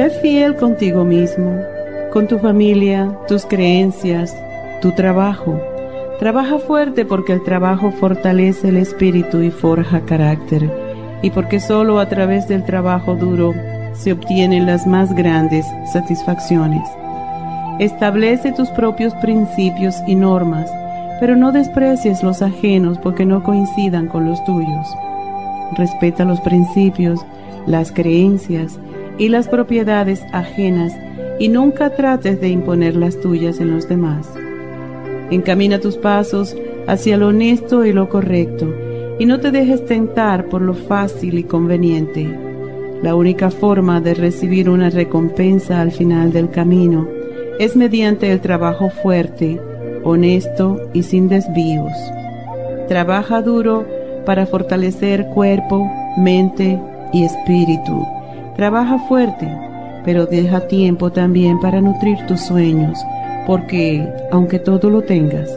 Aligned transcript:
Sé 0.00 0.08
fiel 0.08 0.56
contigo 0.56 1.04
mismo, 1.04 1.60
con 2.10 2.26
tu 2.26 2.38
familia, 2.38 3.18
tus 3.28 3.44
creencias, 3.44 4.34
tu 4.80 4.92
trabajo. 4.92 5.60
Trabaja 6.18 6.58
fuerte 6.58 7.04
porque 7.04 7.34
el 7.34 7.42
trabajo 7.42 7.90
fortalece 7.90 8.70
el 8.70 8.78
espíritu 8.78 9.42
y 9.42 9.50
forja 9.50 10.00
carácter, 10.06 10.70
y 11.20 11.28
porque 11.28 11.60
solo 11.60 12.00
a 12.00 12.08
través 12.08 12.48
del 12.48 12.64
trabajo 12.64 13.14
duro 13.14 13.52
se 13.92 14.12
obtienen 14.12 14.64
las 14.64 14.86
más 14.86 15.14
grandes 15.14 15.66
satisfacciones. 15.92 16.88
Establece 17.78 18.52
tus 18.52 18.70
propios 18.70 19.12
principios 19.16 19.96
y 20.06 20.14
normas, 20.14 20.72
pero 21.20 21.36
no 21.36 21.52
desprecies 21.52 22.22
los 22.22 22.40
ajenos 22.40 22.96
porque 22.96 23.26
no 23.26 23.42
coincidan 23.42 24.06
con 24.06 24.24
los 24.24 24.42
tuyos. 24.46 24.96
Respeta 25.76 26.24
los 26.24 26.40
principios, 26.40 27.20
las 27.66 27.92
creencias 27.92 28.80
y 29.18 29.28
las 29.28 29.48
propiedades 29.48 30.22
ajenas 30.32 30.92
y 31.38 31.48
nunca 31.48 31.94
trates 31.94 32.40
de 32.40 32.48
imponer 32.48 32.96
las 32.96 33.20
tuyas 33.20 33.60
en 33.60 33.70
los 33.72 33.88
demás. 33.88 34.28
Encamina 35.30 35.80
tus 35.80 35.96
pasos 35.96 36.56
hacia 36.86 37.16
lo 37.16 37.28
honesto 37.28 37.84
y 37.84 37.92
lo 37.92 38.08
correcto 38.08 38.72
y 39.18 39.26
no 39.26 39.40
te 39.40 39.50
dejes 39.50 39.84
tentar 39.86 40.46
por 40.46 40.62
lo 40.62 40.74
fácil 40.74 41.38
y 41.38 41.44
conveniente. 41.44 42.28
La 43.02 43.14
única 43.14 43.50
forma 43.50 44.00
de 44.00 44.14
recibir 44.14 44.68
una 44.68 44.90
recompensa 44.90 45.80
al 45.80 45.92
final 45.92 46.32
del 46.32 46.50
camino 46.50 47.08
es 47.58 47.76
mediante 47.76 48.30
el 48.30 48.40
trabajo 48.40 48.90
fuerte, 48.90 49.60
honesto 50.04 50.90
y 50.92 51.02
sin 51.02 51.28
desvíos. 51.28 51.92
Trabaja 52.88 53.40
duro 53.42 53.86
para 54.26 54.46
fortalecer 54.46 55.26
cuerpo, 55.34 55.90
mente 56.18 56.78
y 57.12 57.24
espíritu 57.24 58.19
Trabaja 58.60 58.98
fuerte, 59.08 59.48
pero 60.04 60.26
deja 60.26 60.68
tiempo 60.68 61.10
también 61.10 61.58
para 61.60 61.80
nutrir 61.80 62.18
tus 62.26 62.42
sueños, 62.42 62.98
porque, 63.46 64.06
aunque 64.30 64.58
todo 64.58 64.90
lo 64.90 65.00
tengas, 65.00 65.48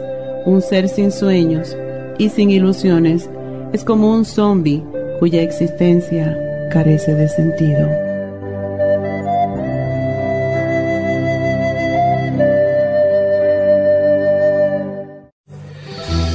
un 0.46 0.62
ser 0.62 0.88
sin 0.88 1.12
sueños 1.12 1.76
y 2.16 2.30
sin 2.30 2.50
ilusiones 2.50 3.28
es 3.74 3.84
como 3.84 4.10
un 4.10 4.24
zombie 4.24 4.82
cuya 5.18 5.42
existencia 5.42 6.34
carece 6.72 7.14
de 7.14 7.28
sentido. 7.28 7.90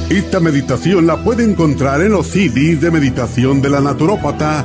Esta 0.08 0.38
meditación 0.38 1.08
la 1.08 1.16
puede 1.16 1.42
encontrar 1.42 2.00
en 2.02 2.12
los 2.12 2.28
CDs 2.28 2.80
de 2.80 2.92
meditación 2.92 3.60
de 3.60 3.70
la 3.70 3.80
naturópata 3.80 4.64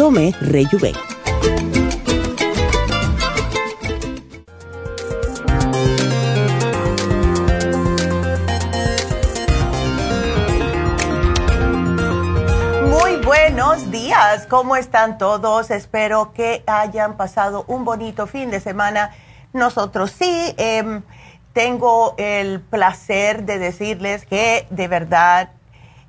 Tome 0.00 0.32
Rejuven. 0.40 0.94
buenos 13.26 13.90
días. 13.90 14.46
¿Cómo 14.48 14.76
están 14.76 15.18
todos? 15.18 15.70
Espero 15.70 16.32
que 16.32 16.64
hayan 16.66 17.18
pasado 17.18 17.66
un 17.68 17.84
bonito 17.84 18.26
fin 18.26 18.50
de 18.50 18.60
semana. 18.60 19.14
Nosotros 19.52 20.12
sí. 20.12 20.54
Em, 20.56 21.02
tengo 21.52 22.14
el 22.16 22.62
placer 22.62 23.44
de 23.44 23.58
decirles 23.58 24.24
que 24.24 24.66
de 24.70 24.88
verdad 24.88 25.50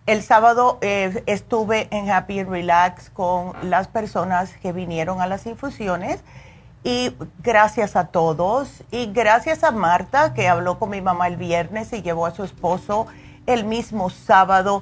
el 0.06 0.24
sábado 0.24 0.78
eh, 0.82 1.24
estuve 1.28 1.88
en 1.92 2.10
Happy 2.10 2.44
Relax 2.44 3.10
con 3.10 3.54
las 3.70 3.88
personas 3.88 4.54
que 4.58 4.72
vinieron 4.72 5.22
a 5.22 5.28
las 5.28 5.46
infusiones 5.46 6.24
y 6.84 7.16
gracias 7.44 7.96
a 7.96 8.08
todos 8.08 8.84
y 8.90 9.12
gracias 9.14 9.64
a 9.64 9.72
Marta 9.72 10.34
que 10.34 10.48
habló 10.48 10.80
con 10.80 10.90
mi 10.90 11.02
mamá 11.02 11.28
el 11.28 11.38
viernes 11.38 11.94
y 11.94 12.02
llevó 12.02 12.26
a 12.26 12.32
su 12.32 12.44
esposo 12.44 13.06
el 13.46 13.66
mismo 13.66 14.10
sábado 14.10 14.82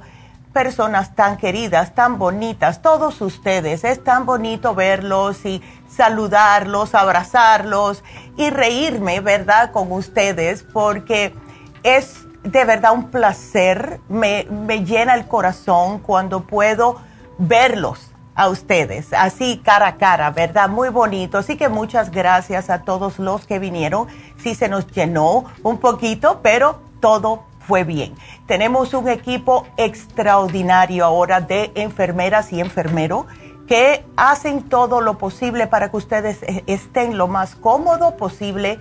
personas 0.53 1.16
tan 1.16 1.38
queridas, 1.38 1.94
tan 1.94 2.18
bonitas, 2.18 2.81
todos 2.81 3.22
ustedes. 3.22 3.84
Es 3.84 4.03
tan 4.03 4.25
bonito 4.25 4.74
verlos 4.74 5.46
y 5.46 5.62
saludarlos, 5.90 6.96
abrazarlos 6.96 8.03
y 8.35 8.49
reírme, 8.49 9.20
¿verdad?, 9.20 9.72
con 9.72 9.91
ustedes, 9.91 10.64
porque 10.64 11.35
es 11.84 12.19
de 12.44 12.66
verdad 12.66 12.94
un 12.94 13.09
placer, 13.09 14.00
me, 14.09 14.46
me 14.50 14.86
llena 14.86 15.16
el 15.16 15.28
corazón 15.28 16.00
cuando 16.00 16.41
puedo 16.41 16.97
verlos 17.38 18.12
a 18.36 18.47
ustedes, 18.47 19.12
así 19.12 19.62
cara 19.64 19.88
a 19.88 19.97
cara, 19.97 20.32
¿verdad? 20.32 20.70
Muy 20.70 20.88
bonito. 20.88 21.38
Así 21.38 21.58
que 21.58 21.68
muchas 21.68 22.09
gracias 22.09 22.70
a 22.70 22.84
todos 22.84 23.20
los 23.20 23.46
que 23.46 23.59
vinieron. 23.59 24.08
Sí 24.38 24.56
se 24.56 24.70
nos 24.70 24.88
llenó 24.88 25.44
un 25.62 25.78
poquito, 25.78 26.40
pero 26.41 26.80
todo 27.02 27.44
fue 27.59 27.84
bien. 27.84 28.16
Tenemos 28.47 28.94
un 28.94 29.09
equipo 29.09 29.68
extraordinario 29.76 31.03
ahora 31.03 31.42
de 31.42 31.72
enfermeras 31.76 32.53
y 32.53 32.62
enfermeros 32.62 33.26
que 33.68 34.06
hacen 34.16 34.64
todo 34.64 35.02
lo 35.02 35.18
posible 35.18 35.68
para 35.68 35.92
que 35.92 35.97
ustedes 35.97 36.42
e-, 36.44 36.64
estén 36.66 37.18
lo 37.18 37.28
más 37.28 37.56
cómodo 37.56 38.16
posible 38.16 38.80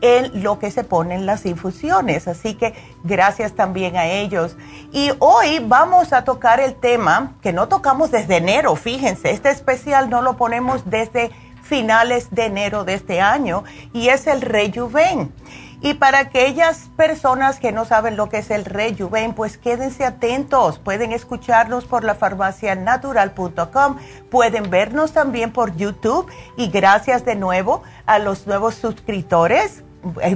en 0.00 0.42
lo 0.42 0.58
que 0.58 0.70
se 0.70 0.84
ponen 0.84 1.26
las 1.26 1.46
infusiones. 1.46 2.28
Así 2.28 2.54
que 2.54 2.74
gracias 3.04 3.52
también 3.52 3.96
a 3.96 4.06
ellos. 4.06 4.56
Y 4.92 5.10
hoy 5.18 5.58
vamos 5.60 6.12
a 6.12 6.24
tocar 6.24 6.60
el 6.60 6.74
tema 6.74 7.36
que 7.42 7.52
no 7.52 7.68
tocamos 7.68 8.10
desde 8.10 8.36
enero, 8.36 8.76
fíjense, 8.76 9.30
este 9.30 9.50
especial 9.50 10.10
no 10.10 10.22
lo 10.22 10.36
ponemos 10.36 10.88
desde 10.88 11.30
finales 11.62 12.30
de 12.30 12.46
enero 12.46 12.84
de 12.84 12.94
este 12.94 13.20
año 13.20 13.64
y 13.92 14.08
es 14.08 14.26
el 14.26 14.40
rejuven. 14.40 15.32
Y 15.80 15.94
para 15.94 16.18
aquellas 16.18 16.90
personas 16.96 17.60
que 17.60 17.70
no 17.70 17.84
saben 17.84 18.16
lo 18.16 18.28
que 18.28 18.38
es 18.38 18.50
el 18.50 18.64
Rejuven, 18.64 19.32
pues 19.32 19.58
quédense 19.58 20.04
atentos. 20.04 20.80
Pueden 20.80 21.12
escucharnos 21.12 21.84
por 21.84 22.02
la 22.02 22.16
farmacianatural.com, 22.16 23.96
pueden 24.28 24.70
vernos 24.70 25.12
también 25.12 25.52
por 25.52 25.76
YouTube 25.76 26.28
y 26.56 26.68
gracias 26.68 27.24
de 27.24 27.36
nuevo 27.36 27.84
a 28.06 28.18
los 28.18 28.48
nuevos 28.48 28.74
suscriptores 28.74 29.84
es 29.87 29.87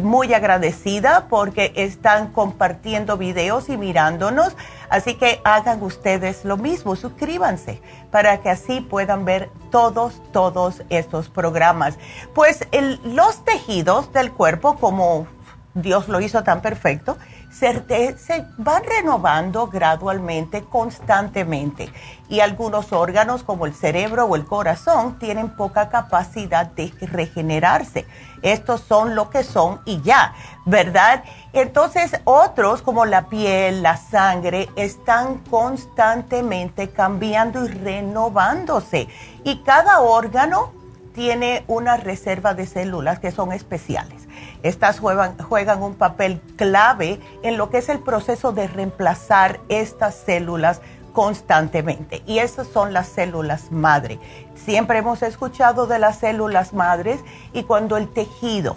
muy 0.02 0.34
agradecida 0.34 1.26
porque 1.28 1.72
están 1.76 2.32
compartiendo 2.32 3.16
videos 3.16 3.68
y 3.68 3.76
mirándonos. 3.76 4.56
Así 4.90 5.14
que 5.14 5.40
hagan 5.44 5.82
ustedes 5.82 6.44
lo 6.44 6.56
mismo, 6.56 6.96
suscríbanse 6.96 7.80
para 8.10 8.40
que 8.40 8.50
así 8.50 8.80
puedan 8.80 9.24
ver 9.24 9.50
todos, 9.70 10.20
todos 10.32 10.82
estos 10.90 11.28
programas. 11.28 11.98
Pues 12.34 12.66
los 13.04 13.44
tejidos 13.44 14.12
del 14.12 14.32
cuerpo, 14.32 14.76
como 14.76 15.26
Dios 15.74 16.08
lo 16.08 16.20
hizo 16.20 16.42
tan 16.42 16.60
perfecto, 16.60 17.16
se, 17.52 18.46
van 18.56 18.82
renovando 18.84 19.68
gradualmente, 19.68 20.64
constantemente. 20.64 21.92
Y 22.28 22.40
algunos 22.40 22.92
órganos 22.92 23.42
como 23.42 23.66
el 23.66 23.74
cerebro 23.74 24.24
o 24.24 24.36
el 24.36 24.46
corazón 24.46 25.18
tienen 25.18 25.50
poca 25.50 25.90
capacidad 25.90 26.66
de 26.66 26.92
regenerarse. 27.02 28.06
Estos 28.40 28.80
son 28.80 29.14
lo 29.14 29.28
que 29.30 29.44
son 29.44 29.80
y 29.84 30.00
ya, 30.00 30.34
¿verdad? 30.64 31.24
Entonces 31.52 32.12
otros 32.24 32.82
como 32.82 33.04
la 33.04 33.26
piel, 33.26 33.82
la 33.82 33.96
sangre, 33.96 34.68
están 34.74 35.38
constantemente 35.50 36.90
cambiando 36.90 37.64
y 37.64 37.68
renovándose. 37.68 39.08
Y 39.44 39.58
cada 39.62 40.00
órgano 40.00 40.81
tiene 41.14 41.64
una 41.66 41.96
reserva 41.96 42.54
de 42.54 42.66
células 42.66 43.18
que 43.18 43.30
son 43.30 43.52
especiales. 43.52 44.26
Estas 44.62 45.00
juegan, 45.00 45.82
un 45.82 45.94
papel 45.94 46.40
clave 46.56 47.20
en 47.42 47.56
lo 47.56 47.70
que 47.70 47.78
es 47.78 47.88
el 47.88 47.98
proceso 47.98 48.52
de 48.52 48.66
reemplazar 48.68 49.60
estas 49.68 50.14
células 50.14 50.80
constantemente. 51.12 52.22
Y 52.26 52.38
esas 52.38 52.66
son 52.68 52.92
las 52.92 53.08
células 53.08 53.70
madre. 53.70 54.18
Siempre 54.54 54.98
hemos 54.98 55.22
escuchado 55.22 55.86
de 55.86 55.98
las 55.98 56.18
células 56.18 56.72
madres 56.72 57.20
y 57.52 57.64
cuando 57.64 57.96
el 57.96 58.08
tejido, 58.08 58.76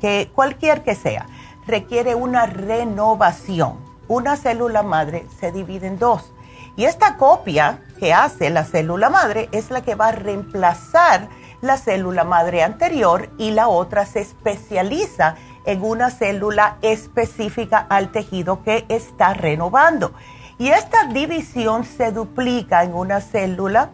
que 0.00 0.30
cualquier 0.34 0.82
que 0.82 0.94
sea, 0.94 1.26
requiere 1.66 2.14
una 2.14 2.46
renovación, 2.46 3.78
una 4.08 4.36
célula 4.36 4.82
madre 4.82 5.26
se 5.40 5.50
divide 5.50 5.86
en 5.86 5.98
dos. 5.98 6.32
Y 6.76 6.84
esta 6.84 7.16
copia 7.16 7.80
que 7.98 8.12
hace 8.12 8.50
la 8.50 8.64
célula 8.64 9.10
madre 9.10 9.48
es 9.52 9.70
la 9.70 9.82
que 9.82 9.94
va 9.94 10.08
a 10.08 10.12
reemplazar 10.12 11.28
la 11.62 11.78
célula 11.78 12.24
madre 12.24 12.62
anterior 12.62 13.30
y 13.38 13.52
la 13.52 13.68
otra 13.68 14.04
se 14.04 14.20
especializa 14.20 15.36
en 15.64 15.82
una 15.82 16.10
célula 16.10 16.76
específica 16.82 17.86
al 17.88 18.10
tejido 18.12 18.62
que 18.62 18.84
está 18.88 19.32
renovando. 19.32 20.12
Y 20.58 20.68
esta 20.68 21.06
división 21.06 21.84
se 21.84 22.12
duplica 22.12 22.82
en 22.82 22.94
una 22.94 23.20
célula 23.20 23.90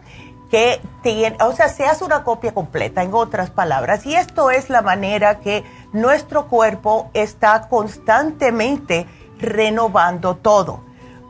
que 0.49 0.81
tiene, 1.03 1.37
o 1.41 1.53
sea, 1.53 1.69
se 1.69 1.85
hace 1.85 2.03
una 2.03 2.23
copia 2.23 2.53
completa, 2.53 3.03
en 3.03 3.13
otras 3.13 3.51
palabras. 3.51 4.05
Y 4.05 4.15
esto 4.15 4.49
es 4.49 4.69
la 4.69 4.81
manera 4.81 5.39
que 5.39 5.63
nuestro 5.93 6.47
cuerpo 6.47 7.11
está 7.13 7.69
constantemente 7.69 9.05
renovando 9.37 10.35
todo. 10.37 10.88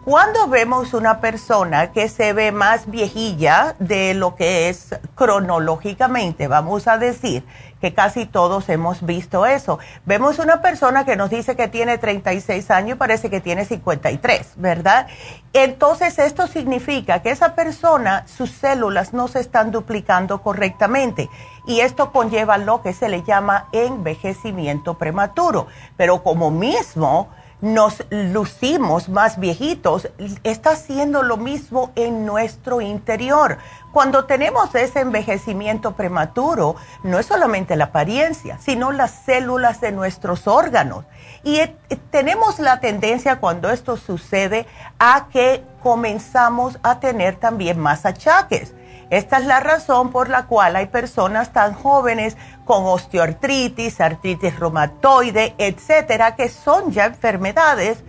Cuando 0.10 0.48
vemos 0.48 0.96
una 0.96 1.22
persona 1.22 1.92
que 1.92 2.10
se 2.10 2.34
ve 2.34 2.52
más 2.52 2.90
viejilla 2.90 3.76
de 3.78 4.16
lo 4.16 4.34
que 4.34 4.68
es 4.68 4.96
cronológicamente, 5.14 6.48
vamos 6.48 6.88
a 6.88 6.98
decir 6.98 7.46
que 7.80 7.94
casi 7.94 8.26
todos 8.26 8.70
hemos 8.70 9.06
visto 9.06 9.46
eso. 9.46 9.78
Vemos 10.06 10.40
una 10.40 10.64
persona 10.64 11.06
que 11.06 11.16
nos 11.16 11.30
dice 11.30 11.56
que 11.56 11.68
tiene 11.68 12.00
36 12.00 12.72
años 12.72 12.96
y 12.96 12.98
parece 12.98 13.30
que 13.30 13.40
tiene 13.40 13.66
53, 13.66 14.54
¿verdad? 14.56 15.06
Entonces 15.54 16.18
esto 16.18 16.48
significa 16.48 17.22
que 17.22 17.30
esa 17.30 17.54
persona, 17.54 18.26
sus 18.26 18.50
células 18.50 19.14
no 19.14 19.28
se 19.28 19.42
están 19.42 19.70
duplicando 19.70 20.42
correctamente 20.42 21.30
y 21.68 21.82
esto 21.82 22.12
conlleva 22.12 22.58
lo 22.58 22.82
que 22.82 22.94
se 22.94 23.10
le 23.10 23.22
llama 23.22 23.68
envejecimiento 23.74 24.98
prematuro. 24.98 25.68
Pero 25.98 26.24
como 26.24 26.50
mismo 26.50 27.30
nos 27.62 28.04
lucimos 28.10 29.10
más 29.10 29.40
viejitos, 29.40 30.10
está 30.44 30.72
haciendo 30.72 31.24
lo 31.24 31.38
mismo 31.38 31.92
en 31.96 32.26
nuestro 32.26 32.82
interior. 32.82 33.58
Cuando 33.92 34.26
tenemos 34.26 34.74
ese 34.76 35.02
envejecimiento 35.02 35.96
prematuro, 35.96 36.76
no 37.04 37.20
es 37.20 37.26
solamente 37.26 37.76
la 37.76 37.86
apariencia, 37.86 38.58
sino 38.60 38.92
las 38.92 39.12
células 39.12 39.82
de 39.82 39.92
nuestros 39.92 40.48
órganos. 40.48 41.06
Y 41.44 41.58
eh, 41.58 41.76
tenemos 42.12 42.60
la 42.60 42.80
tendencia 42.80 43.40
cuando 43.40 43.70
esto 43.72 43.98
sucede 43.98 44.68
a 45.00 45.28
que 45.32 45.64
comenzamos 45.82 46.80
a 46.84 47.00
tener 47.00 47.36
también 47.38 47.80
más 47.80 48.06
achaques. 48.06 48.74
Esta 49.10 49.38
es 49.38 49.46
la 49.46 49.60
razón 49.60 50.12
por 50.12 50.30
la 50.30 50.46
cual 50.46 50.76
hay 50.76 50.86
personas 50.88 51.52
tan 51.52 51.74
jóvenes 51.74 52.38
con 52.66 52.86
osteoartritis, 52.86 54.00
artritis 54.02 54.60
reumatoide, 54.60 55.56
etcétera, 55.58 56.36
que 56.36 56.50
son 56.50 56.92
ya 56.92 57.06
enfermedades 57.06 58.04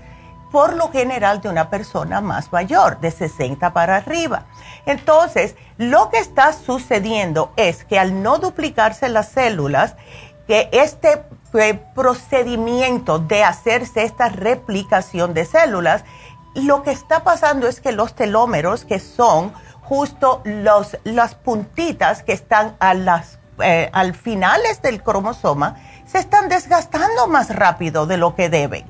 por 0.51 0.75
lo 0.75 0.91
general 0.91 1.41
de 1.41 1.49
una 1.49 1.71
persona 1.71 2.21
más 2.21 2.53
mayor, 2.53 3.01
de 3.01 3.11
60 3.11 3.73
para 3.73 3.97
arriba. 3.97 4.47
Entonces, 4.85 5.55
lo 5.79 6.11
que 6.11 6.19
está 6.19 6.53
sucediendo 6.53 7.53
es 7.57 7.85
que 7.85 7.99
al 7.99 8.23
no 8.23 8.39
duplicarse 8.39 9.09
las 9.09 9.29
células, 9.29 9.95
que 10.47 10.69
este 10.73 11.23
eh, 11.55 11.81
procedimiento 11.95 13.21
de 13.21 13.45
hacerse 13.45 14.03
esta 14.03 14.29
replicación 14.29 15.33
de 15.33 15.45
células, 15.45 16.05
lo 16.55 16.83
que 16.83 16.91
está 16.91 17.23
pasando 17.23 17.69
es 17.69 17.81
que 17.81 17.93
los 17.93 18.15
telómeros, 18.15 18.85
que 18.85 18.99
son 18.99 19.53
justo 19.91 20.41
los, 20.45 20.97
las 21.03 21.35
puntitas 21.35 22.23
que 22.23 22.33
están 22.33 22.77
a 22.79 22.95
las, 22.95 23.41
eh, 23.61 23.91
al 23.93 24.15
finales 24.15 24.81
del 24.83 25.03
cromosoma 25.03 25.79
se 26.07 26.19
están 26.19 26.49
desgastando 26.49 27.27
más 27.27 27.53
rápido 27.53 28.07
de 28.07 28.17
lo 28.17 28.37
que 28.37 28.49
deben. 28.49 28.85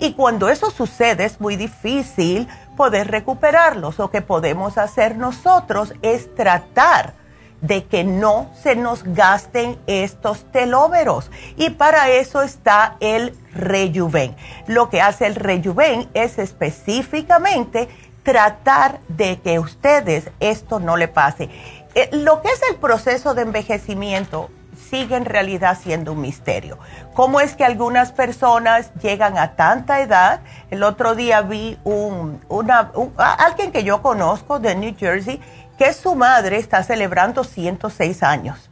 Y 0.00 0.14
cuando 0.14 0.48
eso 0.48 0.70
sucede 0.70 1.26
es 1.26 1.42
muy 1.42 1.56
difícil 1.56 2.48
poder 2.74 3.10
recuperarlos. 3.10 3.98
Lo 3.98 4.10
que 4.10 4.22
podemos 4.22 4.78
hacer 4.78 5.18
nosotros 5.18 5.92
es 6.00 6.34
tratar 6.34 7.12
de 7.60 7.84
que 7.84 8.04
no 8.04 8.50
se 8.62 8.76
nos 8.76 9.02
gasten 9.04 9.78
estos 9.86 10.50
telómeros. 10.52 11.30
Y 11.56 11.70
para 11.70 12.08
eso 12.08 12.40
está 12.40 12.96
el 13.00 13.36
Rejuven. 13.52 14.36
Lo 14.66 14.90
que 14.90 15.00
hace 15.00 15.26
el 15.26 15.34
Rejuven 15.34 16.08
es 16.14 16.38
específicamente 16.38 17.88
tratar 18.26 18.98
de 19.06 19.38
que 19.38 19.60
ustedes 19.60 20.30
esto 20.40 20.80
no 20.80 20.96
le 20.96 21.06
pase. 21.06 21.48
Eh, 21.94 22.10
lo 22.10 22.42
que 22.42 22.48
es 22.48 22.60
el 22.68 22.74
proceso 22.74 23.34
de 23.34 23.42
envejecimiento 23.42 24.50
sigue 24.90 25.14
en 25.14 25.24
realidad 25.24 25.78
siendo 25.80 26.12
un 26.12 26.22
misterio. 26.22 26.76
¿Cómo 27.14 27.40
es 27.40 27.54
que 27.54 27.64
algunas 27.64 28.10
personas 28.10 28.92
llegan 29.00 29.38
a 29.38 29.54
tanta 29.54 30.00
edad? 30.00 30.40
El 30.72 30.82
otro 30.82 31.14
día 31.14 31.40
vi 31.42 31.78
un, 31.84 32.44
una, 32.48 32.90
alguien 33.16 33.70
que 33.70 33.84
yo 33.84 34.02
conozco 34.02 34.58
de 34.58 34.74
New 34.74 34.96
Jersey 34.98 35.40
que 35.78 35.92
su 35.92 36.16
madre 36.16 36.56
está 36.56 36.82
celebrando 36.82 37.44
106 37.44 38.24
años. 38.24 38.70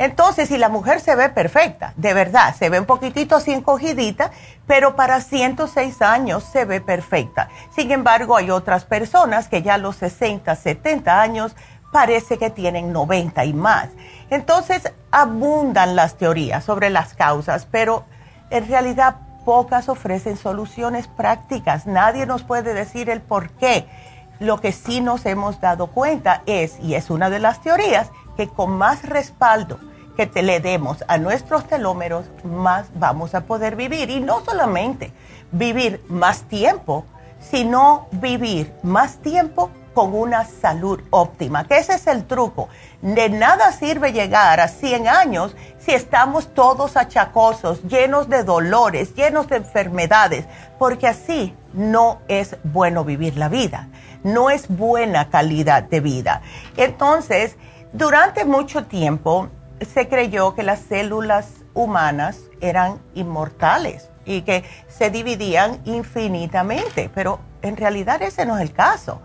Entonces, 0.00 0.48
si 0.48 0.56
la 0.56 0.70
mujer 0.70 1.02
se 1.02 1.14
ve 1.14 1.28
perfecta, 1.28 1.92
de 1.94 2.14
verdad, 2.14 2.54
se 2.56 2.70
ve 2.70 2.80
un 2.80 2.86
poquitito 2.86 3.36
así 3.36 3.52
encogidita, 3.52 4.30
pero 4.66 4.96
para 4.96 5.20
106 5.20 6.00
años 6.00 6.42
se 6.42 6.64
ve 6.64 6.80
perfecta. 6.80 7.50
Sin 7.76 7.90
embargo, 7.90 8.34
hay 8.34 8.50
otras 8.50 8.86
personas 8.86 9.48
que 9.48 9.60
ya 9.60 9.74
a 9.74 9.78
los 9.78 9.96
60, 9.96 10.56
70 10.56 11.20
años 11.20 11.54
parece 11.92 12.38
que 12.38 12.48
tienen 12.48 12.94
90 12.94 13.44
y 13.44 13.52
más. 13.52 13.90
Entonces, 14.30 14.90
abundan 15.10 15.94
las 15.96 16.16
teorías 16.16 16.64
sobre 16.64 16.88
las 16.88 17.12
causas, 17.12 17.68
pero 17.70 18.06
en 18.48 18.66
realidad 18.68 19.16
pocas 19.44 19.90
ofrecen 19.90 20.38
soluciones 20.38 21.08
prácticas. 21.08 21.86
Nadie 21.86 22.24
nos 22.24 22.42
puede 22.42 22.72
decir 22.72 23.10
el 23.10 23.20
por 23.20 23.50
qué. 23.50 23.86
Lo 24.38 24.62
que 24.62 24.72
sí 24.72 25.02
nos 25.02 25.26
hemos 25.26 25.60
dado 25.60 25.88
cuenta 25.88 26.42
es, 26.46 26.80
y 26.80 26.94
es 26.94 27.10
una 27.10 27.28
de 27.28 27.38
las 27.38 27.60
teorías, 27.60 28.10
que 28.38 28.48
con 28.48 28.78
más 28.78 29.02
respaldo 29.02 29.78
que 30.20 30.26
te 30.26 30.42
le 30.42 30.60
demos 30.60 31.02
a 31.08 31.16
nuestros 31.16 31.66
telómeros, 31.66 32.26
más 32.44 32.88
vamos 32.94 33.34
a 33.34 33.46
poder 33.46 33.74
vivir. 33.74 34.10
Y 34.10 34.20
no 34.20 34.44
solamente 34.44 35.12
vivir 35.50 36.04
más 36.10 36.42
tiempo, 36.42 37.06
sino 37.40 38.06
vivir 38.12 38.70
más 38.82 39.16
tiempo 39.22 39.70
con 39.94 40.14
una 40.14 40.44
salud 40.44 41.00
óptima, 41.08 41.66
que 41.66 41.78
ese 41.78 41.94
es 41.94 42.06
el 42.06 42.26
truco. 42.26 42.68
De 43.00 43.30
nada 43.30 43.72
sirve 43.72 44.12
llegar 44.12 44.60
a 44.60 44.68
100 44.68 45.08
años 45.08 45.56
si 45.78 45.92
estamos 45.92 46.52
todos 46.52 46.98
achacosos, 46.98 47.82
llenos 47.84 48.28
de 48.28 48.44
dolores, 48.44 49.14
llenos 49.14 49.48
de 49.48 49.56
enfermedades, 49.56 50.44
porque 50.78 51.08
así 51.08 51.56
no 51.72 52.18
es 52.28 52.58
bueno 52.62 53.04
vivir 53.04 53.38
la 53.38 53.48
vida, 53.48 53.88
no 54.22 54.50
es 54.50 54.68
buena 54.68 55.30
calidad 55.30 55.84
de 55.84 56.00
vida. 56.00 56.42
Entonces, 56.76 57.56
durante 57.94 58.44
mucho 58.44 58.84
tiempo 58.84 59.48
se 59.80 60.08
creyó 60.08 60.54
que 60.54 60.62
las 60.62 60.80
células 60.80 61.48
humanas 61.74 62.38
eran 62.60 63.00
inmortales 63.14 64.10
y 64.24 64.42
que 64.42 64.64
se 64.88 65.10
dividían 65.10 65.80
infinitamente, 65.84 67.10
pero 67.14 67.40
en 67.62 67.76
realidad 67.76 68.22
ese 68.22 68.46
no 68.46 68.56
es 68.56 68.62
el 68.62 68.72
caso. 68.72 69.20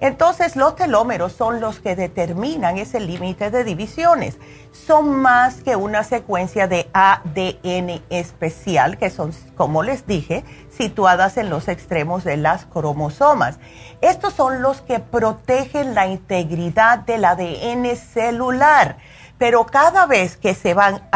Entonces 0.00 0.54
los 0.54 0.76
telómeros 0.76 1.32
son 1.32 1.60
los 1.60 1.80
que 1.80 1.96
determinan 1.96 2.78
ese 2.78 3.00
límite 3.00 3.50
de 3.50 3.64
divisiones. 3.64 4.38
Son 4.70 5.10
más 5.10 5.62
que 5.62 5.74
una 5.74 6.04
secuencia 6.04 6.68
de 6.68 6.88
ADN 6.92 8.00
especial, 8.08 8.96
que 8.96 9.10
son, 9.10 9.32
como 9.56 9.82
les 9.82 10.06
dije, 10.06 10.44
situadas 10.70 11.36
en 11.36 11.50
los 11.50 11.66
extremos 11.66 12.22
de 12.22 12.36
las 12.36 12.64
cromosomas. 12.64 13.58
Estos 14.00 14.34
son 14.34 14.62
los 14.62 14.82
que 14.82 15.00
protegen 15.00 15.96
la 15.96 16.06
integridad 16.06 17.00
del 17.00 17.24
ADN 17.24 17.96
celular, 17.96 18.98
pero 19.38 19.66
cada 19.66 20.06
vez 20.06 20.36
que 20.36 20.54
se 20.54 20.74
van, 20.74 21.08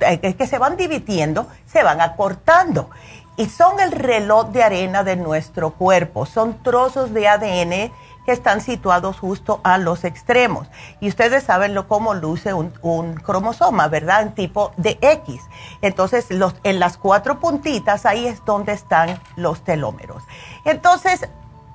eh, 0.00 0.34
que 0.34 0.46
se 0.46 0.58
van 0.58 0.76
dividiendo, 0.76 1.46
se 1.66 1.82
van 1.82 2.00
acortando. 2.00 2.90
Y 3.36 3.46
son 3.46 3.80
el 3.80 3.92
reloj 3.92 4.50
de 4.50 4.62
arena 4.62 5.04
de 5.04 5.16
nuestro 5.16 5.70
cuerpo, 5.70 6.26
son 6.26 6.62
trozos 6.62 7.14
de 7.14 7.28
ADN 7.28 7.92
que 8.26 8.32
están 8.32 8.60
situados 8.60 9.18
justo 9.18 9.60
a 9.64 9.78
los 9.78 10.04
extremos. 10.04 10.68
Y 11.00 11.08
ustedes 11.08 11.42
saben 11.44 11.74
lo, 11.74 11.88
cómo 11.88 12.14
luce 12.14 12.52
un, 12.54 13.14
cromosoma, 13.14 13.88
¿verdad? 13.88 14.22
En 14.22 14.34
tipo 14.34 14.72
de 14.76 14.98
X. 15.00 15.40
Entonces, 15.80 16.28
en 16.62 16.78
las 16.78 16.98
cuatro 16.98 17.40
puntitas, 17.40 18.06
ahí 18.06 18.26
es 18.26 18.44
donde 18.44 18.72
están 18.72 19.18
los 19.36 19.64
telómeros. 19.64 20.22
Entonces, 20.64 21.28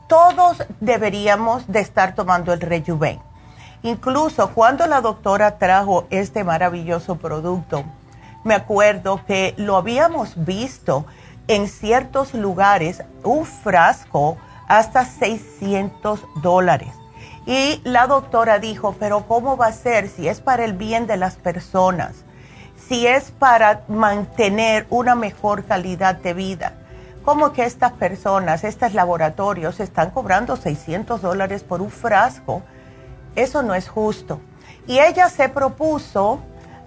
todos 0.08 0.63
deberíamos 0.80 1.68
de 1.68 1.82
estar 1.82 2.16
tomando 2.16 2.54
el 2.54 2.62
Rejuven. 2.62 3.20
Incluso 3.84 4.50
cuando 4.54 4.88
la 4.88 5.02
doctora 5.02 5.58
trajo 5.58 6.08
este 6.10 6.44
maravilloso 6.44 7.16
producto, 7.16 7.84
me 8.44 8.56
acuerdo 8.56 9.22
que 9.26 9.54
lo 9.58 9.76
habíamos 9.76 10.46
visto 10.46 11.06
en 11.48 11.68
ciertos 11.68 12.34
lugares, 12.34 13.04
un 13.24 13.46
frasco 13.46 14.38
hasta 14.68 15.06
600 15.06 16.26
dólares. 16.42 16.90
Y 17.46 17.82
la 17.86 18.08
doctora 18.08 18.60
dijo, 18.60 18.96
pero 19.00 19.26
¿cómo 19.28 19.56
va 19.56 19.68
a 19.68 19.72
ser 19.72 20.10
si 20.10 20.28
es 20.28 20.42
para 20.42 20.66
el 20.66 20.74
bien 20.74 21.08
de 21.08 21.18
las 21.18 21.36
personas? 21.36 22.26
Si 22.90 23.08
es 23.08 23.32
para 23.32 23.84
mantener 23.88 24.86
una 24.90 25.16
mejor 25.16 25.64
calidad 25.64 26.16
de 26.16 26.34
vida. 26.34 26.74
¿Cómo 27.24 27.54
que 27.54 27.66
estas 27.66 27.94
personas, 27.94 28.64
estos 28.64 28.94
laboratorios 28.94 29.80
están 29.80 30.12
cobrando 30.12 30.56
600 30.56 31.22
dólares 31.22 31.64
por 31.64 31.82
un 31.82 31.90
frasco? 31.90 32.64
Eso 33.38 33.62
no 33.62 33.75
es 33.75 33.88
justo. 33.88 34.41
Y 34.88 35.00
ella 35.00 35.29
se 35.29 35.48
propuso 35.48 36.41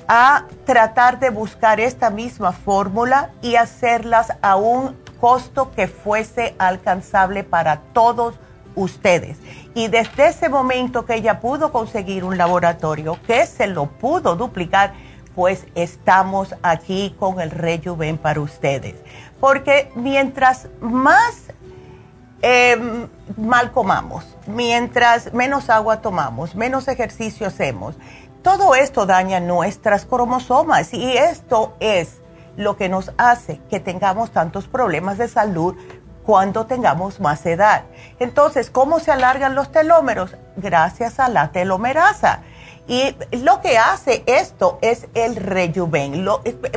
a 0.08 0.46
tratar 0.66 1.20
de 1.20 1.30
buscar 1.30 1.78
esta 1.78 2.10
misma 2.10 2.50
fórmula 2.50 3.30
y 3.40 3.54
hacerlas 3.54 4.32
a 4.42 4.56
un 4.56 4.96
costo 5.20 5.70
que 5.70 5.86
fuese 5.86 6.56
alcanzable 6.58 7.44
para 7.44 7.80
todos 7.92 8.34
ustedes. 8.74 9.38
Y 9.74 9.86
desde 9.86 10.26
ese 10.26 10.48
momento 10.48 11.06
que 11.06 11.14
ella 11.14 11.38
pudo 11.38 11.70
conseguir 11.70 12.24
un 12.24 12.36
laboratorio 12.36 13.16
que 13.28 13.46
se 13.46 13.68
lo 13.68 13.86
pudo 13.86 14.34
duplicar, 14.34 14.94
pues 15.36 15.68
estamos 15.76 16.56
aquí 16.62 17.14
con 17.16 17.40
el 17.40 17.52
Rejuven 17.52 18.18
para 18.18 18.40
ustedes. 18.40 18.96
Porque 19.38 19.92
mientras 19.94 20.66
más 20.80 21.44
em, 22.42 23.08
mal 23.36 23.72
comamos, 23.72 24.24
mientras 24.46 25.32
menos 25.32 25.70
agua 25.70 26.00
tomamos, 26.00 26.54
menos 26.54 26.88
ejercicio 26.88 27.46
hacemos, 27.46 27.96
todo 28.42 28.74
esto 28.74 29.04
daña 29.04 29.40
nuestras 29.40 30.06
cromosomas 30.06 30.94
y 30.94 31.16
esto 31.16 31.74
es 31.80 32.20
lo 32.56 32.76
que 32.76 32.88
nos 32.88 33.12
hace 33.18 33.60
que 33.68 33.80
tengamos 33.80 34.30
tantos 34.30 34.66
problemas 34.66 35.18
de 35.18 35.28
salud 35.28 35.76
cuando 36.24 36.66
tengamos 36.66 37.20
más 37.20 37.44
edad. 37.46 37.84
Entonces, 38.18 38.70
¿cómo 38.70 39.00
se 39.00 39.10
alargan 39.10 39.54
los 39.54 39.72
telómeros? 39.72 40.36
Gracias 40.56 41.18
a 41.18 41.28
la 41.28 41.50
telomerasa. 41.52 42.40
Y 42.86 43.14
lo 43.32 43.60
que 43.60 43.78
hace 43.78 44.22
esto 44.26 44.78
es 44.82 45.06
el 45.14 45.36
rejuven. 45.36 46.26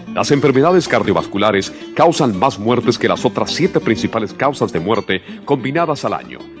Las 0.13 0.31
enfermedades 0.31 0.89
cardiovasculares 0.89 1.71
causan 1.95 2.37
más 2.37 2.59
muertes 2.59 2.97
que 2.97 3.07
las 3.07 3.23
otras 3.23 3.51
siete 3.51 3.79
principales 3.79 4.33
causas 4.33 4.73
de 4.73 4.79
muerte 4.79 5.21
combinadas 5.45 6.03
al 6.03 6.13
año. 6.13 6.60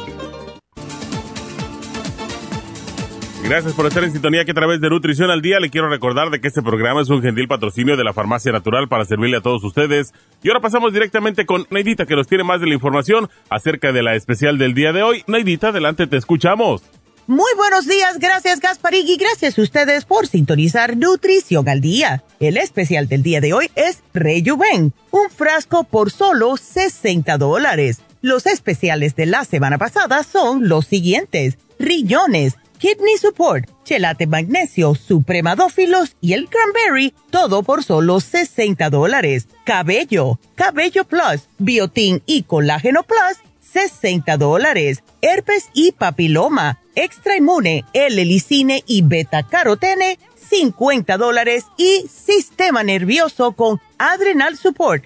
Gracias 3.51 3.73
por 3.73 3.85
estar 3.85 4.01
en 4.05 4.13
sintonía 4.13 4.45
que 4.45 4.51
a 4.51 4.53
través 4.53 4.79
de 4.79 4.89
Nutrición 4.89 5.29
al 5.29 5.41
Día 5.41 5.59
le 5.59 5.69
quiero 5.69 5.89
recordar 5.89 6.29
de 6.29 6.39
que 6.39 6.47
este 6.47 6.61
programa 6.61 7.01
es 7.01 7.09
un 7.09 7.21
gentil 7.21 7.49
patrocinio 7.49 7.97
de 7.97 8.05
la 8.05 8.13
Farmacia 8.13 8.53
Natural 8.53 8.87
para 8.87 9.03
servirle 9.03 9.35
a 9.35 9.41
todos 9.41 9.61
ustedes. 9.65 10.13
Y 10.41 10.47
ahora 10.47 10.61
pasamos 10.61 10.93
directamente 10.93 11.45
con 11.45 11.67
Neidita 11.69 12.05
que 12.05 12.15
nos 12.15 12.27
tiene 12.27 12.45
más 12.45 12.61
de 12.61 12.67
la 12.67 12.75
información 12.75 13.29
acerca 13.49 13.91
de 13.91 14.03
la 14.03 14.15
especial 14.15 14.57
del 14.57 14.73
día 14.73 14.93
de 14.93 15.03
hoy. 15.03 15.25
Neidita, 15.27 15.67
adelante, 15.67 16.07
te 16.07 16.15
escuchamos. 16.15 16.81
Muy 17.27 17.51
buenos 17.57 17.89
días, 17.89 18.19
gracias 18.19 18.61
Gasparín 18.61 19.05
y 19.05 19.17
gracias 19.17 19.59
a 19.59 19.61
ustedes 19.61 20.05
por 20.05 20.27
sintonizar 20.27 20.95
Nutrición 20.95 21.67
al 21.67 21.81
Día. 21.81 22.23
El 22.39 22.55
especial 22.55 23.09
del 23.09 23.21
día 23.21 23.41
de 23.41 23.51
hoy 23.51 23.69
es 23.75 24.01
Rejuven, 24.13 24.93
un 25.11 25.29
frasco 25.29 25.83
por 25.83 26.09
solo 26.09 26.55
60 26.55 27.37
dólares. 27.37 27.99
Los 28.21 28.45
especiales 28.45 29.17
de 29.17 29.25
la 29.25 29.43
semana 29.43 29.77
pasada 29.77 30.23
son 30.23 30.69
los 30.69 30.85
siguientes. 30.85 31.57
Riñones, 31.79 32.55
Kidney 32.81 33.15
Support, 33.19 33.69
Chelate 33.83 34.25
Magnesio, 34.25 34.95
Supremadófilos 34.95 36.15
y 36.19 36.33
el 36.33 36.49
Cranberry, 36.49 37.13
todo 37.29 37.61
por 37.61 37.83
solo 37.83 38.19
60 38.19 38.89
dólares. 38.89 39.47
Cabello, 39.65 40.39
Cabello 40.55 41.05
Plus, 41.05 41.47
Biotin 41.59 42.23
y 42.25 42.41
Colágeno 42.41 43.03
Plus, 43.03 43.37
60 43.71 44.35
dólares. 44.37 45.03
Herpes 45.21 45.69
y 45.75 45.91
papiloma, 45.91 46.79
Extra 46.95 47.37
Inmune, 47.37 47.85
L-Licine 47.93 48.83
y 48.87 49.03
Beta 49.03 49.43
Carotene, 49.43 50.17
50 50.49 51.17
dólares. 51.17 51.65
Y 51.77 52.07
Sistema 52.09 52.81
Nervioso 52.81 53.51
con 53.51 53.79
Adrenal 53.99 54.57
Support, 54.57 55.05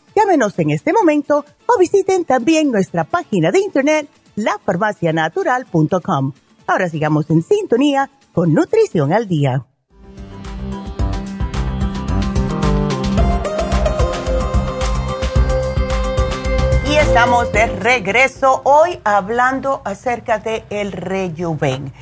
Llámenos 0.15 0.57
en 0.59 0.71
este 0.71 0.91
momento 0.93 1.45
o 1.65 1.77
visiten 1.79 2.25
también 2.25 2.71
nuestra 2.71 3.05
página 3.05 3.51
de 3.51 3.59
internet 3.59 4.09
lafarmacianatural.com. 4.35 6.33
Ahora 6.67 6.89
sigamos 6.89 7.29
en 7.29 7.41
sintonía 7.43 8.09
con 8.33 8.53
Nutrición 8.53 9.13
al 9.13 9.27
Día. 9.27 9.65
Y 16.89 16.95
estamos 16.95 17.51
de 17.53 17.67
regreso 17.67 18.61
hoy 18.65 18.99
hablando 19.05 19.81
acerca 19.85 20.39
de 20.39 20.65
el 20.69 20.91
rejuven. 20.91 21.93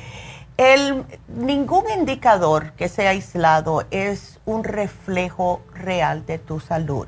El, 0.56 1.04
ningún 1.28 1.84
indicador 1.96 2.72
que 2.72 2.88
sea 2.88 3.10
aislado 3.10 3.84
es 3.90 4.40
un 4.44 4.64
reflejo 4.64 5.62
real 5.72 6.26
de 6.26 6.38
tu 6.38 6.58
salud. 6.58 7.06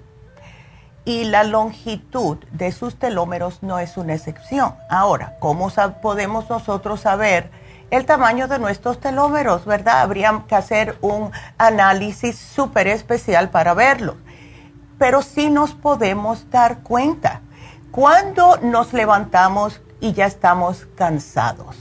Y 1.04 1.25
la 1.25 1.42
longitud 1.42 2.38
de 2.52 2.71
sus 2.71 2.97
telómeros 2.97 3.62
no 3.62 3.78
es 3.78 3.97
una 3.97 4.14
excepción. 4.14 4.75
Ahora, 4.88 5.37
¿cómo 5.40 5.68
podemos 6.00 6.49
nosotros 6.49 7.00
saber 7.00 7.50
el 7.90 8.06
tamaño 8.06 8.49
de 8.49 8.59
nuestros 8.59 9.00
telómeros, 9.00 9.65
verdad? 9.65 10.00
Habría 10.02 10.45
que 10.47 10.54
hacer 10.54 10.97
un 11.00 11.30
análisis 11.58 12.38
súper 12.38 12.86
especial 12.86 13.50
para 13.50 13.75
verlo. 13.75 14.17
Pero 14.99 15.23
sí 15.23 15.50
nos 15.50 15.75
podemos 15.75 16.49
dar 16.50 16.78
cuenta 16.78 17.41
cuando 17.91 18.56
nos 18.62 18.93
levantamos 18.93 19.82
y 20.00 20.15
ya 20.15 20.26
estamos 20.26 20.86
cansados, 20.97 21.76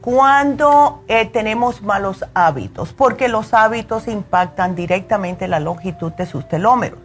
cuando 0.00 1.02
eh, 1.08 1.24
tenemos 1.26 1.80
malos 1.82 2.24
hábitos, 2.34 2.92
porque 2.92 3.28
los 3.28 3.54
hábitos 3.54 4.06
impactan 4.06 4.74
directamente 4.74 5.48
la 5.48 5.60
longitud 5.60 6.12
de 6.12 6.26
sus 6.26 6.46
telómeros. 6.46 6.98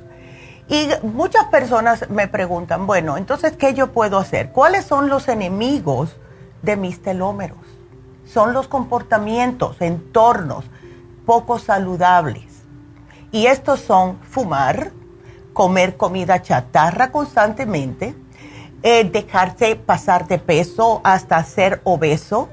Y 0.69 0.87
muchas 1.01 1.45
personas 1.45 2.07
me 2.11 2.27
preguntan, 2.27 2.85
bueno, 2.85 3.17
entonces, 3.17 3.53
¿qué 3.57 3.73
yo 3.73 3.91
puedo 3.91 4.19
hacer? 4.19 4.51
¿Cuáles 4.51 4.85
son 4.85 5.09
los 5.09 5.27
enemigos 5.27 6.15
de 6.61 6.77
mis 6.77 7.01
telómeros? 7.01 7.57
Son 8.25 8.53
los 8.53 8.67
comportamientos, 8.67 9.81
entornos 9.81 10.65
poco 11.25 11.57
saludables. 11.57 12.45
Y 13.31 13.47
estos 13.47 13.79
son 13.79 14.19
fumar, 14.19 14.91
comer 15.53 15.97
comida 15.97 16.41
chatarra 16.43 17.11
constantemente, 17.11 18.15
eh, 18.83 19.03
dejarse 19.03 19.75
pasar 19.75 20.27
de 20.27 20.37
peso 20.37 21.01
hasta 21.03 21.43
ser 21.43 21.81
obeso, 21.83 22.47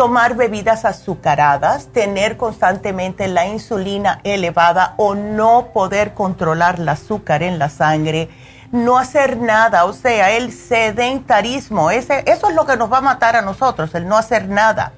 tomar 0.00 0.34
bebidas 0.34 0.86
azucaradas, 0.86 1.88
tener 1.88 2.38
constantemente 2.38 3.28
la 3.28 3.46
insulina 3.46 4.22
elevada 4.24 4.94
o 4.96 5.14
no 5.14 5.72
poder 5.74 6.14
controlar 6.14 6.80
el 6.80 6.88
azúcar 6.88 7.42
en 7.42 7.58
la 7.58 7.68
sangre, 7.68 8.30
no 8.72 8.96
hacer 8.96 9.36
nada, 9.36 9.84
o 9.84 9.92
sea, 9.92 10.30
el 10.30 10.52
sedentarismo, 10.52 11.90
ese, 11.90 12.24
eso 12.26 12.48
es 12.48 12.54
lo 12.54 12.64
que 12.64 12.78
nos 12.78 12.90
va 12.90 12.96
a 12.96 13.02
matar 13.02 13.36
a 13.36 13.42
nosotros, 13.42 13.94
el 13.94 14.08
no 14.08 14.16
hacer 14.16 14.48
nada. 14.48 14.94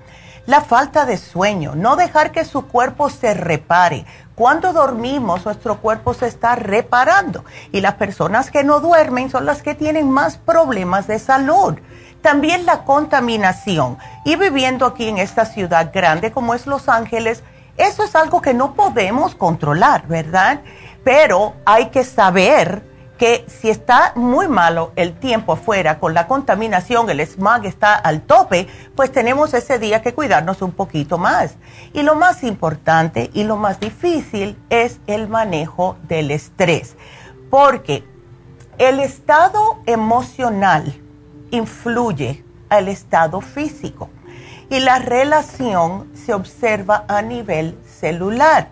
La 0.47 0.61
falta 0.61 1.05
de 1.05 1.17
sueño, 1.17 1.75
no 1.75 1.97
dejar 1.97 2.31
que 2.31 2.45
su 2.45 2.69
cuerpo 2.69 3.11
se 3.11 3.35
repare. 3.35 4.07
Cuando 4.37 4.73
dormimos, 4.73 5.45
nuestro 5.45 5.81
cuerpo 5.81 6.15
se 6.15 6.29
está 6.29 6.55
reparando 6.55 7.45
y 7.73 7.81
las 7.81 7.95
personas 7.95 8.53
que 8.53 8.63
no 8.63 8.79
duermen 8.79 9.31
son 9.31 9.47
las 9.47 9.63
que 9.63 9.75
tienen 9.75 10.09
más 10.09 10.37
problemas 10.37 11.09
de 11.09 11.19
salud. 11.19 11.75
También 12.23 12.65
la 12.67 12.85
contaminación. 12.85 13.99
Y 14.25 14.37
viviendo 14.37 14.87
aquí 14.87 15.09
en 15.09 15.19
esta 15.19 15.45
ciudad 15.45 15.91
grande 15.93 16.33
como 16.33 16.55
es 16.55 16.67
Los 16.67 16.89
Ángeles, 16.89 17.43
eso 17.77 18.05
es 18.05 18.15
algo 18.15 18.41
que 18.41 18.55
no 18.55 18.75
podemos 18.75 19.35
controlar, 19.35 20.07
¿verdad? 20.07 20.61
Pero 21.05 21.55
hay 21.65 21.87
que 21.87 22.05
saber 22.05 22.91
que 23.19 23.45
si 23.47 23.71
está 23.71 24.13
muy 24.15 24.49
malo 24.49 24.93
el 24.97 25.15
tiempo 25.15 25.53
afuera 25.53 25.99
con 25.99 26.13
la 26.13 26.27
contaminación, 26.27 27.09
el 27.09 27.21
smog 27.21 27.65
está 27.67 27.95
al 27.95 28.23
tope, 28.23 28.67
pues 28.97 29.13
tenemos 29.13 29.55
ese 29.55 29.79
día 29.79 30.03
que 30.03 30.15
cuidarnos 30.15 30.61
un 30.61 30.73
poquito 30.73 31.19
más. 31.19 31.55
Y 31.93 32.03
lo 32.03 32.15
más 32.15 32.43
importante 32.43 33.31
y 33.33 33.45
lo 33.45 33.57
más 33.57 33.81
difícil 33.81 34.59
es 34.71 35.01
el 35.07 35.29
manejo 35.29 35.97
del 36.09 36.31
estrés, 36.31 36.97
porque 37.49 38.05
el 38.79 38.99
estado 39.01 39.79
emocional 39.87 40.93
influye 41.53 42.45
al 42.69 42.89
estado 42.89 43.41
físico 43.41 44.11
y 44.69 44.81
la 44.81 44.99
relación 44.99 46.11
se 46.15 46.35
observa 46.35 47.05
a 47.07 47.23
nivel 47.23 47.79
celular. 47.87 48.71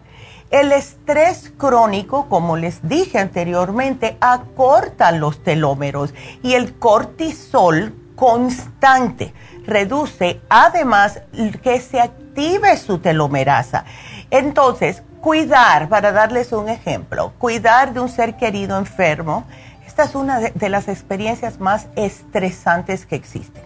El 0.51 0.73
estrés 0.73 1.53
crónico, 1.57 2.29
como 2.29 2.57
les 2.57 2.89
dije 2.89 3.19
anteriormente, 3.19 4.17
acorta 4.21 5.13
los 5.13 5.45
telómeros 5.45 6.13
y 6.43 6.55
el 6.55 6.75
cortisol 6.75 7.95
constante 8.17 9.33
reduce 9.67 10.41
además 10.49 11.21
que 11.63 11.81
se 11.81 12.01
active 12.01 12.77
su 12.79 12.99
telomerasa. 12.99 13.85
Entonces, 14.31 15.03
cuidar, 15.21 15.89
para 15.89 16.13
darles 16.13 16.53
un 16.53 16.69
ejemplo, 16.69 17.33
cuidar 17.39 17.93
de 17.93 18.01
un 18.01 18.09
ser 18.09 18.37
querido 18.37 18.79
enfermo, 18.79 19.45
esta 19.91 20.05
es 20.05 20.15
una 20.15 20.39
de, 20.39 20.69
las 20.69 20.87
experiencias 20.87 21.59
más 21.59 21.89
estresantes 21.97 23.07
que 23.07 23.17
existen. 23.17 23.65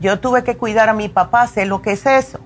Yo 0.00 0.20
tuve 0.20 0.42
que 0.42 0.56
cuidar 0.56 0.88
a 0.88 0.94
mi 0.94 1.10
papá, 1.10 1.46
sé 1.48 1.66
lo 1.66 1.82
que 1.82 1.92
es 1.92 2.06
eso 2.06 2.40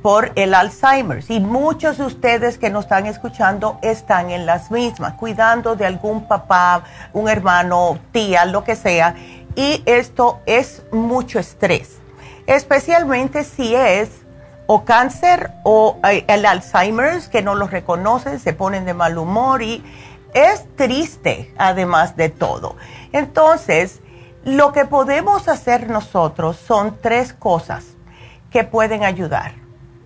por 0.00 0.32
el 0.34 0.54
Alzheimer. 0.54 1.22
Y 1.28 1.40
muchos 1.40 1.98
de 1.98 2.04
ustedes 2.04 2.56
que 2.56 2.70
nos 2.70 2.84
están 2.84 3.04
escuchando 3.04 3.78
están 3.82 4.30
en 4.30 4.46
las 4.46 4.70
mismas, 4.70 5.12
cuidando 5.12 5.76
de 5.76 5.84
algún 5.84 6.26
papá, 6.26 6.84
un 7.12 7.28
hermano, 7.28 7.98
tía, 8.12 8.46
lo 8.46 8.64
que 8.64 8.76
sea. 8.76 9.14
Y 9.56 9.82
esto 9.84 10.40
es 10.46 10.84
mucho 10.90 11.38
estrés, 11.38 11.98
especialmente 12.46 13.44
si 13.44 13.74
es 13.74 14.08
o 14.66 14.86
cáncer 14.86 15.50
o 15.64 15.98
eh, 16.10 16.24
el 16.28 16.46
Alzheimer, 16.46 17.20
que 17.30 17.42
no 17.42 17.54
lo 17.54 17.66
reconocen, 17.66 18.40
se 18.40 18.54
ponen 18.54 18.86
de 18.86 18.94
mal 18.94 19.18
humor 19.18 19.60
y 19.60 19.84
es 20.34 20.66
triste 20.76 21.54
además 21.56 22.16
de 22.16 22.28
todo. 22.28 22.76
Entonces, 23.12 24.02
lo 24.44 24.72
que 24.72 24.84
podemos 24.84 25.48
hacer 25.48 25.88
nosotros 25.88 26.56
son 26.56 26.98
tres 27.00 27.32
cosas 27.32 27.84
que 28.50 28.64
pueden 28.64 29.04
ayudar. 29.04 29.54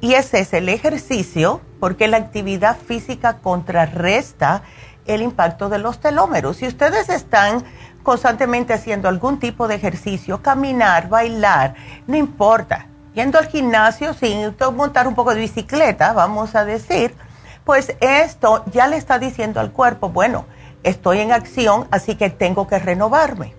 Y 0.00 0.14
ese 0.14 0.40
es 0.40 0.52
el 0.52 0.68
ejercicio, 0.68 1.60
porque 1.80 2.06
la 2.06 2.18
actividad 2.18 2.76
física 2.76 3.38
contrarresta 3.38 4.62
el 5.06 5.22
impacto 5.22 5.68
de 5.68 5.78
los 5.78 5.98
telómeros. 5.98 6.58
Si 6.58 6.68
ustedes 6.68 7.08
están 7.08 7.64
constantemente 8.04 8.72
haciendo 8.72 9.08
algún 9.08 9.40
tipo 9.40 9.66
de 9.66 9.74
ejercicio, 9.74 10.40
caminar, 10.40 11.08
bailar, 11.08 11.74
no 12.06 12.16
importa. 12.16 12.86
yendo 13.14 13.38
al 13.38 13.48
gimnasio 13.48 14.14
sin 14.14 14.54
montar 14.76 15.08
un 15.08 15.16
poco 15.16 15.34
de 15.34 15.40
bicicleta, 15.40 16.12
vamos 16.12 16.54
a 16.54 16.64
decir, 16.64 17.16
pues 17.68 17.94
esto 18.00 18.64
ya 18.72 18.86
le 18.86 18.96
está 18.96 19.18
diciendo 19.18 19.60
al 19.60 19.72
cuerpo, 19.72 20.08
bueno, 20.08 20.46
estoy 20.84 21.20
en 21.20 21.32
acción, 21.32 21.86
así 21.90 22.14
que 22.14 22.30
tengo 22.30 22.66
que 22.66 22.78
renovarme. 22.78 23.52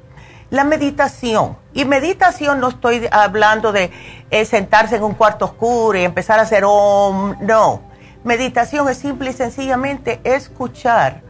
La 0.50 0.63
meditación, 0.63 1.58
y 1.76 1.86
meditación 1.86 2.60
no 2.60 2.69
estoy 2.69 3.08
hablando 3.12 3.72
de 3.72 3.91
eh, 4.32 4.45
sentarse 4.45 4.95
en 4.95 5.04
un 5.04 5.13
cuarto 5.13 5.45
oscuro 5.45 5.95
y 5.95 6.06
empezar 6.06 6.39
a 6.39 6.41
hacer 6.41 6.63
om, 6.65 7.36
no. 7.41 7.82
Meditación 8.24 8.89
es 8.89 8.98
simple 8.98 9.30
y 9.30 9.34
sencillamente 9.34 10.22
escuchar 10.24 11.22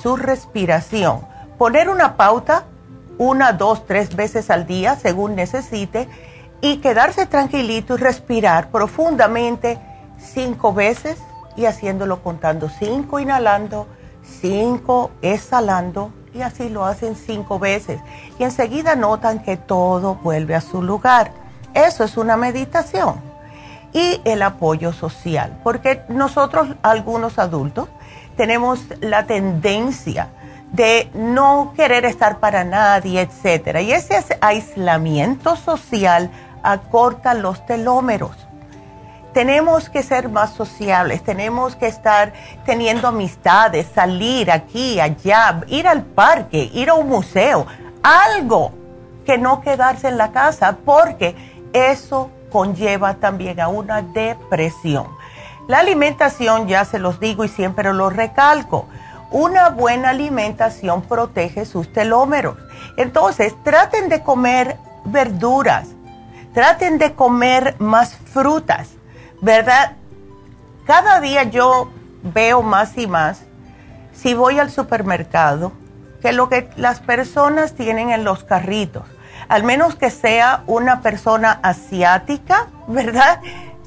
su 0.00 0.16
respiración, 0.16 1.22
poner 1.58 1.88
una 1.88 2.16
pauta 2.16 2.66
una, 3.18 3.52
dos, 3.52 3.84
tres 3.84 4.14
veces 4.14 4.48
al 4.48 4.64
día, 4.64 4.94
según 4.94 5.34
necesite, 5.34 6.08
y 6.60 6.76
quedarse 6.76 7.26
tranquilito 7.26 7.96
y 7.96 7.98
respirar 7.98 8.70
profundamente 8.70 9.80
cinco 10.18 10.72
veces 10.72 11.18
y 11.58 11.66
haciéndolo 11.66 12.22
contando 12.22 12.70
cinco 12.70 13.18
inhalando, 13.18 13.88
cinco 14.22 15.10
exhalando 15.20 16.12
y 16.32 16.42
así 16.42 16.68
lo 16.68 16.84
hacen 16.84 17.16
cinco 17.16 17.58
veces. 17.58 18.00
Y 18.38 18.44
enseguida 18.44 18.94
notan 18.94 19.42
que 19.42 19.56
todo 19.56 20.14
vuelve 20.14 20.54
a 20.54 20.60
su 20.60 20.82
lugar. 20.82 21.32
Eso 21.74 22.04
es 22.04 22.16
una 22.16 22.36
meditación. 22.36 23.20
Y 23.92 24.20
el 24.24 24.42
apoyo 24.42 24.92
social, 24.92 25.58
porque 25.64 26.02
nosotros, 26.08 26.68
algunos 26.82 27.38
adultos, 27.38 27.88
tenemos 28.36 28.80
la 29.00 29.26
tendencia 29.26 30.28
de 30.70 31.10
no 31.14 31.72
querer 31.74 32.04
estar 32.04 32.38
para 32.38 32.62
nadie, 32.62 33.22
etcétera. 33.22 33.80
Y 33.80 33.92
ese 33.92 34.22
aislamiento 34.40 35.56
social 35.56 36.30
acorta 36.62 37.34
los 37.34 37.64
telómeros. 37.66 38.47
Tenemos 39.32 39.88
que 39.90 40.02
ser 40.02 40.28
más 40.28 40.54
sociables, 40.54 41.22
tenemos 41.22 41.76
que 41.76 41.86
estar 41.86 42.32
teniendo 42.64 43.08
amistades, 43.08 43.86
salir 43.94 44.50
aquí, 44.50 45.00
allá, 45.00 45.60
ir 45.68 45.86
al 45.86 46.02
parque, 46.02 46.70
ir 46.72 46.88
a 46.88 46.94
un 46.94 47.08
museo, 47.08 47.66
algo 48.02 48.72
que 49.26 49.38
no 49.38 49.60
quedarse 49.60 50.08
en 50.08 50.16
la 50.16 50.32
casa, 50.32 50.78
porque 50.84 51.36
eso 51.72 52.30
conlleva 52.50 53.14
también 53.14 53.60
a 53.60 53.68
una 53.68 54.02
depresión. 54.02 55.06
La 55.68 55.80
alimentación, 55.80 56.66
ya 56.66 56.86
se 56.86 56.98
los 56.98 57.20
digo 57.20 57.44
y 57.44 57.48
siempre 57.48 57.92
lo 57.92 58.08
recalco, 58.08 58.86
una 59.30 59.68
buena 59.68 60.10
alimentación 60.10 61.02
protege 61.02 61.66
sus 61.66 61.92
telómeros. 61.92 62.56
Entonces, 62.96 63.54
traten 63.62 64.08
de 64.08 64.22
comer 64.22 64.78
verduras, 65.04 65.88
traten 66.54 66.96
de 66.96 67.12
comer 67.12 67.76
más 67.78 68.14
frutas, 68.14 68.88
¿verdad? 69.40 69.92
Cada 70.86 71.20
día 71.20 71.44
yo 71.44 71.90
veo 72.22 72.62
más 72.62 72.96
y 72.96 73.06
más, 73.06 73.42
si 74.14 74.34
voy 74.34 74.58
al 74.58 74.70
supermercado, 74.70 75.72
que 76.20 76.32
lo 76.32 76.48
que 76.48 76.70
las 76.76 77.00
personas 77.00 77.74
tienen 77.74 78.10
en 78.10 78.24
los 78.24 78.42
carritos, 78.42 79.04
al 79.48 79.62
menos 79.62 79.94
que 79.94 80.10
sea 80.10 80.62
una 80.66 81.00
persona 81.00 81.60
asiática, 81.62 82.68
¿verdad? 82.88 83.40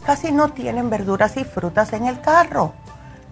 Casi 0.06 0.32
no 0.32 0.50
tienen 0.50 0.90
verduras 0.90 1.38
y 1.38 1.44
frutas 1.44 1.94
en 1.94 2.08
el 2.08 2.22
carro. 2.22 2.74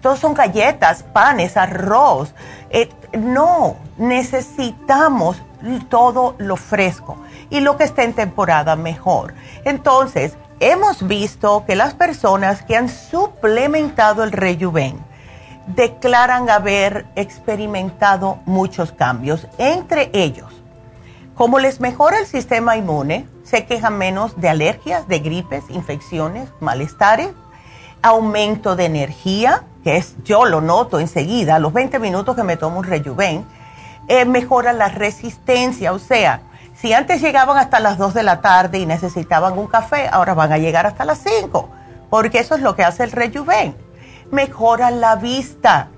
Todos 0.02 0.18
son 0.18 0.34
galletas, 0.34 1.02
panes, 1.02 1.56
arroz. 1.56 2.34
Eh, 2.70 2.88
no, 3.18 3.76
necesitamos 3.98 5.42
todo 5.88 6.36
lo 6.38 6.56
fresco 6.56 7.18
y 7.50 7.60
lo 7.60 7.76
que 7.76 7.84
esté 7.84 8.04
en 8.04 8.14
temporada 8.14 8.76
mejor. 8.76 9.34
Entonces, 9.64 10.36
hemos 10.60 11.06
visto 11.06 11.64
que 11.66 11.74
las 11.74 11.94
personas 11.94 12.62
que 12.62 12.76
han 12.76 12.88
suplementado 12.88 14.22
el 14.22 14.30
rejuven 14.30 14.98
declaran 15.66 16.50
haber 16.50 17.06
experimentado 17.16 18.38
muchos 18.44 18.92
cambios, 18.92 19.46
entre 19.58 20.10
ellos, 20.12 20.52
como 21.34 21.58
les 21.58 21.80
mejora 21.80 22.18
el 22.20 22.26
sistema 22.26 22.76
inmune, 22.76 23.26
se 23.42 23.64
quejan 23.64 23.96
menos 23.96 24.38
de 24.38 24.50
alergias, 24.50 25.08
de 25.08 25.20
gripes, 25.20 25.64
infecciones, 25.70 26.50
malestares, 26.60 27.30
aumento 28.02 28.76
de 28.76 28.84
energía, 28.84 29.64
que 29.82 29.96
es, 29.96 30.14
yo 30.24 30.44
lo 30.44 30.60
noto 30.60 31.00
enseguida, 31.00 31.56
a 31.56 31.58
los 31.58 31.72
20 31.72 31.98
minutos 31.98 32.36
que 32.36 32.42
me 32.42 32.56
tomo 32.56 32.78
un 32.80 32.84
rejuven, 32.84 33.46
eh, 34.08 34.24
mejora 34.26 34.72
la 34.72 34.88
resistencia, 34.88 35.92
o 35.92 35.98
sea, 35.98 36.42
si 36.80 36.92
antes 36.92 37.20
llegaban 37.20 37.58
hasta 37.58 37.80
las 37.80 37.98
2 37.98 38.14
de 38.14 38.22
la 38.22 38.40
tarde 38.40 38.78
y 38.78 38.86
necesitaban 38.86 39.58
un 39.58 39.66
café, 39.66 40.08
ahora 40.10 40.34
van 40.34 40.52
a 40.52 40.58
llegar 40.58 40.86
hasta 40.86 41.04
las 41.04 41.18
5, 41.18 41.68
porque 42.08 42.38
eso 42.38 42.54
es 42.54 42.62
lo 42.62 42.74
que 42.74 42.84
hace 42.84 43.04
el 43.04 43.12
rejuven. 43.12 43.76
Mejora 44.30 44.90
la 44.90 45.16
vista, 45.16 45.88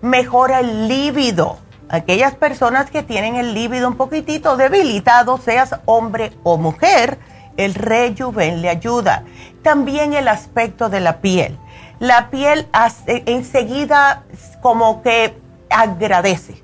mejora 0.00 0.60
el 0.60 0.88
líbido. 0.88 1.58
Aquellas 1.88 2.34
personas 2.34 2.90
que 2.90 3.02
tienen 3.02 3.36
el 3.36 3.52
líbido 3.52 3.88
un 3.88 3.96
poquitito 3.96 4.56
debilitado, 4.56 5.36
seas 5.38 5.76
hombre 5.84 6.32
o 6.42 6.56
mujer, 6.56 7.18
el 7.56 7.74
rejuven 7.74 8.62
le 8.62 8.70
ayuda. 8.70 9.24
También 9.62 10.14
el 10.14 10.28
aspecto 10.28 10.88
de 10.88 11.00
la 11.00 11.18
piel 11.18 11.58
la 12.02 12.30
piel 12.30 12.66
enseguida 13.06 14.24
como 14.60 15.02
que 15.02 15.38
agradece 15.70 16.60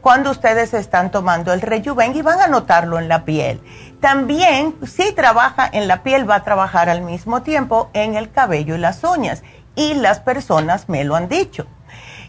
cuando 0.00 0.30
ustedes 0.30 0.74
están 0.74 1.10
tomando 1.10 1.52
el 1.52 1.60
rejuven 1.60 2.14
y 2.16 2.22
van 2.22 2.40
a 2.40 2.46
notarlo 2.46 2.98
en 2.98 3.08
la 3.08 3.24
piel. 3.24 3.60
También, 4.00 4.76
si 4.86 5.12
trabaja 5.12 5.68
en 5.72 5.88
la 5.88 6.02
piel, 6.02 6.28
va 6.28 6.36
a 6.36 6.44
trabajar 6.44 6.88
al 6.88 7.02
mismo 7.02 7.42
tiempo 7.42 7.90
en 7.92 8.14
el 8.14 8.30
cabello 8.30 8.76
y 8.76 8.78
las 8.78 9.02
uñas. 9.02 9.42
Y 9.74 9.94
las 9.94 10.20
personas 10.20 10.88
me 10.88 11.04
lo 11.04 11.16
han 11.16 11.28
dicho. 11.28 11.66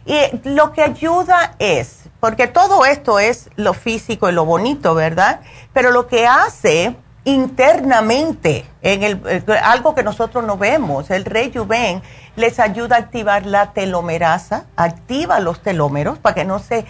Y 0.05 0.17
lo 0.43 0.71
que 0.71 0.81
ayuda 0.81 1.55
es, 1.59 2.09
porque 2.19 2.47
todo 2.47 2.85
esto 2.85 3.19
es 3.19 3.49
lo 3.55 3.73
físico 3.73 4.29
y 4.29 4.31
lo 4.31 4.45
bonito, 4.45 4.95
¿verdad? 4.95 5.41
Pero 5.73 5.91
lo 5.91 6.07
que 6.07 6.25
hace 6.25 6.95
internamente, 7.25 8.65
en 8.81 9.03
el, 9.03 9.21
eh, 9.27 9.43
algo 9.63 9.93
que 9.93 10.03
nosotros 10.03 10.43
no 10.43 10.57
vemos, 10.57 11.11
el 11.11 11.25
rejuven 11.25 12.01
les 12.35 12.59
ayuda 12.59 12.95
a 12.95 12.99
activar 12.99 13.45
la 13.45 13.73
telomerasa, 13.73 14.65
activa 14.75 15.39
los 15.39 15.61
telómeros 15.61 16.17
para 16.17 16.35
que 16.35 16.45
no 16.45 16.59
se 16.59 16.85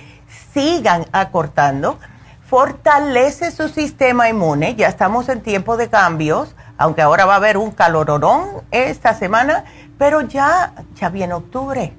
sigan 0.53 1.05
acortando, 1.11 1.99
fortalece 2.45 3.51
su 3.51 3.69
sistema 3.69 4.29
inmune, 4.29 4.75
ya 4.75 4.87
estamos 4.87 5.29
en 5.29 5.41
tiempo 5.41 5.77
de 5.77 5.89
cambios, 5.89 6.55
aunque 6.77 7.01
ahora 7.01 7.25
va 7.25 7.33
a 7.33 7.37
haber 7.37 7.57
un 7.57 7.71
calororón 7.71 8.63
esta 8.71 9.13
semana, 9.13 9.65
pero 9.97 10.21
ya, 10.21 10.73
ya 10.95 11.09
viene 11.09 11.33
octubre 11.33 11.93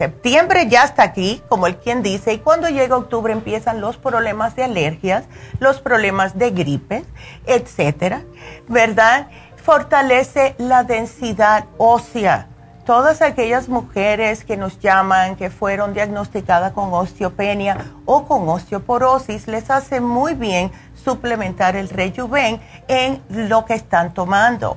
Septiembre 0.00 0.66
ya 0.66 0.84
está 0.84 1.02
aquí, 1.02 1.42
como 1.50 1.66
el 1.66 1.76
quien 1.76 2.02
dice, 2.02 2.32
y 2.32 2.38
cuando 2.38 2.70
llega 2.70 2.96
octubre 2.96 3.34
empiezan 3.34 3.82
los 3.82 3.98
problemas 3.98 4.56
de 4.56 4.64
alergias, 4.64 5.24
los 5.58 5.78
problemas 5.82 6.38
de 6.38 6.52
gripe, 6.52 7.04
etcétera, 7.44 8.22
¿verdad? 8.66 9.28
Fortalece 9.62 10.54
la 10.56 10.84
densidad 10.84 11.66
ósea. 11.76 12.48
Todas 12.84 13.22
aquellas 13.22 13.68
mujeres 13.68 14.44
que 14.44 14.56
nos 14.56 14.80
llaman, 14.80 15.36
que 15.36 15.50
fueron 15.50 15.94
diagnosticadas 15.94 16.72
con 16.72 16.92
osteopenia 16.92 17.76
o 18.04 18.26
con 18.26 18.48
osteoporosis, 18.48 19.46
les 19.46 19.70
hace 19.70 20.00
muy 20.00 20.34
bien 20.34 20.72
suplementar 20.94 21.76
el 21.76 21.88
rejuven 21.88 22.60
en 22.88 23.22
lo 23.28 23.64
que 23.64 23.74
están 23.74 24.12
tomando 24.14 24.76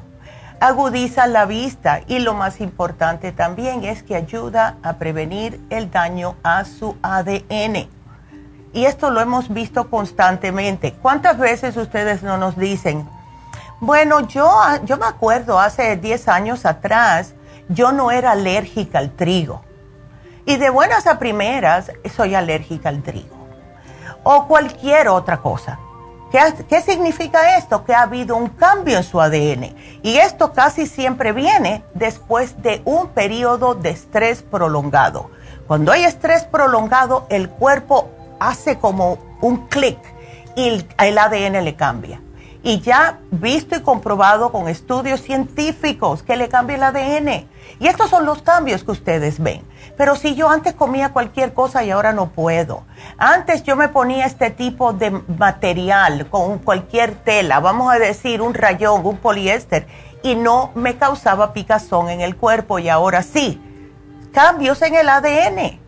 agudiza 0.63 1.27
la 1.27 1.45
vista 1.45 1.99
y 2.07 2.19
lo 2.19 2.35
más 2.35 2.61
importante 2.61 3.33
también 3.33 3.83
es 3.83 4.01
que 4.01 4.15
ayuda 4.15 4.77
a 4.81 4.93
prevenir 4.93 5.59
el 5.69 5.91
daño 5.91 6.37
a 6.41 6.63
su 6.63 6.95
ADN. 7.01 7.89
Y 8.71 8.85
esto 8.85 9.11
lo 9.11 9.19
hemos 9.19 9.53
visto 9.53 9.89
constantemente. 9.89 10.93
¿Cuántas 10.93 11.37
veces 11.37 11.75
ustedes 11.75 12.23
no 12.23 12.37
nos 12.37 12.57
dicen, 12.57 13.05
bueno, 13.81 14.21
yo, 14.21 14.49
yo 14.85 14.95
me 14.95 15.05
acuerdo 15.05 15.59
hace 15.59 15.97
10 15.97 16.29
años 16.29 16.65
atrás, 16.65 17.33
yo 17.69 17.91
no 17.91 18.11
era 18.11 18.31
alérgica 18.31 18.99
al 18.99 19.11
trigo. 19.11 19.63
Y 20.45 20.57
de 20.57 20.69
buenas 20.69 21.07
a 21.07 21.19
primeras 21.19 21.91
soy 22.15 22.35
alérgica 22.35 22.89
al 22.89 23.01
trigo. 23.01 23.47
O 24.23 24.47
cualquier 24.47 25.07
otra 25.07 25.37
cosa. 25.37 25.79
¿Qué, 26.67 26.81
significa 26.81 27.57
esto? 27.57 27.85
Que 27.85 27.93
ha 27.93 28.01
habido 28.01 28.35
un 28.35 28.47
cambio 28.49 28.97
en 28.97 29.03
su 29.03 29.21
ADN. 29.21 29.75
Y 30.01 30.17
esto 30.17 30.51
casi 30.51 30.87
siempre 30.87 31.31
viene 31.31 31.83
después 31.93 32.59
de 32.63 32.81
un 32.85 33.09
periodo 33.09 33.75
de 33.75 33.91
estrés 33.91 34.41
prolongado. 34.41 35.29
Cuando 35.67 35.91
hay 35.91 36.05
estrés 36.05 36.43
prolongado, 36.43 37.27
el 37.29 37.49
cuerpo 37.49 38.09
hace 38.39 38.79
como 38.79 39.19
un 39.41 39.67
clic 39.67 39.99
y 40.55 40.69
el, 40.97 41.17
ADN 41.19 41.63
le 41.63 41.75
cambia. 41.75 42.19
Y 42.63 42.79
ya 42.79 43.19
visto 43.29 43.75
y 43.75 43.81
comprobado 43.81 44.51
con 44.51 44.69
estudios 44.69 45.21
científicos 45.21 46.23
que 46.23 46.37
le 46.37 46.47
cambia 46.47 46.77
el 46.77 46.83
ADN. 46.83 47.47
Y 47.79 47.87
estos 47.87 48.09
son 48.09 48.25
los 48.25 48.41
cambios 48.41 48.85
que 48.85 48.91
ustedes 48.91 49.39
ven. 49.39 49.63
Pero 49.97 50.15
si 50.15 50.33
yo 50.33 50.49
antes 50.49 50.73
comía 50.73 51.11
cualquier 51.11 51.53
cosa 51.53 51.83
y 51.83 51.91
ahora 51.91 52.13
no 52.13 52.29
puedo. 52.29 52.85
Antes 53.17 53.63
yo 53.63 53.75
me 53.75 53.89
ponía 53.89 54.25
este 54.25 54.49
tipo 54.49 54.93
de 54.93 55.11
material 55.11 56.29
con 56.29 56.59
cualquier 56.59 57.15
tela, 57.15 57.59
vamos 57.59 57.93
a 57.93 57.99
decir 57.99 58.41
un 58.41 58.53
rayón, 58.53 59.05
un 59.05 59.17
poliéster, 59.17 59.85
y 60.23 60.35
no 60.35 60.71
me 60.73 60.95
causaba 60.95 61.51
picazón 61.51 62.09
en 62.09 62.21
el 62.21 62.37
cuerpo 62.37 62.79
y 62.79 62.87
ahora 62.87 63.23
sí. 63.23 63.61
Cambios 64.31 64.81
en 64.81 64.95
el 64.95 65.09
ADN. 65.09 65.79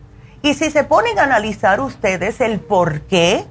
Y 0.42 0.54
si 0.54 0.70
se 0.70 0.84
ponen 0.84 1.18
a 1.18 1.24
analizar 1.24 1.80
ustedes 1.80 2.42
el 2.42 2.60
por 2.60 3.02
qué, 3.02 3.48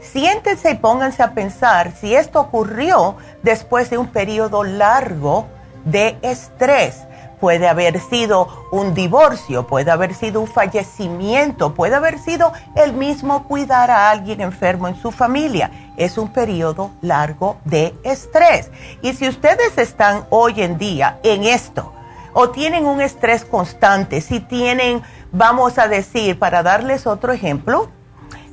siéntense 0.00 0.70
y 0.70 0.74
pónganse 0.74 1.22
a 1.22 1.32
pensar 1.34 1.92
si 1.92 2.14
esto 2.14 2.40
ocurrió 2.40 3.16
después 3.42 3.90
de 3.90 3.98
un 3.98 4.08
periodo 4.08 4.64
largo 4.64 5.46
de 5.84 6.18
estrés. 6.22 7.06
Puede 7.40 7.68
haber 7.68 7.98
sido 8.00 8.48
un 8.70 8.92
divorcio, 8.92 9.66
puede 9.66 9.90
haber 9.90 10.14
sido 10.14 10.42
un 10.42 10.46
fallecimiento, 10.46 11.74
puede 11.74 11.96
haber 11.96 12.18
sido 12.18 12.52
el 12.76 12.92
mismo 12.92 13.44
cuidar 13.44 13.90
a 13.90 14.10
alguien 14.10 14.42
enfermo 14.42 14.88
en 14.88 14.96
su 15.00 15.10
familia. 15.10 15.70
Es 15.96 16.18
un 16.18 16.28
periodo 16.32 16.90
largo 17.00 17.56
de 17.64 17.94
estrés. 18.02 18.70
Y 19.00 19.14
si 19.14 19.26
ustedes 19.26 19.78
están 19.78 20.26
hoy 20.28 20.60
en 20.60 20.76
día 20.76 21.18
en 21.22 21.44
esto, 21.44 21.94
o 22.34 22.50
tienen 22.50 22.84
un 22.84 23.00
estrés 23.00 23.44
constante, 23.44 24.20
si 24.20 24.40
tienen, 24.40 25.02
vamos 25.32 25.78
a 25.78 25.88
decir, 25.88 26.38
para 26.38 26.62
darles 26.62 27.06
otro 27.06 27.32
ejemplo, 27.32 27.88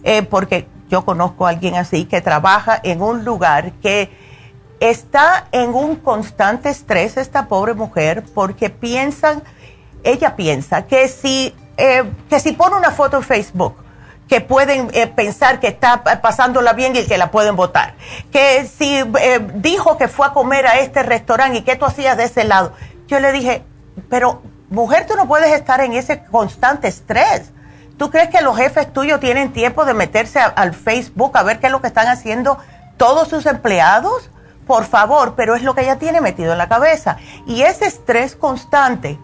eh, 0.04 0.24
porque 0.24 0.68
yo 0.90 1.06
conozco 1.06 1.46
a 1.46 1.50
alguien 1.50 1.76
así 1.76 2.06
que 2.06 2.22
trabaja 2.22 2.80
en 2.84 3.02
un 3.02 3.26
lugar 3.26 3.74
que 3.82 4.10
está 4.80 5.48
en 5.52 5.74
un 5.74 5.96
constante 5.98 6.70
estrés, 6.70 7.18
esta 7.18 7.48
pobre 7.48 7.74
mujer, 7.74 8.24
porque 8.34 8.70
piensan, 8.70 9.44
ella 10.04 10.36
piensa 10.36 10.86
que 10.86 11.08
si, 11.08 11.54
eh, 11.78 12.04
que 12.30 12.40
si 12.40 12.52
pone 12.52 12.76
una 12.76 12.92
foto 12.92 13.18
en 13.18 13.24
Facebook, 13.24 13.76
que 14.28 14.42
pueden 14.42 14.90
eh, 14.94 15.08
pensar 15.08 15.60
que 15.60 15.68
está 15.68 16.04
pasándola 16.22 16.74
bien 16.74 16.96
y 16.96 17.06
que 17.06 17.18
la 17.18 17.32
pueden 17.32 17.56
votar. 17.56 17.96
Que 18.32 18.68
si 18.68 18.98
eh, 18.98 19.40
dijo 19.56 19.98
que 19.98 20.08
fue 20.08 20.28
a 20.28 20.34
comer 20.34 20.68
a 20.68 20.80
este 20.80 21.02
restaurante 21.02 21.60
y 21.60 21.62
que 21.62 21.78
tú 21.78 21.86
hacías 21.86 22.18
de 22.18 22.26
ese 22.26 22.44
lado. 22.44 22.74
Yo 23.08 23.20
le 23.20 23.32
dije, 23.32 23.64
pero 24.10 24.42
mujer, 24.70 25.06
tú 25.08 25.16
no 25.16 25.28
puedes 25.28 25.54
estar 25.54 25.80
en 25.82 25.94
ese 25.94 26.24
constante 26.26 26.90
estrés. 26.90 27.52
¿Tú 27.98 28.12
crees 28.12 28.30
que 28.30 28.42
los 28.42 28.56
jefes 28.56 28.94
tuyos 28.94 29.20
tienen 29.20 29.52
tiempo 29.52 29.84
de 29.86 29.94
meterse 29.94 30.40
al 30.40 30.74
Facebook 30.74 31.36
a 31.36 31.44
ver 31.44 31.60
qué 31.60 31.68
es 31.68 31.72
lo 31.72 31.82
que 31.82 31.88
están 31.88 32.08
haciendo 32.08 32.60
todos 32.96 33.28
sus 33.28 33.46
empleados? 33.48 34.30
Por 34.68 34.86
favor, 34.86 35.34
pero 35.36 35.56
es 35.56 35.64
lo 35.64 35.74
que 35.74 35.82
ella 35.82 35.98
tiene 35.98 36.22
metido 36.22 36.52
en 36.52 36.60
la 36.60 36.70
cabeza. 36.70 37.18
Y 37.48 37.64
ese 37.64 37.86
estrés 37.86 38.36
constante 38.36 39.18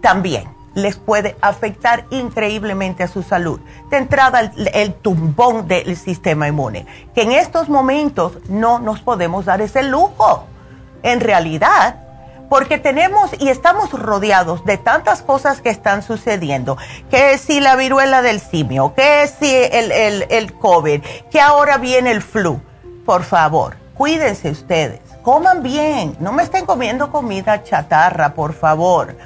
también 0.00 0.48
les 0.74 0.96
puede 0.96 1.36
afectar 1.40 2.06
increíblemente 2.10 3.02
a 3.02 3.08
su 3.08 3.22
salud. 3.22 3.60
De 3.90 3.98
entrada, 3.98 4.40
el, 4.40 4.70
el, 4.72 4.94
tumbón 4.94 5.68
del 5.68 5.96
sistema 5.96 6.48
inmune, 6.48 6.86
que 7.14 7.22
en 7.22 7.32
estos 7.32 7.68
momentos 7.68 8.38
no 8.48 8.78
nos 8.78 9.00
podemos 9.00 9.44
dar 9.44 9.60
ese 9.60 9.82
lujo. 9.82 10.46
En 11.02 11.20
realidad, 11.20 12.03
porque 12.54 12.78
tenemos 12.78 13.32
y 13.40 13.48
estamos 13.48 13.90
rodeados 13.90 14.64
de 14.64 14.78
tantas 14.78 15.22
cosas 15.22 15.60
que 15.60 15.70
están 15.70 16.04
sucediendo, 16.04 16.78
que 17.10 17.36
si 17.36 17.58
la 17.58 17.74
viruela 17.74 18.22
del 18.22 18.38
simio, 18.38 18.94
que 18.94 19.26
si 19.26 19.52
el, 19.52 19.90
el, 19.90 20.26
el 20.30 20.52
COVID, 20.52 21.02
que 21.32 21.40
ahora 21.40 21.78
viene 21.78 22.12
el 22.12 22.22
flu. 22.22 22.60
Por 23.04 23.24
favor, 23.24 23.74
cuídense 23.94 24.52
ustedes, 24.52 25.00
coman 25.22 25.64
bien, 25.64 26.16
no 26.20 26.30
me 26.30 26.44
estén 26.44 26.64
comiendo 26.64 27.10
comida 27.10 27.64
chatarra, 27.64 28.34
por 28.34 28.52
favor. 28.52 29.16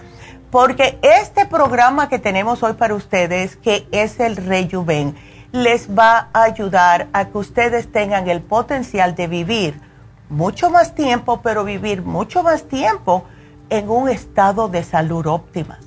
Porque 0.51 0.99
este 1.03 1.45
programa 1.45 2.09
que 2.09 2.19
tenemos 2.19 2.63
hoy 2.63 2.73
para 2.73 2.95
ustedes, 2.95 3.57
que 3.57 3.87
es 3.93 4.21
el 4.21 4.37
Rejuven, 4.37 5.15
les 5.53 5.91
va 5.91 6.31
a 6.33 6.45
ayudar 6.45 7.09
a 7.13 7.27
que 7.27 7.37
ustedes 7.37 7.93
tengan 7.93 8.27
el 8.31 8.41
potencial 8.41 9.15
de 9.15 9.27
vivir 9.27 9.88
mucho 10.29 10.71
más 10.71 10.95
tiempo, 10.95 11.41
pero 11.43 11.65
vivir 11.65 12.03
mucho 12.03 12.43
más 12.43 12.65
tiempo 12.65 13.25
en 13.71 13.91
un 13.91 14.09
estado 14.09 14.69
de 14.69 14.85
salud 14.85 15.27
óptima. 15.27 15.79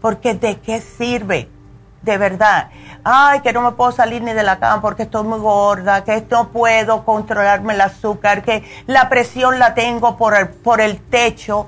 Porque 0.00 0.34
¿de 0.34 0.58
qué 0.60 0.80
sirve? 0.80 1.48
De 2.02 2.16
verdad. 2.16 2.70
Ay, 3.04 3.40
que 3.40 3.52
no 3.52 3.62
me 3.62 3.72
puedo 3.72 3.92
salir 3.92 4.22
ni 4.22 4.32
de 4.32 4.42
la 4.42 4.58
cama 4.58 4.80
porque 4.80 5.04
estoy 5.04 5.24
muy 5.24 5.38
gorda, 5.38 6.04
que 6.04 6.24
no 6.30 6.48
puedo 6.48 7.04
controlarme 7.04 7.74
el 7.74 7.80
azúcar, 7.80 8.42
que 8.42 8.64
la 8.86 9.08
presión 9.08 9.58
la 9.58 9.74
tengo 9.74 10.16
por 10.16 10.34
el, 10.34 10.48
por 10.48 10.80
el 10.80 11.00
techo, 11.00 11.66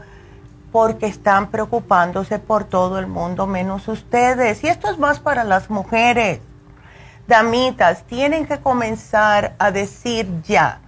porque 0.71 1.07
están 1.07 1.51
preocupándose 1.51 2.39
por 2.39 2.65
todo 2.65 2.99
el 2.99 3.07
mundo 3.07 3.47
menos 3.47 3.89
ustedes. 3.89 4.65
Y 4.65 4.69
esto 4.69 4.91
es 4.91 4.99
más 4.99 5.21
para 5.21 5.45
las 5.45 5.69
mujeres. 5.69 6.41
Damitas, 7.27 8.05
tienen 8.05 8.47
que 8.47 8.61
comenzar 8.61 9.55
a 9.59 9.71
decir 9.71 10.43
ya 10.43 10.82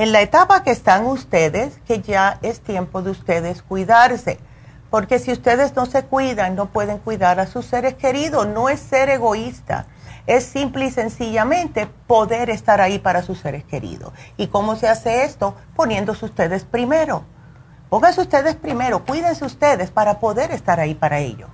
en 0.00 0.12
la 0.12 0.22
etapa 0.22 0.62
que 0.62 0.70
están 0.70 1.04
ustedes, 1.04 1.78
que 1.86 2.00
ya 2.00 2.38
es 2.40 2.60
tiempo 2.60 3.02
de 3.02 3.10
ustedes 3.10 3.60
cuidarse. 3.60 4.38
Porque 4.88 5.18
si 5.18 5.30
ustedes 5.30 5.76
no 5.76 5.84
se 5.84 6.04
cuidan, 6.04 6.56
no 6.56 6.70
pueden 6.70 6.96
cuidar 6.96 7.38
a 7.38 7.46
sus 7.46 7.66
seres 7.66 7.96
queridos. 7.96 8.46
No 8.46 8.70
es 8.70 8.80
ser 8.80 9.10
egoísta, 9.10 9.88
es 10.26 10.44
simple 10.44 10.86
y 10.86 10.90
sencillamente 10.90 11.86
poder 12.06 12.48
estar 12.48 12.80
ahí 12.80 12.98
para 12.98 13.22
sus 13.22 13.40
seres 13.40 13.62
queridos. 13.64 14.14
¿Y 14.38 14.46
cómo 14.46 14.74
se 14.74 14.88
hace 14.88 15.24
esto? 15.24 15.54
Poniéndose 15.76 16.24
ustedes 16.24 16.64
primero. 16.64 17.24
Pónganse 17.90 18.22
ustedes 18.22 18.54
primero, 18.54 19.04
cuídense 19.04 19.44
ustedes 19.44 19.90
para 19.90 20.18
poder 20.18 20.50
estar 20.50 20.80
ahí 20.80 20.94
para 20.94 21.18
ellos. 21.18 21.50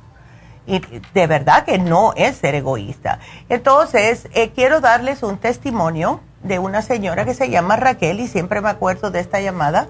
Y 0.68 0.78
de 0.78 1.26
verdad 1.26 1.64
que 1.64 1.78
no 1.78 2.12
es 2.14 2.36
ser 2.36 2.54
egoísta. 2.54 3.18
Entonces, 3.48 4.28
eh, 4.34 4.52
quiero 4.52 4.80
darles 4.80 5.24
un 5.24 5.38
testimonio 5.38 6.20
de 6.46 6.58
una 6.58 6.82
señora 6.82 7.24
que 7.24 7.34
se 7.34 7.50
llama 7.50 7.76
Raquel 7.76 8.20
y 8.20 8.28
siempre 8.28 8.60
me 8.60 8.68
acuerdo 8.68 9.10
de 9.10 9.20
esta 9.20 9.40
llamada. 9.40 9.88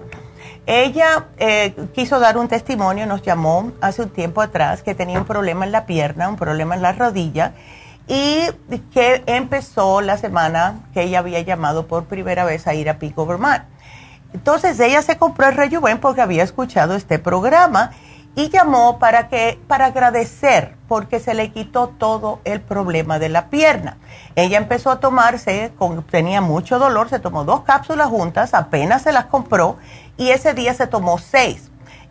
Ella 0.65 1.27
eh, 1.37 1.73
quiso 1.93 2.19
dar 2.19 2.37
un 2.37 2.47
testimonio, 2.47 3.05
nos 3.05 3.21
llamó 3.21 3.71
hace 3.79 4.01
un 4.01 4.09
tiempo 4.09 4.41
atrás 4.41 4.83
que 4.83 4.95
tenía 4.95 5.19
un 5.19 5.25
problema 5.25 5.65
en 5.65 5.71
la 5.71 5.85
pierna, 5.85 6.27
un 6.27 6.35
problema 6.35 6.75
en 6.75 6.81
la 6.81 6.91
rodilla 6.91 7.53
y 8.07 8.41
que 8.93 9.23
empezó 9.25 10.01
la 10.01 10.17
semana 10.17 10.79
que 10.93 11.03
ella 11.03 11.19
había 11.19 11.41
llamado 11.41 11.87
por 11.87 12.05
primera 12.05 12.45
vez 12.45 12.67
a 12.67 12.73
ir 12.73 12.89
a 12.89 12.99
Pico 12.99 13.25
Vermont. 13.25 13.63
Entonces 14.33 14.79
ella 14.79 15.01
se 15.01 15.17
compró 15.17 15.47
el 15.47 15.55
Rejuven 15.55 15.99
porque 15.99 16.21
había 16.21 16.43
escuchado 16.43 16.95
este 16.95 17.19
programa 17.19 17.91
y 18.37 18.49
llamó 18.49 18.99
para 18.99 19.29
que 19.29 19.59
para 19.67 19.87
agradecer 19.87 20.75
porque 20.87 21.19
se 21.19 21.33
le 21.33 21.51
quitó 21.51 21.87
todo 21.87 22.39
el 22.43 22.61
problema 22.61 23.17
de 23.17 23.29
la 23.29 23.49
pierna. 23.49 23.97
Ella 24.35 24.59
empezó 24.59 24.91
a 24.91 24.99
tomarse, 24.99 25.71
con, 25.75 26.03
tenía 26.03 26.39
mucho 26.39 26.77
dolor, 26.77 27.09
se 27.09 27.17
tomó 27.17 27.43
dos 27.45 27.61
cápsulas 27.61 28.09
juntas, 28.09 28.53
apenas 28.53 29.01
se 29.01 29.11
las 29.11 29.25
compró 29.25 29.77
y 30.17 30.29
ese 30.29 30.53
día 30.53 30.75
se 30.75 30.85
tomó 30.85 31.17
seis. 31.17 31.66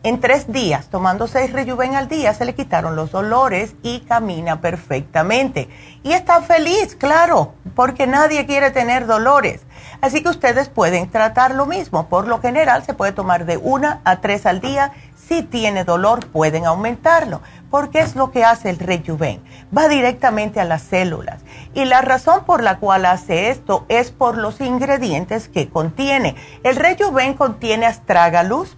En 0.07 0.21
tres 0.21 0.53
días, 0.53 0.87
tomando 0.89 1.27
seis 1.27 1.53
rejuven 1.53 1.97
al 1.97 2.07
día, 2.07 2.33
se 2.33 2.45
le 2.45 2.55
quitaron 2.55 2.95
los 2.95 3.11
dolores 3.11 3.75
y 3.83 3.99
camina 4.03 4.61
perfectamente. 4.61 5.69
Y 6.05 6.13
está 6.13 6.43
feliz, 6.43 6.95
claro, 6.95 7.55
porque 7.75 8.07
nadie 8.07 8.47
quiere 8.47 8.71
tener 8.71 9.09
dolores. 9.09 9.63
Así 10.01 10.23
que 10.23 10.29
ustedes 10.29 10.69
pueden 10.69 11.11
tratar 11.11 11.57
lo 11.57 11.67
mismo. 11.67 12.09
Por 12.09 12.29
lo 12.29 12.41
general, 12.41 12.85
se 12.85 12.95
puede 12.95 13.11
tomar 13.11 13.47
de 13.47 13.57
una 13.57 14.01
a 14.05 14.21
tres 14.21 14.47
al 14.47 14.61
día 14.61 14.93
si 15.17 15.43
tiene 15.43 15.83
dolor, 15.83 16.25
pueden 16.29 16.67
aumentarlo, 16.67 17.41
porque 17.69 17.99
es 17.99 18.15
lo 18.15 18.31
que 18.31 18.45
hace 18.45 18.71
el 18.71 18.79
rejuven. 18.79 19.43
Va 19.77 19.89
directamente 19.89 20.61
a 20.61 20.65
las 20.65 20.83
células. 20.83 21.43
Y 21.75 21.85
la 21.85 22.01
razón 22.01 22.45
por 22.45 22.63
la 22.63 22.79
cual 22.79 23.07
hace 23.07 23.51
esto 23.51 23.85
es 23.89 24.13
por 24.13 24.39
los 24.39 24.61
ingredientes 24.61 25.49
que 25.49 25.69
contiene. 25.69 26.37
El 26.63 26.77
rejuven 26.77 27.35
contiene 27.35 27.87
astragalus, 27.87 28.77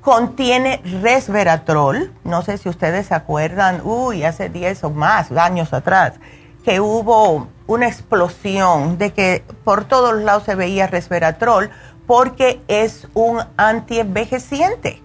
contiene 0.00 0.80
resveratrol. 1.02 2.12
No 2.24 2.42
sé 2.42 2.58
si 2.58 2.68
ustedes 2.68 3.06
se 3.06 3.14
acuerdan, 3.14 3.80
uy, 3.84 4.24
hace 4.24 4.48
10 4.48 4.84
o 4.84 4.90
más 4.90 5.30
años 5.32 5.72
atrás, 5.72 6.14
que 6.64 6.80
hubo 6.80 7.48
una 7.66 7.86
explosión 7.86 8.98
de 8.98 9.12
que 9.12 9.44
por 9.64 9.84
todos 9.84 10.22
lados 10.22 10.44
se 10.44 10.54
veía 10.54 10.86
resveratrol 10.86 11.70
porque 12.06 12.60
es 12.68 13.06
un 13.14 13.40
antienvejeciente 13.56 15.02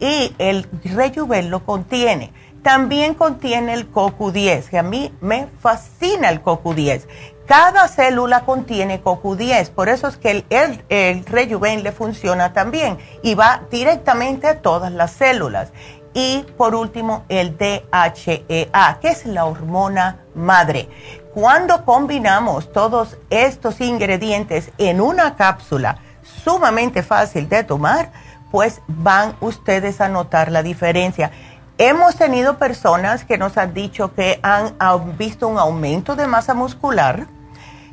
y 0.00 0.34
el 0.38 0.66
rejuven 0.84 1.50
lo 1.50 1.64
contiene. 1.64 2.32
También 2.62 3.14
contiene 3.14 3.74
el 3.74 3.90
CoQ10, 3.92 4.68
que 4.68 4.78
a 4.78 4.82
mí 4.82 5.12
me 5.20 5.48
fascina 5.60 6.28
el 6.28 6.42
CoQ10. 6.42 7.06
Cada 7.48 7.88
célula 7.88 8.42
contiene 8.42 9.02
CoQ10, 9.02 9.70
por 9.70 9.88
eso 9.88 10.06
es 10.06 10.18
que 10.18 10.30
el, 10.32 10.44
el, 10.50 10.84
el 10.90 11.82
le 11.82 11.92
funciona 11.92 12.52
también 12.52 12.98
y 13.22 13.34
va 13.34 13.62
directamente 13.70 14.46
a 14.48 14.60
todas 14.60 14.92
las 14.92 15.12
células. 15.12 15.72
Y 16.12 16.44
por 16.58 16.74
último, 16.74 17.24
el 17.30 17.56
DHEA, 17.56 18.98
que 19.00 19.08
es 19.08 19.24
la 19.24 19.46
hormona 19.46 20.18
madre. 20.34 20.90
Cuando 21.32 21.86
combinamos 21.86 22.70
todos 22.70 23.16
estos 23.30 23.80
ingredientes 23.80 24.70
en 24.76 25.00
una 25.00 25.34
cápsula, 25.34 25.96
sumamente 26.44 27.02
fácil 27.02 27.48
de 27.48 27.64
tomar, 27.64 28.12
pues 28.50 28.82
van 28.88 29.34
ustedes 29.40 30.02
a 30.02 30.10
notar 30.10 30.52
la 30.52 30.62
diferencia. 30.62 31.30
Hemos 31.78 32.16
tenido 32.16 32.58
personas 32.58 33.24
que 33.24 33.38
nos 33.38 33.56
han 33.56 33.72
dicho 33.72 34.12
que 34.12 34.38
han, 34.42 34.74
visto 35.16 35.48
un 35.48 35.58
aumento 35.58 36.14
de 36.14 36.26
masa 36.26 36.52
muscular 36.52 37.26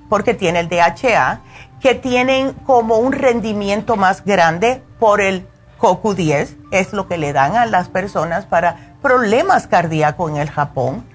porque 0.10 0.34
tiene 0.34 0.60
el 0.60 0.70
DHA, 0.70 1.42
que 1.80 1.96
tienen 1.96 2.54
como 2.54 2.98
un 2.98 3.12
rendimiento 3.12 3.96
más 3.96 4.24
grande 4.26 4.82
por 5.00 5.22
el 5.22 5.48
CoQ10, 5.80 6.56
es 6.72 6.94
lo 6.94 7.08
que 7.08 7.18
le 7.18 7.34
dan 7.34 7.56
a 7.56 7.66
las 7.66 7.90
personas 7.90 8.46
para 8.46 8.96
problemas 9.02 9.68
cardíacos 9.68 10.32
en 10.32 10.38
el 10.38 10.50
Japón, 10.50 11.06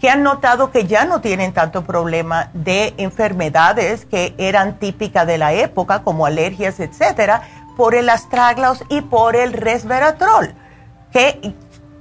que 0.00 0.10
han 0.10 0.22
notado 0.22 0.70
que 0.70 0.86
ya 0.86 1.04
no 1.04 1.20
tienen 1.20 1.52
tanto 1.52 1.84
problema 1.84 2.50
de 2.52 2.94
enfermedades 2.98 4.04
que 4.04 4.34
eran 4.38 4.78
típicas 4.78 5.26
de 5.26 5.38
la 5.38 5.52
época, 5.52 6.02
como 6.02 6.26
alergias, 6.26 6.78
etcétera, 6.78 7.42
por 7.76 7.94
el 7.94 8.08
astraglos 8.08 8.84
y 8.88 9.00
por 9.00 9.34
el 9.34 9.52
resveratrol, 9.52 10.54
que 11.12 11.54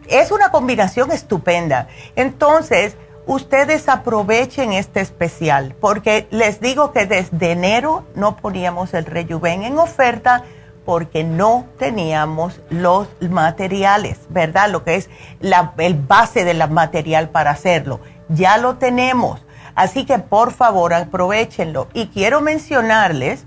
es 0.07 0.31
una 0.31 0.49
combinación 0.49 1.11
estupenda. 1.11 1.87
Entonces, 2.15 2.97
ustedes 3.27 3.89
aprovechen 3.89 4.73
este 4.73 5.01
especial, 5.01 5.75
porque 5.79 6.27
les 6.31 6.59
digo 6.59 6.91
que 6.91 7.05
desde 7.05 7.51
enero 7.51 8.05
no 8.15 8.37
poníamos 8.37 8.93
el 8.93 9.05
Rejuven 9.05 9.63
en 9.63 9.77
oferta 9.77 10.43
porque 10.85 11.25
no 11.25 11.65
teníamos 11.77 12.61
los 12.69 13.09
materiales, 13.19 14.19
¿verdad? 14.29 14.69
Lo 14.69 14.85
que 14.85 14.95
es 14.95 15.09
la, 15.41 15.73
el 15.77 15.95
base 15.95 16.45
del 16.45 16.67
material 16.69 17.29
para 17.29 17.51
hacerlo. 17.51 17.99
Ya 18.29 18.57
lo 18.57 18.75
tenemos. 18.75 19.41
Así 19.75 20.05
que 20.05 20.17
por 20.17 20.53
favor 20.53 20.93
aprovechenlo. 20.93 21.89
Y 21.93 22.07
quiero 22.07 22.39
mencionarles 22.39 23.45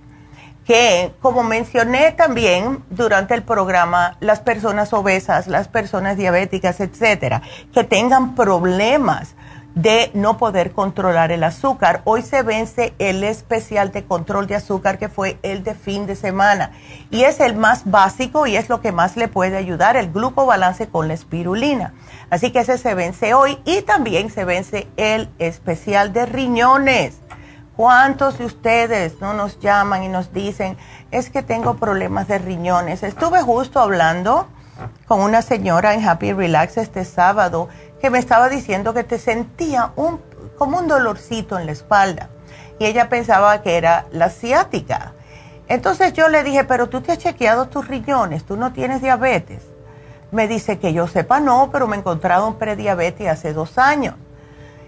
que, 0.67 1.15
como 1.21 1.43
mencioné 1.43 2.13
también 2.13 2.85
durante 2.91 3.35
el 3.35 3.43
programa, 3.43 4.19
las 4.21 4.41
personas 4.41 4.93
obesas, 4.93 5.49
las 5.49 5.67
personas 5.67 6.19
diabéticas, 6.19 6.79
etcétera, 6.81 7.41
que 7.73 7.85
tengan 7.85 8.35
problemas 8.35 9.35
de 9.81 10.11
no 10.13 10.37
poder 10.37 10.73
controlar 10.73 11.33
el 11.33 11.43
azúcar. 11.43 12.03
Hoy 12.05 12.21
se 12.21 12.43
vence 12.43 12.93
el 12.99 13.25
especial 13.25 13.93
de 13.93 14.05
control 14.05 14.47
de 14.47 14.57
azúcar 14.57 14.99
que 14.99 15.09
fue 15.09 15.39
el 15.43 15.65
de 15.65 15.75
fin 15.75 16.07
de 16.07 16.17
semana 16.17 16.73
y 17.11 17.23
es 17.23 17.41
el 17.41 17.57
más 17.57 17.91
básico 17.91 18.47
y 18.47 18.57
es 18.57 18.69
lo 18.69 18.83
que 18.83 18.93
más 18.93 19.17
le 19.17 19.29
puede 19.29 19.57
ayudar, 19.57 19.97
el 19.97 20.13
glucobalance 20.13 20.89
con 20.89 21.09
la 21.09 21.15
espirulina. 21.15 21.95
Así 22.29 22.51
que 22.51 22.61
ese 22.61 22.77
se 22.77 22.95
vence 22.95 23.33
hoy 23.33 23.59
y 23.65 23.81
también 23.83 24.31
se 24.31 24.45
vence 24.45 24.87
el 24.99 25.31
especial 25.39 26.13
de 26.13 26.27
riñones. 26.27 27.17
¿Cuántos 27.75 28.37
de 28.37 28.45
ustedes 28.45 29.19
no 29.23 29.33
nos 29.33 29.61
llaman 29.61 30.03
y 30.03 30.09
nos 30.09 30.35
dicen, 30.35 30.77
es 31.11 31.31
que 31.31 31.43
tengo 31.43 31.77
problemas 31.77 32.29
de 32.29 32.37
riñones? 32.37 33.03
Estuve 33.03 33.41
justo 33.41 33.81
hablando 33.81 34.47
con 35.07 35.21
una 35.21 35.43
señora 35.43 35.95
en 35.95 36.07
Happy 36.07 36.33
Relax 36.33 36.77
este 36.77 37.05
sábado 37.05 37.69
que 38.01 38.11
me 38.11 38.19
estaba 38.19 38.49
diciendo 38.49 38.95
que 38.95 39.05
te 39.05 39.19
sentía 39.19 39.93
un, 39.97 40.21
como 40.57 40.79
un 40.79 40.89
dolorcito 40.89 41.59
en 41.59 41.67
la 41.67 41.73
espalda 41.73 42.31
y 42.79 42.87
ella 42.87 43.09
pensaba 43.09 43.61
que 43.63 43.77
era 43.77 44.07
la 44.11 44.31
ciática. 44.31 45.13
Entonces 45.69 46.15
yo 46.15 46.29
le 46.29 46.43
dije, 46.43 46.65
pero 46.65 46.89
tú 46.89 47.01
te 47.01 47.13
has 47.13 47.19
chequeado 47.19 47.69
tus 47.69 47.87
riñones, 47.87 48.45
tú 48.45 48.57
no 48.57 48.73
tienes 48.73 49.03
diabetes. 49.03 49.63
Me 50.33 50.49
dice 50.49 50.79
que 50.79 50.93
yo 50.93 51.07
sepa 51.07 51.41
no, 51.41 51.71
pero 51.71 51.87
me 51.87 51.97
encontrado 51.97 52.49
un 52.49 52.55
prediabetes 52.55 53.29
hace 53.29 53.53
dos 53.53 53.79
años. 53.79 54.15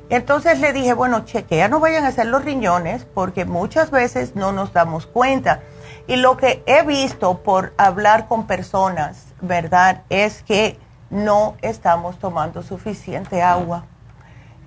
Entonces 0.09 0.59
le 0.59 0.73
dije, 0.73 0.95
bueno, 0.95 1.25
chequea, 1.25 1.69
no 1.69 1.81
vayan 1.81 2.05
a 2.05 2.09
hacer 2.09 2.27
los 2.27 2.45
riñones 2.45 3.05
porque 3.05 3.45
muchas 3.45 3.91
veces 3.91 4.37
no 4.37 4.53
nos 4.53 4.73
damos 4.73 5.07
cuenta. 5.07 5.61
Y 6.07 6.17
lo 6.17 6.37
que 6.37 6.63
he 6.67 6.83
visto 6.83 7.39
por 7.39 7.75
hablar 7.77 8.27
con 8.27 8.47
personas, 8.47 9.27
¿verdad? 9.41 10.03
Es 10.11 10.43
que 10.43 10.79
no 11.13 11.57
estamos 11.61 12.19
tomando 12.19 12.63
suficiente 12.63 13.43
agua. 13.43 13.85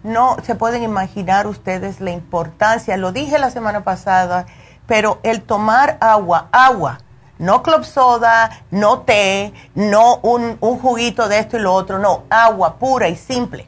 No 0.03 0.37
se 0.43 0.53
pueden 0.53 0.83
imaginar 0.83 1.47
ustedes 1.47 1.99
la 1.99 2.11
importancia, 2.11 2.95
lo 2.95 3.11
dije 3.11 3.39
la 3.39 3.49
semana 3.49 3.83
pasada, 3.83 4.45
pero 4.85 5.19
el 5.23 5.41
tomar 5.41 5.97
agua, 5.99 6.47
agua, 6.51 6.99
no 7.39 7.63
club 7.63 7.83
soda, 7.83 8.51
no 8.69 8.99
té, 8.99 9.51
no 9.73 10.17
un, 10.17 10.57
un 10.61 10.79
juguito 10.79 11.27
de 11.27 11.39
esto 11.39 11.57
y 11.57 11.61
lo 11.61 11.73
otro, 11.73 11.97
no, 11.97 12.23
agua 12.29 12.77
pura 12.77 13.07
y 13.09 13.15
simple. 13.15 13.67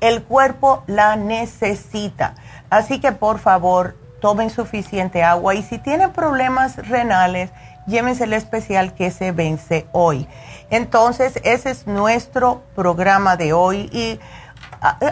El 0.00 0.22
cuerpo 0.22 0.84
la 0.86 1.16
necesita. 1.16 2.36
Así 2.70 3.00
que 3.00 3.10
por 3.10 3.40
favor, 3.40 3.96
tomen 4.20 4.50
suficiente 4.50 5.24
agua 5.24 5.56
y 5.56 5.64
si 5.64 5.78
tienen 5.78 6.12
problemas 6.12 6.76
renales, 6.88 7.50
llévense 7.86 8.24
el 8.24 8.32
especial 8.32 8.94
que 8.94 9.10
se 9.10 9.32
vence 9.32 9.86
hoy. 9.90 10.28
Entonces, 10.72 11.38
ese 11.44 11.70
es 11.70 11.86
nuestro 11.86 12.62
programa 12.74 13.36
de 13.36 13.52
hoy 13.52 13.90
y 13.92 14.18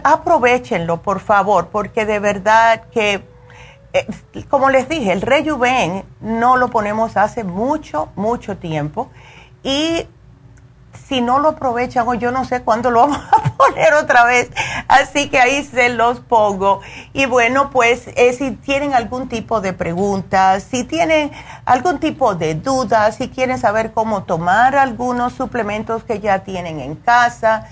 aprovechenlo, 0.05 1.03
por 1.03 1.21
favor, 1.21 1.69
porque 1.69 2.07
de 2.07 2.19
verdad 2.19 2.85
que, 2.91 3.23
eh, 3.93 4.07
como 4.49 4.71
les 4.71 4.89
dije, 4.89 5.13
el 5.13 5.21
Rejuven 5.21 6.05
no 6.23 6.57
lo 6.57 6.69
ponemos 6.69 7.19
hace 7.19 7.45
mucho, 7.45 8.09
mucho 8.17 8.57
tiempo 8.57 9.11
y 9.63 10.07
si 11.11 11.21
no 11.21 11.41
lo 11.41 11.49
aprovechan 11.49 12.07
o 12.07 12.15
yo 12.15 12.31
no 12.31 12.45
sé 12.45 12.63
cuándo 12.63 12.93
lo 12.93 13.01
vamos 13.09 13.19
a 13.33 13.57
poner 13.57 13.93
otra 13.95 14.25
vez. 14.25 14.49
Así 14.87 15.29
que 15.29 15.41
ahí 15.41 15.65
se 15.65 15.89
los 15.89 16.21
pongo. 16.21 16.81
Y 17.13 17.27
bueno, 17.27 17.71
pues 17.71 18.07
eh, 18.15 18.33
si 18.33 18.53
tienen 18.53 18.95
algún 18.95 19.29
tipo 19.29 19.61
de 19.61 19.73
preguntas, 19.73 20.63
si 20.63 20.85
tienen 20.85 21.33
algún 21.65 21.99
tipo 21.99 22.37
de 22.37 22.55
dudas, 22.55 23.17
si 23.17 23.29
quieren 23.29 23.59
saber 23.59 23.91
cómo 23.91 24.23
tomar 24.23 24.77
algunos 24.77 25.33
suplementos 25.33 26.05
que 26.05 26.21
ya 26.21 26.45
tienen 26.45 26.79
en 26.79 26.95
casa, 26.95 27.67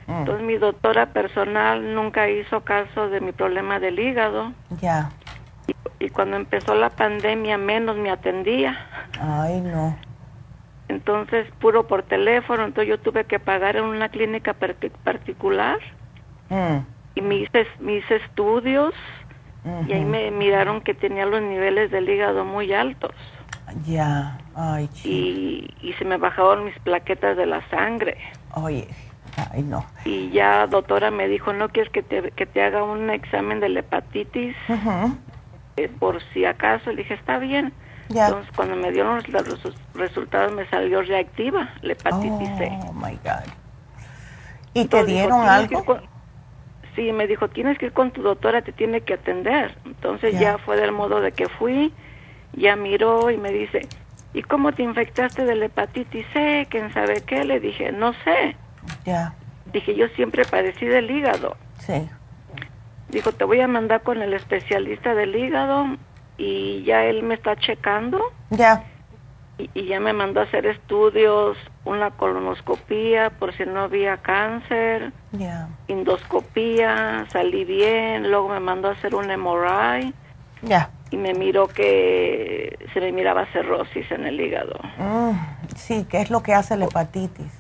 Mm. 0.07 0.12
Entonces 0.12 0.45
mi 0.45 0.57
doctora 0.57 1.13
personal 1.13 1.95
nunca 1.95 2.29
hizo 2.29 2.65
caso 2.65 3.07
de 3.07 3.21
mi 3.21 3.31
problema 3.31 3.79
del 3.79 3.97
hígado. 3.97 4.51
Ya. 4.81 5.10
Y, 5.67 6.05
y 6.05 6.09
cuando 6.09 6.36
empezó 6.36 6.76
la 6.76 6.89
pandemia 6.89 7.57
menos 7.57 7.95
me 7.95 8.09
atendía. 8.09 8.78
Ay 9.22 9.61
no 9.61 10.11
entonces 10.92 11.48
puro 11.60 11.88
por 11.88 12.04
teléfono, 12.04 12.66
entonces 12.66 12.89
yo 12.89 13.00
tuve 13.00 13.24
que 13.26 13.39
pagar 13.39 13.76
en 13.76 13.86
una 13.86 14.10
clínica 14.10 14.54
particular 14.54 15.80
mm. 16.50 16.78
y 17.16 17.22
me 17.22 17.36
hice, 17.36 17.66
mis 17.80 18.10
estudios 18.12 18.94
y 19.88 19.94
ahí 19.94 20.06
me 20.06 20.32
miraron 20.32 20.82
que 20.82 20.94
tenía 20.94 21.26
los 21.26 21.42
niveles 21.42 21.92
del 21.92 22.10
hígado 22.10 22.46
muy 22.46 22.74
altos. 22.74 23.12
Ya, 23.86 24.39
ay, 24.56 24.89
y, 25.04 25.70
y 25.82 25.94
se 25.94 26.04
me 26.04 26.18
bajaron 26.18 26.66
mis 26.66 26.78
plaquetas 26.80 27.38
de 27.38 27.46
la 27.46 27.62
sangre. 27.70 28.18
Oye, 28.56 28.88
ay, 29.54 29.62
no. 29.62 29.86
Y 30.04 30.30
ya 30.32 30.66
doctora 30.66 31.12
me 31.12 31.28
dijo, 31.28 31.54
¿no 31.54 31.70
quieres 31.70 31.92
que 31.92 32.02
te, 32.02 32.32
que 32.32 32.48
te 32.48 32.64
haga 32.64 32.84
un 32.84 33.12
examen 33.12 33.60
de 33.60 33.70
la 33.70 33.80
hepatitis? 33.82 34.56
Eh, 35.78 35.89
por 36.00 36.22
si 36.34 36.44
acaso, 36.44 36.89
le 36.89 36.98
dije, 36.98 37.14
está 37.14 37.38
bien 37.38 37.72
Entonces, 38.20 38.51
cuando 38.55 38.76
me 38.76 38.91
dieron 38.91 39.22
los 39.28 39.76
resultados, 39.93 40.53
me 40.53 40.68
salió 40.70 41.01
reactiva 41.01 41.70
la 41.82 41.93
hepatitis 41.93 42.49
C. 42.57 42.80
Oh, 42.88 42.93
my 42.93 43.18
God. 43.24 43.51
¿Y 44.74 44.86
te 44.86 45.03
dieron 45.05 45.41
algo? 45.47 45.84
sí, 46.95 47.12
me 47.14 47.28
dijo, 47.28 47.47
tienes 47.49 47.78
que 47.78 47.88
ir 47.88 47.93
con 47.93 48.12
tu 48.12 48.22
doctora, 48.22 48.62
te 48.62 48.72
tiene 48.72 49.01
que 49.01 49.14
atender. 49.14 49.76
Entonces, 49.86 50.38
ya 50.39 50.57
fue 50.57 50.78
del 50.78 50.91
modo 50.91 51.22
de 51.22 51.32
que 51.32 51.47
fui, 51.47 51.93
ya 52.53 52.76
miró 52.76 53.30
y 53.32 53.38
me 53.38 53.51
dice, 53.51 53.88
¿y 54.34 54.41
cómo 54.41 54.74
te 54.74 54.84
infectaste 54.84 55.45
de 55.45 55.55
la 55.55 55.66
hepatitis 55.66 56.26
C? 56.34 56.68
¿Quién 56.70 56.93
sabe 56.93 57.22
qué? 57.22 57.45
Le 57.45 57.59
dije, 57.59 57.91
no 57.91 58.14
sé. 58.26 58.55
Ya. 59.05 59.34
Dije, 59.72 59.95
yo 59.95 60.07
siempre 60.09 60.43
padecí 60.43 60.86
del 60.86 61.09
hígado. 61.09 61.55
Sí. 61.80 62.09
Dijo, 63.09 63.32
te 63.32 63.45
voy 63.45 63.62
a 63.62 63.68
mandar 63.68 64.01
con 64.01 64.22
el 64.22 64.34
especialista 64.34 65.16
del 65.16 65.36
hígado 65.36 65.97
y 66.42 66.84
ya 66.84 67.06
él 67.06 67.22
me 67.22 67.36
está 67.36 67.56
checando. 67.56 68.20
Ya. 68.50 68.84
Y, 69.60 69.86
ya 69.86 70.00
me 70.00 70.12
mandó 70.12 70.39
a 70.39 70.44
hacer 70.44 70.66
estudios, 70.66 71.56
una 71.86 72.10
colonoscopía 72.10 73.30
por 73.30 73.56
si 73.56 73.64
no 73.66 73.82
había 73.82 74.18
cáncer. 74.18 75.14
Ya. 75.34 75.70
Endoscopía, 75.88 77.28
salí 77.32 77.64
bien, 77.64 78.32
luego 78.32 78.50
me 78.50 78.60
mandó 78.60 78.88
a 78.88 78.94
hacer 78.94 79.14
un 79.14 79.28
MRI. 79.28 80.16
Ya. 80.64 80.89
Y 81.12 81.18
me 81.18 81.36
miró 81.36 81.68
que 81.68 82.76
se 82.92 83.02
me 83.02 83.12
miraba 83.12 83.46
cirrosis 83.54 84.10
en 84.12 84.26
el 84.26 84.42
hígado. 84.42 84.80
Mm, 84.98 85.34
sí, 85.76 86.08
¿qué 86.10 86.22
es 86.22 86.32
lo 86.32 86.42
que 86.42 86.56
hace 86.56 86.76
la 86.76 86.86
hepatitis? 86.86 87.52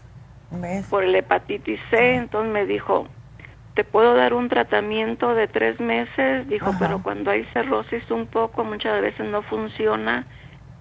¿Ves? 0.49 0.87
Por 0.87 1.03
el 1.03 1.13
hepatitis 1.13 1.79
C, 1.91 2.15
entonces 2.15 2.51
me 2.51 2.65
dijo, 2.65 3.07
te 3.73 3.83
puedo 3.83 4.15
dar 4.15 4.33
un 4.33 4.49
tratamiento 4.49 5.33
de 5.33 5.47
tres 5.47 5.79
meses, 5.79 6.47
dijo, 6.47 6.73
pero 6.77 7.01
cuando 7.01 7.31
hay 7.31 7.45
cirrosis 7.53 8.09
un 8.11 8.27
poco, 8.27 8.63
muchas 8.63 9.01
veces 9.01 9.27
no 9.27 9.41
funciona 9.43 10.25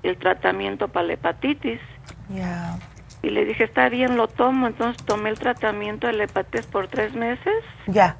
el 0.03 0.17
tratamiento 0.17 0.89
para 0.89 1.07
la 1.07 1.13
hepatitis. 1.15 1.81
Ya. 2.29 2.79
Y 3.23 3.31
le 3.31 3.45
dije, 3.45 3.65
está 3.65 3.89
bien, 3.89 4.17
lo 4.17 4.27
tomo. 4.29 4.67
Entonces 4.67 5.05
tomé 5.05 5.31
el 5.31 5.39
tratamiento 5.39 6.07
de 6.07 6.15
la 6.15 6.25
hepatitis 6.25 6.67
por 6.67 6.89
tres 6.89 7.15
meses. 7.15 7.55
Ya. 7.87 8.17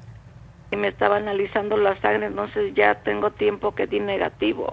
Y 0.69 0.77
me 0.77 0.87
estaba 0.87 1.17
analizando 1.17 1.75
la 1.75 1.99
sangre, 1.99 2.27
entonces 2.27 2.73
ya 2.73 2.95
tengo 2.95 3.31
tiempo 3.31 3.75
que 3.75 3.87
di 3.87 3.99
negativo. 3.99 4.71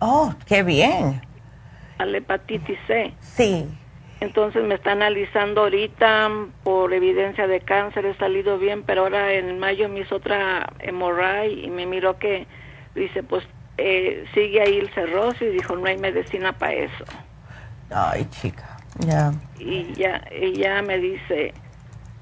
Oh, 0.00 0.34
qué 0.46 0.62
bien. 0.62 1.22
A 1.96 2.04
la 2.04 2.18
hepatitis 2.18 2.78
C. 2.86 3.14
Sí. 3.20 3.66
Entonces 4.20 4.64
me 4.64 4.74
está 4.74 4.92
analizando 4.92 5.62
ahorita 5.62 6.28
por 6.64 6.92
evidencia 6.92 7.46
de 7.46 7.60
cáncer, 7.60 8.04
he 8.04 8.14
salido 8.16 8.58
bien, 8.58 8.82
pero 8.82 9.02
ahora 9.02 9.32
en 9.32 9.58
mayo 9.60 9.88
me 9.88 10.00
hizo 10.00 10.16
otra 10.16 10.72
hemorragia 10.80 11.46
y 11.46 11.70
me 11.70 11.86
miró 11.86 12.18
que 12.18 12.46
dice, 12.96 13.22
pues 13.22 13.44
eh, 13.76 14.24
sigue 14.34 14.60
ahí 14.60 14.78
el 14.78 14.92
cerroso 14.92 15.44
y 15.44 15.50
dijo, 15.50 15.76
no 15.76 15.86
hay 15.86 15.98
medicina 15.98 16.52
para 16.52 16.72
eso. 16.72 17.04
Ay, 17.90 18.26
chica, 18.30 18.76
ya. 18.98 19.32
Y 19.60 19.92
ya, 19.94 20.20
ella 20.32 20.82
me 20.82 20.98
dice, 20.98 21.54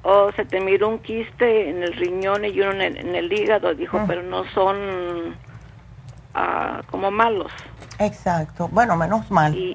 oh, 0.03 0.31
se 0.37 0.45
te 0.45 0.61
miró 0.61 0.89
un 0.89 0.99
quiste 0.99 1.71
en 1.71 1.83
el 1.83 1.95
riñón 1.95 2.45
y 2.45 2.61
uno 2.61 2.73
en 2.83 3.15
el, 3.15 3.33
hígado, 3.33 3.75
dijo, 3.75 3.99
ah. 3.99 4.05
pero 4.07 4.23
no 4.23 4.45
son 4.51 5.35
ah, 6.35 6.83
como 6.91 7.11
malos. 7.11 7.51
Exacto, 7.99 8.69
bueno, 8.71 8.97
menos 8.97 9.31
mal. 9.31 9.57
Y, 9.57 9.75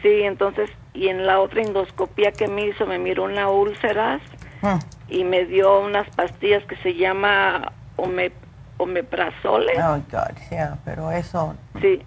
sí, 0.00 0.22
entonces 0.22 0.70
y 0.94 1.08
en 1.08 1.26
la 1.26 1.40
otra 1.40 1.60
endoscopía 1.60 2.32
que 2.32 2.48
me 2.48 2.66
hizo 2.66 2.86
me 2.86 2.98
miró 2.98 3.24
una 3.24 3.50
úlceras 3.50 4.22
ah. 4.62 4.78
y 5.08 5.24
me 5.24 5.44
dio 5.44 5.80
unas 5.80 6.08
pastillas 6.14 6.64
que 6.64 6.76
se 6.76 6.94
llama 6.94 7.72
ome, 7.96 8.32
omeprazole. 8.78 9.72
Oh, 9.82 10.00
God, 10.10 10.36
yeah, 10.50 10.78
pero 10.84 11.10
eso... 11.10 11.54
Sí, 11.80 12.00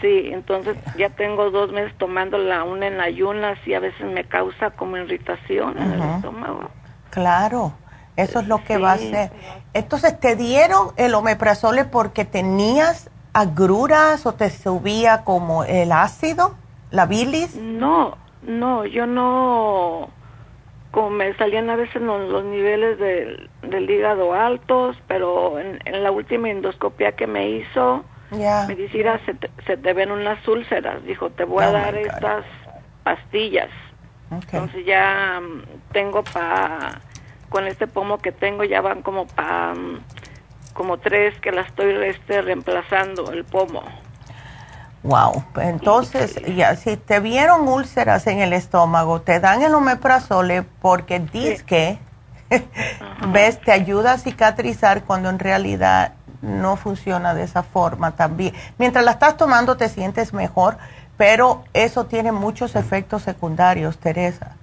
sí, 0.00 0.30
entonces 0.32 0.76
ya 0.96 1.10
tengo 1.10 1.50
dos 1.50 1.70
meses 1.70 1.96
tomándola 1.98 2.64
una 2.64 2.86
en 2.86 3.00
ayunas 3.00 3.58
y 3.66 3.74
a 3.74 3.80
veces 3.80 4.06
me 4.06 4.24
causa 4.24 4.70
como 4.70 4.96
irritación 4.96 5.78
en 5.78 5.92
el 5.92 6.02
estómago. 6.14 6.70
Claro, 7.10 7.74
eso 8.16 8.40
es 8.40 8.48
lo 8.48 8.64
que 8.64 8.78
va 8.78 8.92
a 8.92 8.94
hacer. 8.94 9.30
Entonces, 9.74 10.18
¿te 10.18 10.34
dieron 10.34 10.92
el 10.96 11.14
omeprazole 11.14 11.84
porque 11.84 12.24
tenías 12.24 13.10
agruras 13.34 14.24
o 14.26 14.32
te 14.32 14.50
subía 14.50 15.24
como 15.24 15.64
el 15.64 15.92
ácido? 15.92 16.54
¿La 16.90 17.06
bilis? 17.06 17.54
No, 17.56 18.16
no, 18.42 18.86
yo 18.86 19.06
no, 19.06 20.10
como 20.90 21.10
me 21.10 21.34
salían 21.34 21.68
a 21.70 21.76
veces 21.76 22.00
los, 22.00 22.44
niveles 22.44 22.98
del 22.98 23.90
hígado 23.90 24.32
altos, 24.32 24.96
pero 25.06 25.58
en, 25.58 26.02
la 26.02 26.10
última 26.10 26.50
endoscopia 26.50 27.12
que 27.12 27.26
me 27.26 27.48
hizo, 27.50 28.04
me 28.30 28.74
dice, 28.74 29.04
se 29.26 29.34
te, 29.34 29.50
se 29.66 29.76
te 29.76 29.92
ven 29.92 30.10
unas 30.10 30.46
úlceras, 30.48 31.04
dijo, 31.04 31.30
te 31.30 31.44
voy 31.44 31.64
a 31.64 31.70
oh 31.70 31.72
dar 31.72 31.94
estas 31.94 32.44
pastillas. 33.04 33.70
Entonces 34.30 34.84
ya 34.84 35.40
mm, 35.40 35.62
tengo 35.92 36.22
para, 36.22 37.00
con 37.48 37.66
este 37.66 37.86
pomo 37.86 38.18
que 38.18 38.32
tengo 38.32 38.64
ya 38.64 38.80
van 38.80 39.02
como 39.02 39.26
para, 39.26 39.74
mm, 39.74 40.00
como 40.74 40.98
tres 40.98 41.38
que 41.40 41.52
la 41.52 41.62
estoy 41.62 41.92
este, 42.04 42.42
reemplazando, 42.42 43.32
el 43.32 43.44
pomo. 43.44 43.82
Wow, 45.02 45.44
entonces 45.60 46.40
ya 46.56 46.74
si 46.74 46.96
te 46.96 47.20
vieron 47.20 47.68
úlceras 47.68 48.26
en 48.26 48.40
el 48.40 48.52
estómago, 48.52 49.20
te 49.20 49.38
dan 49.38 49.62
el 49.62 49.74
omeprazole 49.74 50.62
porque 50.62 51.20
dice 51.20 51.98
ves, 53.32 53.60
te 53.60 53.72
ayuda 53.72 54.14
a 54.14 54.18
cicatrizar 54.18 55.04
cuando 55.04 55.30
en 55.30 55.38
realidad 55.38 56.14
no 56.42 56.76
funciona 56.76 57.34
de 57.34 57.44
esa 57.44 57.62
forma 57.62 58.12
también. 58.12 58.54
Mientras 58.78 59.04
la 59.04 59.12
estás 59.12 59.36
tomando 59.36 59.76
te 59.76 59.88
sientes 59.88 60.32
mejor, 60.32 60.78
pero 61.16 61.64
eso 61.74 62.06
tiene 62.06 62.32
muchos 62.32 62.74
efectos 62.76 63.22
secundarios, 63.22 63.98
Teresa. 63.98 64.56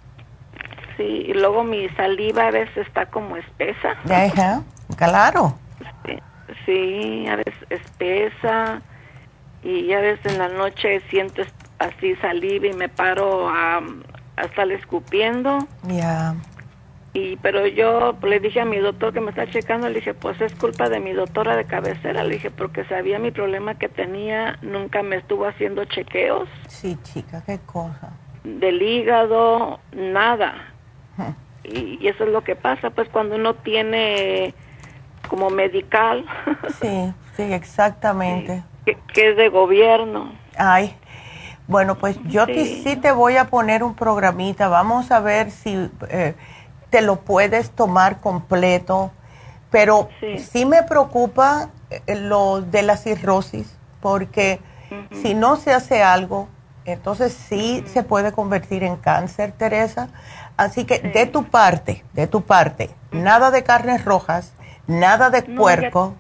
Sí, 0.97 1.25
y 1.27 1.33
luego 1.33 1.63
mi 1.63 1.89
saliva 1.89 2.47
a 2.47 2.51
veces 2.51 2.87
está 2.87 3.05
como 3.05 3.35
espesa. 3.37 3.95
Ajá, 4.09 4.61
claro. 4.95 5.55
Sí, 6.05 6.17
sí, 6.65 7.27
a 7.27 7.35
veces 7.35 7.53
espesa 7.69 8.81
y 9.65 9.87
ya 9.87 9.99
ves 9.99 10.19
en 10.25 10.37
la 10.37 10.47
noche 10.47 11.01
siento 11.09 11.41
así 11.79 12.15
saliva 12.17 12.67
y 12.67 12.73
me 12.73 12.87
paro 12.87 13.49
a, 13.49 13.81
estar 14.37 14.71
escupiendo. 14.71 15.67
Ya. 15.87 16.35
Y 17.13 17.37
pero 17.37 17.65
yo 17.65 18.15
le 18.21 18.39
dije 18.39 18.61
a 18.61 18.65
mi 18.65 18.77
doctor 18.77 19.11
que 19.11 19.21
me 19.21 19.31
está 19.31 19.47
checando, 19.47 19.87
le 19.87 19.95
dije, 19.95 20.13
pues 20.13 20.39
es 20.39 20.53
culpa 20.53 20.87
de 20.87 20.99
mi 20.99 21.13
doctora 21.13 21.55
de 21.55 21.65
cabecera, 21.65 22.23
le 22.23 22.35
dije, 22.35 22.51
porque 22.51 22.85
sabía 22.85 23.17
mi 23.17 23.31
problema 23.31 23.75
que 23.75 23.89
tenía, 23.89 24.59
nunca 24.61 25.01
me 25.01 25.15
estuvo 25.15 25.47
haciendo 25.47 25.85
chequeos. 25.85 26.47
Sí, 26.67 26.97
chica, 27.01 27.41
qué 27.45 27.59
cosa. 27.65 28.11
Del 28.43 28.81
hígado, 28.81 29.79
nada. 29.93 30.73
y, 31.63 31.97
y, 32.01 32.07
eso 32.07 32.25
es 32.25 32.29
lo 32.29 32.43
que 32.43 32.55
pasa, 32.55 32.91
pues 32.91 33.09
cuando 33.09 33.35
uno 33.35 33.55
tiene 33.55 34.53
como 35.27 35.49
medical. 35.49 36.23
sí, 36.81 37.13
sí, 37.35 37.43
exactamente 37.43 38.61
que, 38.85 39.29
es 39.29 39.37
de 39.37 39.49
gobierno. 39.49 40.31
Ay, 40.57 40.95
bueno, 41.67 41.95
pues 41.95 42.17
yo 42.25 42.45
sí. 42.45 42.99
te 43.01 43.11
voy 43.11 43.37
a 43.37 43.45
poner 43.45 43.83
un 43.83 43.95
programita, 43.95 44.67
vamos 44.67 45.11
a 45.11 45.19
ver 45.19 45.51
si 45.51 45.89
eh, 46.09 46.35
te 46.89 47.01
lo 47.01 47.21
puedes 47.21 47.71
tomar 47.71 48.19
completo, 48.21 49.11
pero 49.71 50.09
sí, 50.37 50.65
me 50.65 50.83
preocupa 50.83 51.69
eh, 51.89 52.15
lo 52.15 52.61
de 52.61 52.83
la 52.83 52.97
cirrosis, 52.97 53.77
porque 53.99 54.59
si 55.11 55.33
no 55.33 55.55
se 55.55 55.73
hace 55.73 56.03
algo, 56.03 56.47
entonces 56.85 57.33
sí 57.33 57.83
se 57.87 58.03
puede 58.03 58.31
convertir 58.31 58.83
en 58.83 58.95
cáncer, 58.95 59.51
Teresa. 59.51 60.09
Así 60.55 60.85
que 60.85 60.99
de 60.99 61.25
tu 61.25 61.45
parte, 61.45 62.05
de 62.13 62.27
tu 62.27 62.43
parte, 62.43 62.91
nada 63.11 63.51
de 63.51 63.63
carnes 63.63 64.05
rojas, 64.05 64.53
nada 64.87 65.29
de 65.29 65.41
puerco. 65.41 66.13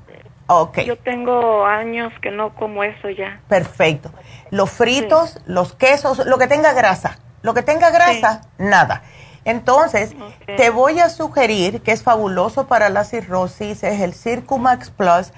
Okay. 0.47 0.85
Yo 0.85 0.97
tengo 0.97 1.65
años 1.65 2.13
que 2.21 2.29
no 2.29 2.53
como 2.53 2.83
eso 2.83 3.09
ya. 3.09 3.41
Perfecto. 3.47 4.11
Los 4.51 4.69
fritos, 4.69 5.39
los 5.45 5.73
quesos, 5.73 6.23
lo 6.25 6.37
que 6.37 6.47
tenga 6.47 6.73
grasa. 6.73 7.17
Lo 7.41 7.53
que 7.53 7.63
tenga 7.63 7.89
grasa, 7.89 8.41
nada. 8.57 9.03
Entonces, 9.43 10.15
te 10.57 10.69
voy 10.71 10.99
a 10.99 11.09
sugerir 11.09 11.81
que 11.81 11.91
es 11.91 12.03
fabuloso 12.03 12.67
para 12.67 12.89
la 12.89 13.03
cirrosis, 13.03 13.83
es 13.83 14.01
el 14.01 14.13
Circumax 14.13 14.89
Plus. 14.89 15.31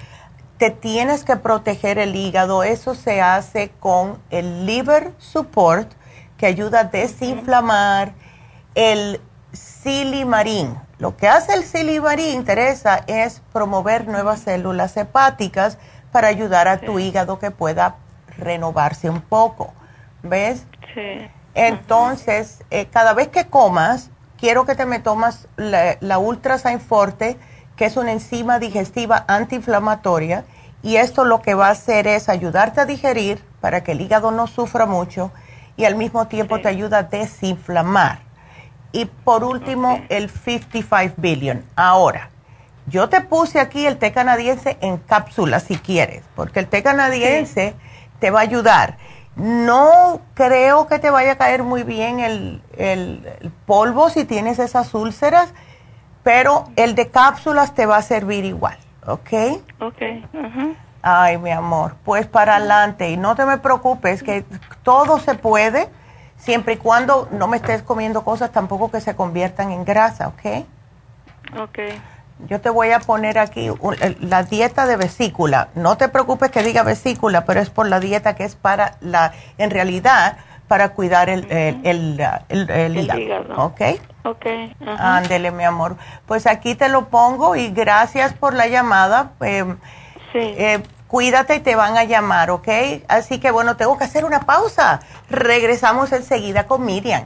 Te 0.57 0.71
tienes 0.71 1.23
que 1.23 1.35
proteger 1.35 1.99
el 1.99 2.15
hígado. 2.15 2.63
Eso 2.63 2.95
se 2.95 3.21
hace 3.21 3.71
con 3.79 4.21
el 4.29 4.65
Liver 4.65 5.11
Support, 5.17 5.91
que 6.37 6.45
ayuda 6.45 6.81
a 6.81 6.83
desinflamar 6.85 8.13
el 8.75 9.19
silimarín 9.51 10.86
lo 10.99 11.15
que 11.15 11.27
hace 11.27 11.53
el 11.53 11.63
silimarín, 11.63 12.43
Teresa, 12.43 13.03
es 13.07 13.41
promover 13.53 14.07
nuevas 14.07 14.39
células 14.41 14.97
hepáticas 14.97 15.77
para 16.11 16.27
ayudar 16.27 16.67
a 16.67 16.79
tu 16.79 16.97
hígado 16.99 17.37
que 17.37 17.51
pueda 17.51 17.97
renovarse 18.37 19.09
un 19.09 19.21
poco. 19.21 19.73
¿Ves? 20.23 20.65
Sí. 20.93 21.29
Entonces, 21.53 22.63
eh, 22.71 22.87
cada 22.87 23.13
vez 23.13 23.27
que 23.27 23.45
comas, 23.45 24.09
quiero 24.39 24.65
que 24.65 24.75
te 24.75 24.85
me 24.85 24.99
tomas 24.99 25.47
la, 25.55 25.97
la 25.99 26.19
Forte, 26.79 27.37
que 27.75 27.85
es 27.85 27.97
una 27.97 28.11
enzima 28.11 28.57
digestiva 28.57 29.25
antiinflamatoria, 29.27 30.45
y 30.81 30.97
esto 30.97 31.25
lo 31.25 31.41
que 31.41 31.53
va 31.53 31.67
a 31.67 31.71
hacer 31.71 32.07
es 32.07 32.29
ayudarte 32.29 32.81
a 32.81 32.85
digerir 32.85 33.43
para 33.61 33.83
que 33.83 33.91
el 33.91 34.01
hígado 34.01 34.31
no 34.31 34.47
sufra 34.47 34.85
mucho 34.85 35.31
y 35.75 35.85
al 35.85 35.95
mismo 35.95 36.27
tiempo 36.27 36.59
te 36.59 36.67
ayuda 36.67 36.99
a 36.99 37.03
desinflamar. 37.03 38.26
Y 38.97 39.05
por 39.05 39.43
último, 39.43 40.01
el 40.09 40.27
55 40.27 41.13
billion. 41.17 41.63
Ahora, 41.75 42.31
yo 42.87 43.09
te 43.09 43.21
puse 43.21 43.59
aquí 43.59 43.85
el 43.85 43.97
té 43.97 44.11
canadiense 44.11 44.75
en 44.81 44.97
cápsula 44.97 45.59
si 45.59 45.77
quieres, 45.77 46.23
porque 46.35 46.61
el 46.61 46.67
té 46.67 46.81
canadiense 46.81 47.75
te 48.19 48.31
va 48.31 48.39
a 48.39 48.41
ayudar. 48.41 48.97
No 49.35 50.19
creo 50.33 50.87
que 50.87 50.97
te 50.97 51.11
vaya 51.11 51.33
a 51.33 51.37
caer 51.37 51.61
muy 51.61 51.83
bien 51.83 52.19
el, 52.19 52.63
el, 52.75 53.51
polvo 53.67 54.09
si 54.09 54.25
tienes 54.25 54.57
esas 54.57 54.91
úlceras, 54.95 55.53
pero 56.23 56.63
el 56.75 56.95
de 56.95 57.09
cápsulas 57.09 57.75
te 57.75 57.85
va 57.85 57.97
a 57.97 58.01
servir 58.01 58.45
igual, 58.45 58.79
¿ok? 59.05 59.61
Ok. 59.79 60.01
Ay, 61.03 61.37
mi 61.37 61.51
amor, 61.51 61.97
pues 62.03 62.25
para 62.25 62.55
adelante 62.55 63.11
y 63.11 63.17
no 63.17 63.35
te 63.35 63.45
me 63.45 63.59
preocupes 63.59 64.23
que 64.23 64.43
todo 64.81 65.19
se 65.19 65.35
puede 65.35 65.87
siempre 66.37 66.75
y 66.75 66.77
cuando 66.77 67.27
no 67.31 67.47
me 67.47 67.57
estés 67.57 67.81
comiendo 67.81 68.23
cosas 68.23 68.51
tampoco 68.51 68.89
que 68.91 69.01
se 69.01 69.15
conviertan 69.15 69.71
en 69.71 69.83
grasa, 69.83 70.27
¿ok? 70.29 70.65
Ok. 71.59 71.79
Yo 72.47 72.61
te 72.61 72.69
voy 72.69 72.91
a 72.91 72.99
poner 72.99 73.39
aquí 73.39 73.69
la 74.19 74.43
dieta 74.43 74.85
de 74.85 74.95
vesícula. 74.95 75.69
No 75.73 75.97
te 75.97 76.07
preocupes 76.07 76.51
que 76.51 76.61
diga 76.61 76.83
vesícula, 76.83 77.45
pero 77.45 77.59
es 77.59 77.71
por 77.71 77.87
la 77.87 77.99
dieta 77.99 78.35
que 78.35 78.43
es 78.43 78.55
para 78.55 78.97
la, 79.01 79.33
en 79.57 79.71
realidad, 79.71 80.37
para 80.67 80.89
cuidar 80.89 81.29
el, 81.29 81.49
el, 81.51 82.19
el, 82.49 82.97
hígado. 82.97 83.55
¿Ok? 83.57 83.81
Ok. 84.23 84.45
Ándele, 84.99 85.49
mi 85.51 85.63
amor. 85.63 85.95
Pues 86.27 86.45
aquí 86.45 86.75
te 86.75 86.89
lo 86.89 87.05
pongo 87.09 87.55
y 87.55 87.69
gracias 87.71 88.33
por 88.33 88.53
la 88.53 88.67
llamada. 88.67 89.31
Eh, 89.41 89.65
sí. 90.31 90.39
Eh, 90.39 90.83
cuídate 91.07 91.55
y 91.55 91.59
te 91.59 91.75
van 91.75 91.97
a 91.97 92.03
llamar, 92.03 92.51
¿ok? 92.51 92.67
Así 93.07 93.39
que 93.39 93.51
bueno, 93.51 93.77
tengo 93.77 93.97
que 93.97 94.03
hacer 94.03 94.25
una 94.25 94.41
pausa. 94.41 94.99
Regresamos 95.29 96.11
enseguida 96.11 96.67
con 96.67 96.85
Miriam. 96.85 97.25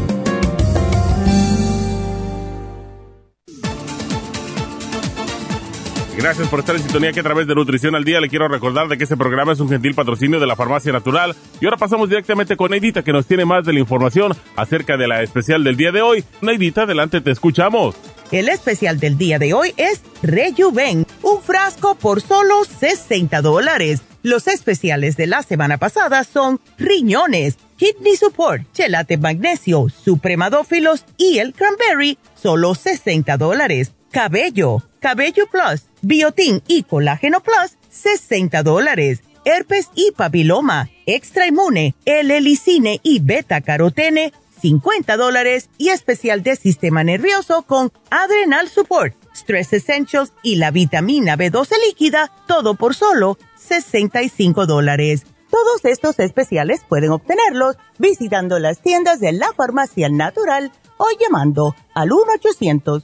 Gracias 6.17 6.49
por 6.49 6.59
estar 6.59 6.75
en 6.75 6.83
sintonía 6.83 7.13
que 7.13 7.21
a 7.21 7.23
través 7.23 7.47
de 7.47 7.55
Nutrición 7.55 7.95
al 7.95 8.03
Día 8.03 8.19
le 8.19 8.27
quiero 8.27 8.47
recordar 8.47 8.89
de 8.89 8.97
que 8.97 9.05
este 9.05 9.15
programa 9.15 9.53
es 9.53 9.59
un 9.61 9.69
gentil 9.69 9.95
patrocinio 9.95 10.39
de 10.39 10.45
la 10.45 10.57
Farmacia 10.57 10.91
Natural. 10.91 11.35
Y 11.61 11.65
ahora 11.65 11.77
pasamos 11.77 12.09
directamente 12.09 12.57
con 12.57 12.71
Neidita 12.71 13.01
que 13.01 13.13
nos 13.13 13.25
tiene 13.25 13.45
más 13.45 13.65
de 13.65 13.73
la 13.73 13.79
información 13.79 14.33
acerca 14.57 14.97
de 14.97 15.07
la 15.07 15.23
especial 15.23 15.63
del 15.63 15.77
día 15.77 15.91
de 15.91 16.01
hoy. 16.01 16.23
Neidita, 16.41 16.83
adelante, 16.83 17.21
te 17.21 17.31
escuchamos. 17.31 17.95
El 18.31 18.49
especial 18.49 18.99
del 18.99 19.17
día 19.17 19.39
de 19.39 19.53
hoy 19.53 19.73
es 19.77 20.01
Rejuven, 20.21 21.07
un 21.21 21.41
frasco 21.41 21.95
por 21.95 22.21
solo 22.21 22.65
60 22.65 23.41
dólares. 23.41 24.01
Los 24.21 24.47
especiales 24.47 25.17
de 25.17 25.27
la 25.27 25.43
semana 25.43 25.77
pasada 25.77 26.23
son 26.23 26.59
riñones, 26.77 27.57
kidney 27.77 28.15
support, 28.15 28.63
chelate 28.73 29.17
magnesio, 29.17 29.87
supremadófilos 29.89 31.05
y 31.17 31.39
el 31.39 31.53
cranberry, 31.53 32.17
solo 32.35 32.75
60 32.75 33.37
dólares. 33.37 33.93
Cabello, 34.11 34.83
cabello 34.99 35.47
plus 35.49 35.90
Biotin 36.01 36.63
y 36.67 36.83
Colágeno 36.83 37.41
Plus, 37.41 37.77
60 37.89 38.63
dólares. 38.63 39.21
Herpes 39.45 39.89
y 39.95 40.11
papiloma, 40.11 40.89
extra 41.05 41.47
inmune, 41.47 41.95
L-Elicine 42.05 42.99
y 43.03 43.19
beta 43.19 43.61
carotene, 43.61 44.33
50 44.61 45.17
dólares. 45.17 45.69
Y 45.77 45.89
especial 45.89 46.43
de 46.43 46.55
sistema 46.55 47.03
nervioso 47.03 47.63
con 47.63 47.91
Adrenal 48.09 48.67
Support, 48.67 49.15
Stress 49.35 49.73
Essentials 49.73 50.33
y 50.43 50.55
la 50.55 50.71
vitamina 50.71 51.37
B12 51.37 51.71
líquida, 51.87 52.31
todo 52.47 52.75
por 52.75 52.95
solo 52.95 53.37
65 53.57 54.65
dólares. 54.65 55.25
Todos 55.49 55.83
estos 55.83 56.17
especiales 56.19 56.81
pueden 56.87 57.11
obtenerlos 57.11 57.75
visitando 57.97 58.57
las 58.57 58.81
tiendas 58.81 59.19
de 59.19 59.33
la 59.33 59.51
farmacia 59.53 60.07
natural 60.09 60.71
o 60.97 61.07
llamando 61.19 61.75
al 61.93 62.11
1 62.13 62.23
800 62.35 63.03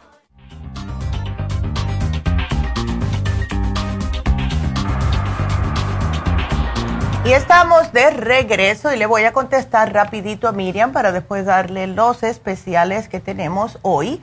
Y 7.23 7.33
estamos 7.33 7.93
de 7.93 8.09
regreso 8.09 8.91
y 8.91 8.97
le 8.97 9.05
voy 9.05 9.23
a 9.25 9.31
contestar 9.31 9.93
rapidito 9.93 10.47
a 10.47 10.53
Miriam 10.53 10.91
para 10.91 11.11
después 11.11 11.45
darle 11.45 11.85
los 11.85 12.23
especiales 12.23 13.07
que 13.07 13.19
tenemos 13.19 13.77
hoy. 13.83 14.19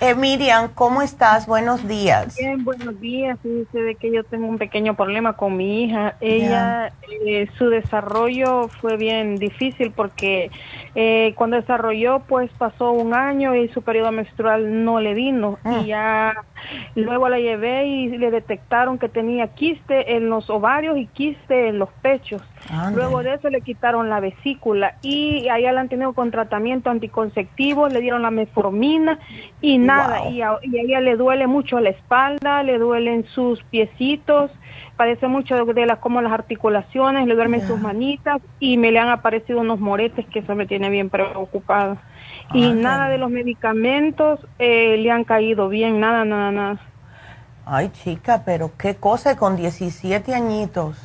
Eh, 0.00 0.14
Miriam, 0.14 0.70
¿cómo 0.74 1.02
estás? 1.02 1.46
Buenos 1.46 1.86
días. 1.86 2.36
Bien, 2.36 2.64
buenos 2.64 2.98
días. 3.00 3.38
Dice 3.42 3.82
de 3.82 3.96
que 3.96 4.10
yo 4.10 4.24
tengo 4.24 4.46
un 4.46 4.56
pequeño 4.56 4.94
problema 4.96 5.34
con 5.34 5.58
mi 5.58 5.84
hija. 5.84 6.16
Ella, 6.20 6.92
eh, 7.26 7.48
su 7.58 7.68
desarrollo 7.68 8.68
fue 8.80 8.96
bien 8.96 9.36
difícil 9.36 9.90
porque 9.90 10.50
eh, 11.00 11.32
cuando 11.36 11.54
desarrolló, 11.54 12.24
pues 12.26 12.50
pasó 12.58 12.90
un 12.90 13.14
año 13.14 13.54
y 13.54 13.68
su 13.68 13.82
periodo 13.82 14.10
menstrual 14.10 14.84
no 14.84 14.98
le 14.98 15.14
vino. 15.14 15.56
Y 15.64 15.68
ah. 15.68 15.82
ya 15.86 16.44
luego 16.96 17.28
la 17.28 17.38
llevé 17.38 17.86
y 17.86 18.08
le 18.18 18.32
detectaron 18.32 18.98
que 18.98 19.08
tenía 19.08 19.54
quiste 19.54 20.16
en 20.16 20.28
los 20.28 20.50
ovarios 20.50 20.98
y 20.98 21.06
quiste 21.06 21.68
en 21.68 21.78
los 21.78 21.88
pechos. 22.02 22.42
Luego 22.96 23.22
de 23.22 23.34
eso 23.34 23.48
le 23.48 23.60
quitaron 23.60 24.10
la 24.10 24.18
vesícula 24.18 24.96
y 25.00 25.48
allá 25.48 25.70
la 25.70 25.82
han 25.82 25.88
tenido 25.88 26.14
con 26.14 26.32
tratamiento 26.32 26.90
anticonceptivo, 26.90 27.88
le 27.88 28.00
dieron 28.00 28.22
la 28.22 28.32
metformina 28.32 29.20
y 29.60 29.78
nada. 29.78 30.28
Y, 30.30 30.42
a, 30.42 30.58
ella 30.62 31.00
le 31.00 31.14
duele 31.14 31.46
mucho 31.46 31.78
la 31.78 31.90
espalda, 31.90 32.64
le 32.64 32.76
duelen 32.76 33.24
sus 33.26 33.62
piecitos, 33.62 34.50
parece 34.96 35.28
mucho 35.28 35.64
de 35.64 35.86
las 35.86 35.98
como 35.98 36.20
las 36.20 36.32
articulaciones, 36.32 37.26
le 37.26 37.34
duermen 37.34 37.66
sus 37.66 37.80
manitas 37.80 38.40
y 38.60 38.76
me 38.76 38.92
le 38.92 38.98
han 38.98 39.08
aparecido 39.08 39.60
unos 39.60 39.80
moretes 39.80 40.26
que 40.26 40.40
eso 40.40 40.54
me 40.54 40.66
tiene 40.66 40.90
bien 40.90 41.10
preocupada. 41.10 41.96
y 42.52 42.72
nada 42.72 43.08
de 43.08 43.18
los 43.18 43.30
medicamentos 43.30 44.40
eh, 44.58 44.96
le 44.98 45.10
han 45.10 45.24
caído 45.24 45.68
bien, 45.68 46.00
nada, 46.00 46.24
nada, 46.24 46.50
nada. 46.50 46.80
Ay, 47.64 47.90
chica, 47.90 48.42
pero 48.44 48.72
qué 48.78 48.96
cosa 48.96 49.36
con 49.36 49.56
17 49.56 50.34
añitos. 50.34 50.96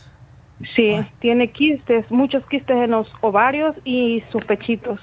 Sí, 0.75 0.95
tiene 1.19 1.51
quistes, 1.51 2.09
muchos 2.09 2.45
quistes 2.47 2.77
en 2.77 2.91
los 2.91 3.11
ovarios 3.21 3.75
y 3.83 4.23
sus 4.31 4.45
pechitos. 4.45 4.99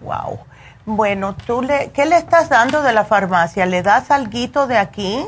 Wow. 0.00 0.40
Bueno, 0.86 1.36
¿tú 1.46 1.62
le, 1.62 1.90
¿qué 1.92 2.06
le 2.06 2.16
estás 2.16 2.48
dando 2.48 2.82
de 2.82 2.92
la 2.92 3.04
farmacia? 3.04 3.66
¿Le 3.66 3.82
das 3.82 4.10
alguito 4.10 4.66
de 4.66 4.78
aquí? 4.78 5.22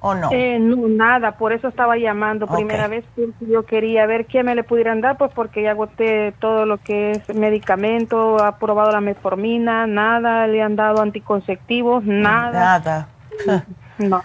¿O 0.00 0.14
no? 0.14 0.30
Eh, 0.32 0.58
no, 0.58 0.88
nada, 0.88 1.32
por 1.32 1.52
eso 1.52 1.68
estaba 1.68 1.96
llamando. 1.98 2.46
Primera 2.46 2.88
vez 2.88 3.04
que 3.14 3.28
yo 3.40 3.66
quería 3.66 4.06
ver 4.06 4.26
qué 4.26 4.42
me 4.42 4.54
le 4.54 4.64
pudieran 4.64 5.00
dar, 5.00 5.18
pues 5.18 5.30
porque 5.34 5.62
ya 5.62 5.72
agoté 5.72 6.32
todo 6.38 6.64
lo 6.64 6.78
que 6.78 7.12
es 7.12 7.34
medicamento, 7.34 8.42
ha 8.42 8.56
probado 8.56 8.90
la 8.92 9.00
metformina, 9.00 9.86
nada, 9.86 10.46
le 10.46 10.62
han 10.62 10.76
dado 10.76 11.02
anticonceptivos, 11.02 12.04
nada. 12.04 12.78
Nada. 12.78 13.08
no. 13.98 14.22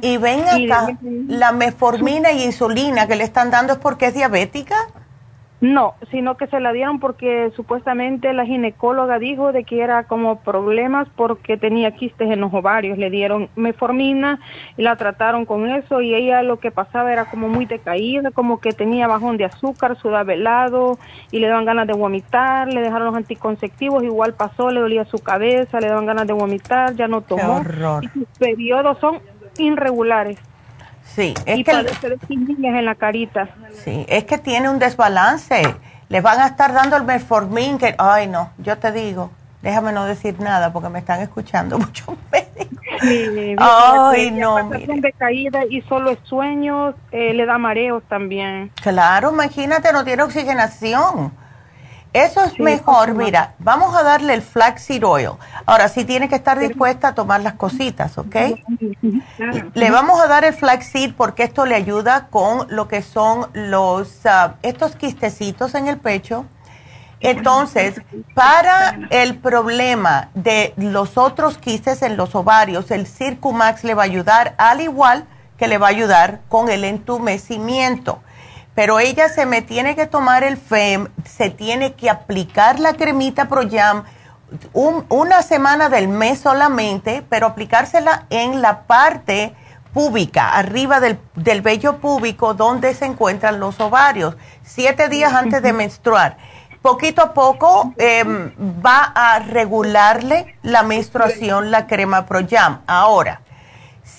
Y 0.00 0.18
ven 0.18 0.42
acá, 0.42 0.98
la 1.26 1.52
metformina 1.52 2.30
y 2.32 2.44
insulina 2.44 3.06
que 3.06 3.16
le 3.16 3.24
están 3.24 3.50
dando 3.50 3.72
es 3.74 3.78
porque 3.78 4.06
es 4.06 4.14
diabética. 4.14 4.76
No, 5.60 5.94
sino 6.12 6.36
que 6.36 6.46
se 6.46 6.60
la 6.60 6.72
dieron 6.72 7.00
porque 7.00 7.50
supuestamente 7.56 8.32
la 8.32 8.46
ginecóloga 8.46 9.18
dijo 9.18 9.50
de 9.50 9.64
que 9.64 9.82
era 9.82 10.04
como 10.04 10.40
problemas 10.40 11.08
porque 11.16 11.56
tenía 11.56 11.90
quistes 11.90 12.30
en 12.30 12.40
los 12.40 12.54
ovarios. 12.54 12.96
Le 12.96 13.10
dieron 13.10 13.48
meformina 13.56 14.38
y 14.76 14.82
la 14.82 14.94
trataron 14.94 15.46
con 15.46 15.68
eso 15.68 16.00
y 16.00 16.14
ella 16.14 16.42
lo 16.42 16.60
que 16.60 16.70
pasaba 16.70 17.12
era 17.12 17.24
como 17.24 17.48
muy 17.48 17.66
decaída, 17.66 18.30
como 18.30 18.60
que 18.60 18.72
tenía 18.72 19.08
bajón 19.08 19.36
de 19.36 19.46
azúcar, 19.46 19.96
sudaba 19.96 20.32
helado 20.32 20.96
y 21.32 21.40
le 21.40 21.48
daban 21.48 21.64
ganas 21.64 21.88
de 21.88 21.94
vomitar. 21.94 22.72
Le 22.72 22.80
dejaron 22.80 23.08
los 23.08 23.16
anticonceptivos, 23.16 24.04
igual 24.04 24.34
pasó, 24.34 24.70
le 24.70 24.80
dolía 24.80 25.06
su 25.06 25.18
cabeza, 25.18 25.80
le 25.80 25.88
daban 25.88 26.06
ganas 26.06 26.28
de 26.28 26.34
vomitar, 26.34 26.94
ya 26.94 27.08
no 27.08 27.22
tomó. 27.22 27.62
Y 28.02 28.08
sus 28.08 28.28
periodos 28.38 28.98
son 29.00 29.18
irregulares. 29.58 30.38
Sí, 31.14 31.34
es 31.46 31.64
que 31.64 31.72
en 31.72 32.84
la 32.84 32.94
carita. 32.94 33.48
Sí, 33.84 34.04
es 34.08 34.24
que 34.24 34.38
tiene 34.38 34.68
un 34.68 34.78
desbalance. 34.78 35.62
Le 36.08 36.20
van 36.20 36.40
a 36.40 36.46
estar 36.46 36.72
dando 36.72 36.96
el 36.96 37.04
metformin 37.04 37.78
que, 37.78 37.94
ay 37.98 38.28
no, 38.28 38.50
yo 38.58 38.78
te 38.78 38.92
digo, 38.92 39.30
déjame 39.62 39.92
no 39.92 40.04
decir 40.06 40.38
nada 40.40 40.72
porque 40.72 40.88
me 40.88 41.00
están 41.00 41.20
escuchando 41.20 41.78
muchos 41.78 42.16
médicos. 42.30 42.78
Sí, 43.00 43.56
ay 43.58 44.30
no, 44.30 44.68
de 44.68 45.12
caída 45.16 45.64
y 45.68 45.82
solo 45.82 46.10
es 46.10 46.18
sueños, 46.24 46.94
eh, 47.10 47.34
le 47.34 47.46
da 47.46 47.58
mareos 47.58 48.02
también. 48.08 48.70
Claro, 48.82 49.32
imagínate, 49.32 49.92
no 49.92 50.04
tiene 50.04 50.22
oxigenación. 50.22 51.32
Eso 52.12 52.42
es 52.42 52.58
mejor, 52.58 53.14
mira, 53.14 53.54
vamos 53.58 53.94
a 53.94 54.02
darle 54.02 54.32
el 54.32 54.42
flaxseed 54.42 55.04
oil. 55.04 55.32
Ahora, 55.66 55.88
sí 55.88 56.04
tiene 56.04 56.28
que 56.28 56.36
estar 56.36 56.58
dispuesta 56.58 57.08
a 57.08 57.14
tomar 57.14 57.42
las 57.42 57.54
cositas, 57.54 58.16
¿ok? 58.16 58.36
Le 59.74 59.90
vamos 59.90 60.20
a 60.20 60.26
dar 60.26 60.44
el 60.44 60.54
flaxseed 60.54 61.12
porque 61.14 61.42
esto 61.42 61.66
le 61.66 61.74
ayuda 61.74 62.28
con 62.28 62.66
lo 62.74 62.88
que 62.88 63.02
son 63.02 63.48
los, 63.52 64.24
ah, 64.24 64.54
estos 64.62 64.96
quistecitos 64.96 65.74
en 65.74 65.88
el 65.88 65.98
pecho. 65.98 66.46
Entonces, 67.20 68.00
para 68.34 68.98
el 69.10 69.36
problema 69.36 70.30
de 70.34 70.72
los 70.76 71.18
otros 71.18 71.58
quistes 71.58 72.02
en 72.02 72.16
los 72.16 72.34
ovarios, 72.34 72.90
el 72.90 73.06
Circumax 73.06 73.84
le 73.84 73.94
va 73.94 74.02
a 74.02 74.06
ayudar 74.06 74.54
al 74.56 74.80
igual 74.80 75.26
que 75.58 75.68
le 75.68 75.78
va 75.78 75.88
a 75.88 75.90
ayudar 75.90 76.40
con 76.48 76.70
el 76.70 76.84
entumecimiento 76.84 78.22
pero 78.78 79.00
ella 79.00 79.28
se 79.28 79.44
me 79.44 79.60
tiene 79.60 79.96
que 79.96 80.06
tomar 80.06 80.44
el 80.44 80.56
FEM, 80.56 81.08
se 81.24 81.50
tiene 81.50 81.94
que 81.94 82.08
aplicar 82.08 82.78
la 82.78 82.92
cremita 82.92 83.48
ProYam 83.48 84.04
una 84.72 85.42
semana 85.42 85.88
del 85.88 86.06
mes 86.06 86.38
solamente, 86.38 87.24
pero 87.28 87.48
aplicársela 87.48 88.26
en 88.30 88.62
la 88.62 88.82
parte 88.82 89.52
púbica, 89.92 90.50
arriba 90.50 91.00
del, 91.00 91.18
del 91.34 91.60
vello 91.60 91.96
púbico 91.96 92.54
donde 92.54 92.94
se 92.94 93.06
encuentran 93.06 93.58
los 93.58 93.80
ovarios, 93.80 94.36
siete 94.62 95.08
días 95.08 95.32
antes 95.32 95.60
de 95.60 95.72
menstruar. 95.72 96.36
Poquito 96.80 97.20
a 97.20 97.34
poco 97.34 97.94
em, 97.96 98.52
va 98.80 99.12
a 99.12 99.40
regularle 99.40 100.56
la 100.62 100.84
menstruación 100.84 101.72
la 101.72 101.88
crema 101.88 102.26
ProYam. 102.26 102.82
Ahora, 102.86 103.40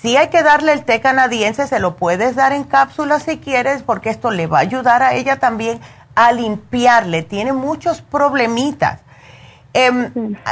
si 0.00 0.16
hay 0.16 0.28
que 0.28 0.42
darle 0.42 0.72
el 0.72 0.84
té 0.84 1.00
canadiense, 1.00 1.66
se 1.66 1.78
lo 1.78 1.96
puedes 1.96 2.34
dar 2.34 2.52
en 2.52 2.64
cápsulas 2.64 3.24
si 3.24 3.38
quieres, 3.38 3.82
porque 3.82 4.08
esto 4.08 4.30
le 4.30 4.46
va 4.46 4.58
a 4.58 4.62
ayudar 4.62 5.02
a 5.02 5.14
ella 5.14 5.38
también 5.38 5.78
a 6.14 6.32
limpiarle. 6.32 7.22
Tiene 7.22 7.52
muchos 7.52 8.00
problemitas. 8.00 9.02
Eh, 9.74 9.90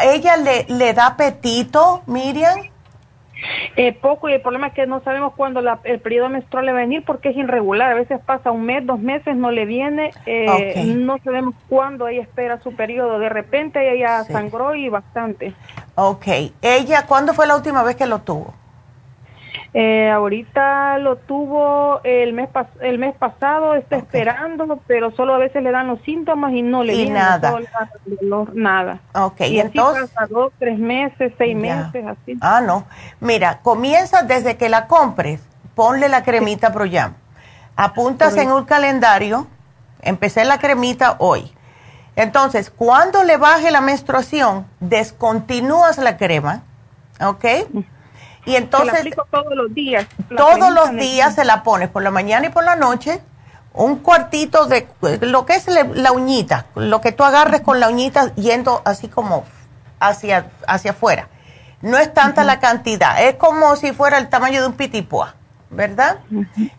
¿Ella 0.05 0.37
le, 0.37 0.67
le 0.69 0.93
da 0.93 1.07
apetito, 1.07 2.03
Miriam? 2.07 2.59
Eh, 3.77 3.93
poco 3.93 4.29
y 4.29 4.33
el 4.33 4.41
problema 4.41 4.67
es 4.69 4.75
que 4.75 4.87
no 4.87 5.01
sabemos 5.03 5.33
cuándo 5.35 5.63
el 5.85 6.01
periodo 6.01 6.29
menstrual 6.29 6.67
le 6.67 6.73
va 6.73 6.79
a 6.79 6.83
venir 6.83 7.05
porque 7.07 7.31
es 7.31 7.37
irregular. 7.37 7.93
A 7.93 7.95
veces 7.95 8.21
pasa 8.25 8.51
un 8.51 8.67
mes, 8.67 8.85
dos 8.85 8.99
meses, 8.99 9.35
no 9.37 9.51
le 9.51 9.65
viene. 9.65 10.11
Eh, 10.27 10.95
no 10.97 11.19
sabemos 11.25 11.55
cuándo 11.69 12.07
ella 12.09 12.23
espera 12.23 12.61
su 12.61 12.75
periodo. 12.75 13.19
De 13.19 13.29
repente 13.29 13.95
ella 13.95 14.25
sangró 14.25 14.75
y 14.75 14.89
bastante. 14.89 15.55
Ok. 15.95 16.27
¿Ella 16.61 17.07
cuándo 17.07 17.33
fue 17.33 17.47
la 17.47 17.57
última 17.57 17.83
vez 17.83 17.97
que 17.97 18.07
lo 18.07 18.19
tuvo? 18.21 18.55
Eh, 19.75 20.11
ahorita 20.11 20.99
lo 20.99 21.17
tuvo 21.17 22.01
el 22.03 22.33
mes 22.33 22.49
el 22.81 22.99
mes 22.99 23.15
pasado, 23.15 23.75
está 23.75 23.97
esperando, 23.97 24.81
pero 24.87 25.11
solo 25.11 25.35
a 25.35 25.39
veces 25.39 25.63
le 25.63 25.71
dan 25.71 25.89
los 25.89 26.01
síntomas 26.03 26.55
y 26.55 26.63
no 26.63 26.83
le 26.83 26.95
y 26.95 27.11
nada. 27.11 27.55
nada. 28.55 29.01
Ok, 29.15 29.43
y, 29.43 29.61
entonces 29.61 30.11
dos, 30.31 30.53
tres 30.59 30.79
meses, 30.79 31.33
seis 31.37 31.55
meses, 31.55 32.05
así. 32.07 32.39
Ah, 32.41 32.63
no. 32.63 32.85
Mira, 33.21 33.61
comienza 33.61 34.23
desde 34.23 34.57
que 34.57 34.71
la 34.71 34.87
compres, 34.87 35.41
ponle 35.75 36.09
la 36.09 36.23
cremita 36.23 36.73
ProYam. 36.73 37.15
Apuntas 37.77 38.37
en 38.37 38.51
un 38.51 38.65
calendario, 38.65 39.47
empecé 40.01 40.45
la 40.45 40.59
cremita 40.59 41.17
hoy. 41.19 41.53
Entonces, 42.17 42.71
cuando 42.71 43.23
le 43.23 43.37
baje 43.37 43.71
la 43.71 43.81
menstruación, 43.81 44.67
descontinúas 44.81 45.99
la 45.99 46.17
crema, 46.17 46.63
¿ok? 47.21 47.45
Y 48.45 48.57
entonces... 48.57 49.09
todos 49.31 49.55
los 49.55 49.75
días. 49.75 50.07
Todos 50.37 50.73
los 50.73 50.93
días 50.93 51.35
se 51.35 51.45
la 51.45 51.63
pones 51.63 51.89
por 51.89 52.03
la 52.03 52.11
mañana 52.11 52.47
y 52.47 52.51
por 52.51 52.65
la 52.65 52.77
noche, 52.77 53.21
un 53.75 53.97
cuartito 53.99 54.67
de 54.67 54.89
lo 55.21 55.47
que 55.47 55.55
es 55.55 55.67
la 55.95 56.13
uñita, 56.13 56.67
lo 56.75 57.01
que 57.01 57.13
tú 57.13 57.25
agarres 57.25 57.61
con 57.61 57.81
la 57.81 57.89
uñita 57.89 58.35
yendo 58.35 58.83
así 58.85 59.09
como 59.09 59.45
hacia, 60.01 60.47
hacia 60.67 60.93
afuera. 60.93 61.29
No 61.81 61.97
es 61.97 62.13
tanta 62.13 62.43
la 62.43 62.59
cantidad, 62.59 63.23
es 63.23 63.37
como 63.37 63.77
si 63.77 63.93
fuera 63.93 64.19
el 64.19 64.29
tamaño 64.29 64.61
de 64.61 64.67
un 64.67 64.73
pitipua, 64.73 65.37
¿verdad? 65.71 66.19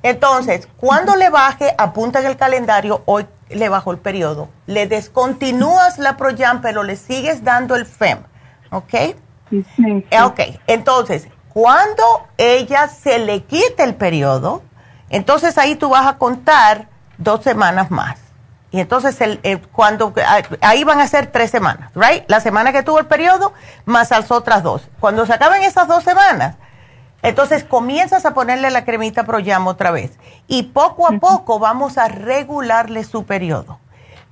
Entonces, 0.03 0.67
cuando 0.77 1.15
le 1.15 1.29
baje, 1.29 1.73
apunta 1.77 2.19
en 2.19 2.25
el 2.25 2.35
calendario, 2.35 3.03
hoy 3.05 3.25
le 3.49 3.69
bajó 3.69 3.91
el 3.91 3.97
periodo. 3.97 4.49
Le 4.67 4.87
descontinúas 4.87 5.99
la 5.99 6.17
Proyam, 6.17 6.61
pero 6.61 6.83
le 6.83 6.97
sigues 6.97 7.45
dando 7.45 7.75
el 7.75 7.85
FEM, 7.85 8.19
¿ok? 8.71 8.93
Sí, 9.49 10.05
Ok, 10.21 10.39
entonces, 10.67 11.27
cuando 11.53 12.03
ella 12.37 12.87
se 12.87 13.19
le 13.19 13.43
quite 13.43 13.83
el 13.83 13.95
periodo, 13.95 14.61
entonces 15.09 15.57
ahí 15.57 15.75
tú 15.75 15.89
vas 15.89 16.07
a 16.07 16.17
contar 16.17 16.87
dos 17.17 17.43
semanas 17.43 17.91
más. 17.91 18.19
Y 18.71 18.79
entonces 18.79 19.19
el, 19.21 19.67
cuando 19.71 20.13
ahí 20.61 20.83
van 20.83 20.99
a 20.99 21.07
ser 21.07 21.27
tres 21.27 21.49
semanas, 21.49 21.91
¿right? 21.95 22.23
La 22.27 22.39
semana 22.39 22.71
que 22.71 22.83
tuvo 22.83 22.99
el 22.99 23.07
periodo 23.07 23.53
más 23.85 24.11
las 24.11 24.29
otras 24.29 24.61
dos. 24.61 24.87
Cuando 24.99 25.25
se 25.25 25.33
acaben 25.33 25.63
esas 25.63 25.87
dos 25.87 26.03
semanas, 26.03 26.55
entonces 27.23 27.63
comienzas 27.63 28.25
a 28.25 28.33
ponerle 28.35 28.69
la 28.69 28.85
cremita 28.85 29.23
Proyam 29.23 29.65
otra 29.65 29.89
vez. 29.89 30.11
Y 30.47 30.63
poco 30.63 31.07
a 31.07 31.13
poco 31.19 31.57
vamos 31.57 31.97
a 31.97 32.09
regularle 32.09 33.03
su 33.03 33.25
periodo. 33.25 33.79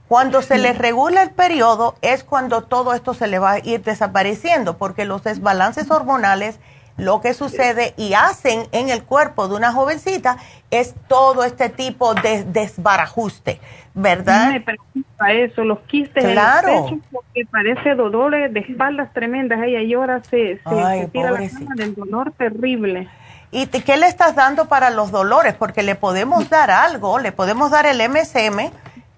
Cuando 0.08 0.42
se 0.42 0.58
le 0.58 0.72
regula 0.72 1.24
el 1.24 1.32
periodo 1.32 1.96
es 2.02 2.24
cuando 2.24 2.62
todo 2.64 2.94
esto 2.94 3.14
se 3.14 3.28
le 3.28 3.40
va 3.40 3.54
a 3.54 3.60
ir 3.60 3.84
desapareciendo, 3.84 4.78
porque 4.78 5.04
los 5.04 5.24
desbalances 5.24 5.92
hormonales 5.92 6.60
lo 6.98 7.22
que 7.22 7.34
sucede 7.34 7.94
y 7.96 8.14
hacen 8.14 8.68
en 8.72 8.90
el 8.90 9.04
cuerpo 9.04 9.48
de 9.48 9.56
una 9.56 9.72
jovencita 9.72 10.38
es 10.72 10.96
todo 11.08 11.44
este 11.44 11.70
tipo 11.70 12.16
de 12.16 12.44
desbarajuste, 12.44 13.62
¿verdad? 13.94 14.52
Me 14.52 14.62
preocupa 14.62 15.32
eso, 15.32 15.64
los 15.64 15.80
quistes 15.82 16.26
claro. 16.26 16.70
en 16.70 16.76
el 16.76 16.84
pecho, 16.84 17.02
porque 17.12 17.46
parece 17.50 17.96
dolores 17.96 18.52
de 18.54 18.62
espaldas 18.62 19.14
tremendas. 19.14 19.60
Ella 19.64 19.82
llora, 19.84 20.24
se, 20.24 20.58
se, 20.58 21.08
tira 21.12 21.32
la 21.32 21.50
cama 21.50 21.76
del 21.76 21.94
dolor 21.96 22.32
terrible. 22.32 23.08
¿Y 23.52 23.68
qué 23.68 23.96
le 23.96 24.08
estás 24.08 24.36
dando 24.36 24.68
para 24.68 24.90
los 24.90 25.12
dolores? 25.12 25.54
Porque 25.54 25.84
le 25.84 25.96
podemos 25.96 26.50
dar 26.50 26.70
algo, 26.70 27.20
le 27.20 27.32
podemos 27.32 27.72
dar 27.72 27.86
el 27.86 27.98
MSM, 28.10 28.72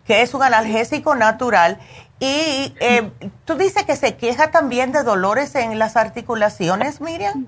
que 0.05 0.21
es 0.21 0.33
un 0.33 0.43
analgésico 0.43 1.15
natural, 1.15 1.79
y 2.19 2.73
eh, 2.81 3.11
tú 3.45 3.55
dices 3.55 3.83
que 3.83 3.95
se 3.95 4.17
queja 4.17 4.51
también 4.51 4.91
de 4.91 5.03
dolores 5.03 5.55
en 5.55 5.79
las 5.79 5.95
articulaciones, 5.95 6.99
Miriam. 6.99 7.47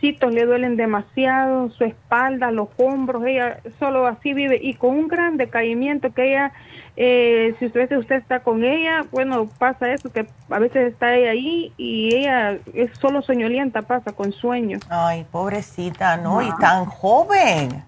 Sí, 0.00 0.16
le 0.30 0.46
duelen 0.46 0.76
demasiado, 0.76 1.70
su 1.70 1.84
espalda, 1.84 2.50
los 2.50 2.68
hombros, 2.76 3.24
ella 3.26 3.58
solo 3.78 4.06
así 4.06 4.32
vive 4.32 4.58
y 4.62 4.74
con 4.74 4.90
un 4.90 5.08
gran 5.08 5.36
decaimiento 5.36 6.12
que 6.12 6.30
ella, 6.30 6.52
eh, 6.96 7.54
si 7.58 7.66
usted, 7.66 7.96
usted 7.96 8.16
está 8.16 8.40
con 8.40 8.64
ella, 8.64 9.04
bueno, 9.10 9.48
pasa 9.58 9.92
eso, 9.92 10.10
que 10.10 10.26
a 10.48 10.58
veces 10.58 10.92
está 10.92 11.14
ella 11.14 11.32
ahí 11.32 11.72
y 11.76 12.14
ella 12.14 12.58
es 12.72 12.90
solo 12.98 13.22
soñolienta, 13.22 13.82
pasa 13.82 14.12
con 14.12 14.32
sueños. 14.32 14.82
Ay, 14.88 15.26
pobrecita, 15.30 16.16
¿no? 16.16 16.40
Y 16.40 16.50
tan 16.56 16.86
joven. 16.86 17.82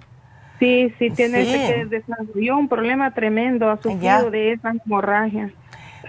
Sí, 0.58 0.92
sí, 0.98 1.10
tiene 1.10 1.44
que 1.44 1.86
desarrolló 1.86 2.56
un 2.56 2.68
problema 2.68 3.12
tremendo, 3.12 3.70
ha 3.70 3.76
sufrido 3.76 4.30
de 4.30 4.52
esa 4.52 4.70
hemorragia. 4.70 5.50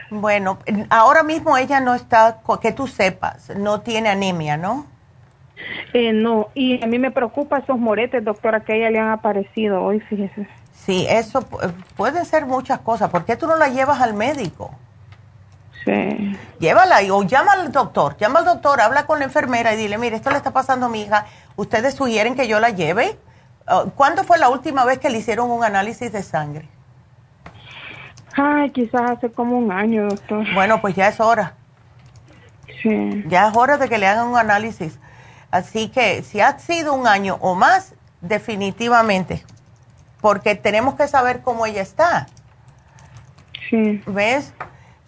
Bueno, 0.10 0.58
ahora 0.90 1.24
mismo 1.24 1.58
ella 1.58 1.80
no 1.80 1.94
está, 1.94 2.40
que 2.62 2.72
tú 2.72 2.88
sepas, 2.88 3.56
no 3.58 3.82
tiene 3.82 4.10
anemia, 4.10 4.56
¿no? 4.56 4.86
Eh, 5.94 6.14
no, 6.14 6.50
y 6.54 6.84
a 6.84 6.88
mí 6.88 7.00
me 7.00 7.12
preocupa 7.12 7.60
esos 7.60 7.78
moretes, 7.78 8.24
doctora, 8.24 8.62
que 8.62 8.74
a 8.74 8.76
ella 8.76 8.90
le 8.90 9.00
han 9.00 9.10
aparecido 9.10 9.84
hoy, 9.84 10.00
fíjese. 10.00 10.48
Sí, 10.74 11.06
eso 11.10 11.42
puede 11.96 12.24
ser 12.26 12.46
muchas 12.46 12.80
cosas. 12.80 13.10
¿Por 13.10 13.26
qué 13.26 13.36
tú 13.36 13.48
no 13.48 13.56
la 13.56 13.68
llevas 13.68 14.00
al 14.02 14.14
médico? 14.14 14.72
Sí. 15.84 16.38
Llévala 16.60 17.00
o 17.12 17.24
llama 17.24 17.54
al 17.54 17.72
doctor, 17.72 18.18
llama 18.18 18.40
al 18.40 18.46
doctor, 18.46 18.82
habla 18.82 19.06
con 19.06 19.20
la 19.20 19.26
enfermera 19.26 19.74
y 19.74 19.78
dile, 19.78 19.98
mire, 19.98 20.16
esto 20.16 20.30
le 20.30 20.38
está 20.38 20.52
pasando 20.52 20.88
a 20.88 20.90
mi 20.90 21.02
hija, 21.02 21.26
¿ustedes 21.56 21.96
sugieren 21.96 22.36
que 22.36 22.48
yo 22.48 22.60
la 22.60 22.70
lleve? 22.70 23.18
Ah, 23.66 23.86
¿Cuándo 23.96 24.24
fue 24.24 24.38
la 24.38 24.50
última 24.50 24.86
vez 24.86 25.00
que 25.00 25.10
le 25.10 25.18
hicieron 25.18 25.50
un 25.50 25.64
análisis 25.64 26.12
de 26.12 26.24
sangre? 26.24 26.68
Ay, 28.36 28.70
quizás 28.70 29.12
hace 29.12 29.32
como 29.32 29.58
un 29.58 29.72
año, 29.72 30.08
doctor. 30.08 30.46
Bueno, 30.54 30.80
pues 30.80 30.96
ya 30.96 31.08
es 31.08 31.20
hora. 31.20 31.54
Sí. 32.82 33.24
Ya 33.28 33.48
es 33.48 33.56
hora 33.56 33.78
de 33.78 33.90
que 33.90 33.98
le 33.98 34.08
hagan 34.08 34.28
un 34.28 34.38
análisis. 34.38 35.00
Así 35.58 35.90
que 35.90 36.24
si 36.24 36.40
ha 36.42 36.58
sido 36.60 36.94
un 36.94 37.08
año 37.08 37.38
o 37.42 37.56
más, 37.56 37.94
definitivamente 38.22 39.44
porque 40.22 40.56
tenemos 40.56 40.96
que 40.96 41.08
saber 41.08 41.42
cómo 41.42 41.66
ella 41.66 41.82
está. 41.82 42.28
Sí. 43.70 44.02
¿Ves? 44.06 44.54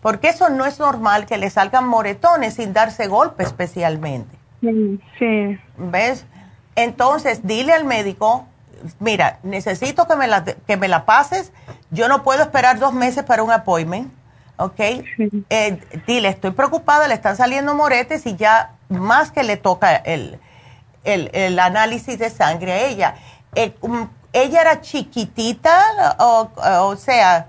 Porque 0.01 0.29
eso 0.29 0.49
no 0.49 0.65
es 0.65 0.79
normal 0.79 1.25
que 1.25 1.37
le 1.37 1.49
salgan 1.49 1.87
moretones 1.87 2.55
sin 2.55 2.73
darse 2.73 3.07
golpe 3.07 3.43
especialmente. 3.43 4.37
Sí, 4.61 4.99
sí. 5.17 5.59
¿Ves? 5.77 6.25
Entonces, 6.75 7.45
dile 7.45 7.73
al 7.73 7.85
médico, 7.85 8.47
mira, 8.99 9.39
necesito 9.43 10.07
que 10.07 10.15
me 10.15 10.27
la, 10.27 10.43
que 10.43 10.77
me 10.77 10.87
la 10.87 11.05
pases. 11.05 11.51
Yo 11.91 12.07
no 12.07 12.23
puedo 12.23 12.43
esperar 12.43 12.79
dos 12.79 12.93
meses 12.93 13.23
para 13.23 13.43
un 13.43 13.51
appointment. 13.51 14.13
¿Ok? 14.57 14.79
Eh, 15.49 15.79
dile, 16.05 16.27
estoy 16.27 16.51
preocupada, 16.51 17.07
le 17.07 17.13
están 17.13 17.37
saliendo 17.37 17.75
moretes 17.75 18.25
y 18.25 18.35
ya 18.35 18.71
más 18.89 19.31
que 19.31 19.43
le 19.43 19.57
toca 19.57 19.95
el, 19.95 20.39
el, 21.03 21.29
el 21.33 21.59
análisis 21.59 22.19
de 22.19 22.29
sangre 22.29 22.73
a 22.73 22.87
ella. 22.87 23.15
Eh, 23.55 23.73
ella 24.33 24.61
era 24.61 24.81
chiquitita, 24.81 26.15
o, 26.19 26.49
o 26.83 26.95
sea, 26.95 27.47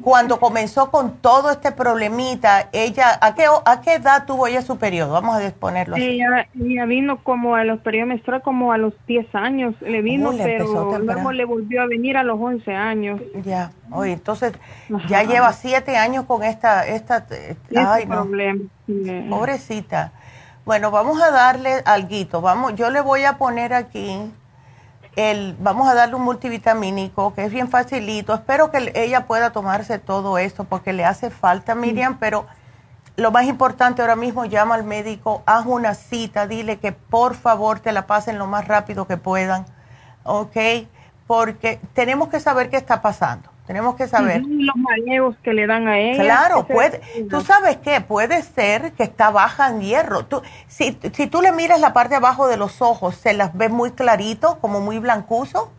cuando 0.00 0.40
comenzó 0.40 0.90
con 0.90 1.18
todo 1.18 1.50
este 1.50 1.70
problemita, 1.70 2.68
ella, 2.72 3.18
¿a 3.20 3.34
qué, 3.34 3.44
a 3.64 3.80
qué 3.82 3.94
edad 3.94 4.24
tuvo 4.26 4.46
ella 4.46 4.62
su 4.62 4.78
periodo? 4.78 5.12
Vamos 5.12 5.36
a 5.36 5.46
exponerlo 5.46 5.96
así. 5.96 6.04
Ella, 6.04 6.48
ella 6.58 6.86
vino 6.86 7.22
como 7.22 7.56
a 7.56 7.64
los 7.64 7.80
periodos 7.80 8.08
menstruales 8.08 8.42
como 8.42 8.72
a 8.72 8.78
los 8.78 8.94
10 9.06 9.34
años, 9.34 9.74
le 9.82 10.00
vino, 10.00 10.30
uh, 10.30 10.38
pero 10.38 10.98
luego 10.98 11.32
le 11.32 11.44
volvió 11.44 11.82
a 11.82 11.86
venir 11.86 12.16
a 12.16 12.22
los 12.22 12.40
11 12.40 12.74
años. 12.74 13.20
Ya, 13.44 13.72
oye, 13.90 14.12
entonces 14.12 14.54
ya 15.08 15.24
lleva 15.24 15.52
7 15.52 15.96
años 15.96 16.24
con 16.24 16.42
esta, 16.42 16.86
esta, 16.86 17.26
ay, 17.76 18.06
no. 18.06 18.22
problema. 18.22 18.64
Pobrecita. 19.28 20.12
Bueno, 20.64 20.92
vamos 20.92 21.20
a 21.20 21.32
darle 21.32 21.82
algo, 21.86 22.40
vamos, 22.40 22.76
yo 22.76 22.88
le 22.90 23.00
voy 23.00 23.24
a 23.24 23.36
poner 23.36 23.74
aquí 23.74 24.32
el, 25.16 25.56
vamos 25.58 25.88
a 25.88 25.94
darle 25.94 26.14
un 26.14 26.22
multivitamínico 26.22 27.34
que 27.34 27.46
es 27.46 27.50
bien 27.50 27.68
facilito. 27.68 28.32
Espero 28.32 28.70
que 28.70 28.92
ella 28.94 29.26
pueda 29.26 29.50
tomarse 29.50 29.98
todo 29.98 30.38
esto 30.38 30.62
porque 30.62 30.92
le 30.92 31.04
hace 31.04 31.30
falta, 31.30 31.74
Miriam, 31.74 32.16
pero 32.20 32.46
lo 33.16 33.32
más 33.32 33.46
importante 33.46 34.02
ahora 34.02 34.14
mismo, 34.14 34.44
llama 34.44 34.76
al 34.76 34.84
médico, 34.84 35.42
haz 35.46 35.66
una 35.66 35.94
cita, 35.94 36.46
dile 36.46 36.78
que 36.78 36.92
por 36.92 37.34
favor 37.34 37.80
te 37.80 37.90
la 37.90 38.06
pasen 38.06 38.38
lo 38.38 38.46
más 38.46 38.68
rápido 38.68 39.08
que 39.08 39.16
puedan, 39.16 39.66
¿ok? 40.22 40.56
Porque 41.26 41.80
tenemos 41.92 42.28
que 42.28 42.38
saber 42.38 42.70
qué 42.70 42.76
está 42.76 43.02
pasando. 43.02 43.51
Tenemos 43.66 43.94
que 43.94 44.08
saber. 44.08 44.42
los 44.44 44.76
mareos 44.76 45.36
que 45.42 45.52
le 45.52 45.66
dan 45.66 45.86
a 45.86 45.98
ella. 45.98 46.22
Claro, 46.22 46.66
puede. 46.66 47.00
Tú 47.30 47.40
sabes 47.42 47.76
qué, 47.76 48.00
puede 48.00 48.42
ser 48.42 48.92
que 48.92 49.04
está 49.04 49.30
baja 49.30 49.68
en 49.68 49.80
hierro. 49.80 50.26
Tú, 50.26 50.42
si, 50.66 50.98
si 51.12 51.26
tú 51.28 51.42
le 51.42 51.52
miras 51.52 51.80
la 51.80 51.92
parte 51.92 52.10
de 52.10 52.16
abajo 52.16 52.48
de 52.48 52.56
los 52.56 52.82
ojos, 52.82 53.14
¿se 53.14 53.32
las 53.34 53.56
ve 53.56 53.68
muy 53.68 53.92
clarito, 53.92 54.58
como 54.60 54.80
muy 54.80 54.98
blancuzo? 54.98 55.70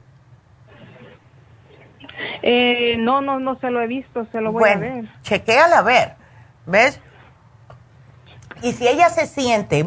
Eh, 2.41 2.95
no, 2.99 3.21
no, 3.21 3.39
no 3.39 3.59
se 3.59 3.69
lo 3.69 3.81
he 3.81 3.87
visto, 3.87 4.25
se 4.31 4.41
lo 4.41 4.51
voy 4.51 4.69
a 4.69 4.77
ver. 4.77 5.05
Chequéala 5.23 5.79
a 5.79 5.81
ver, 5.81 6.15
¿ves? 6.65 6.99
Y 8.61 8.73
si 8.73 8.87
ella 8.87 9.09
se 9.09 9.27
siente 9.27 9.85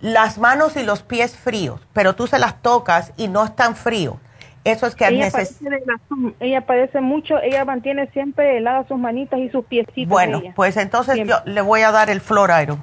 las 0.00 0.38
manos 0.38 0.76
y 0.76 0.82
los 0.82 1.02
pies 1.02 1.36
fríos, 1.36 1.80
pero 1.92 2.14
tú 2.14 2.26
se 2.26 2.38
las 2.38 2.62
tocas 2.62 3.12
y 3.16 3.28
no 3.28 3.44
están 3.44 3.76
fríos, 3.76 4.16
eso 4.64 4.86
es 4.86 4.94
que 4.94 5.08
ella 5.08 5.30
ella 6.40 6.60
padece 6.66 7.00
mucho, 7.00 7.40
ella 7.40 7.64
mantiene 7.64 8.08
siempre 8.08 8.58
heladas 8.58 8.88
sus 8.88 8.98
manitas 8.98 9.40
y 9.40 9.48
sus 9.48 9.64
piecitos. 9.64 10.08
Bueno, 10.08 10.42
pues 10.54 10.76
entonces 10.76 11.26
yo 11.26 11.36
le 11.46 11.60
voy 11.62 11.80
a 11.80 11.90
dar 11.90 12.10
el 12.10 12.20
Flor 12.20 12.50
Iron. 12.62 12.82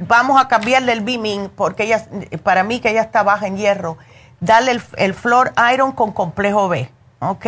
Vamos 0.00 0.40
a 0.40 0.48
cambiarle 0.48 0.92
el 0.92 1.00
Beaming 1.00 1.48
porque 1.48 1.84
ella, 1.84 2.06
para 2.42 2.62
mí 2.62 2.80
que 2.80 2.90
ella 2.90 3.02
está 3.02 3.22
baja 3.24 3.46
en 3.46 3.56
hierro. 3.56 3.98
Dale 4.40 4.72
el, 4.72 4.82
el 4.96 5.14
Flor 5.14 5.52
Iron 5.72 5.92
con 5.92 6.12
complejo 6.12 6.68
B, 6.68 6.88
¿ok? 7.20 7.46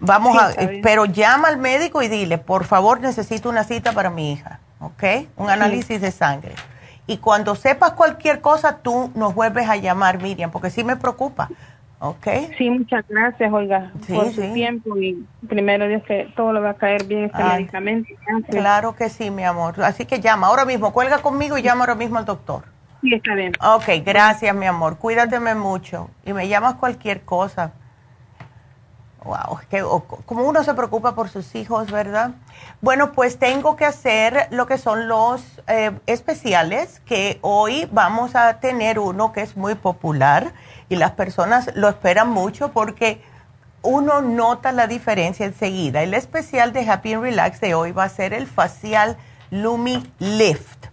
Vamos 0.00 0.36
a, 0.36 0.52
pero 0.82 1.04
llama 1.04 1.48
al 1.48 1.58
médico 1.58 2.02
y 2.02 2.08
dile, 2.08 2.38
por 2.38 2.64
favor 2.64 3.00
necesito 3.00 3.48
una 3.48 3.64
cita 3.64 3.92
para 3.92 4.10
mi 4.10 4.32
hija, 4.32 4.58
¿ok? 4.80 5.28
Un 5.36 5.50
análisis 5.50 6.00
de 6.00 6.10
sangre. 6.10 6.54
Y 7.06 7.18
cuando 7.18 7.54
sepas 7.54 7.92
cualquier 7.92 8.40
cosa, 8.40 8.78
tú 8.78 9.10
nos 9.14 9.34
vuelves 9.34 9.68
a 9.68 9.76
llamar, 9.76 10.22
Miriam, 10.22 10.50
porque 10.50 10.70
sí 10.70 10.84
me 10.84 10.96
preocupa 10.96 11.50
Ok. 12.02 12.26
Sí, 12.56 12.70
muchas 12.70 13.04
gracias, 13.08 13.52
Olga, 13.52 13.92
por 14.08 14.32
su 14.32 14.40
tiempo 14.54 14.96
y 14.96 15.22
primero 15.46 15.86
Dios 15.86 16.02
que 16.04 16.32
todo 16.34 16.54
le 16.54 16.60
va 16.60 16.70
a 16.70 16.74
caer 16.74 17.04
bien 17.04 17.24
este 17.26 17.44
medicamento. 17.44 18.08
Claro 18.48 18.96
que 18.96 19.10
sí, 19.10 19.30
mi 19.30 19.44
amor. 19.44 19.82
Así 19.84 20.06
que 20.06 20.18
llama 20.18 20.46
ahora 20.46 20.64
mismo, 20.64 20.94
cuelga 20.94 21.18
conmigo 21.18 21.58
y 21.58 21.62
llama 21.62 21.82
ahora 21.82 21.94
mismo 21.94 22.16
al 22.16 22.24
doctor. 22.24 22.64
Sí, 23.02 23.12
está 23.12 23.34
bien. 23.34 23.52
Ok, 23.62 24.02
gracias, 24.02 24.56
mi 24.56 24.64
amor. 24.64 24.96
Cuídateme 24.96 25.54
mucho 25.54 26.08
y 26.24 26.32
me 26.32 26.48
llamas 26.48 26.76
cualquier 26.76 27.20
cosa. 27.20 27.72
Wow, 29.22 29.60
que 29.68 29.84
como 30.24 30.44
uno 30.44 30.64
se 30.64 30.72
preocupa 30.72 31.14
por 31.14 31.28
sus 31.28 31.54
hijos, 31.54 31.90
¿verdad? 31.90 32.30
Bueno, 32.80 33.12
pues 33.12 33.38
tengo 33.38 33.76
que 33.76 33.84
hacer 33.84 34.46
lo 34.50 34.66
que 34.66 34.78
son 34.78 35.08
los 35.08 35.60
eh, 35.68 35.90
especiales, 36.06 37.00
que 37.00 37.38
hoy 37.42 37.86
vamos 37.92 38.34
a 38.34 38.60
tener 38.60 38.98
uno 38.98 39.32
que 39.32 39.42
es 39.42 39.58
muy 39.58 39.74
popular 39.74 40.54
y 40.90 40.96
las 40.96 41.12
personas 41.12 41.70
lo 41.74 41.88
esperan 41.88 42.28
mucho 42.28 42.72
porque 42.72 43.22
uno 43.80 44.20
nota 44.20 44.72
la 44.72 44.86
diferencia 44.86 45.46
enseguida. 45.46 46.02
El 46.02 46.12
especial 46.12 46.74
de 46.74 46.90
Happy 46.90 47.14
and 47.14 47.22
Relax 47.22 47.60
de 47.60 47.74
hoy 47.74 47.92
va 47.92 48.04
a 48.04 48.08
ser 48.10 48.34
el 48.34 48.46
facial 48.46 49.16
Lumi 49.50 50.12
Lift. 50.18 50.88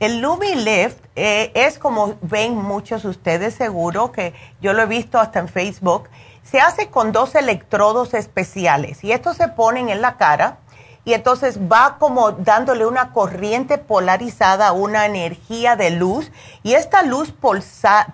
El 0.00 0.20
Lumi 0.20 0.54
Lift 0.54 0.98
eh, 1.14 1.52
es 1.54 1.78
como 1.78 2.16
ven 2.20 2.56
muchos 2.56 3.06
ustedes 3.06 3.54
seguro, 3.54 4.12
que 4.12 4.34
yo 4.60 4.74
lo 4.74 4.82
he 4.82 4.86
visto 4.86 5.18
hasta 5.18 5.38
en 5.38 5.48
Facebook, 5.48 6.10
se 6.42 6.60
hace 6.60 6.88
con 6.88 7.12
dos 7.12 7.34
electrodos 7.34 8.14
especiales 8.14 9.02
y 9.02 9.12
estos 9.12 9.36
se 9.36 9.48
ponen 9.48 9.88
en 9.88 10.02
la 10.02 10.16
cara 10.16 10.58
y 11.06 11.14
entonces 11.14 11.60
va 11.60 11.98
como 12.00 12.32
dándole 12.32 12.84
una 12.84 13.12
corriente 13.12 13.78
polarizada, 13.78 14.72
una 14.72 15.06
energía 15.06 15.76
de 15.76 15.90
luz 15.90 16.32
y 16.64 16.74
esta 16.74 17.04
luz 17.04 17.32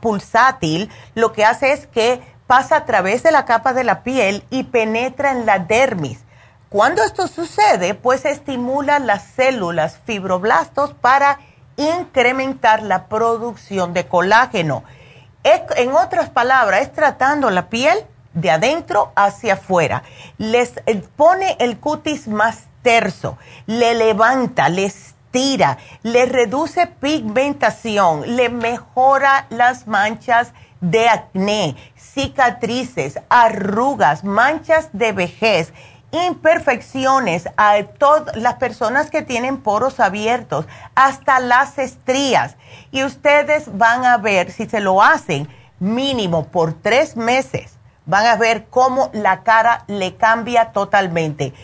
pulsátil 0.00 0.90
lo 1.14 1.32
que 1.32 1.46
hace 1.46 1.72
es 1.72 1.86
que 1.86 2.20
pasa 2.46 2.76
a 2.76 2.84
través 2.84 3.22
de 3.22 3.32
la 3.32 3.46
capa 3.46 3.72
de 3.72 3.82
la 3.82 4.02
piel 4.02 4.44
y 4.50 4.64
penetra 4.64 5.30
en 5.30 5.46
la 5.46 5.58
dermis. 5.58 6.18
Cuando 6.68 7.02
esto 7.02 7.28
sucede, 7.28 7.94
pues 7.94 8.26
estimula 8.26 8.98
las 8.98 9.24
células 9.24 9.98
fibroblastos 10.04 10.92
para 10.92 11.38
incrementar 11.76 12.82
la 12.82 13.06
producción 13.06 13.94
de 13.94 14.06
colágeno. 14.06 14.84
en 15.44 15.92
otras 15.92 16.28
palabras, 16.28 16.82
es 16.82 16.92
tratando 16.92 17.48
la 17.48 17.70
piel 17.70 17.96
de 18.34 18.50
adentro 18.50 19.12
hacia 19.16 19.54
afuera. 19.54 20.02
Les 20.36 20.74
eh, 20.84 21.02
pone 21.16 21.56
el 21.58 21.78
cutis 21.78 22.28
más 22.28 22.66
terso, 22.82 23.38
le 23.66 23.94
levanta, 23.94 24.68
le 24.68 24.86
estira, 24.86 25.78
le 26.02 26.26
reduce 26.26 26.86
pigmentación, 26.86 28.36
le 28.36 28.48
mejora 28.48 29.46
las 29.50 29.86
manchas 29.86 30.52
de 30.82 31.08
acné, 31.08 31.76
cicatrices, 31.96 33.18
arrugas, 33.28 34.24
manchas 34.24 34.90
de 34.92 35.12
vejez, 35.12 35.72
imperfecciones 36.10 37.48
a 37.56 37.82
todas 37.98 38.36
las 38.36 38.54
personas 38.54 39.10
que 39.10 39.22
tienen 39.22 39.56
poros 39.56 40.00
abiertos, 40.00 40.66
hasta 40.94 41.40
las 41.40 41.78
estrías. 41.78 42.56
Y 42.90 43.04
ustedes 43.04 43.76
van 43.78 44.04
a 44.04 44.18
ver 44.18 44.50
si 44.50 44.66
se 44.68 44.80
lo 44.80 45.02
hacen 45.02 45.48
mínimo 45.78 46.48
por 46.48 46.74
tres 46.74 47.16
meses, 47.16 47.78
van 48.04 48.26
a 48.26 48.36
ver 48.36 48.66
cómo 48.68 49.10
la 49.14 49.42
cara 49.42 49.84
le 49.86 50.16
cambia 50.16 50.72
totalmente 50.72 51.54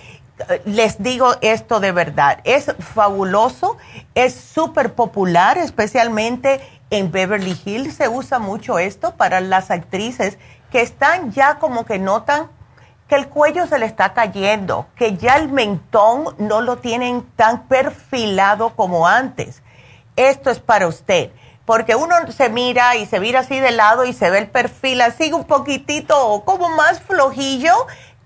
les 0.65 1.03
digo 1.03 1.35
esto 1.41 1.81
de 1.81 1.93
verdad, 1.93 2.41
es 2.45 2.73
fabuloso, 2.79 3.77
es 4.15 4.35
súper 4.35 4.95
popular, 4.95 5.59
especialmente 5.59 6.61
en 6.91 7.11
Beverly 7.11 7.61
Hills 7.65 7.95
se 7.95 8.09
usa 8.09 8.39
mucho 8.39 8.79
esto 8.79 9.15
para 9.17 9.41
las 9.41 9.71
actrices 9.71 10.39
que 10.71 10.81
están 10.81 11.33
ya 11.33 11.59
como 11.59 11.85
que 11.85 11.99
notan 11.99 12.49
que 13.09 13.15
el 13.15 13.29
cuello 13.29 13.67
se 13.67 13.79
le 13.79 13.87
está 13.87 14.13
cayendo, 14.13 14.87
que 14.95 15.17
ya 15.17 15.37
el 15.37 15.49
mentón 15.49 16.35
no 16.39 16.61
lo 16.61 16.77
tienen 16.77 17.23
tan 17.37 17.67
perfilado 17.67 18.77
como 18.77 19.07
antes. 19.09 19.63
Esto 20.17 20.51
es 20.51 20.59
para 20.59 20.87
usted. 20.87 21.31
porque 21.69 21.95
uno 21.95 22.15
se 22.35 22.49
mira 22.49 22.97
y 22.97 23.05
se 23.05 23.21
mira 23.21 23.41
así 23.41 23.61
de 23.61 23.73
lado 23.73 24.07
y 24.07 24.15
se 24.15 24.31
ve 24.31 24.39
el 24.39 24.49
perfil 24.49 25.03
así 25.03 25.35
un 25.35 25.45
poquitito 25.45 26.43
como 26.47 26.71
más 26.71 27.03
flojillo. 27.03 27.75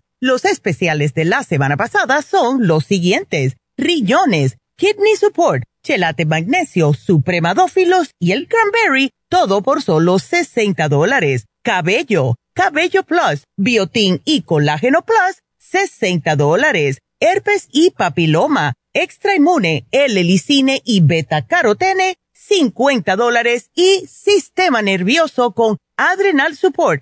Los 0.23 0.45
especiales 0.45 1.15
de 1.15 1.25
la 1.25 1.41
semana 1.41 1.77
pasada 1.77 2.21
son 2.21 2.67
los 2.67 2.85
siguientes. 2.85 3.55
Riñones, 3.75 4.57
Kidney 4.77 5.15
Support, 5.15 5.63
chelate 5.83 6.25
magnesio, 6.25 6.93
supremadófilos 6.93 8.11
y 8.19 8.31
el 8.33 8.47
cranberry, 8.47 9.09
todo 9.29 9.63
por 9.63 9.81
solo 9.81 10.19
60 10.19 10.89
dólares. 10.89 11.47
Cabello, 11.63 12.35
cabello 12.53 13.01
plus, 13.01 13.45
biotin 13.57 14.21
y 14.23 14.43
colágeno 14.43 15.01
plus, 15.01 15.41
60 15.57 16.35
dólares. 16.35 16.99
Herpes 17.19 17.67
y 17.71 17.89
papiloma, 17.89 18.73
extra 18.93 19.33
inmune, 19.33 19.87
L-licine 19.89 20.83
y 20.85 21.01
beta 21.01 21.47
carotene, 21.47 22.17
50 22.33 23.15
dólares. 23.15 23.71
Y 23.73 24.05
sistema 24.05 24.83
nervioso 24.83 25.53
con 25.53 25.77
adrenal 25.97 26.55
support, 26.55 27.01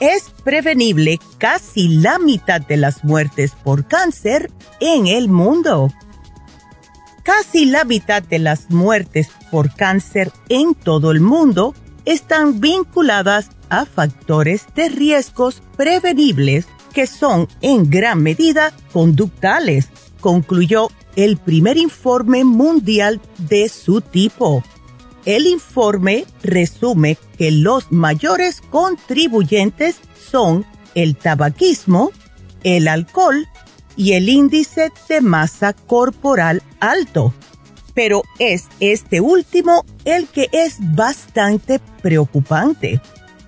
Es 0.00 0.30
prevenible 0.44 1.18
casi 1.38 1.88
la 1.88 2.18
mitad 2.18 2.60
de 2.60 2.76
las 2.76 3.02
muertes 3.02 3.52
por 3.64 3.86
cáncer 3.86 4.50
en 4.80 5.08
el 5.08 5.28
mundo. 5.28 5.92
Casi 7.24 7.64
la 7.64 7.84
mitad 7.84 8.22
de 8.22 8.38
las 8.38 8.70
muertes 8.70 9.28
por 9.50 9.74
cáncer 9.74 10.30
en 10.48 10.74
todo 10.74 11.10
el 11.10 11.20
mundo 11.20 11.74
están 12.04 12.60
vinculadas 12.60 13.50
a 13.70 13.84
factores 13.86 14.66
de 14.74 14.88
riesgos 14.88 15.62
prevenibles 15.76 16.66
que 16.92 17.06
son 17.06 17.48
en 17.60 17.90
gran 17.90 18.22
medida 18.22 18.72
conductales, 18.92 19.88
concluyó 20.20 20.88
el 21.16 21.36
primer 21.36 21.76
informe 21.76 22.44
mundial 22.44 23.20
de 23.38 23.68
su 23.68 24.00
tipo. 24.00 24.62
El 25.24 25.46
informe 25.46 26.24
resume 26.42 27.18
que 27.36 27.50
los 27.50 27.90
mayores 27.90 28.60
contribuyentes 28.70 29.96
son 30.30 30.64
el 30.94 31.16
tabaquismo, 31.16 32.12
el 32.64 32.88
alcohol 32.88 33.46
y 33.96 34.12
el 34.12 34.28
índice 34.28 34.92
de 35.08 35.20
masa 35.20 35.72
corporal 35.72 36.62
alto. 36.80 37.34
Pero 37.94 38.22
es 38.38 38.68
este 38.80 39.20
último 39.20 39.84
el 40.04 40.28
que 40.28 40.48
es 40.52 40.76
bastante 40.78 41.80
preocupante. 42.00 43.00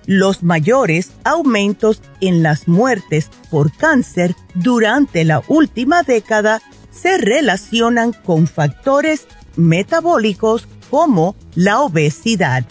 Los 0.05 0.43
mayores 0.43 1.11
aumentos 1.23 2.01
en 2.19 2.43
las 2.43 2.67
muertes 2.67 3.29
por 3.49 3.75
cáncer 3.75 4.35
durante 4.55 5.23
la 5.23 5.41
última 5.47 6.03
década 6.03 6.61
se 6.91 7.17
relacionan 7.17 8.11
con 8.11 8.47
factores 8.47 9.27
metabólicos 9.55 10.67
como 10.91 11.35
la 11.55 11.81
obesidad. 11.81 12.65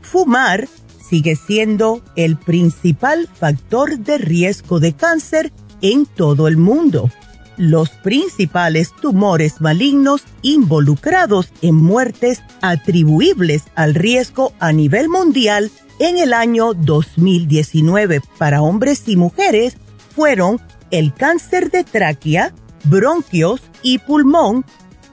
Fumar 0.00 0.68
sigue 0.98 1.36
siendo 1.36 2.00
el 2.16 2.36
principal 2.36 3.28
factor 3.28 3.98
de 3.98 4.16
riesgo 4.16 4.80
de 4.80 4.94
cáncer 4.94 5.52
en 5.82 6.06
todo 6.06 6.48
el 6.48 6.56
mundo. 6.56 7.10
Los 7.56 7.90
principales 7.90 8.92
tumores 9.02 9.60
malignos 9.60 10.22
involucrados 10.42 11.50
en 11.60 11.74
muertes 11.74 12.42
atribuibles 12.62 13.64
al 13.74 13.94
riesgo 13.94 14.52
a 14.60 14.72
nivel 14.72 15.08
mundial 15.08 15.70
en 15.98 16.18
el 16.18 16.32
año 16.32 16.74
2019 16.74 18.20
para 18.38 18.62
hombres 18.62 19.02
y 19.08 19.16
mujeres 19.16 19.76
fueron 20.14 20.60
el 20.92 21.12
cáncer 21.12 21.72
de 21.72 21.82
tráquea, 21.82 22.54
bronquios 22.84 23.62
y 23.82 23.98
pulmón, 23.98 24.64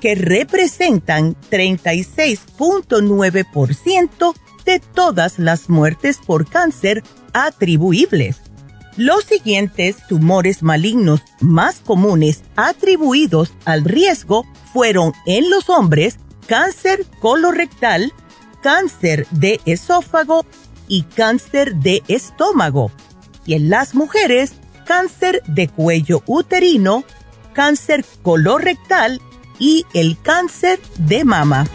que 0.06 0.14
representan 0.14 1.36
36.9% 1.50 4.36
de 4.64 4.80
todas 4.80 5.40
las 5.40 5.68
muertes 5.68 6.20
por 6.24 6.48
cáncer 6.48 7.04
atribuibles. 7.34 8.38
Los 8.98 9.24
siguientes 9.24 9.98
tumores 10.08 10.62
malignos 10.62 11.24
más 11.42 11.82
comunes 11.84 12.44
atribuidos 12.56 13.52
al 13.66 13.84
riesgo 13.84 14.46
fueron 14.72 15.12
en 15.26 15.50
los 15.50 15.72
hombres 15.72 16.20
cáncer 16.46 17.04
colorectal, 17.20 18.14
cáncer 18.62 19.26
de 19.32 19.60
esófago 19.66 20.46
y 20.88 21.02
cáncer 21.02 21.78
de 21.78 22.04
estómago. 22.08 22.92
Y 23.48 23.56
en 23.56 23.72
las 23.72 23.96
mujeres, 23.96 24.54
cáncer 24.86 25.42
de 25.48 25.68
cuello 25.68 26.22
uterino, 26.28 27.04
cáncer 27.54 28.06
colorectal 28.22 29.20
y 29.60 29.86
el 29.94 30.22
cáncer 30.22 30.80
de 30.98 31.26
mama. 31.26 31.66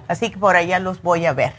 Así 0.09 0.31
que 0.31 0.39
por 0.39 0.57
allá 0.57 0.81
los 0.81 1.03
voy 1.03 1.27
a 1.27 1.33
ver. 1.33 1.53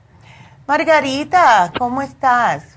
Margarita, 0.68 1.72
¿cómo 1.78 2.02
estás? 2.02 2.77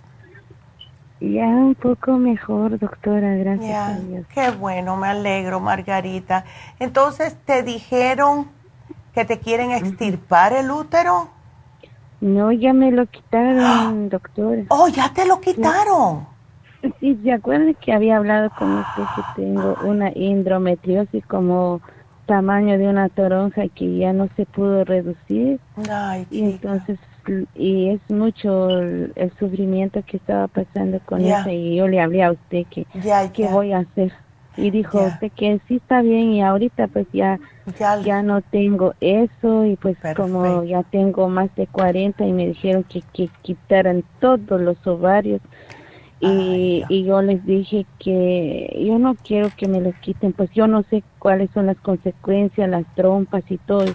Ya 1.21 1.47
un 1.47 1.75
poco 1.75 2.13
mejor, 2.13 2.79
doctora, 2.79 3.35
gracias 3.37 3.89
a 3.89 3.99
Dios. 3.99 4.27
Qué 4.33 4.51
bueno, 4.53 4.97
me 4.97 5.09
alegro, 5.09 5.61
Margarita. 5.61 6.47
Entonces, 6.79 7.37
¿te 7.45 7.63
dijeron 7.63 8.49
que 9.13 9.27
te 9.27 9.39
quieren 9.39 9.71
extirpar 9.73 10.55
el 10.55 10.71
útero? 10.71 11.29
No, 12.21 12.53
ya 12.53 12.73
me 12.73 12.91
lo 12.91 13.07
quitaron, 13.07 14.09
doctora. 14.11 14.63
Oh, 14.71 14.89
ya 14.89 15.13
te 15.13 15.27
lo 15.27 15.43
quitaron. 15.43 16.27
Sí, 17.01 17.19
¿se 17.23 17.33
acuerdan 17.33 17.75
que 17.75 17.93
había 17.93 18.17
hablado 18.17 18.49
con 18.59 18.79
usted 18.79 19.03
que 19.15 19.43
tengo 19.43 19.77
una 19.87 20.09
endometriosis 20.09 21.25
como 21.27 21.83
tamaño 22.25 22.79
de 22.79 22.89
una 22.89 23.11
toronja 23.11 23.69
que 23.69 23.99
ya 23.99 24.15
no 24.15 24.29
se 24.37 24.47
pudo 24.47 24.85
reducir? 24.85 25.61
Ay, 25.91 26.27
y 26.31 26.45
entonces 26.45 26.99
y 27.55 27.91
es 27.91 28.01
mucho 28.09 28.71
el, 28.71 29.33
sufrimiento 29.39 30.03
que 30.07 30.17
estaba 30.17 30.49
pasando 30.49 31.01
con 31.05 31.21
eso 31.21 31.49
y 31.51 31.77
yo 31.77 31.89
le 31.89 32.01
hablé 32.01 32.23
a 32.23 32.33
usted 32.33 32.65
que 32.71 32.87
qué 33.33 33.49
voy 33.49 33.73
a 33.73 33.79
hacer 33.79 34.13
y 34.57 34.71
dijo 34.71 35.01
usted 35.01 35.31
que 35.33 35.61
sí 35.69 35.77
está 35.77 36.03
bien 36.03 36.33
y 36.33 36.43
ahorita 36.43 36.89
pues 36.89 37.07
ya 37.13 37.39
ya, 38.05 38.23
no 38.23 38.43
tengo 38.43 38.95
eso 39.01 39.65
y 39.65 39.77
pues 39.77 39.97
como 40.17 40.65
ya 40.65 40.83
tengo 40.83 41.29
más 41.29 41.55
de 41.55 41.67
40 41.67 42.27
y 42.27 42.33
me 42.33 42.49
dijeron 42.49 42.85
que, 42.85 43.03
que 43.13 43.29
quitaran 43.43 44.03
todos 44.21 44.61
los 44.61 44.85
ovarios. 44.87 45.41
Y, 46.23 46.85
y 46.91 47.05
yo 47.05 47.23
les 47.23 47.47
dije 47.47 47.87
que 47.99 48.79
yo 48.87 48.99
no 48.99 49.15
quiero 49.15 49.49
que 49.57 49.67
me 49.67 49.81
los 49.81 49.95
quiten 49.97 50.35
pues 50.35 50.51
yo 50.51 50.67
no 50.67 50.83
sé 50.91 51.03
cuáles 51.19 51.51
son 51.53 51.65
las 51.65 51.79
consecuencias 51.79 52.69
las 52.69 52.85
trompas 52.95 53.43
y 53.49 53.57
todo 53.57 53.87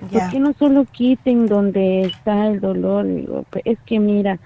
¿Por 0.00 0.30
qué 0.30 0.40
no 0.40 0.52
solo 0.54 0.86
quiten 0.86 1.46
donde 1.46 2.02
está 2.02 2.46
el 2.46 2.60
dolor? 2.60 3.06
Pues, 3.50 3.62
es 3.66 3.78
que 3.80 4.00
mira, 4.00 4.38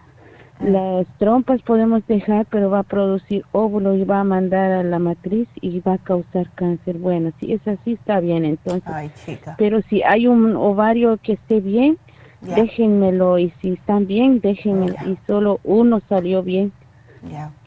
las 0.61 1.07
trompas 1.19 1.63
podemos 1.63 2.07
dejar, 2.07 2.47
pero 2.51 2.71
va 2.71 2.81
a 2.81 2.85
producir 2.85 3.45
óvulo 3.53 3.95
y 3.95 4.05
va 4.05 4.21
a 4.21 4.25
mandar 4.25 4.73
a 4.73 4.83
la 4.83 4.99
matriz 4.99 5.49
y 5.61 5.81
va 5.81 5.95
a 5.95 5.99
causar 5.99 6.51
cáncer. 6.55 6.99
Bueno, 6.99 7.33
si 7.39 7.53
es 7.53 7.67
así, 7.69 7.93
está 7.93 8.21
bien 8.21 8.45
entonces. 8.45 9.11
Pero 9.59 9.81
si 9.83 10.03
hay 10.03 10.27
un 10.27 10.57
ovario 10.57 11.19
que 11.23 11.35
esté 11.35 11.61
bien, 11.61 11.99
déjenmelo. 12.41 13.39
Y 13.39 13.53
si 13.61 13.73
están 13.73 14.07
bien, 14.07 14.41
déjenmelo. 14.41 14.97
Y 15.07 15.19
solo 15.27 15.61
uno 15.65 16.01
salió 16.09 16.43
bien. 16.43 16.73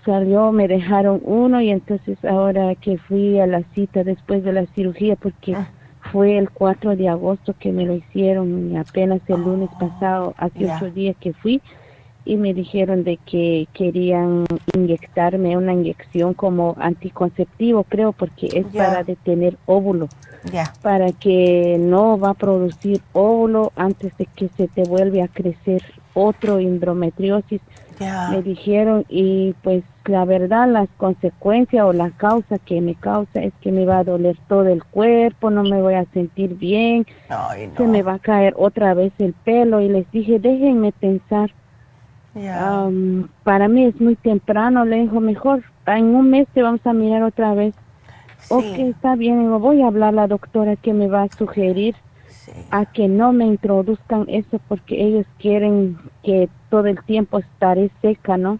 Salió, 0.05 0.51
me 0.51 0.67
dejaron 0.67 1.19
uno 1.23 1.61
y 1.61 1.71
entonces 1.71 2.23
ahora 2.23 2.75
que 2.75 2.97
fui 2.97 3.39
a 3.39 3.47
la 3.47 3.63
cita 3.73 4.03
después 4.03 4.43
de 4.43 4.53
la 4.53 4.65
cirugía, 4.67 5.15
porque... 5.15 5.55
Ah 5.55 5.69
fue 6.11 6.37
el 6.37 6.49
4 6.49 6.95
de 6.95 7.09
agosto 7.09 7.55
que 7.59 7.71
me 7.71 7.85
lo 7.85 7.93
hicieron 7.93 8.71
y 8.71 8.77
apenas 8.77 9.21
el 9.27 9.41
lunes 9.41 9.69
oh, 9.73 9.79
pasado, 9.79 10.33
hace 10.37 10.71
ocho 10.71 10.91
días 10.91 11.15
que 11.19 11.33
fui 11.33 11.61
y 12.27 12.35
me 12.35 12.53
dijeron 12.53 13.05
de 13.05 13.17
que 13.17 13.67
querían 13.73 14.45
inyectarme 14.75 15.55
una 15.55 15.71
inyección 15.71 16.33
como 16.33 16.75
anticonceptivo, 16.77 17.85
creo, 17.85 18.11
porque 18.11 18.47
es 18.53 18.65
para 18.75 19.03
detener 19.03 19.57
óvulo, 19.65 20.09
para 20.81 21.13
que 21.13 21.77
no 21.79 22.19
va 22.19 22.31
a 22.31 22.33
producir 22.33 23.01
óvulo 23.13 23.71
antes 23.77 24.15
de 24.17 24.25
que 24.25 24.49
se 24.49 24.67
te 24.67 24.83
vuelva 24.83 25.23
a 25.23 25.27
crecer 25.29 25.81
otro 26.13 26.59
endometriosis 26.59 27.61
me 27.99 28.41
dijeron 28.41 29.05
y 29.09 29.53
pues 29.63 29.83
la 30.05 30.25
verdad 30.25 30.67
las 30.69 30.87
consecuencias 30.97 31.85
o 31.85 31.93
la 31.93 32.11
causa 32.11 32.57
que 32.59 32.79
me 32.81 32.95
causa 32.95 33.41
es 33.41 33.53
que 33.61 33.71
me 33.71 33.85
va 33.85 33.99
a 33.99 34.03
doler 34.03 34.37
todo 34.47 34.67
el 34.67 34.83
cuerpo, 34.83 35.49
no 35.49 35.63
me 35.63 35.81
voy 35.81 35.95
a 35.95 36.05
sentir 36.13 36.55
bien, 36.55 37.05
se 37.75 37.87
me 37.87 38.03
va 38.03 38.13
a 38.13 38.19
caer 38.19 38.53
otra 38.57 38.93
vez 38.93 39.11
el 39.19 39.33
pelo 39.33 39.81
y 39.81 39.89
les 39.89 40.09
dije 40.11 40.39
déjenme 40.39 40.91
pensar. 40.91 41.51
para 43.43 43.67
mí 43.67 43.85
es 43.85 43.99
muy 43.99 44.15
temprano, 44.15 44.85
le 44.85 45.01
dijo 45.01 45.19
mejor, 45.19 45.63
en 45.87 46.15
un 46.15 46.29
mes 46.29 46.47
te 46.53 46.61
vamos 46.61 46.85
a 46.85 46.93
mirar 46.93 47.23
otra 47.23 47.53
vez. 47.53 47.73
Ok, 48.49 48.63
está 48.63 49.15
bien, 49.15 49.49
voy 49.59 49.81
a 49.81 49.87
hablar 49.87 50.09
a 50.09 50.11
la 50.11 50.27
doctora 50.27 50.75
que 50.75 50.93
me 50.93 51.07
va 51.07 51.23
a 51.23 51.37
sugerir 51.37 51.95
a 52.71 52.85
que 52.85 53.07
no 53.07 53.33
me 53.33 53.45
introduzcan 53.45 54.25
eso 54.27 54.59
porque 54.67 55.01
ellos 55.01 55.25
quieren 55.39 55.97
que 56.23 56.49
todo 56.69 56.87
el 56.87 57.01
tiempo 57.03 57.39
estaré 57.39 57.91
seca, 58.01 58.37
¿no? 58.37 58.59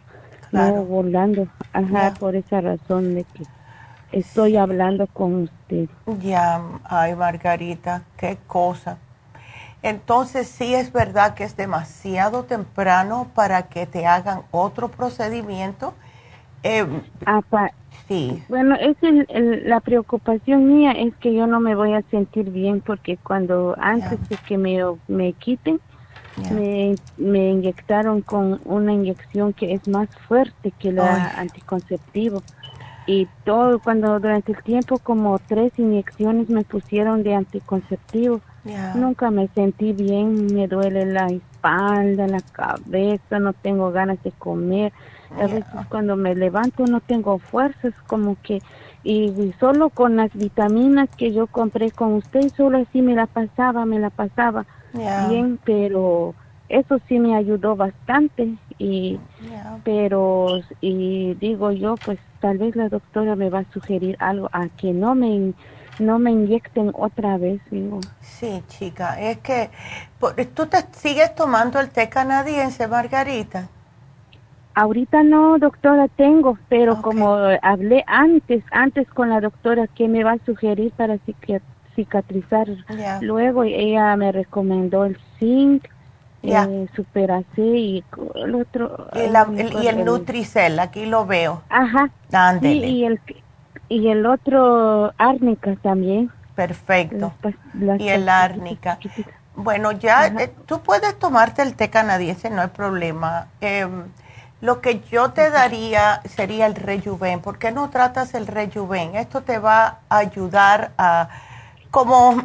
No 0.52 0.86
volando. 0.86 1.48
Ajá, 1.74 2.16
por 2.20 2.36
esa 2.36 2.62
razón 2.62 3.16
de 3.16 3.26
que 3.26 3.44
estoy 4.12 4.56
hablando 4.58 5.08
con 5.08 5.44
usted. 5.44 5.90
Ya, 6.22 6.62
ay 6.86 7.16
Margarita, 7.16 8.04
qué 8.18 8.38
cosa. 8.48 8.98
Entonces 9.84 10.48
sí 10.48 10.74
es 10.74 10.92
verdad 10.92 11.36
que 11.36 11.44
es 11.44 11.56
demasiado 11.56 12.44
temprano 12.44 13.28
para 13.36 13.64
que 13.64 13.86
te 13.86 14.06
hagan 14.08 14.42
otro 14.52 14.90
procedimiento. 14.90 15.94
Eh, 16.64 16.86
Sí. 18.08 18.42
Bueno, 18.48 18.76
es 18.76 18.96
la 19.66 19.82
preocupación 19.82 20.78
mía 20.78 20.92
es 20.92 21.14
que 21.18 21.34
yo 21.34 21.46
no 21.46 21.60
me 21.60 21.76
voy 21.76 21.94
a 21.94 22.02
sentir 22.04 22.50
bien 22.52 22.82
porque 22.82 23.18
cuando 23.18 23.76
antes 23.80 24.18
de 24.30 24.38
que 24.48 24.58
me, 24.58 24.80
me 25.08 25.34
quiten, 25.34 25.80
me, 26.52 26.96
me 27.18 27.50
inyectaron 27.50 28.22
con 28.22 28.62
una 28.64 28.94
inyección 28.94 29.54
que 29.54 29.74
es 29.74 29.88
más 29.88 30.08
fuerte 30.28 30.72
que 30.80 30.92
la 30.92 31.32
anticonceptivo. 31.38 32.42
Y 33.08 33.28
todo, 33.46 33.80
cuando 33.80 34.20
durante 34.20 34.52
el 34.52 34.62
tiempo 34.64 35.00
como 35.00 35.40
tres 35.40 35.72
inyecciones 35.78 36.50
me 36.50 36.64
pusieron 36.64 37.24
de 37.24 37.36
anticonceptivo, 37.36 38.42
nunca 38.94 39.32
me 39.32 39.48
sentí 39.50 39.94
bien, 39.94 40.54
me 40.54 40.68
duele 40.68 41.06
la 41.06 41.32
espalda, 41.32 42.28
la 42.28 42.42
cabeza, 42.52 43.40
no 43.40 43.54
tengo 43.54 43.92
ganas 43.92 44.22
de 44.24 44.32
comer. 44.34 44.94
A 45.40 45.48
veces 45.48 45.82
cuando 45.90 46.16
me 46.16 46.36
levanto 46.36 46.86
no 46.88 47.02
tengo 47.02 47.40
fuerzas, 47.40 47.94
como 48.08 48.38
que, 48.42 48.62
y, 49.04 49.54
solo 49.60 49.90
con 49.90 50.16
las 50.16 50.32
vitaminas 50.34 51.10
que 51.18 51.32
yo 51.34 51.48
compré 51.48 51.92
con 51.92 52.14
usted, 52.14 52.52
solo 52.56 52.80
así 52.80 53.02
me 53.02 53.16
la 53.16 53.28
pasaba, 53.28 53.86
me 53.86 54.00
la 54.00 54.10
pasaba 54.10 54.66
bien, 55.28 55.60
pero 55.64 56.36
eso 56.70 57.00
sí 57.08 57.20
me 57.20 57.36
ayudó 57.36 57.76
bastante 57.76 58.58
y 58.78 59.20
pero 59.84 60.60
y 60.82 61.34
digo 61.36 61.72
yo 61.72 61.98
pues 61.98 62.20
tal 62.40 62.58
vez 62.58 62.76
la 62.76 62.90
doctora 62.90 63.36
me 63.36 63.50
va 63.50 63.60
a 63.60 63.72
sugerir 63.72 64.18
algo 64.20 64.50
a 64.52 64.68
que 64.70 64.92
no 64.92 65.16
me 65.16 65.54
no 66.00 66.20
me 66.20 66.32
inyecten 66.32 66.92
otra 66.94 67.38
vez 67.38 67.62
digo. 67.72 68.00
Sí 68.22 68.64
chica 68.68 69.20
es 69.22 69.38
que 69.40 69.70
tú 70.56 70.66
te 70.68 70.86
sigues 70.94 71.34
tomando 71.36 71.80
el 71.80 71.90
té 71.90 72.10
canadiense 72.10 72.88
Margarita 72.88 73.70
Ahorita 74.78 75.24
no, 75.24 75.58
doctora, 75.58 76.08
tengo, 76.08 76.60
pero 76.70 77.02
como 77.02 77.36
hablé 77.64 78.04
antes, 78.06 78.64
antes 78.70 79.08
con 79.08 79.28
la 79.28 79.42
doctora 79.42 79.88
que 79.88 80.08
me 80.08 80.24
va 80.24 80.34
a 80.34 80.46
sugerir 80.46 80.92
para 80.92 81.18
cicatrizar, 81.96 82.68
luego 83.22 83.64
ella 83.64 84.16
me 84.18 84.32
recomendó 84.32 85.06
el 85.06 85.18
zinc, 85.40 85.84
eh, 86.44 86.88
Super 86.96 87.44
y 87.58 88.04
el 88.36 88.54
otro. 88.54 89.08
Y, 89.16 89.88
el, 89.88 90.06
Nutricel, 90.06 90.78
aquí 90.78 91.08
lo 91.08 91.26
veo. 91.26 91.64
Ajá. 91.70 92.12
Sí, 92.62 92.68
y 92.68 93.06
el, 93.06 93.20
y 93.90 94.10
el 94.10 94.26
otro 94.26 95.14
árnica 95.18 95.76
también. 95.82 96.32
Perfecto. 96.56 97.34
y 98.00 98.08
el 98.10 98.30
árnica. 98.30 98.98
Bueno, 99.56 99.92
ya 99.92 100.28
eh, 100.28 100.54
tú 100.66 100.82
puedes 100.82 101.18
tomarte 101.18 101.62
el 101.62 101.76
té 101.76 101.90
canadiense, 101.90 102.50
no 102.50 102.62
hay 102.62 102.68
problema. 102.68 103.48
Eh, 103.62 103.88
lo 104.60 104.82
que 104.82 105.02
yo 105.02 105.32
te 105.32 105.50
daría 105.52 106.22
sería 106.26 106.66
el 106.66 106.76
rejuven. 106.76 107.42
¿Por 107.42 107.60
qué 107.60 107.72
no 107.72 107.90
tratas 107.90 108.34
el 108.34 108.48
rejuven? 108.48 109.16
Esto 109.16 109.42
te 109.42 109.60
va 109.60 110.00
a 110.10 110.18
ayudar 110.18 110.92
a, 110.98 111.30
como, 111.92 112.44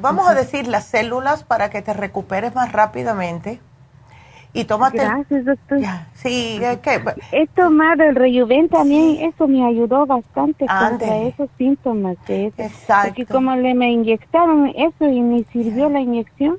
vamos 0.00 0.28
a 0.28 0.34
decir, 0.34 0.66
las 0.66 0.84
células 0.84 1.44
para 1.44 1.70
que 1.70 1.80
te 1.82 1.92
recuperes 1.92 2.54
más 2.54 2.72
rápidamente. 2.72 3.60
Y 4.54 4.64
tómate. 4.64 4.98
Gracias, 4.98 5.44
doctor. 5.44 5.78
sí, 6.14 6.60
He 7.32 7.46
tomado 7.48 8.02
el 8.02 8.14
rejuven 8.14 8.68
también, 8.68 9.30
eso 9.30 9.48
me 9.48 9.64
ayudó 9.64 10.04
bastante 10.06 10.66
contra 10.66 11.18
esos 11.22 11.48
síntomas 11.56 12.16
de 12.26 12.46
eso. 12.46 12.62
Exacto. 12.62 13.08
Porque 13.08 13.26
como 13.26 13.56
le 13.56 13.74
me 13.74 13.90
inyectaron 13.90 14.68
eso 14.76 15.08
y 15.08 15.20
me 15.22 15.44
sirvió 15.44 15.88
la 15.88 16.00
inyección, 16.00 16.58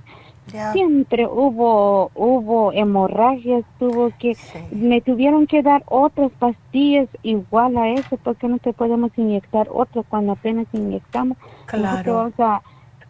Siempre 0.73 1.25
hubo 1.25 2.11
hubo 2.15 2.73
hemorragias, 2.73 3.63
tuvo 3.79 4.11
que 4.19 4.37
me 4.71 4.99
tuvieron 5.01 5.47
que 5.47 5.63
dar 5.63 5.83
otras 5.87 6.31
pastillas 6.33 7.07
igual 7.23 7.77
a 7.77 7.89
eso 7.89 8.17
porque 8.17 8.47
no 8.47 8.59
te 8.59 8.73
podemos 8.73 9.11
inyectar 9.17 9.67
otro 9.71 10.03
cuando 10.03 10.33
apenas 10.33 10.67
inyectamos. 10.73 11.37
Claro. 11.65 12.15
Vamos 12.15 12.33
a, 12.39 12.61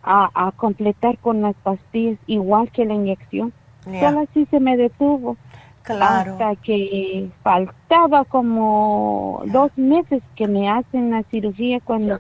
a, 0.03 0.51
completar 0.55 1.17
con 1.17 1.41
las 1.41 1.55
pastillas 1.55 2.19
igual 2.27 2.69
que 2.71 2.85
la 2.85 2.93
inyección. 2.93 3.51
Solo 3.83 4.21
así 4.21 4.45
se 4.49 4.59
me 4.59 4.77
detuvo. 4.77 5.37
Claro. 5.83 6.33
Hasta 6.33 6.55
que 6.57 7.29
faltaba 7.43 8.23
como 8.23 9.43
dos 9.47 9.71
meses 9.77 10.23
que 10.35 10.47
me 10.47 10.69
hacen 10.69 11.11
la 11.11 11.23
cirugía 11.23 11.81
cuando 11.81 12.19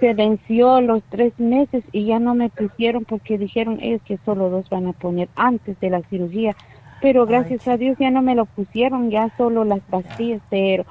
se 0.00 0.14
venció 0.14 0.80
los 0.80 1.02
tres 1.04 1.32
meses 1.38 1.82
y 1.92 2.06
ya 2.06 2.18
no 2.18 2.34
me 2.34 2.50
pusieron 2.50 3.04
porque 3.04 3.38
dijeron 3.38 3.78
ellos 3.80 4.02
que 4.04 4.18
solo 4.24 4.50
dos 4.50 4.68
van 4.68 4.86
a 4.86 4.92
poner 4.92 5.28
antes 5.36 5.78
de 5.80 5.90
la 5.90 6.02
cirugía. 6.10 6.56
Pero 7.00 7.24
gracias 7.24 7.66
a 7.68 7.78
Dios 7.78 7.96
ya 7.98 8.10
no 8.10 8.20
me 8.20 8.34
lo 8.34 8.44
pusieron, 8.44 9.10
ya 9.10 9.32
solo 9.38 9.64
las 9.64 9.80
pastillas, 9.80 10.42
pero 10.50 10.84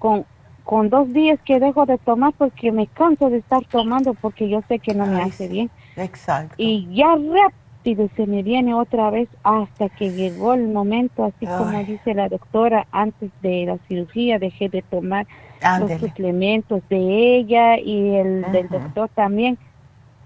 con, 0.00 0.24
con 0.64 0.90
dos 0.90 1.12
días 1.12 1.38
que 1.44 1.60
dejo 1.60 1.86
de 1.86 1.98
tomar 1.98 2.32
porque 2.36 2.72
me 2.72 2.88
canso 2.88 3.30
de 3.30 3.38
estar 3.38 3.64
tomando 3.66 4.14
porque 4.14 4.48
yo 4.48 4.62
sé 4.66 4.80
que 4.80 4.94
no 4.94 5.06
me 5.06 5.22
hace 5.22 5.46
bien. 5.46 5.70
Exacto. 5.96 6.54
Y 6.58 6.88
ya 6.92 7.14
rápido 7.14 7.61
se 7.84 8.26
me 8.26 8.42
viene 8.42 8.74
otra 8.74 9.10
vez 9.10 9.28
hasta 9.42 9.88
que 9.88 10.12
llegó 10.12 10.54
el 10.54 10.68
momento, 10.68 11.24
así 11.24 11.46
como 11.46 11.78
dice 11.84 12.14
la 12.14 12.28
doctora, 12.28 12.86
antes 12.92 13.30
de 13.42 13.66
la 13.66 13.78
cirugía 13.88 14.38
dejé 14.38 14.68
de 14.68 14.82
tomar 14.82 15.26
los 15.80 16.00
suplementos 16.00 16.82
de 16.88 17.36
ella 17.36 17.78
y 17.78 18.16
el 18.16 18.42
del 18.52 18.68
doctor 18.68 19.08
también. 19.14 19.58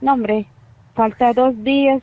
No, 0.01 0.15
hombre, 0.15 0.47
falta 0.95 1.33
dos 1.33 1.63
días 1.65 2.03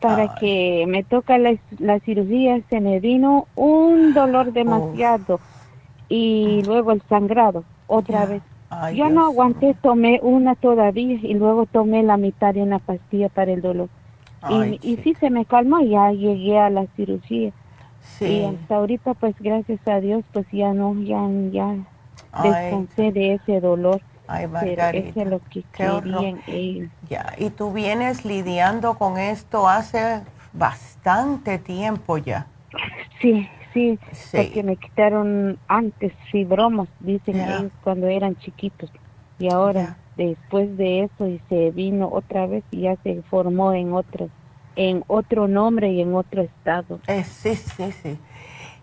para 0.00 0.34
que 0.34 0.84
me 0.88 1.04
toca 1.04 1.38
la, 1.38 1.56
la, 1.78 2.00
cirugía, 2.00 2.60
se 2.70 2.80
me 2.80 2.98
vino 2.98 3.46
un 3.54 4.14
dolor 4.14 4.52
demasiado 4.52 5.40
y 6.08 6.62
luego 6.64 6.92
el 6.92 7.02
sangrado 7.08 7.64
otra 7.86 8.26
vez. 8.26 8.42
Yo 8.94 9.10
no 9.10 9.26
aguanté, 9.26 9.74
tomé 9.82 10.18
una 10.22 10.54
todavía 10.54 11.18
y 11.22 11.34
luego 11.34 11.66
tomé 11.66 12.02
la 12.02 12.16
mitad 12.16 12.54
de 12.54 12.62
una 12.62 12.78
pastilla 12.78 13.28
para 13.28 13.52
el 13.52 13.60
dolor. 13.60 13.88
Y, 14.50 14.78
y 14.82 14.96
sí 14.96 15.14
se 15.20 15.30
me 15.30 15.44
calmó, 15.44 15.80
ya 15.80 16.10
llegué 16.12 16.58
a 16.58 16.70
la 16.70 16.86
cirugía. 16.96 17.52
Y 18.20 18.44
hasta 18.44 18.76
ahorita, 18.76 19.14
pues 19.14 19.34
gracias 19.38 19.80
a 19.86 20.00
Dios, 20.00 20.24
pues 20.32 20.46
ya 20.52 20.72
no, 20.72 20.94
ya, 21.02 21.20
ya 21.50 21.76
descansé 22.42 23.10
de 23.12 23.34
ese 23.34 23.60
dolor. 23.60 24.00
Ay, 24.28 24.46
Margarita, 24.46 24.90
es 24.90 25.16
lo 25.26 25.40
que 25.50 25.62
querían 25.72 26.40
ellos. 26.46 26.88
Ya, 27.08 27.34
y 27.38 27.50
tú 27.50 27.72
vienes 27.72 28.24
lidiando 28.24 28.94
con 28.94 29.18
esto 29.18 29.68
hace 29.68 30.20
bastante 30.52 31.58
tiempo 31.58 32.18
ya. 32.18 32.46
Sí, 33.20 33.48
sí, 33.72 33.98
porque 34.32 34.62
me 34.62 34.76
quitaron 34.76 35.58
antes 35.68 36.12
fibromas, 36.30 36.88
dicen 37.00 37.40
ellos 37.40 37.72
cuando 37.82 38.06
eran 38.06 38.36
chiquitos. 38.36 38.90
Y 39.38 39.50
ahora, 39.52 39.96
después 40.28 40.76
de 40.76 41.04
eso, 41.04 41.26
y 41.26 41.40
se 41.48 41.70
vino 41.70 42.08
otra 42.12 42.46
vez 42.46 42.64
y 42.70 42.82
ya 42.82 42.96
se 43.02 43.22
formó 43.22 43.72
en 43.72 43.92
otro, 43.92 44.28
en 44.76 45.04
otro 45.06 45.48
nombre 45.48 45.90
y 45.92 46.00
en 46.00 46.14
otro 46.14 46.42
estado. 46.42 47.00
Eh, 47.06 47.24
sí, 47.24 47.54
sí, 47.54 47.92
sí. 47.92 48.18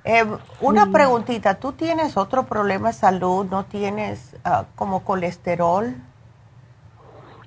Eh, 0.06 0.24
una 0.62 0.92
preguntita, 0.92 1.56
¿tú 1.56 1.74
tienes 1.74 2.18
otro 2.18 2.44
problema 2.44 2.90
de 2.90 2.94
salud? 2.94 3.46
¿No 3.50 3.66
tienes 3.66 4.36
ah, 4.46 4.66
como 4.76 5.04
colesterol? 5.04 5.94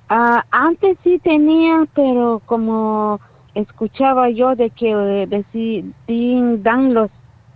Ah, 0.09 0.45
antes 0.51 0.99
sí 1.03 1.19
tenía, 1.19 1.87
pero 1.95 2.43
como 2.45 3.19
escuchaba 3.55 4.29
yo 4.31 4.55
de 4.55 4.71
que 4.71 4.93
eh, 4.93 5.85
dan 6.59 6.95
los 6.95 7.11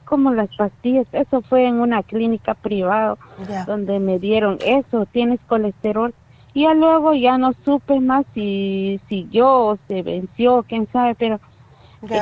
como 0.06 0.32
las 0.32 0.48
pastillas, 0.56 1.06
eso 1.12 1.42
fue 1.42 1.66
en 1.66 1.80
una 1.80 2.02
clínica 2.02 2.54
privada 2.54 3.18
donde 3.66 3.98
me 3.98 4.18
dieron 4.18 4.58
eso, 4.64 5.04
tienes 5.06 5.40
colesterol. 5.48 6.14
Y 6.56 6.66
luego 6.74 7.12
ya 7.12 7.36
no 7.36 7.52
supe 7.66 8.00
más 8.00 8.24
si 8.32 8.98
siguió 9.10 9.46
o 9.46 9.78
se 9.88 10.00
venció, 10.00 10.64
quién 10.66 10.88
sabe, 10.90 11.14
pero 11.14 11.38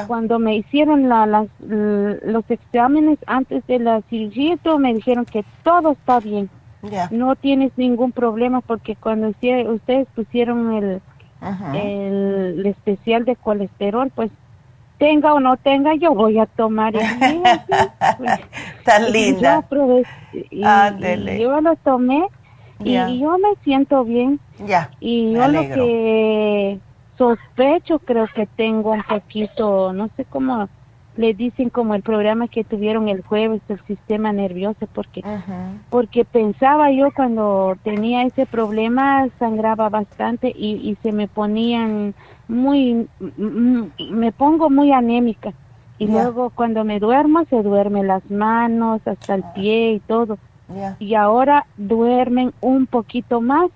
cuando 0.08 0.40
me 0.40 0.56
hicieron 0.56 1.08
la, 1.08 1.24
las, 1.24 1.46
los 1.60 2.44
exámenes 2.50 3.20
antes 3.28 3.64
de 3.68 3.78
la 3.78 4.02
cirugía, 4.10 4.56
todo, 4.56 4.80
me 4.80 4.92
dijeron 4.92 5.24
que 5.24 5.44
todo 5.62 5.92
está 5.92 6.18
bien. 6.18 6.50
No 7.12 7.36
tienes 7.36 7.70
ningún 7.76 8.10
problema 8.10 8.60
porque 8.60 8.96
cuando 8.96 9.28
ustedes 9.28 10.08
pusieron 10.16 10.72
el, 10.72 11.02
el, 11.72 12.66
especial 12.66 13.24
de 13.24 13.36
colesterol, 13.36 14.10
pues 14.12 14.32
tenga 14.98 15.32
o 15.32 15.38
no 15.38 15.56
tenga, 15.58 15.94
yo 15.94 16.12
voy 16.12 16.40
a 16.40 16.46
tomar 16.46 16.96
el 16.96 17.02
Tan 18.84 19.12
linda. 19.12 19.64
Yo, 19.70 20.02
yo 21.38 21.60
lo 21.60 21.76
tomé 21.76 22.26
y 22.82 23.18
yo 23.20 23.38
me 23.38 23.54
siento 23.62 24.04
bien. 24.04 24.40
Ya. 24.64 24.90
Y 25.00 25.32
yo 25.32 25.48
lo 25.48 25.60
que 25.62 26.78
sospecho, 27.16 27.98
creo 28.00 28.26
que 28.34 28.46
tengo 28.46 28.92
un 28.92 29.02
poquito, 29.02 29.92
no 29.92 30.08
sé 30.16 30.24
cómo 30.24 30.68
le 31.16 31.32
dicen 31.32 31.70
como 31.70 31.94
el 31.94 32.02
programa 32.02 32.48
que 32.48 32.64
tuvieron 32.64 33.08
el 33.08 33.22
jueves 33.22 33.62
el 33.68 33.80
sistema 33.86 34.32
nervioso 34.32 34.88
porque 34.92 35.22
porque 35.88 36.24
pensaba 36.24 36.90
yo 36.90 37.08
cuando 37.14 37.76
tenía 37.84 38.24
ese 38.24 38.46
problema 38.46 39.28
sangraba 39.38 39.88
bastante 39.88 40.48
y, 40.48 40.72
y 40.72 40.96
se 41.02 41.12
me 41.12 41.28
ponían 41.28 42.14
muy 42.48 43.06
me 43.98 44.32
pongo 44.32 44.70
muy 44.70 44.92
anémica. 44.92 45.52
Y 45.96 46.08
luego 46.08 46.50
cuando 46.50 46.82
me 46.82 46.98
duermo 46.98 47.44
se 47.48 47.62
duermen 47.62 48.08
las 48.08 48.28
manos 48.28 49.00
hasta 49.06 49.36
el 49.36 49.44
pie 49.54 49.92
y 49.92 50.00
todo 50.00 50.38
y 50.98 51.14
ahora 51.14 51.66
duermen 51.76 52.52
un 52.60 52.86
poquito 52.86 53.40
más 53.40 53.70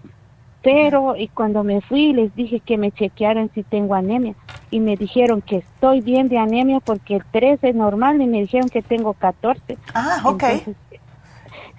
pero 0.63 1.17
y 1.17 1.29
cuando 1.29 1.63
me 1.63 1.81
fui 1.81 2.13
les 2.13 2.35
dije 2.35 2.61
que 2.61 2.79
me 2.79 2.91
chequearan 2.91 3.51
si 3.55 3.63
tengo 3.63 3.95
anemia 3.95 4.35
y 4.71 4.81
me 4.81 4.97
dijeron 4.97 5.41
que 5.41 5.57
estoy 5.57 6.01
bien 6.01 6.29
de 6.29 6.39
anemia 6.39 6.81
porque 6.81 7.17
el 7.17 7.25
13 7.25 7.71
es 7.71 7.75
normal 7.75 8.21
y 8.21 8.27
me 8.27 8.41
dijeron 8.41 8.69
que 8.69 8.83
tengo 8.83 9.15
14. 9.15 9.79
Ah, 9.95 10.21
ok. 10.25 10.45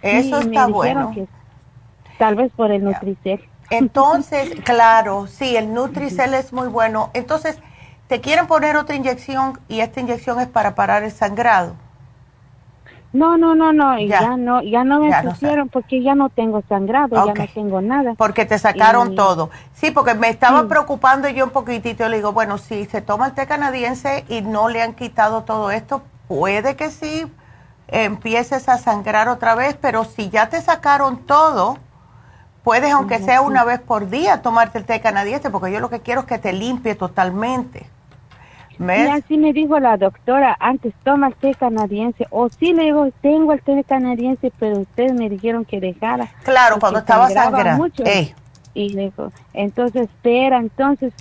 Eso 0.02 0.40
está 0.40 0.68
bueno. 0.68 1.14
tal 2.18 2.36
vez 2.36 2.52
por 2.54 2.72
el 2.72 2.84
Nutricel. 2.84 3.42
Entonces, 3.70 4.50
claro, 4.64 5.28
sí, 5.28 5.56
el 5.56 5.74
Nutricel 5.74 6.34
es 6.34 6.54
muy 6.54 6.68
bueno. 6.68 7.12
Entonces, 7.14 7.60
te 8.08 8.22
quieren 8.22 8.48
poner 8.48 8.78
otra 8.78 8.96
inyección 8.96 9.60
y 9.68 9.82
esta 9.82 10.00
inyección 10.00 10.40
es 10.40 10.48
para 10.48 10.74
parar 10.74 11.04
el 11.04 11.12
sangrado. 11.12 11.76
No, 13.12 13.38
no, 13.38 13.56
no, 13.56 13.74
no, 13.74 14.00
ya, 14.00 14.38
no, 14.38 14.62
ya 14.62 14.84
no 14.84 15.00
me 15.00 15.12
pusieron 15.24 15.70
porque 15.70 16.04
ya 16.04 16.14
no 16.14 16.30
tengo 16.30 16.62
sangrado, 16.70 17.26
ya 17.26 17.34
no 17.34 17.48
tengo 17.54 17.82
nada. 17.82 18.14
Porque 18.16 18.46
te 18.46 18.60
sacaron 18.60 19.16
todo. 19.16 19.50
Sí, 19.74 19.90
porque 19.90 20.14
me 20.14 20.30
estaba 20.30 20.68
preocupando 20.68 21.28
yo 21.28 21.46
un 21.46 21.52
poquitito. 21.52 22.08
le 22.08 22.18
digo, 22.18 22.34
bueno, 22.34 22.60
si 22.60 22.86
se 22.86 23.02
toma 23.02 23.28
el 23.28 23.34
té 23.34 23.48
canadiense 23.48 24.26
y 24.30 24.42
no 24.42 24.70
le 24.70 24.84
han 24.84 24.94
quitado 24.94 25.44
todo 25.44 25.72
esto, 25.72 26.04
puede 26.28 26.76
que 26.76 26.92
sí 26.92 27.26
empieces 27.88 28.70
a 28.70 28.78
sangrar 28.78 29.28
otra 29.28 29.56
vez, 29.56 29.76
pero 29.82 30.04
si 30.04 30.30
ya 30.30 30.50
te 30.50 30.62
sacaron 30.62 31.18
todo, 31.26 31.80
puedes, 32.64 32.92
aunque 32.92 33.18
sea 33.18 33.42
una 33.42 33.64
vez 33.64 33.80
por 33.80 34.10
día, 34.10 34.44
tomarte 34.44 34.78
el 34.78 34.86
té 34.86 35.02
canadiense, 35.02 35.50
porque 35.50 35.72
yo 35.72 35.80
lo 35.80 35.90
que 35.90 36.02
quiero 36.02 36.22
es 36.22 36.28
que 36.28 36.38
te 36.38 36.54
limpie 36.54 36.94
totalmente. 36.94 37.90
Y 38.80 39.08
así 39.10 39.38
me 39.38 39.52
dijo 39.52 39.78
la 39.80 39.98
doctora, 39.98 40.56
antes 40.60 40.94
toma 41.04 41.28
el 41.28 41.36
té 41.36 41.54
canadiense. 41.54 42.26
O 42.30 42.48
sí, 42.50 42.74
le 42.74 42.84
digo, 42.84 43.10
tengo 43.22 43.52
el 43.52 43.62
té 43.62 43.84
canadiense, 43.84 44.52
pero 44.58 44.80
ustedes 44.80 45.14
me 45.14 45.30
dijeron 45.30 45.66
que 45.66 45.82
dejara. 45.82 46.30
Claro, 46.44 46.80
cuando 46.80 47.00
estaba 47.00 47.30
sangrando. 47.30 47.88
Y 48.76 48.90
le 48.90 49.06
dijo, 49.06 49.32
entonces 49.54 50.04
espera, 50.04 50.60
entonces 50.60 51.12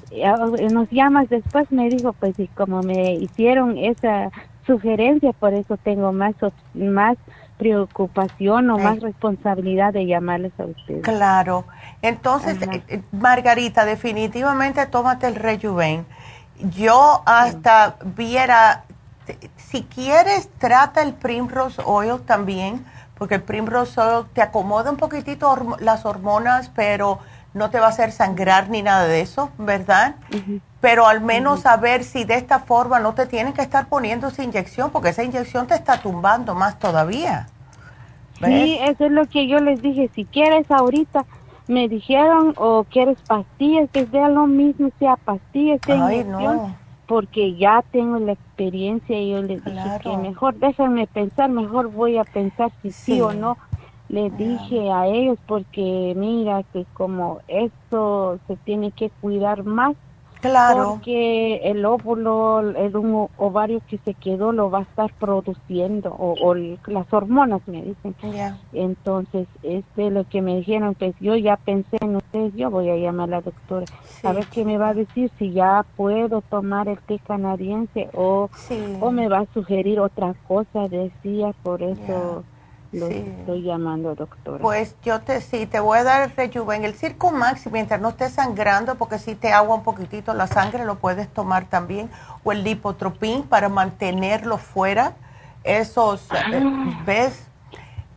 nos 0.71 0.89
llamas 0.91 1.29
después, 1.29 1.71
me 1.73 1.89
dijo, 1.89 2.13
pues 2.13 2.39
y 2.39 2.47
como 2.49 2.83
me 2.83 3.15
hicieron 3.15 3.79
esa 3.79 4.31
sugerencia, 4.67 5.33
por 5.33 5.55
eso 5.55 5.79
tengo 5.79 6.13
más, 6.13 6.35
más 6.75 7.17
preocupación 7.57 8.71
o 8.71 8.79
más 8.79 9.01
responsabilidad 9.01 9.93
de 9.93 10.07
llamarles 10.07 10.53
a 10.61 10.67
ustedes. 10.67 11.03
Claro. 11.03 11.65
Entonces, 12.03 12.59
eh, 12.89 13.03
Margarita, 13.11 13.85
definitivamente 13.85 14.87
tómate 14.87 15.27
el 15.27 15.35
Rejuven 15.35 16.07
yo 16.61 17.23
hasta 17.27 17.97
viera, 18.17 18.85
si 19.57 19.83
quieres, 19.83 20.49
trata 20.59 21.03
el 21.03 21.15
Primrose 21.15 21.83
Oil 21.85 22.21
también, 22.21 22.85
porque 23.17 23.37
el 23.37 23.43
Primrose 23.43 24.01
Oil 24.01 24.27
te 24.33 24.43
acomoda 24.43 24.91
un 24.91 24.97
poquitito 24.97 25.77
las 25.81 26.05
hormonas, 26.05 26.71
pero 26.75 27.19
no 27.55 27.71
te 27.71 27.81
va 27.81 27.87
a 27.87 27.91
hacer 27.91 28.13
sangrar 28.13 28.69
ni 28.69 28.83
nada 28.83 29.07
de 29.07 29.21
eso, 29.21 29.51
¿verdad? 29.59 30.17
Pero 30.81 31.07
al 31.07 31.21
menos 31.21 31.67
a 31.67 31.77
ver 31.77 32.05
si 32.05 32.25
de 32.25 32.35
esta 32.35 32.61
forma 32.61 33.01
no 33.01 33.15
te 33.15 33.27
tienen 33.27 33.53
que 33.53 33.63
estar 33.63 33.87
poniendo 33.87 34.29
esa 34.29 34.43
inyección, 34.43 34.91
porque 34.91 35.09
esa 35.09 35.25
inyección 35.25 35.67
te 35.67 35.75
está 35.75 36.01
tumbando 36.01 36.55
más 36.55 36.79
todavía. 36.79 37.49
Sí, 38.45 38.79
eso 38.81 39.07
es 39.07 39.11
lo 39.11 39.27
que 39.27 39.49
yo 39.49 39.59
les 39.59 39.83
dije, 39.83 40.09
si 40.15 40.25
quieres 40.25 40.71
ahorita 40.71 41.25
me 41.69 41.89
dijeron, 41.89 42.55
o 42.57 42.85
quieres 42.85 43.19
pastillas, 43.23 43.91
que 43.91 44.07
sea 44.07 44.29
lo 44.29 44.47
mismo, 44.47 44.91
sea 44.99 45.17
pastillas, 45.17 45.81
sea 45.85 46.75
porque 47.07 47.57
ya 47.57 47.83
tengo 47.91 48.19
la 48.19 48.33
experiencia 48.33 49.19
y 49.19 49.31
yo 49.31 49.43
les 49.43 49.65
dije 49.65 49.99
que 50.03 50.17
mejor 50.19 50.57
déjenme 50.57 51.07
pensar, 51.07 51.49
mejor 51.49 51.91
voy 51.91 52.19
a 52.19 52.25
pensar 52.25 52.71
si 52.83 52.91
sí, 52.93 53.21
o 53.23 53.33
no. 53.33 53.57
Les 54.11 54.37
dije 54.37 54.91
a 54.91 55.07
ellos 55.07 55.39
porque 55.47 56.15
mira 56.17 56.63
que 56.73 56.85
como 56.93 57.41
esto 57.49 58.39
se 58.47 58.57
tiene 58.57 58.91
que 58.91 59.11
cuidar 59.21 59.65
más 59.65 59.97
Claro. 60.41 60.91
Porque 60.93 61.61
el 61.65 61.85
óvulo, 61.85 62.61
el 62.61 62.97
un 62.97 63.29
ovario 63.39 63.81
que 63.89 63.99
se 63.99 64.15
quedó 64.15 64.53
lo 64.53 64.71
va 64.71 64.81
a 64.81 64.83
estar 64.83 65.13
produciendo, 65.15 66.15
o, 66.17 66.55
las 66.55 67.13
hormonas 67.13 67.61
me 67.67 67.83
dicen. 67.83 68.15
Entonces, 68.73 69.49
este 69.63 70.11
lo 70.11 70.25
que 70.29 70.43
me 70.43 70.57
dijeron, 70.57 70.95
pues 70.95 71.15
yo 71.21 71.37
ya 71.37 71.57
pensé 71.57 71.97
en 72.01 72.17
ustedes, 72.17 72.55
yo 72.55 72.71
voy 72.71 72.89
a 72.89 72.97
llamar 72.97 73.29
a 73.29 73.31
la 73.33 73.41
doctora, 73.41 73.87
a 74.23 74.33
ver 74.33 74.47
qué 74.47 74.65
me 74.65 74.79
va 74.79 74.91
a 74.91 74.95
decir, 74.95 75.31
si 75.39 75.53
ya 75.53 75.85
puedo 75.97 76.41
tomar 76.43 76.89
el 76.89 76.99
té 76.99 77.19
canadiense 77.27 78.09
o, 78.15 78.49
o 79.01 79.11
me 79.11 79.29
va 79.29 79.41
a 79.41 79.53
sugerir 79.53 80.01
otra 80.01 80.35
cosa, 80.47 80.89
decía, 80.89 81.53
por 81.63 81.83
eso... 81.83 82.45
Lo 82.93 83.07
estoy 83.09 83.63
llamando, 83.63 84.15
doctora. 84.15 84.63
Pues 84.63 84.97
yo 85.03 85.21
te 85.21 85.41
sí, 85.43 85.67
te 85.67 85.79
voy 85.79 85.99
a 85.99 86.05
dar 86.05 86.23
el 86.23 86.31
rejuven. 86.35 86.85
El 86.85 86.95
Circumax, 86.95 87.71
mientras 87.71 88.01
no 88.01 88.09
estés 88.11 88.33
sangrando, 88.33 88.95
porque 88.95 89.19
si 89.19 89.35
te 89.35 89.53
agua 89.53 89.77
un 89.77 89.83
poquitito 89.83 90.33
la 90.33 90.47
sangre, 90.47 90.85
lo 90.85 90.97
puedes 90.97 91.29
tomar 91.29 91.67
también. 91.67 92.11
O 92.45 92.53
el 92.53 92.65
Lipotropin 92.65 93.43
para 93.43 93.69
mantenerlo 93.69 94.57
fuera. 94.57 95.15
Esos, 95.65 96.29
ah. 96.31 97.03
¿ves? 97.05 97.47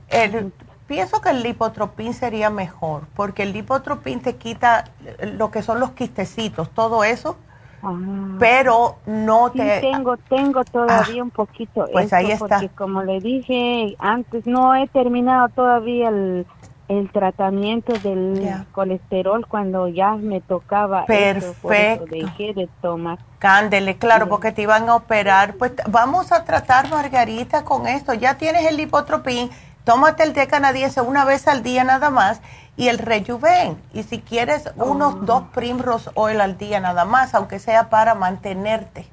El, 0.07 0.53
pienso 0.87 1.19
que 1.19 1.29
el 1.29 1.43
Lipotropin 1.43 2.13
sería 2.13 2.49
mejor, 2.49 3.07
porque 3.15 3.43
el 3.43 3.51
Lipotropin 3.51 4.21
te 4.21 4.35
quita 4.35 4.85
lo 5.21 5.51
que 5.51 5.63
son 5.63 5.79
los 5.79 5.91
quistecitos, 5.91 6.69
todo 6.69 7.03
eso 7.03 7.37
Ah. 7.83 8.35
pero 8.39 8.97
no 9.05 9.51
te... 9.51 9.81
tengo, 9.81 10.17
tengo 10.17 10.63
todavía 10.63 11.21
ah, 11.21 11.23
un 11.23 11.31
poquito. 11.31 11.87
Pues 11.91 12.13
ahí 12.13 12.31
está. 12.31 12.47
Porque 12.47 12.69
como 12.69 13.03
le 13.03 13.19
dije 13.19 13.95
antes, 13.99 14.45
no 14.45 14.75
he 14.75 14.87
terminado 14.87 15.49
todavía 15.49 16.09
el, 16.09 16.45
el 16.91 17.09
tratamiento 17.09 17.93
del 17.99 18.65
colesterol 18.73 19.47
cuando 19.47 19.87
ya 19.87 20.15
me 20.15 20.41
tocaba. 20.41 21.05
Perfecto. 21.05 22.05
dejé 22.09 22.53
de 22.53 22.69
tomar. 22.81 23.19
Cándele, 23.39 23.97
claro, 23.97 24.27
porque 24.27 24.51
te 24.51 24.63
iban 24.63 24.89
a 24.89 24.95
operar. 24.95 25.55
Pues 25.55 25.71
vamos 25.87 26.31
a 26.31 26.43
tratar, 26.43 26.89
Margarita, 26.89 27.63
con 27.63 27.87
esto. 27.87 28.13
Ya 28.13 28.37
tienes 28.37 28.65
el 28.65 28.77
lipotropín, 28.77 29.49
tómate 29.83 30.23
el 30.23 30.33
té 30.33 30.47
canadiense 30.47 31.01
una 31.01 31.25
vez 31.25 31.47
al 31.47 31.63
día 31.63 31.83
nada 31.83 32.09
más 32.09 32.41
y 32.77 32.87
el 32.87 32.97
rejuven. 32.97 33.77
Y 33.93 34.03
si 34.03 34.19
quieres, 34.19 34.71
unos 34.75 35.13
oh. 35.13 35.17
dos 35.17 35.43
primros 35.53 36.09
oil 36.15 36.41
al 36.41 36.57
día 36.57 36.79
nada 36.79 37.05
más, 37.05 37.35
aunque 37.35 37.59
sea 37.59 37.89
para 37.89 38.15
mantenerte. 38.15 39.07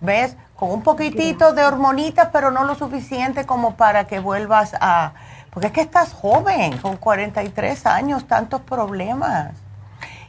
¿Ves? 0.00 0.36
Con 0.56 0.70
un 0.70 0.82
poquitito 0.82 1.52
de 1.52 1.64
hormonitas, 1.64 2.28
pero 2.32 2.50
no 2.50 2.64
lo 2.64 2.74
suficiente 2.74 3.46
como 3.46 3.76
para 3.76 4.06
que 4.06 4.20
vuelvas 4.20 4.74
a... 4.80 5.12
Porque 5.50 5.68
es 5.68 5.72
que 5.72 5.80
estás 5.80 6.12
joven, 6.12 6.76
con 6.78 6.96
43 6.96 7.86
años, 7.86 8.26
tantos 8.26 8.60
problemas. 8.60 9.52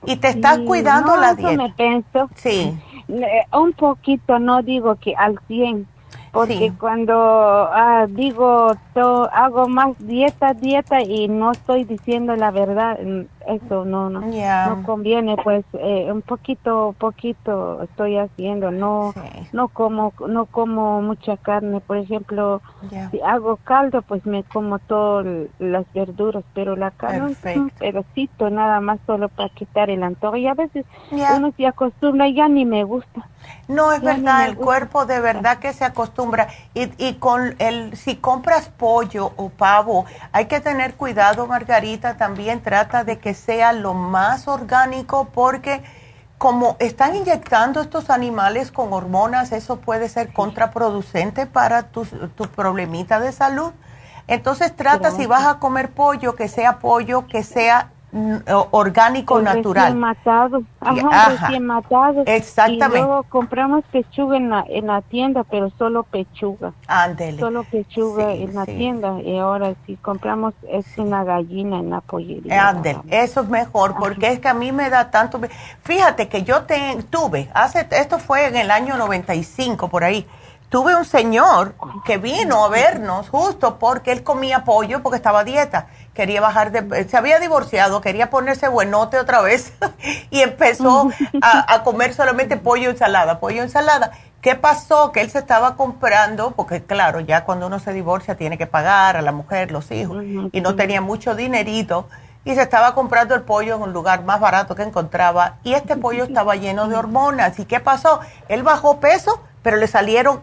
Y 0.05 0.17
te 0.17 0.29
estás 0.29 0.59
cuidando 0.59 1.17
la 1.17 1.33
dieta. 1.33 1.63
me 1.63 1.73
pienso. 1.73 2.29
Sí. 2.35 2.79
Un 3.51 3.73
poquito, 3.73 4.39
no 4.39 4.61
digo 4.61 4.95
que 4.95 5.15
al 5.15 5.39
100, 5.47 5.87
porque 6.35 6.73
cuando 6.77 7.15
ah, 7.15 8.07
digo 8.09 8.73
hago 9.31 9.67
más 9.69 9.97
dieta, 9.99 10.53
dieta 10.53 11.01
y 11.01 11.29
no 11.29 11.53
estoy 11.53 11.85
diciendo 11.85 12.35
la 12.35 12.51
verdad, 12.51 12.99
mm, 13.01 13.21
eso 13.47 13.85
no 13.85 14.09
no 14.09 14.19
no 14.21 14.83
conviene 14.85 15.35
pues 15.43 15.63
eh, 15.73 16.11
un 16.11 16.21
poquito 16.21 16.95
poquito 16.97 17.83
estoy 17.83 18.17
haciendo 18.17 18.71
no 18.71 19.13
no 19.53 19.67
como 19.69 20.13
no 20.27 20.45
como 20.47 21.01
mucha 21.01 21.37
carne 21.37 21.79
por 21.81 21.97
ejemplo 21.97 22.61
si 23.11 23.21
hago 23.21 23.57
caldo 23.57 24.01
pues 24.01 24.25
me 24.25 24.43
como 24.43 24.79
todas 24.79 25.25
las 25.59 25.85
verduras 25.93 26.43
pero 26.53 26.75
la 26.75 26.91
carne 26.91 27.35
es 27.43 27.57
un 27.57 27.69
pedacito 27.69 28.49
nada 28.49 28.81
más 28.81 28.99
solo 29.05 29.29
para 29.29 29.49
quitar 29.49 29.89
el 29.89 30.03
antojo 30.03 30.37
y 30.37 30.47
a 30.47 30.53
veces 30.53 30.85
uno 31.35 31.53
se 31.55 31.67
acostumbra 31.67 32.27
y 32.27 32.35
ya 32.35 32.47
ni 32.47 32.65
me 32.65 32.83
gusta 32.83 33.29
no 33.67 33.91
es 33.91 34.01
verdad 34.01 34.45
el 34.45 34.55
cuerpo 34.55 35.05
de 35.05 35.19
verdad 35.19 35.59
que 35.59 35.73
se 35.73 35.85
acostumbra. 35.85 36.47
Y, 36.73 36.91
y 36.97 37.15
con 37.15 37.55
el 37.59 37.95
si 37.97 38.15
compras 38.15 38.69
pollo 38.69 39.33
o 39.37 39.49
pavo 39.49 40.05
hay 40.31 40.45
que 40.45 40.59
tener 40.59 40.95
cuidado 40.95 41.47
Margarita 41.47 42.17
también 42.17 42.61
trata 42.61 43.03
de 43.03 43.19
que 43.19 43.33
sea 43.33 43.73
lo 43.73 43.93
más 43.93 44.47
orgánico 44.47 45.29
porque 45.33 45.83
como 46.37 46.75
están 46.79 47.15
inyectando 47.15 47.81
estos 47.81 48.09
animales 48.09 48.71
con 48.71 48.91
hormonas, 48.91 49.51
eso 49.51 49.77
puede 49.77 50.09
ser 50.09 50.33
contraproducente 50.33 51.45
para 51.45 51.83
tu, 51.83 52.05
tu 52.05 52.47
problemita 52.49 53.19
de 53.19 53.31
salud. 53.31 53.71
Entonces 54.27 54.75
trata 54.75 55.11
si 55.11 55.27
vas 55.27 55.45
a 55.45 55.59
comer 55.59 55.91
pollo, 55.91 56.35
que 56.35 56.47
sea 56.47 56.79
pollo, 56.79 57.27
que 57.27 57.43
sea 57.43 57.91
Mm, 58.17 58.37
orgánico 58.71 59.41
natural. 59.41 59.87
Recién 59.87 59.99
matado, 59.99 60.63
ajá, 60.79 61.35
recién 61.37 61.65
matado. 61.65 62.23
Exactamente. 62.25 62.85
Y 62.85 62.89
luego 63.01 63.23
compramos 63.23 63.83
pechuga 63.91 64.37
en 64.37 64.49
la, 64.49 64.63
en 64.69 64.87
la 64.87 65.01
tienda, 65.01 65.43
pero 65.43 65.69
solo 65.77 66.03
pechuga. 66.03 66.71
Ándele. 66.87 67.39
Solo 67.39 67.65
pechuga 67.65 68.31
en 68.31 68.55
la 68.55 68.65
tienda. 68.65 69.21
Y 69.21 69.37
ahora 69.37 69.73
si 69.85 69.97
compramos 69.97 70.53
es 70.69 70.85
una 70.97 71.25
gallina 71.25 71.79
en 71.79 71.89
la 71.89 71.99
pollería. 71.99 72.69
Ándele, 72.69 73.01
eso 73.09 73.41
es 73.41 73.49
mejor, 73.49 73.95
porque 73.99 74.31
es 74.31 74.39
que 74.39 74.47
a 74.47 74.53
mí 74.53 74.71
me 74.71 74.89
da 74.89 75.11
tanto... 75.11 75.41
Fíjate 75.83 76.29
que 76.29 76.43
yo 76.43 76.63
te, 76.63 77.03
tuve, 77.09 77.49
hace 77.53 77.85
esto 77.91 78.17
fue 78.17 78.47
en 78.47 78.55
el 78.55 78.71
año 78.71 78.95
95, 78.95 79.89
por 79.89 80.05
ahí, 80.05 80.25
tuve 80.75 80.93
un 80.93 81.05
señor 81.05 81.73
que 82.03 82.17
vino 82.17 82.65
a 82.65 82.67
vernos 82.67 83.29
justo 83.29 83.79
porque 83.79 84.11
él 84.11 84.23
comía 84.23 84.65
pollo 84.65 85.01
porque 85.01 85.15
estaba 85.15 85.39
a 85.39 85.43
dieta 85.45 85.87
quería 86.13 86.41
bajar 86.41 86.73
de, 86.73 87.07
se 87.07 87.15
había 87.15 87.39
divorciado, 87.39 88.01
quería 88.01 88.29
ponerse 88.29 88.67
buenote 88.67 89.17
otra 89.17 89.39
vez 89.39 89.71
y 90.31 90.41
empezó 90.41 91.09
a, 91.41 91.81
comer 91.83 92.13
solamente 92.13 92.57
pollo 92.57 92.89
ensalada, 92.89 93.39
pollo 93.39 93.63
ensalada. 93.63 94.11
¿Qué 94.41 94.55
pasó? 94.55 95.13
Que 95.13 95.21
él 95.21 95.31
se 95.31 95.39
estaba 95.39 95.77
comprando, 95.77 96.51
porque 96.51 96.83
claro, 96.83 97.21
ya 97.21 97.45
cuando 97.45 97.67
uno 97.67 97.79
se 97.79 97.93
divorcia 97.93 98.35
tiene 98.35 98.57
que 98.57 98.67
pagar 98.67 99.15
a 99.15 99.21
la 99.21 99.31
mujer, 99.31 99.71
los 99.71 99.89
hijos, 99.91 100.25
y 100.51 100.59
no 100.59 100.75
tenía 100.75 100.99
mucho 100.99 101.35
dinerito, 101.35 102.09
y 102.43 102.53
se 102.53 102.61
estaba 102.61 102.93
comprando 102.93 103.33
el 103.33 103.43
pollo 103.43 103.77
en 103.77 103.81
un 103.81 103.93
lugar 103.93 104.25
más 104.25 104.41
barato 104.41 104.75
que 104.75 104.83
encontraba, 104.83 105.55
y 105.63 105.73
este 105.73 105.95
pollo 105.95 106.23
estaba 106.25 106.57
lleno 106.57 106.89
de 106.89 106.97
hormonas. 106.97 107.59
¿Y 107.59 107.65
qué 107.65 107.79
pasó? 107.79 108.19
Él 108.49 108.61
bajó 108.61 108.99
peso, 108.99 109.41
pero 109.65 109.77
le 109.77 109.87
salieron 109.87 110.41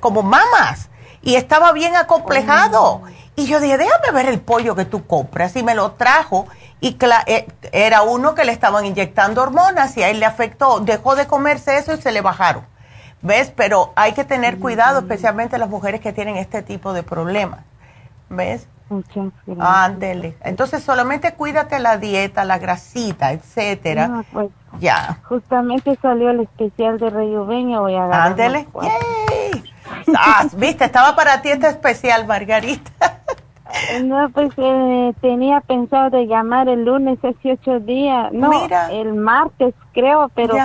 como 0.00 0.22
mamas, 0.22 0.88
y 1.20 1.36
estaba 1.36 1.72
bien 1.72 1.94
acomplejado. 1.94 3.02
Y 3.34 3.44
yo 3.44 3.60
dije, 3.60 3.76
déjame 3.76 4.12
ver 4.12 4.28
el 4.30 4.40
pollo 4.40 4.74
que 4.74 4.86
tú 4.86 5.06
compras. 5.06 5.54
Y 5.56 5.62
me 5.62 5.74
lo 5.74 5.92
trajo. 5.92 6.46
Y 6.80 6.96
eh, 7.26 7.48
era 7.72 8.00
uno 8.00 8.34
que 8.34 8.46
le 8.46 8.52
estaban 8.52 8.86
inyectando 8.86 9.42
hormonas 9.42 9.94
y 9.98 10.02
a 10.02 10.08
él 10.08 10.20
le 10.20 10.24
afectó. 10.24 10.80
Dejó 10.80 11.16
de 11.16 11.26
comerse 11.26 11.76
eso 11.76 11.92
y 11.92 12.00
se 12.00 12.12
le 12.12 12.22
bajaron. 12.22 12.64
¿Ves? 13.20 13.52
Pero 13.54 13.92
hay 13.94 14.12
que 14.12 14.24
tener 14.24 14.58
cuidado, 14.58 15.00
especialmente 15.00 15.58
las 15.58 15.68
mujeres 15.68 16.00
que 16.00 16.14
tienen 16.14 16.36
este 16.36 16.62
tipo 16.62 16.94
de 16.94 17.02
problemas. 17.02 17.60
¿Ves? 18.30 18.68
Muchas 18.88 19.32
Ándele. 19.58 20.36
Entonces 20.42 20.82
solamente 20.82 21.34
cuídate 21.34 21.80
la 21.80 21.96
dieta, 21.98 22.44
la 22.44 22.58
grasita, 22.58 23.32
etcétera. 23.32 24.24
pues, 24.32 24.50
ya. 24.78 25.18
Justamente 25.24 25.98
salió 26.00 26.30
el 26.30 26.40
especial 26.40 26.98
de 26.98 27.10
Rejuven 27.10 27.76
voy 27.78 27.94
a 27.94 28.04
agarrar. 28.04 28.26
Ándele. 28.28 28.66
Ah, 30.16 30.44
viste, 30.56 30.84
estaba 30.84 31.16
para 31.16 31.42
ti 31.42 31.50
este 31.50 31.68
especial, 31.68 32.26
Margarita. 32.26 32.92
No, 34.04 34.28
pues 34.30 34.50
eh, 34.56 35.12
tenía 35.20 35.60
pensado 35.60 36.10
de 36.10 36.26
llamar 36.26 36.68
el 36.68 36.84
lunes 36.84 37.18
hace 37.24 37.52
ocho 37.52 37.80
días. 37.80 38.32
No, 38.32 38.50
el 38.90 39.14
martes 39.14 39.74
creo, 39.92 40.30
pero 40.34 40.56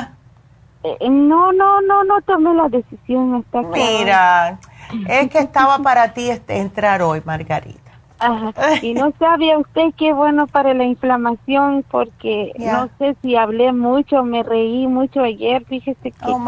eh, 0.84 1.10
no, 1.10 1.52
no, 1.52 1.82
no, 1.82 2.04
no 2.04 2.22
tomé 2.22 2.54
la 2.54 2.70
decisión 2.70 3.36
hasta 3.36 3.62
Mira, 3.64 4.60
es 5.08 5.30
que 5.30 5.40
estaba 5.40 5.78
para 5.84 6.14
ti 6.14 6.30
este, 6.30 6.58
entrar 6.58 7.02
hoy, 7.02 7.22
Margarita. 7.26 7.91
Y 8.82 8.94
no 8.94 9.14
sabía 9.20 9.58
usted 9.58 9.94
qué 9.98 10.14
bueno 10.14 10.48
para 10.48 10.74
la 10.74 10.84
inflamación, 10.84 11.84
porque 11.90 12.54
no 12.58 12.90
sé 12.98 13.16
si 13.22 13.36
hablé 13.36 13.72
mucho, 13.72 14.24
me 14.24 14.44
reí 14.44 14.88
mucho 14.88 15.22
ayer, 15.22 15.64
fíjese 15.66 16.12
que 16.12 16.26
oh 16.26 16.42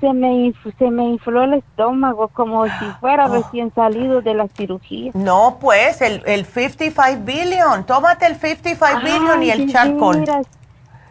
se 0.00 0.12
me 0.12 0.52
se 0.78 0.90
me 0.90 1.04
infló 1.04 1.44
el 1.44 1.54
estómago 1.54 2.28
como 2.28 2.64
si 2.78 2.84
fuera 3.00 3.26
oh. 3.26 3.34
recién 3.34 3.72
salido 3.74 4.20
de 4.20 4.34
la 4.34 4.48
cirugía. 4.48 5.12
No, 5.14 5.58
pues 5.60 6.00
el, 6.02 6.22
el 6.26 6.44
55 6.44 7.24
billion, 7.24 7.84
tómate 7.84 8.26
el 8.26 8.36
55 8.36 9.00
billion 9.00 9.42
y 9.42 9.50
el 9.50 9.72
charcoal. 9.72 10.24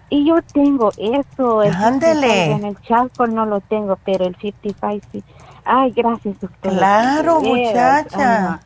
Y 0.10 0.26
yo 0.28 0.42
tengo 0.42 0.92
eso, 0.98 1.64
el 1.64 1.74
Ándele. 1.74 2.52
en 2.52 2.66
el 2.66 2.82
charcoal 2.82 3.34
no 3.34 3.46
lo 3.46 3.62
tengo, 3.62 3.98
pero 4.04 4.26
el 4.26 4.36
55 4.36 5.08
sí. 5.12 5.24
Ay, 5.64 5.92
gracias, 5.92 6.40
doctora. 6.40 6.76
Claro, 6.76 7.40
muchacha. 7.40 8.60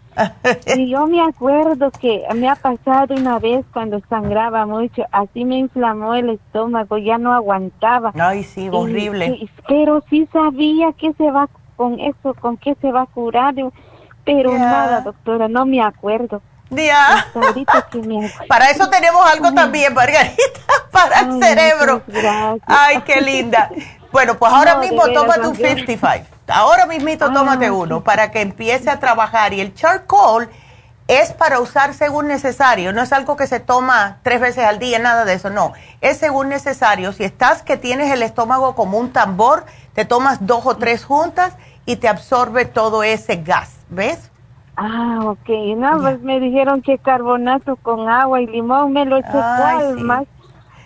Y 0.76 0.90
yo 0.90 1.08
me 1.08 1.22
acuerdo 1.22 1.92
que 1.92 2.24
me 2.36 2.50
ha 2.50 2.56
pasado 2.56 3.16
una 3.16 3.40
vez 3.40 3.66
cuando 3.74 4.02
sangraba 4.10 4.66
mucho, 4.66 5.04
así 5.12 5.46
me 5.46 5.58
inflamó 5.58 6.16
el 6.16 6.30
estómago, 6.30 6.98
ya 6.98 7.18
no 7.18 7.34
aguantaba. 7.34 8.12
Ay, 8.18 8.44
sí, 8.44 8.70
horrible. 8.72 9.50
pero 9.68 10.04
sí 10.10 10.28
sabía 10.32 10.94
que 10.94 11.14
se 11.14 11.32
va 11.32 11.50
con 11.76 12.00
eso, 12.00 12.34
con 12.36 12.58
qué 12.58 12.76
se 12.82 12.92
va 12.92 13.02
a 13.02 13.06
curar, 13.06 13.56
pero 14.24 14.58
nada, 14.58 15.02
doctora, 15.02 15.48
no 15.48 15.66
me 15.66 15.82
acuerdo. 15.82 16.42
Ya. 16.70 17.28
Para 18.48 18.70
eso 18.70 18.90
tenemos 18.90 19.26
algo 19.32 19.54
también, 19.54 19.94
Margarita, 19.94 20.36
para 20.92 21.20
el 21.22 21.44
cerebro. 21.44 22.02
Ay, 22.66 23.02
qué 23.06 23.22
linda. 23.22 23.70
Bueno, 24.16 24.38
pues 24.38 24.50
ahora 24.50 24.78
mismo 24.78 25.02
toma 25.14 25.34
tu 25.34 25.54
55. 25.54 26.26
Ahora 26.48 26.86
mismito 26.86 27.34
tómate 27.34 27.70
uno 27.70 28.02
para 28.02 28.32
que 28.32 28.40
empiece 28.40 28.90
a 28.90 28.98
trabajar. 28.98 29.52
Y 29.54 29.60
el 29.60 29.74
charcoal 29.74 30.48
es 31.10 31.34
para 31.34 31.60
usar 31.60 31.94
según 31.94 32.30
necesario. 32.30 32.94
No 32.94 33.02
es 33.02 33.12
algo 33.12 33.36
que 33.36 33.46
se 33.46 33.60
toma 33.60 34.20
tres 34.24 34.40
veces 34.40 34.64
al 34.64 34.80
día, 34.80 35.00
nada 35.00 35.26
de 35.26 35.34
eso. 35.34 35.50
No, 35.50 35.74
es 36.00 36.16
según 36.16 36.48
necesario. 36.48 37.12
Si 37.12 37.26
estás 37.26 37.62
que 37.62 37.76
tienes 37.76 38.10
el 38.10 38.22
estómago 38.22 38.74
como 38.74 38.98
un 39.00 39.12
tambor, 39.12 39.66
te 39.94 40.06
tomas 40.06 40.48
dos 40.48 40.66
o 40.66 40.78
tres 40.78 41.04
juntas 41.04 41.58
y 41.86 41.98
te 41.98 42.08
absorbe 42.08 42.64
todo 42.64 43.04
ese 43.04 43.36
gas. 43.36 43.80
¿Ves? 43.90 44.32
Ah, 44.78 45.20
ok. 45.24 45.76
No, 45.76 46.00
pues 46.00 46.22
me 46.22 46.40
dijeron 46.40 46.82
que 46.82 47.00
carbonato 47.00 47.76
con 47.76 48.08
agua 48.08 48.40
y 48.40 48.48
limón 48.48 48.94
me 48.94 49.04
lo 49.04 49.18
eché 49.18 49.34
más 49.98 50.24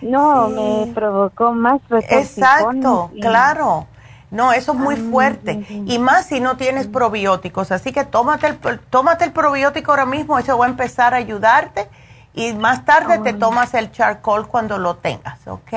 no, 0.01 0.49
me 0.49 0.91
provocó 0.93 1.53
más 1.53 1.81
Exacto, 2.09 3.11
claro. 3.19 3.87
No, 4.31 4.53
eso 4.53 4.73
es 4.73 4.77
muy 4.77 4.95
ah, 4.95 5.09
fuerte. 5.09 5.65
Y 5.69 5.97
más 5.97 6.27
si 6.27 6.39
no 6.39 6.55
tienes 6.55 6.87
probióticos. 6.87 7.71
Así 7.71 7.91
que 7.91 8.05
tómate 8.05 8.47
el, 8.47 8.79
tómate 8.89 9.25
el 9.25 9.31
probiótico 9.31 9.91
ahora 9.91 10.05
mismo, 10.05 10.37
eso 10.37 10.57
va 10.57 10.65
a 10.65 10.69
empezar 10.69 11.13
a 11.13 11.17
ayudarte. 11.17 11.87
Y 12.33 12.53
más 12.53 12.85
tarde 12.85 13.17
te 13.19 13.33
tomas 13.33 13.73
el 13.73 13.91
charcoal 13.91 14.47
cuando 14.47 14.77
lo 14.77 14.95
tengas, 14.95 15.47
¿ok? 15.47 15.73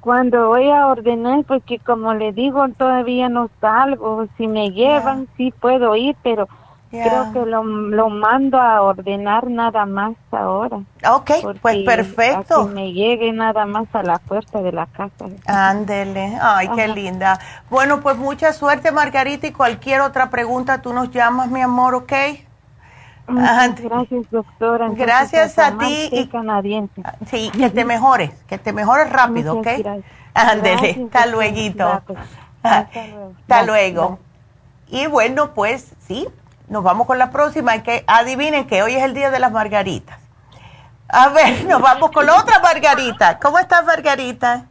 Cuando 0.00 0.48
voy 0.48 0.70
a 0.70 0.86
ordenar, 0.86 1.44
porque 1.44 1.78
como 1.78 2.12
le 2.12 2.32
digo, 2.32 2.68
todavía 2.76 3.30
no 3.30 3.48
salgo. 3.58 4.26
Si 4.36 4.46
me 4.46 4.70
llevan, 4.70 5.28
sí 5.38 5.52
puedo 5.58 5.96
ir, 5.96 6.14
pero 6.22 6.46
Creo 6.90 7.32
que 7.34 7.40
lo, 7.40 7.62
lo, 7.62 8.08
mando 8.08 8.58
a 8.58 8.80
ordenar 8.80 9.50
nada 9.50 9.84
más 9.84 10.14
ahora. 10.30 10.80
Ok, 11.10 11.30
pues 11.60 11.84
perfecto. 11.84 12.66
que 12.66 12.74
me 12.74 12.92
llegue 12.92 13.30
nada 13.32 13.66
más 13.66 13.86
a 13.92 14.02
la 14.02 14.18
puerta 14.18 14.62
de 14.62 14.72
la 14.72 14.86
casa. 14.86 15.26
Ándele, 15.46 16.38
ay, 16.40 16.68
qué 16.74 16.88
linda. 16.88 17.38
Bueno, 17.68 18.00
pues 18.00 18.16
mucha 18.16 18.54
suerte, 18.54 18.90
Margarita, 18.90 19.46
y 19.46 19.52
cualquier 19.52 20.00
otra 20.00 20.30
pregunta 20.30 20.80
tú 20.80 20.94
nos 20.94 21.10
llamas, 21.10 21.50
mi 21.50 21.60
amor, 21.60 21.94
¿ok? 21.94 22.12
gracias, 23.28 24.30
doctora. 24.30 24.88
gracias 24.90 25.58
a 25.58 25.76
ti. 25.76 26.08
Y 26.10 26.28
canadiense. 26.28 27.02
Sí, 27.26 27.50
que 27.50 27.68
te 27.68 27.84
mejores, 27.84 28.30
que 28.46 28.56
te 28.56 28.72
mejores 28.72 29.10
rápido, 29.10 29.58
¿ok? 29.58 29.68
Ándele, 30.32 31.04
hasta 31.04 31.26
luego. 31.26 32.02
Hasta 32.62 33.62
luego. 33.64 34.18
Y 34.90 35.06
bueno, 35.06 35.52
pues 35.52 35.94
sí, 36.00 36.26
nos 36.68 36.82
vamos 36.82 37.06
con 37.06 37.18
la 37.18 37.30
próxima, 37.30 37.82
que 37.82 38.04
adivinen 38.06 38.66
que 38.66 38.82
hoy 38.82 38.94
es 38.94 39.02
el 39.02 39.14
día 39.14 39.30
de 39.30 39.38
las 39.38 39.52
margaritas. 39.52 40.18
A 41.08 41.28
ver, 41.30 41.64
nos 41.68 41.80
vamos 41.80 42.10
con 42.10 42.26
la 42.26 42.36
otra 42.36 42.58
Margarita. 42.60 43.38
¿Cómo 43.38 43.58
estás, 43.58 43.84
Margarita? 43.84 44.66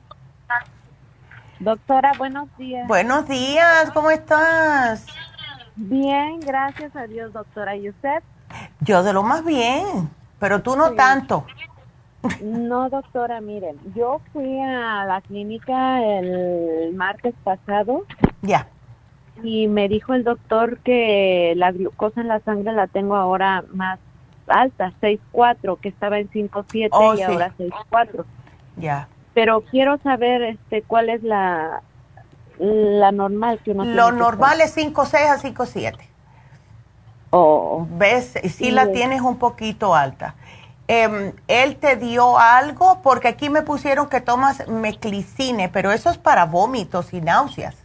Doctora, 1.59 2.11
buenos 2.17 2.55
días. 2.57 2.87
Buenos 2.87 3.27
días, 3.27 3.89
¿cómo 3.91 4.11
estás? 4.11 5.07
Bien, 5.75 6.39
gracias 6.39 6.95
a 6.95 7.07
Dios, 7.07 7.33
doctora. 7.33 7.75
¿Y 7.75 7.89
usted? 7.89 8.21
Yo 8.81 9.01
de 9.01 9.13
lo 9.13 9.23
más 9.23 9.43
bien, 9.43 10.09
pero 10.39 10.61
tú 10.61 10.75
no 10.75 10.91
tanto. 10.93 11.45
No, 12.41 12.89
doctora, 12.89 13.41
miren, 13.41 13.79
yo 13.95 14.21
fui 14.33 14.59
a 14.61 15.05
la 15.05 15.21
clínica 15.21 16.03
el 16.03 16.93
martes 16.95 17.33
pasado. 17.43 18.05
Ya. 18.41 18.67
Y 19.43 19.67
me 19.67 19.87
dijo 19.87 20.13
el 20.13 20.23
doctor 20.23 20.79
que 20.79 21.53
la 21.55 21.71
glucosa 21.71 22.21
en 22.21 22.27
la 22.27 22.39
sangre 22.41 22.73
la 22.73 22.87
tengo 22.87 23.15
ahora 23.15 23.63
más 23.73 23.99
alta, 24.47 24.93
6.4, 25.01 25.79
que 25.79 25.89
estaba 25.89 26.19
en 26.19 26.29
5.7 26.29 27.17
y 27.17 27.21
ahora 27.21 27.53
6.4. 27.57 28.25
Ya. 28.77 29.07
Pero 29.33 29.61
quiero 29.61 29.97
saber 29.99 30.41
este 30.41 30.81
cuál 30.81 31.09
es 31.09 31.23
la 31.23 31.81
la 32.59 33.11
normal 33.11 33.59
que 33.63 33.71
uno 33.71 33.85
Lo 33.85 34.11
normal 34.11 34.61
es 34.61 34.75
5.6 34.75 35.13
a 35.27 35.37
5.7. 35.37 35.97
Oh. 37.29 37.85
¿Ves? 37.91 38.33
Si 38.49 38.71
la 38.71 38.91
tienes 38.91 39.21
un 39.21 39.37
poquito 39.37 39.93
alta. 39.93 40.35
Em, 40.87 41.33
¿Él 41.47 41.75
te 41.75 41.97
dio 41.97 42.37
algo? 42.39 43.01
Porque 43.03 43.27
aquí 43.27 43.49
me 43.49 43.61
pusieron 43.61 44.07
que 44.07 44.21
tomas 44.21 44.67
meclicine, 44.67 45.69
pero 45.69 45.91
eso 45.91 46.09
es 46.09 46.17
para 46.17 46.45
vómitos 46.45 47.13
y 47.13 47.19
náuseas. 47.19 47.75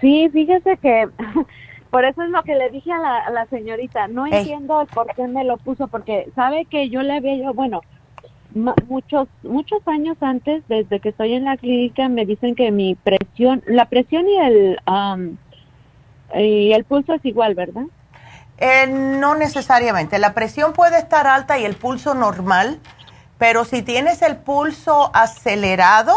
Sí, 0.00 0.28
fíjese 0.32 0.76
que 0.78 1.08
por 1.90 2.04
eso 2.04 2.22
es 2.22 2.30
lo 2.30 2.42
que 2.42 2.54
le 2.54 2.70
dije 2.70 2.92
a 2.92 3.30
la, 3.30 3.46
señorita. 3.46 4.08
No 4.08 4.26
entiendo 4.26 4.86
por 4.94 5.14
qué 5.14 5.26
me 5.26 5.44
lo 5.44 5.56
puso, 5.56 5.88
porque 5.88 6.30
sabe 6.34 6.66
que 6.66 6.88
yo 6.88 7.02
le 7.02 7.16
había 7.16 7.36
yo, 7.36 7.54
bueno, 7.54 7.80
muchos 8.88 9.28
muchos 9.42 9.86
años 9.86 10.16
antes, 10.20 10.62
desde 10.68 11.00
que 11.00 11.10
estoy 11.10 11.34
en 11.34 11.44
la 11.44 11.56
clínica, 11.56 12.08
me 12.08 12.26
dicen 12.26 12.54
que 12.54 12.70
mi 12.70 12.94
presión, 12.94 13.62
la 13.66 13.86
presión 13.86 14.28
y 14.28 14.36
el 14.38 14.80
y 16.34 16.72
el 16.72 16.84
pulso 16.84 17.14
es 17.14 17.24
igual, 17.24 17.54
¿verdad? 17.54 17.84
Eh, 18.58 18.86
no 18.88 19.34
necesariamente. 19.34 20.18
La 20.18 20.34
presión 20.34 20.72
puede 20.72 20.98
estar 20.98 21.26
alta 21.26 21.58
y 21.58 21.64
el 21.64 21.76
pulso 21.76 22.14
normal, 22.14 22.80
pero 23.38 23.64
si 23.64 23.82
tienes 23.82 24.20
el 24.22 24.36
pulso 24.36 25.10
acelerado, 25.14 26.12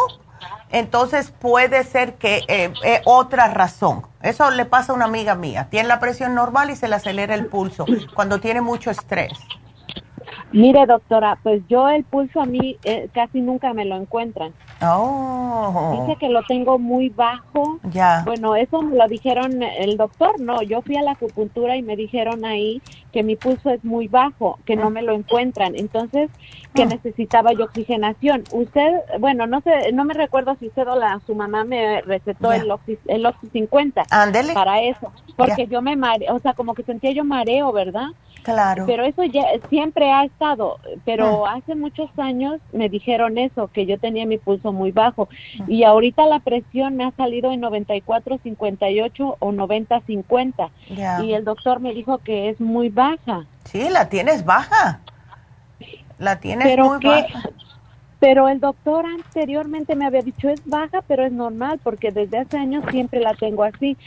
entonces 0.72 1.32
puede 1.32 1.84
ser 1.84 2.16
que 2.16 2.44
eh, 2.48 2.74
eh, 2.84 3.02
otra 3.06 3.48
razón. 3.50 4.04
Eso 4.22 4.50
le 4.52 4.66
pasa 4.66 4.94
a 4.94 4.96
una 4.96 5.06
amiga 5.06 5.36
mía. 5.36 5.68
Tiene 5.70 5.88
la 5.88 6.00
presión 6.00 6.34
normal 6.34 6.70
y 6.70 6.76
se 6.76 6.88
le 6.88 6.96
acelera 6.96 7.36
el 7.36 7.48
pulso 7.48 7.86
cuando 8.16 8.40
tiene 8.40 8.62
mucho 8.62 8.92
estrés. 8.92 9.32
Mire, 10.54 10.86
doctora, 10.86 11.38
pues 11.42 11.62
yo 11.70 11.90
el 11.90 12.04
pulso 12.04 12.42
a 12.42 12.46
mí 12.46 12.78
eh, 12.84 13.10
casi 13.14 13.42
nunca 13.42 13.74
me 13.74 13.86
lo 13.86 13.96
encuentran. 13.96 14.54
Oh. 14.82 16.00
Dice 16.02 16.18
que 16.20 16.30
lo 16.30 16.44
tengo 16.44 16.78
muy 16.80 17.10
bajo. 17.10 17.80
Ya. 17.92 18.24
Bueno, 18.26 18.56
eso 18.56 18.82
me 18.82 18.98
lo 18.98 19.08
dijeron 19.08 19.64
el 19.64 19.98
doctor, 19.98 20.40
no, 20.40 20.62
yo 20.62 20.82
fui 20.82 20.98
a 20.98 21.02
la 21.02 21.12
acupuntura 21.12 21.78
y 21.78 21.82
me 21.82 21.96
dijeron 21.96 22.46
ahí 22.46 22.82
que 23.12 23.24
mi 23.24 23.36
pulso 23.36 23.70
es 23.70 23.84
muy 23.84 24.08
bajo, 24.08 24.60
que 24.66 24.76
no 24.76 24.90
me 24.90 25.02
lo 25.02 25.14
encuentran. 25.14 25.76
Entonces, 25.76 26.30
que 26.74 26.84
ah. 26.84 26.88
necesitaba 26.88 27.54
yo 27.54 27.66
oxigenación. 27.66 28.44
Usted, 28.52 28.92
bueno, 29.20 29.48
no 29.48 29.62
sé, 29.62 29.92
no 29.94 30.06
me 30.06 30.14
recuerdo 30.14 30.56
si 30.60 30.68
usted 30.68 30.88
o 30.88 30.96
la, 30.96 31.20
su 31.26 31.36
mamá 31.36 31.64
me 31.64 32.02
recetó 32.02 32.52
el, 32.52 32.70
Oxy, 32.72 32.98
el 33.08 33.26
Oxy 33.26 33.48
50 33.48 34.04
Ándele. 34.10 34.54
para 34.54 34.82
eso, 34.82 35.12
porque 35.36 35.68
yo 35.68 35.82
me 35.82 35.96
mareo, 35.96 36.36
o 36.36 36.40
sea, 36.40 36.54
como 36.54 36.74
que 36.74 36.84
sentía 36.84 37.12
yo 37.12 37.24
mareo, 37.24 37.72
¿verdad? 37.72 38.08
Claro. 38.44 38.86
Pero 38.88 39.04
eso 39.04 39.24
ya 39.24 39.44
siempre 39.70 40.12
ha 40.12 40.24
estado, 40.24 40.80
pero 41.06 41.46
ah. 41.46 41.56
hace 41.56 41.76
muchos 41.76 42.10
años 42.18 42.60
me 42.74 42.90
dijeron 42.90 43.38
eso, 43.38 43.68
que 43.68 43.86
yo 43.86 44.00
tenía 44.00 44.26
mi 44.26 44.38
pulso 44.38 44.72
muy 44.72 44.92
bajo 44.92 45.30
ah. 45.60 45.64
y 45.68 45.84
ahorita 45.84 46.26
la 46.26 46.40
presión 46.40 46.96
me 46.96 47.06
ha 47.06 47.12
salido 47.12 47.52
en 47.52 47.60
94, 47.62 48.40
58 48.42 49.38
o 49.40 49.52
90, 49.52 50.02
50 50.02 50.70
y 51.24 51.34
el 51.34 51.44
doctor 51.46 51.80
me 51.80 51.94
dijo 51.94 52.18
que 52.20 52.50
es 52.50 52.60
muy 52.60 52.90
baja. 52.90 53.46
Sí, 53.66 53.90
la 53.90 54.10
tienes 54.10 54.46
baja. 54.46 55.02
La 56.18 56.40
tienes 56.40 56.78
muy 56.78 57.04
baja. 57.04 57.50
Pero 58.22 58.48
el 58.48 58.60
doctor 58.60 59.04
anteriormente 59.08 59.96
me 59.96 60.06
había 60.06 60.22
dicho, 60.22 60.48
es 60.48 60.62
baja, 60.68 61.02
pero 61.08 61.26
es 61.26 61.32
normal, 61.32 61.80
porque 61.84 62.12
desde 62.12 62.38
hace 62.38 62.56
años 62.56 62.86
siempre 62.92 63.20
la 63.20 63.34
tengo 63.34 63.64
así. 63.64 63.98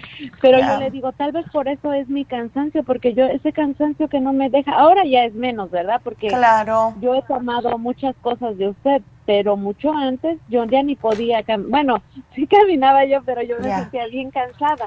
Pero 0.40 0.60
yo 0.60 0.78
le 0.78 0.92
digo, 0.92 1.10
tal 1.10 1.32
vez 1.32 1.44
por 1.50 1.66
eso 1.66 1.92
es 1.92 2.08
mi 2.08 2.24
cansancio, 2.24 2.84
porque 2.84 3.12
yo, 3.12 3.24
ese 3.24 3.52
cansancio 3.52 4.06
que 4.06 4.20
no 4.20 4.32
me 4.32 4.50
deja, 4.50 4.70
ahora 4.70 5.04
ya 5.04 5.24
es 5.24 5.34
menos, 5.34 5.68
¿verdad? 5.72 6.00
Porque 6.04 6.28
claro. 6.28 6.94
yo 7.00 7.16
he 7.16 7.22
tomado 7.22 7.76
muchas 7.76 8.14
cosas 8.22 8.56
de 8.56 8.68
usted, 8.68 9.02
pero 9.26 9.56
mucho 9.56 9.92
antes 9.92 10.38
yo 10.48 10.64
ya 10.64 10.84
ni 10.84 10.94
podía, 10.94 11.42
bueno, 11.68 12.00
sí 12.36 12.46
caminaba 12.46 13.04
yo, 13.06 13.20
pero 13.24 13.42
yo 13.42 13.56
me 13.58 13.74
sentía 13.74 14.06
bien 14.06 14.30
cansada. 14.30 14.86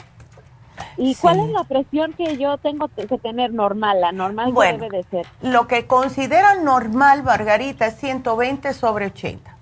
¿Y 0.98 1.16
cuál 1.16 1.40
es 1.40 1.50
la 1.50 1.64
presión 1.64 2.14
que 2.14 2.38
yo 2.38 2.58
tengo 2.58 2.90
que 2.90 3.06
tener 3.18 3.54
normal? 3.54 4.02
La 4.02 4.12
normal 4.12 4.54
debe 4.54 4.90
de 4.90 5.04
ser. 5.04 5.26
Lo 5.42 5.68
que 5.68 5.88
consideran 5.88 6.64
normal, 6.64 7.24
Margarita, 7.24 7.88
es 7.88 7.96
120 7.98 8.74
sobre 8.74 9.08
80. 9.08 9.56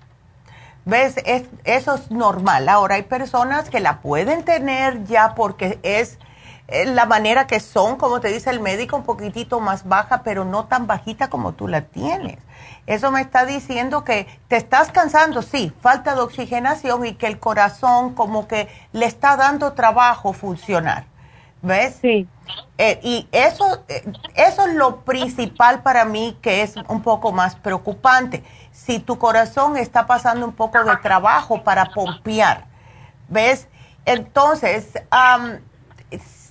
¿Ves? 0.84 1.16
eso 1.64 1.94
es 1.96 2.10
normal. 2.12 2.68
Ahora 2.68 2.94
hay 2.94 3.02
personas 3.02 3.70
que 3.70 3.80
la 3.80 4.00
pueden 4.00 4.44
tener 4.44 5.04
ya 5.04 5.34
porque 5.34 5.80
es 5.82 6.18
la 6.68 7.06
manera 7.06 7.46
que 7.46 7.60
son, 7.60 7.96
como 7.96 8.20
te 8.20 8.28
dice 8.28 8.50
el 8.50 8.60
médico, 8.60 8.96
un 8.96 9.04
poquitito 9.04 9.60
más 9.60 9.86
baja, 9.86 10.22
pero 10.22 10.44
no 10.44 10.64
tan 10.64 10.86
bajita 10.86 11.28
como 11.28 11.52
tú 11.52 11.68
la 11.68 11.82
tienes. 11.82 12.38
Eso 12.86 13.10
me 13.10 13.20
está 13.20 13.46
diciendo 13.46 14.04
que 14.04 14.26
te 14.48 14.56
estás 14.56 14.90
cansando, 14.90 15.42
sí, 15.42 15.72
falta 15.80 16.14
de 16.14 16.20
oxigenación 16.20 17.06
y 17.06 17.14
que 17.14 17.26
el 17.26 17.38
corazón 17.38 18.14
como 18.14 18.48
que 18.48 18.68
le 18.92 19.06
está 19.06 19.36
dando 19.36 19.72
trabajo 19.74 20.32
funcionar. 20.32 21.06
¿Ves? 21.62 21.98
Sí. 22.00 22.28
Eh, 22.78 23.00
y 23.02 23.28
eso, 23.32 23.84
eh, 23.88 24.04
eso 24.34 24.66
es 24.66 24.74
lo 24.74 25.00
principal 25.00 25.82
para 25.82 26.04
mí 26.04 26.36
que 26.42 26.62
es 26.62 26.74
un 26.88 27.02
poco 27.02 27.32
más 27.32 27.56
preocupante. 27.56 28.44
Si 28.72 28.98
tu 28.98 29.18
corazón 29.18 29.76
está 29.76 30.06
pasando 30.06 30.46
un 30.46 30.52
poco 30.52 30.84
de 30.84 30.96
trabajo 30.98 31.64
para 31.64 31.86
pompear, 31.86 32.66
¿ves? 33.28 33.68
Entonces, 34.04 34.92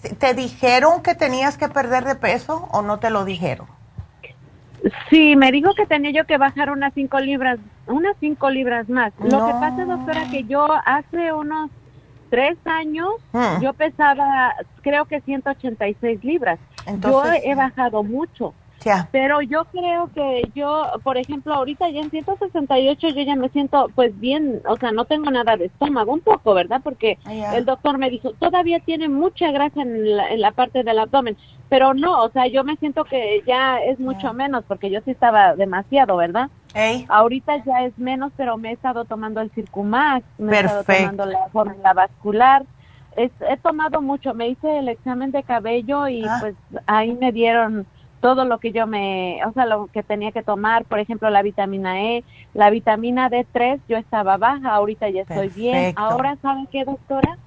¿te 0.10 0.34
dijeron 0.34 1.02
que 1.02 1.16
tenías 1.16 1.58
que 1.58 1.70
perder 1.70 2.04
de 2.06 2.16
peso 2.16 2.68
o 2.72 2.82
no 2.82 3.00
te 3.00 3.10
lo 3.10 3.26
dijeron? 3.26 3.68
Sí, 5.10 5.36
me 5.36 5.52
dijo 5.52 5.74
que 5.74 5.86
tenía 5.86 6.12
yo 6.12 6.26
que 6.26 6.38
bajar 6.38 6.70
unas 6.70 6.94
cinco 6.94 7.20
libras, 7.20 7.60
unas 7.88 8.16
cinco 8.20 8.50
libras 8.50 8.88
más. 8.88 9.14
Lo 9.20 9.46
que 9.48 9.54
pasa, 9.54 9.86
doctora, 9.86 10.30
que 10.30 10.44
yo 10.44 10.68
hace 10.86 11.34
unos 11.34 11.72
tres 12.30 12.58
años 12.66 13.10
hmm. 13.32 13.62
yo 13.62 13.74
pesaba, 13.74 14.54
creo 14.82 15.06
que 15.06 15.22
186 15.22 16.24
libras. 16.24 16.60
Entonces, 16.86 17.42
yo 17.44 17.52
he 17.52 17.56
bajado 17.56 18.04
mucho. 18.04 18.54
Pero 19.12 19.42
yo 19.42 19.66
creo 19.66 20.10
que 20.14 20.50
yo, 20.54 20.92
por 21.04 21.18
ejemplo, 21.18 21.54
ahorita 21.54 21.90
ya 21.90 22.02
en 22.02 22.12
168 22.12 23.10
yo 23.10 23.22
ya 23.22 23.36
me 23.36 23.50
siento 23.50 23.90
pues 23.96 24.18
bien, 24.20 24.62
o 24.68 24.78
sea, 24.78 24.92
no 24.92 25.06
tengo 25.06 25.32
nada 25.32 25.58
de 25.58 25.66
estómago, 25.66 26.14
un 26.14 26.22
poco, 26.22 26.54
¿verdad? 26.54 26.82
Porque 26.84 27.18
el 27.26 27.66
doctor 27.66 27.98
me 27.98 28.10
dijo, 28.10 28.34
todavía 28.34 28.80
tiene 28.80 29.10
mucha 29.10 29.52
grasa 29.52 29.82
en 29.82 30.16
la, 30.16 30.30
en 30.30 30.42
la, 30.42 30.52
parte 30.52 30.84
del 30.84 31.00
abdomen, 31.00 31.36
pero 31.70 31.94
no, 31.94 32.24
o 32.24 32.30
sea, 32.30 32.48
yo 32.48 32.64
me 32.64 32.76
siento 32.78 33.06
que 33.06 33.42
ya 33.48 33.80
es 33.80 34.00
mucho 34.00 34.34
menos, 34.34 34.64
porque 34.68 34.92
yo 34.92 35.02
sí 35.02 35.12
estaba 35.12 35.56
demasiado, 35.56 36.18
¿verdad? 36.18 36.50
Ahorita 37.08 37.64
ya 37.66 37.86
es 37.86 37.98
menos, 37.98 38.32
pero 38.38 38.58
me 38.58 38.70
he 38.70 38.74
estado 38.74 39.06
tomando 39.06 39.42
el 39.42 39.50
Circumax, 39.52 40.26
me 40.38 40.58
he 40.58 40.60
estado 40.60 40.84
tomando 40.84 41.26
la 41.26 41.50
fórmula 41.52 41.94
vascular, 41.94 42.66
he 43.18 43.58
tomado 43.58 44.02
mucho, 44.02 44.34
me 44.34 44.50
hice 44.50 44.78
el 44.78 44.90
examen 44.90 45.32
de 45.32 45.42
cabello 45.44 46.08
y 46.08 46.24
ah. 46.26 46.38
pues 46.40 46.56
ahí 46.86 47.14
me 47.14 47.32
dieron 47.32 47.88
todo 48.26 48.44
lo 48.44 48.58
que 48.58 48.72
yo 48.72 48.88
me, 48.88 49.40
o 49.46 49.54
sea, 49.54 49.68
lo 49.68 49.86
que 49.86 50.02
tenía 50.02 50.32
que 50.32 50.42
tomar, 50.42 50.84
por 50.86 50.98
ejemplo, 50.98 51.30
la 51.30 51.44
vitamina 51.44 52.02
E, 52.02 52.24
la 52.56 52.72
vitamina 52.72 53.30
D3, 53.30 53.80
yo 53.88 53.98
estaba 53.98 54.38
baja, 54.38 54.74
ahorita 54.74 55.08
ya 55.10 55.22
estoy 55.22 55.50
bien. 55.50 55.94
Ahora, 55.96 56.36
¿saben 56.42 56.66
qué, 56.72 56.86
doctora? 56.86 57.38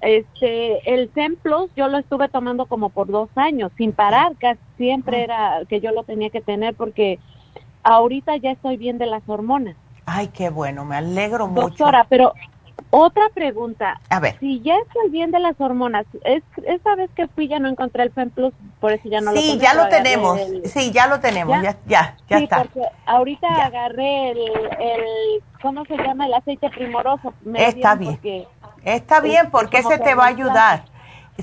Este, 0.00 0.92
el 0.92 1.08
Plus 1.40 1.70
yo 1.76 1.86
lo 1.86 1.98
estuve 1.98 2.28
tomando 2.28 2.66
como 2.66 2.88
por 2.88 3.06
dos 3.06 3.28
años, 3.36 3.70
sin 3.78 3.92
parar, 3.92 4.32
casi 4.40 4.58
siempre 4.76 5.22
era 5.22 5.60
que 5.68 5.80
yo 5.80 5.92
lo 5.92 6.02
tenía 6.02 6.30
que 6.30 6.40
tener 6.40 6.74
porque 6.74 7.20
ahorita 7.84 8.38
ya 8.38 8.50
estoy 8.50 8.76
bien 8.76 8.98
de 8.98 9.06
las 9.06 9.22
hormonas. 9.28 9.76
Ay, 10.04 10.30
qué 10.34 10.50
bueno, 10.50 10.84
me 10.84 10.96
alegro 10.96 11.46
mucho. 11.46 11.68
Doctora, 11.68 12.06
pero 12.08 12.32
otra 12.90 13.24
pregunta. 13.34 14.00
A 14.08 14.20
ver. 14.20 14.38
Si 14.40 14.60
ya 14.60 14.74
estoy 14.86 15.10
bien 15.10 15.30
de 15.30 15.38
las 15.38 15.60
hormonas, 15.60 16.06
es, 16.24 16.42
esa 16.64 16.94
vez 16.94 17.10
que 17.14 17.28
fui 17.28 17.48
ya 17.48 17.58
no 17.58 17.68
encontré 17.68 18.02
el 18.02 18.12
FemPlus, 18.12 18.52
por 18.80 18.92
eso 18.92 19.08
ya 19.08 19.20
no 19.20 19.32
lo 19.32 19.40
Sí, 19.40 19.58
ya 19.58 19.74
lo 19.74 19.88
tenemos. 19.88 20.40
Sí, 20.64 20.90
ya 20.90 21.06
lo 21.06 21.20
tenemos. 21.20 21.60
Ya, 21.62 21.76
ya, 21.86 22.16
ya, 22.28 22.38
sí, 22.38 22.44
está. 22.44 22.58
Porque 22.58 22.82
ahorita 23.06 23.48
agarré 23.48 24.30
el, 24.30 24.38
el, 24.38 25.42
¿cómo 25.60 25.84
se 25.84 25.96
llama? 25.96 26.26
El 26.26 26.34
aceite 26.34 26.70
primoroso. 26.70 27.34
está 27.54 27.94
bien. 27.94 28.18
está 28.84 29.20
bien 29.20 29.50
porque 29.50 29.78
ese 29.78 29.98
te 29.98 30.14
va 30.14 30.24
a 30.24 30.28
ayudar. 30.28 30.84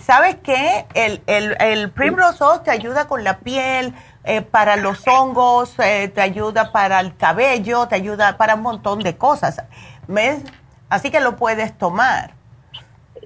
¿Sabes 0.02 0.36
qué? 0.44 0.86
El, 0.94 1.22
el, 1.26 1.56
el 1.62 1.90
Primrose 1.90 2.44
te 2.66 2.72
ayuda 2.72 3.08
con 3.08 3.24
la 3.24 3.40
piel, 3.40 3.94
eh, 4.26 4.42
para 4.42 4.76
los 4.76 5.08
hongos, 5.08 5.76
eh, 5.80 6.12
te 6.14 6.20
ayuda 6.20 6.72
para 6.72 7.00
el 7.00 7.16
cabello, 7.16 7.88
te 7.88 7.96
ayuda 7.96 8.36
para 8.38 8.56
un 8.56 8.62
montón 8.62 9.00
de 9.00 9.16
cosas. 9.16 9.62
¿Ves? 10.08 10.44
Así 10.90 11.12
que 11.12 11.20
lo 11.20 11.36
puedes 11.36 11.78
tomar. 11.78 12.34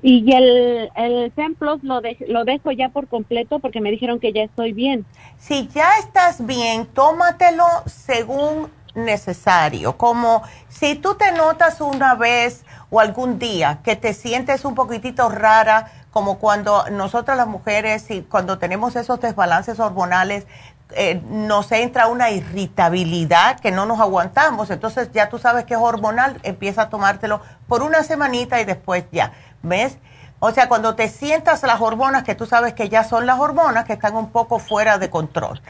Y 0.01 0.31
el, 0.33 0.89
el 0.95 1.31
Plus 1.57 1.83
lo, 1.83 2.01
lo 2.27 2.45
dejo 2.45 2.71
ya 2.71 2.89
por 2.89 3.07
completo 3.07 3.59
porque 3.59 3.81
me 3.81 3.91
dijeron 3.91 4.19
que 4.19 4.31
ya 4.31 4.43
estoy 4.43 4.71
bien. 4.71 5.05
Si 5.37 5.67
ya 5.67 5.97
estás 5.99 6.45
bien, 6.45 6.85
tómatelo 6.85 7.65
según 7.85 8.69
necesario, 8.95 9.97
como 9.97 10.41
si 10.67 10.95
tú 10.95 11.15
te 11.15 11.31
notas 11.31 11.79
una 11.81 12.15
vez 12.15 12.65
o 12.89 12.99
algún 12.99 13.39
día 13.39 13.79
que 13.83 13.95
te 13.95 14.13
sientes 14.13 14.65
un 14.65 14.75
poquitito 14.75 15.29
rara, 15.29 15.91
como 16.11 16.39
cuando 16.39 16.89
nosotras 16.89 17.37
las 17.37 17.47
mujeres, 17.47 18.09
y 18.09 18.21
cuando 18.21 18.57
tenemos 18.57 18.95
esos 18.95 19.19
desbalances 19.21 19.79
hormonales, 19.79 20.47
eh, 20.91 21.21
nos 21.29 21.71
entra 21.71 22.07
una 22.07 22.31
irritabilidad 22.31 23.59
que 23.59 23.71
no 23.71 23.85
nos 23.85 23.99
aguantamos, 23.99 24.71
entonces 24.71 25.11
ya 25.11 25.29
tú 25.29 25.37
sabes 25.37 25.65
que 25.65 25.75
es 25.75 25.79
hormonal, 25.79 26.39
empieza 26.43 26.83
a 26.83 26.89
tomártelo 26.89 27.41
por 27.67 27.83
una 27.83 28.03
semanita 28.03 28.59
y 28.59 28.65
después 28.65 29.05
ya, 29.11 29.33
¿ves? 29.61 29.99
O 30.39 30.51
sea, 30.51 30.67
cuando 30.67 30.95
te 30.95 31.09
sientas 31.09 31.61
las 31.63 31.81
hormonas, 31.81 32.23
que 32.23 32.33
tú 32.33 32.45
sabes 32.45 32.73
que 32.73 32.89
ya 32.89 33.03
son 33.03 33.25
las 33.25 33.39
hormonas 33.39 33.85
que 33.85 33.93
están 33.93 34.15
un 34.15 34.31
poco 34.31 34.57
fuera 34.57 34.97
de 34.97 35.09
control. 35.09 35.61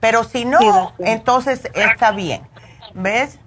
Pero 0.00 0.22
si 0.22 0.44
no, 0.44 0.92
entonces 0.98 1.68
está 1.74 2.12
bien, 2.12 2.46
¿ves? 2.94 3.40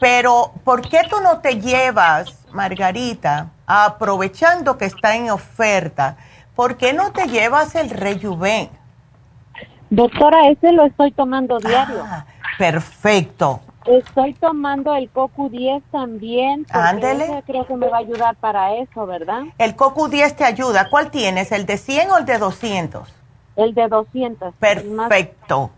Pero, 0.00 0.52
¿por 0.64 0.86
qué 0.88 1.02
tú 1.08 1.20
no 1.22 1.38
te 1.38 1.60
llevas, 1.60 2.34
Margarita, 2.50 3.50
aprovechando 3.66 4.76
que 4.76 4.84
está 4.84 5.16
en 5.16 5.30
oferta, 5.30 6.16
¿por 6.54 6.76
qué 6.76 6.92
no 6.92 7.12
te 7.12 7.28
llevas 7.28 7.74
el 7.76 7.88
Rejuven? 7.88 8.68
Doctora, 9.90 10.48
ese 10.48 10.72
lo 10.72 10.84
estoy 10.84 11.12
tomando 11.12 11.58
diario. 11.58 12.02
Ah, 12.04 12.26
perfecto. 12.58 13.60
Estoy 13.86 14.34
tomando 14.34 14.94
el 14.96 15.08
Cocu 15.10 15.48
10 15.48 15.82
también. 15.92 16.66
Ándele. 16.70 17.42
Creo 17.46 17.66
que 17.66 17.76
me 17.76 17.88
va 17.88 17.98
a 17.98 18.00
ayudar 18.00 18.34
para 18.36 18.74
eso, 18.74 19.06
¿verdad? 19.06 19.44
El 19.58 19.76
Cocu 19.76 20.08
10 20.08 20.34
te 20.34 20.44
ayuda. 20.44 20.88
¿Cuál 20.90 21.10
tienes? 21.10 21.52
¿El 21.52 21.66
de 21.66 21.76
100 21.78 22.10
o 22.10 22.18
el 22.18 22.24
de 22.24 22.38
200? 22.38 23.08
El 23.54 23.74
de 23.74 23.88
200. 23.88 24.54
Perfecto. 24.58 25.70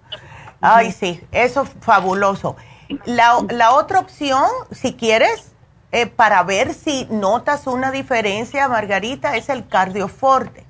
Ay, 0.61 0.91
sí, 0.93 1.21
eso 1.33 1.63
es 1.63 1.71
fabuloso. 1.81 2.57
La, 3.05 3.37
la 3.51 3.75
otra 3.75 4.01
opción, 4.01 4.45
si 4.71 4.95
quieres, 4.95 5.53
eh, 5.93 6.07
para 6.07 6.43
ver 6.43 6.75
si 6.75 7.07
notas 7.11 7.67
una 7.67 7.91
diferencia, 7.91 8.69
Margarita, 8.69 9.37
es 9.37 9.49
el 9.51 9.69
cardioforte. 9.69 10.68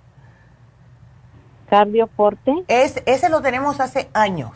¿Cardioforte? 1.68 2.64
Es, 2.68 3.02
ese 3.06 3.28
lo 3.28 3.42
tenemos 3.42 3.80
hace 3.80 4.08
años. 4.14 4.52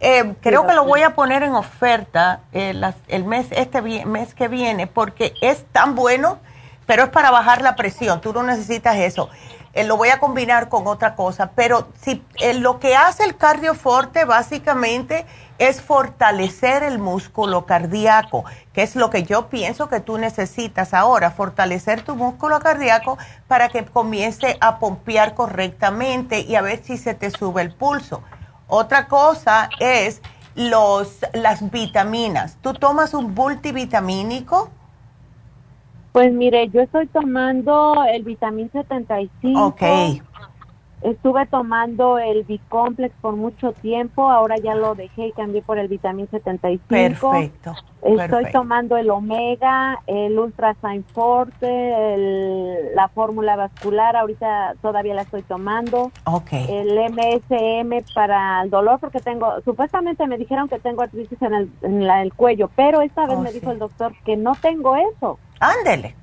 Eh, 0.00 0.34
creo 0.40 0.66
que 0.66 0.74
lo 0.74 0.84
voy 0.84 1.02
a 1.02 1.14
poner 1.14 1.42
en 1.42 1.54
oferta 1.54 2.42
eh, 2.52 2.80
el 3.08 3.24
mes 3.24 3.48
este 3.50 3.82
mes 3.82 4.32
que 4.32 4.46
viene 4.46 4.86
porque 4.86 5.34
es 5.40 5.64
tan 5.72 5.96
bueno, 5.96 6.38
pero 6.86 7.04
es 7.04 7.08
para 7.08 7.30
bajar 7.30 7.62
la 7.62 7.74
presión. 7.74 8.20
Tú 8.20 8.32
no 8.32 8.44
necesitas 8.44 8.96
eso. 8.96 9.28
Eh, 9.72 9.84
lo 9.84 9.96
voy 9.96 10.10
a 10.10 10.20
combinar 10.20 10.68
con 10.68 10.86
otra 10.86 11.16
cosa, 11.16 11.50
pero 11.54 11.88
si 12.00 12.22
lo 12.56 12.78
que 12.78 12.94
hace 12.94 13.24
el 13.24 13.36
cardioforte 13.36 14.24
básicamente 14.24 15.26
es 15.58 15.82
fortalecer 15.82 16.82
el 16.82 16.98
músculo 16.98 17.66
cardíaco, 17.66 18.44
que 18.72 18.82
es 18.82 18.96
lo 18.96 19.10
que 19.10 19.24
yo 19.24 19.48
pienso 19.48 19.88
que 19.88 20.00
tú 20.00 20.18
necesitas 20.18 20.94
ahora, 20.94 21.30
fortalecer 21.30 22.02
tu 22.02 22.14
músculo 22.14 22.60
cardíaco 22.60 23.18
para 23.48 23.68
que 23.68 23.84
comience 23.84 24.56
a 24.60 24.78
pompear 24.78 25.34
correctamente 25.34 26.40
y 26.40 26.54
a 26.54 26.62
ver 26.62 26.82
si 26.82 26.96
se 26.96 27.14
te 27.14 27.30
sube 27.30 27.62
el 27.62 27.72
pulso. 27.72 28.22
Otra 28.68 29.06
cosa 29.06 29.68
es 29.80 30.22
los, 30.54 31.18
las 31.32 31.70
vitaminas. 31.70 32.58
¿Tú 32.60 32.74
tomas 32.74 33.14
un 33.14 33.34
multivitamínico? 33.34 34.70
Pues 36.12 36.32
mire, 36.32 36.68
yo 36.68 36.80
estoy 36.80 37.06
tomando 37.06 38.04
el 38.12 38.22
vitamín 38.22 38.70
75. 38.72 39.66
Ok. 39.66 39.82
Estuve 41.02 41.46
tomando 41.46 42.18
el 42.18 42.42
Bicomplex 42.42 43.14
por 43.20 43.36
mucho 43.36 43.72
tiempo, 43.72 44.30
ahora 44.30 44.56
ya 44.56 44.74
lo 44.74 44.94
dejé 44.96 45.28
y 45.28 45.32
cambié 45.32 45.62
por 45.62 45.78
el 45.78 45.86
vitamín 45.86 46.28
75. 46.28 46.84
Perfecto. 46.88 47.74
Estoy 48.02 48.50
tomando 48.52 48.96
el 48.96 49.10
Omega, 49.10 50.00
el 50.06 50.38
Ultra 50.38 50.76
Forte, 51.12 52.92
la 52.94 53.08
fórmula 53.08 53.56
vascular, 53.56 54.16
ahorita 54.16 54.74
todavía 54.82 55.14
la 55.14 55.22
estoy 55.22 55.42
tomando. 55.42 56.10
Ok. 56.24 56.52
El 56.52 56.98
MSM 57.12 58.04
para 58.14 58.62
el 58.62 58.70
dolor, 58.70 58.98
porque 58.98 59.20
tengo, 59.20 59.60
supuestamente 59.64 60.26
me 60.26 60.36
dijeron 60.36 60.68
que 60.68 60.78
tengo 60.78 61.02
artritis 61.02 61.40
en 61.42 61.54
el, 61.54 61.70
en 61.82 62.02
el 62.02 62.32
cuello, 62.34 62.70
pero 62.74 63.02
esta 63.02 63.26
vez 63.26 63.36
oh, 63.36 63.40
me 63.40 63.52
dijo 63.52 63.70
el 63.70 63.78
doctor 63.78 64.12
que 64.24 64.36
no 64.36 64.54
tengo 64.60 64.96
eso. 64.96 65.38
Ándele. 65.60 66.14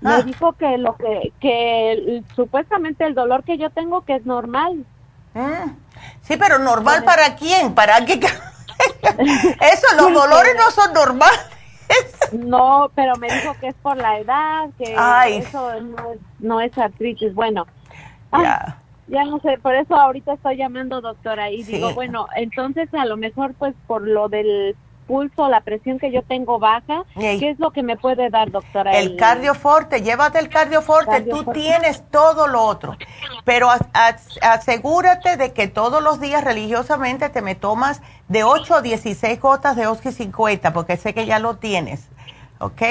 Me 0.00 0.10
ah. 0.10 0.22
dijo 0.22 0.52
que 0.52 0.78
lo 0.78 0.96
que, 0.96 1.32
que 1.40 2.22
supuestamente 2.34 3.04
el 3.04 3.14
dolor 3.14 3.44
que 3.44 3.58
yo 3.58 3.70
tengo 3.70 4.02
que 4.04 4.16
es 4.16 4.24
normal. 4.24 4.84
Mm. 5.34 5.70
Sí, 6.22 6.36
pero 6.38 6.58
normal 6.58 7.04
para 7.04 7.36
quién? 7.36 7.74
¿Para 7.74 8.04
qué? 8.04 8.14
Eso, 8.20 9.86
los 9.96 10.12
dolores 10.12 10.54
no 10.56 10.70
son 10.70 10.92
normales. 10.94 11.50
no, 12.32 12.90
pero 12.94 13.16
me 13.16 13.28
dijo 13.28 13.54
que 13.60 13.68
es 13.68 13.74
por 13.82 13.96
la 13.96 14.18
edad, 14.18 14.70
que 14.78 14.94
eso 15.38 15.72
no 16.38 16.60
es, 16.60 16.78
artritis. 16.78 17.34
Bueno, 17.34 17.66
ya. 18.32 18.78
ya 19.08 19.24
no 19.24 19.40
sé, 19.40 19.58
por 19.58 19.74
eso 19.74 19.96
ahorita 19.96 20.34
estoy 20.34 20.56
llamando 20.56 21.00
doctora 21.00 21.50
y 21.50 21.64
digo, 21.64 21.92
bueno, 21.94 22.28
entonces 22.36 22.88
a 22.94 23.04
lo 23.06 23.16
mejor 23.16 23.54
pues 23.54 23.74
por 23.88 24.02
lo 24.02 24.28
del 24.28 24.76
pulso, 25.10 25.48
la 25.48 25.62
presión 25.62 25.98
que 25.98 26.12
yo 26.12 26.22
tengo 26.22 26.60
baja, 26.60 27.02
¿qué 27.18 27.50
es 27.50 27.58
lo 27.58 27.72
que 27.72 27.82
me 27.82 27.96
puede 27.96 28.30
dar, 28.30 28.52
doctora? 28.52 28.92
El, 28.92 29.16
cardioforte, 29.16 30.02
llévate 30.02 30.38
el 30.38 30.48
cardioforte, 30.48 31.22
tú 31.22 31.44
tienes 31.52 32.08
todo 32.12 32.46
lo 32.46 32.62
otro, 32.62 32.96
pero 33.44 33.68
asegúrate 34.40 35.36
de 35.36 35.52
que 35.52 35.66
todos 35.66 36.00
los 36.00 36.20
días 36.20 36.44
religiosamente 36.44 37.28
te 37.28 37.42
me 37.42 37.56
tomas 37.56 38.02
de 38.28 38.44
8 38.44 38.76
a 38.76 38.82
16 38.82 39.40
gotas 39.40 39.74
de 39.74 39.88
Oxy 39.88 40.12
50, 40.12 40.72
porque 40.72 40.96
sé 40.96 41.12
que 41.12 41.26
ya 41.26 41.40
lo 41.40 41.56
tienes, 41.56 42.08
¿ok? 42.60 42.82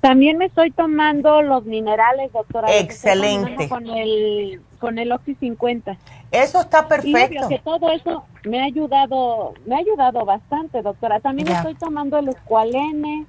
También 0.00 0.38
me 0.38 0.46
estoy 0.46 0.72
tomando 0.72 1.40
los 1.42 1.66
minerales, 1.66 2.32
doctora. 2.32 2.76
Excelente. 2.78 3.68
Con 3.68 3.86
el, 3.86 4.60
con 4.80 4.98
el 4.98 5.12
Oxy 5.12 5.36
50. 5.36 5.96
Eso 6.30 6.60
está 6.60 6.86
perfecto. 6.86 7.46
Y 7.46 7.48
que 7.48 7.58
todo 7.58 7.90
eso 7.90 8.24
me 8.44 8.60
ha 8.60 8.64
ayudado, 8.64 9.54
me 9.66 9.74
ha 9.74 9.78
ayudado 9.78 10.24
bastante, 10.24 10.82
doctora. 10.82 11.20
También 11.20 11.48
estoy 11.48 11.74
tomando 11.74 12.18
el 12.18 12.28
Escualene. 12.28 13.26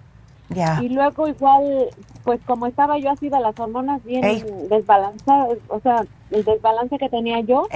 Y 0.82 0.90
luego 0.90 1.28
igual, 1.28 1.90
pues 2.24 2.40
como 2.46 2.68
estaba 2.68 2.98
yo 2.98 3.12
así 3.12 3.30
de 3.30 3.40
las 3.40 3.58
hormonas 3.60 4.04
bien 4.04 4.22
desbalanzadas, 4.70 5.58
o 5.70 5.80
sea, 5.80 6.04
el 6.32 6.44
desbalance 6.44 6.98
que 6.98 7.10
tenía 7.10 7.42
yo, 7.42 7.68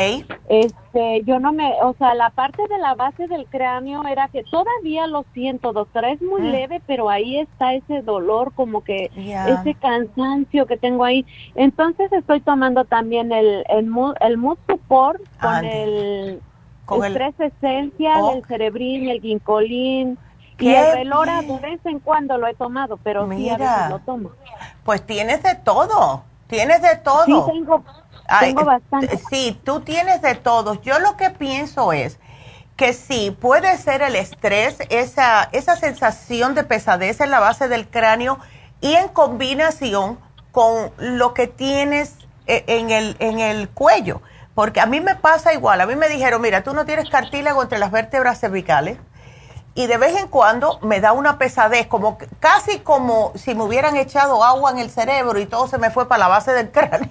este, 0.47 1.23
yo 1.25 1.39
no 1.39 1.51
me, 1.51 1.73
o 1.81 1.93
sea, 1.97 2.13
la 2.15 2.29
parte 2.29 2.63
de 2.67 2.77
la 2.77 2.95
base 2.95 3.27
del 3.27 3.45
cráneo 3.45 4.03
era 4.05 4.27
que 4.29 4.43
todavía 4.43 5.07
lo 5.07 5.25
siento, 5.33 5.73
doctora, 5.73 6.11
es 6.11 6.21
muy 6.21 6.41
ah. 6.41 6.51
leve, 6.51 6.81
pero 6.85 7.09
ahí 7.09 7.39
está 7.39 7.73
ese 7.73 8.01
dolor, 8.01 8.53
como 8.53 8.83
que 8.83 9.09
ese 9.15 9.73
cansancio 9.75 10.65
que 10.65 10.77
tengo 10.77 11.03
ahí. 11.03 11.25
Entonces 11.55 12.11
estoy 12.11 12.41
tomando 12.41 12.85
también 12.85 13.31
el, 13.31 13.65
el, 13.69 13.91
el 14.21 14.37
Mood 14.37 14.57
Support 14.67 15.21
con 15.39 15.65
el 15.65 16.41
con 16.85 17.03
estrés 17.03 17.33
esencial, 17.39 18.37
el 18.37 18.45
cerebrín, 18.45 19.09
el 19.09 19.21
ginkolín 19.21 20.17
y 20.57 20.73
el 20.73 20.97
velora 20.97 21.41
de 21.41 21.59
vez 21.59 21.79
en 21.85 21.99
cuando 21.99 22.37
lo 22.37 22.47
he 22.47 22.53
tomado, 22.53 22.97
pero 22.97 23.25
Mira, 23.27 23.57
sí 23.57 23.63
a 23.63 23.67
veces 23.67 23.89
lo 23.89 23.99
tomo. 23.99 24.31
Pues 24.83 25.05
tienes 25.05 25.43
de 25.43 25.55
todo, 25.55 26.23
tienes 26.47 26.81
de 26.81 26.95
todo. 26.97 27.25
Sí, 27.25 27.51
tengo, 27.51 27.83
tengo 28.39 28.63
bastante. 28.63 29.17
Sí, 29.29 29.59
tú 29.63 29.81
tienes 29.81 30.21
de 30.21 30.35
todo. 30.35 30.81
Yo 30.81 30.99
lo 30.99 31.17
que 31.17 31.29
pienso 31.29 31.91
es 31.93 32.19
que 32.75 32.93
sí, 32.93 33.31
puede 33.31 33.77
ser 33.77 34.01
el 34.01 34.15
estrés, 34.15 34.77
esa, 34.89 35.49
esa 35.51 35.75
sensación 35.75 36.55
de 36.55 36.63
pesadez 36.63 37.21
en 37.21 37.31
la 37.31 37.39
base 37.39 37.67
del 37.67 37.87
cráneo 37.87 38.39
y 38.81 38.93
en 38.93 39.07
combinación 39.07 40.19
con 40.51 40.91
lo 40.97 41.33
que 41.33 41.47
tienes 41.47 42.15
eh, 42.47 42.63
en 42.67 42.91
el, 42.91 43.15
en 43.19 43.39
el 43.39 43.69
cuello. 43.69 44.21
Porque 44.53 44.79
a 44.79 44.85
mí 44.85 45.01
me 45.01 45.15
pasa 45.15 45.53
igual, 45.53 45.81
a 45.81 45.85
mí 45.85 45.95
me 45.95 46.07
dijeron, 46.07 46.41
mira, 46.41 46.63
tú 46.63 46.73
no 46.73 46.85
tienes 46.85 47.09
cartílago 47.09 47.61
entre 47.61 47.77
las 47.77 47.91
vértebras 47.91 48.39
cervicales 48.39 48.97
y 49.75 49.87
de 49.87 49.97
vez 49.97 50.15
en 50.15 50.29
cuando 50.29 50.79
me 50.81 51.01
da 51.01 51.11
una 51.11 51.37
pesadez, 51.37 51.85
como 51.87 52.17
casi 52.39 52.79
como 52.79 53.33
si 53.35 53.53
me 53.53 53.63
hubieran 53.63 53.97
echado 53.97 54.43
agua 54.43 54.71
en 54.71 54.79
el 54.79 54.89
cerebro 54.89 55.37
y 55.37 55.45
todo 55.45 55.67
se 55.67 55.77
me 55.77 55.91
fue 55.91 56.07
para 56.07 56.19
la 56.19 56.27
base 56.29 56.53
del 56.53 56.71
cráneo. 56.71 57.09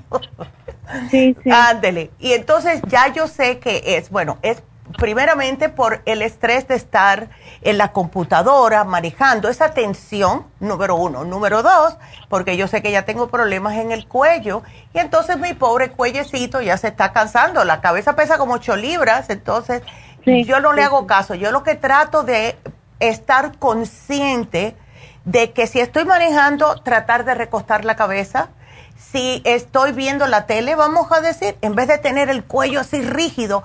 Sí, 1.11 1.37
sí. 1.43 1.51
Ándele. 1.51 2.11
Y 2.19 2.33
entonces 2.33 2.81
ya 2.87 3.09
yo 3.09 3.29
sé 3.29 3.59
que 3.59 3.97
es, 3.97 4.09
bueno, 4.11 4.39
es 4.41 4.63
primeramente 4.99 5.69
por 5.69 6.03
el 6.05 6.23
estrés 6.23 6.69
de 6.69 6.75
estar 6.75 7.29
en 7.63 7.79
la 7.79 7.93
computadora 7.93 8.85
manejando 8.85 9.49
esa 9.49 9.73
tensión, 9.73 10.47
número 10.61 10.97
uno. 10.97 11.25
Número 11.25 11.63
dos, 11.63 11.97
porque 12.29 12.57
yo 12.57 12.69
sé 12.69 12.83
que 12.83 12.93
ya 12.93 13.05
tengo 13.05 13.29
problemas 13.29 13.75
en 13.77 13.93
el 13.93 14.07
cuello 14.07 14.63
y 14.95 14.99
entonces 14.99 15.39
mi 15.39 15.53
pobre 15.55 15.91
cuellecito 15.91 16.61
ya 16.61 16.77
se 16.77 16.89
está 16.89 17.13
cansando. 17.13 17.65
La 17.65 17.81
cabeza 17.81 18.17
pesa 18.17 18.39
como 18.39 18.55
ocho 18.55 18.77
libras, 18.77 19.31
entonces 19.31 19.83
yo 20.27 20.61
no 20.61 20.73
le 20.73 20.83
hago 20.83 21.07
caso. 21.07 21.35
Yo 21.35 21.51
lo 21.51 21.63
que 21.63 21.75
trato 21.75 22.23
de 22.23 22.57
estar 23.01 23.59
consciente 23.59 24.77
de 25.25 25.53
que 25.53 25.67
si 25.67 25.81
estoy 25.81 26.05
manejando, 26.05 26.77
tratar 26.77 27.25
de 27.25 27.35
recostar 27.35 27.85
la 27.85 27.97
cabeza. 27.97 28.49
Si 28.97 29.43
estoy 29.45 29.93
viendo 29.93 30.27
la 30.27 30.47
tele, 30.47 30.77
vamos 30.77 31.11
a 31.13 31.21
decir, 31.21 31.57
en 31.63 31.75
vez 31.75 31.89
de 31.89 31.99
tener 31.99 32.29
el 32.31 32.45
cuello 32.45 32.81
así 32.81 33.03
rígido, 33.03 33.65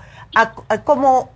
como 0.84 1.30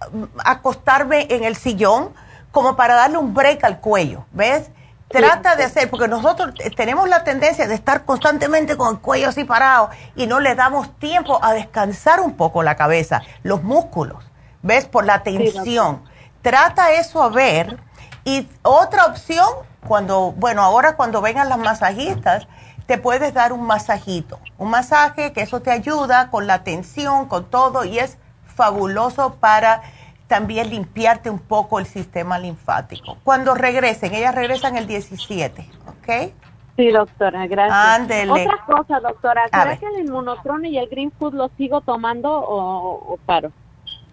acostarme 0.43 1.27
en 1.29 1.43
el 1.43 1.55
sillón, 1.55 2.13
como 2.51 2.75
para 2.75 2.95
darle 2.95 3.17
un 3.17 3.33
break 3.33 3.63
al 3.63 3.79
cuello, 3.79 4.25
¿ves? 4.31 4.69
Trata 5.09 5.55
de 5.55 5.63
hacer, 5.63 5.89
porque 5.89 6.07
nosotros 6.07 6.53
tenemos 6.75 7.07
la 7.07 7.23
tendencia 7.23 7.67
de 7.67 7.75
estar 7.75 8.03
constantemente 8.03 8.77
con 8.77 8.95
el 8.95 8.99
cuello 8.99 9.29
así 9.29 9.43
parado 9.43 9.89
y 10.15 10.25
no 10.25 10.39
le 10.39 10.55
damos 10.55 10.97
tiempo 10.97 11.39
a 11.43 11.53
descansar 11.53 12.19
un 12.19 12.35
poco 12.35 12.63
la 12.63 12.75
cabeza, 12.75 13.21
los 13.43 13.61
músculos, 13.61 14.23
¿ves? 14.63 14.85
Por 14.85 15.05
la 15.05 15.21
tensión. 15.21 16.03
Trata 16.41 16.93
eso 16.93 17.21
a 17.21 17.29
ver. 17.29 17.77
Y 18.25 18.47
otra 18.63 19.05
opción, 19.05 19.47
cuando, 19.87 20.31
bueno, 20.31 20.63
ahora 20.63 20.95
cuando 20.95 21.21
vengan 21.21 21.49
las 21.49 21.59
masajistas, 21.59 22.47
te 22.87 22.97
puedes 22.97 23.33
dar 23.33 23.53
un 23.53 23.65
masajito, 23.65 24.39
un 24.57 24.69
masaje 24.69 25.31
que 25.31 25.41
eso 25.41 25.61
te 25.61 25.71
ayuda 25.71 26.29
con 26.29 26.47
la 26.47 26.63
tensión, 26.63 27.27
con 27.27 27.45
todo, 27.45 27.85
y 27.85 27.99
es 27.99 28.17
fabuloso 28.45 29.35
para 29.35 29.81
también 30.27 30.69
limpiarte 30.69 31.29
un 31.29 31.39
poco 31.39 31.79
el 31.79 31.85
sistema 31.85 32.39
linfático. 32.39 33.17
Cuando 33.23 33.55
regresen, 33.55 34.13
ellas 34.13 34.33
regresan 34.35 34.75
el 34.77 34.87
17, 34.87 35.69
¿ok? 35.87 36.33
Sí, 36.75 36.89
doctora, 36.91 37.45
gracias. 37.45 37.77
Ándele. 37.77 38.31
Otra 38.31 38.65
cosa, 38.65 38.99
doctora, 38.99 39.43
¿será 39.49 39.77
que 39.77 39.85
el 39.85 40.05
inmunotron 40.05 40.65
y 40.65 40.77
el 40.77 40.89
green 40.89 41.11
food 41.11 41.35
lo 41.35 41.49
sigo 41.49 41.81
tomando 41.81 42.31
o, 42.31 43.17
paro? 43.25 43.51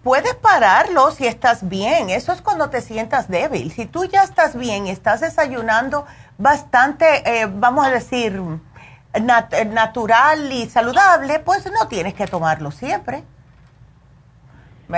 Puedes 0.03 0.33
pararlo 0.35 1.11
si 1.11 1.27
estás 1.27 1.69
bien, 1.69 2.09
eso 2.09 2.31
es 2.31 2.41
cuando 2.41 2.71
te 2.71 2.81
sientas 2.81 3.29
débil. 3.29 3.71
Si 3.71 3.85
tú 3.85 4.05
ya 4.05 4.23
estás 4.23 4.55
bien, 4.55 4.87
estás 4.87 5.21
desayunando 5.21 6.05
bastante, 6.39 7.05
eh, 7.23 7.47
vamos 7.47 7.85
a 7.85 7.91
decir, 7.91 8.41
natural 9.19 10.51
y 10.51 10.67
saludable, 10.67 11.39
pues 11.39 11.71
no 11.71 11.87
tienes 11.87 12.15
que 12.15 12.25
tomarlo 12.25 12.71
siempre. 12.71 13.23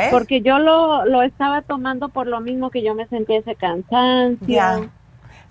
Porque 0.09 0.41
yo 0.41 0.57
lo, 0.57 1.05
lo 1.05 1.21
estaba 1.21 1.61
tomando 1.61 2.09
por 2.09 2.25
lo 2.25 2.39
mismo 2.39 2.71
que 2.71 2.81
yo 2.81 2.95
me 2.95 3.05
sentía 3.07 3.39
ese 3.39 3.55
cansancio. 3.55 4.89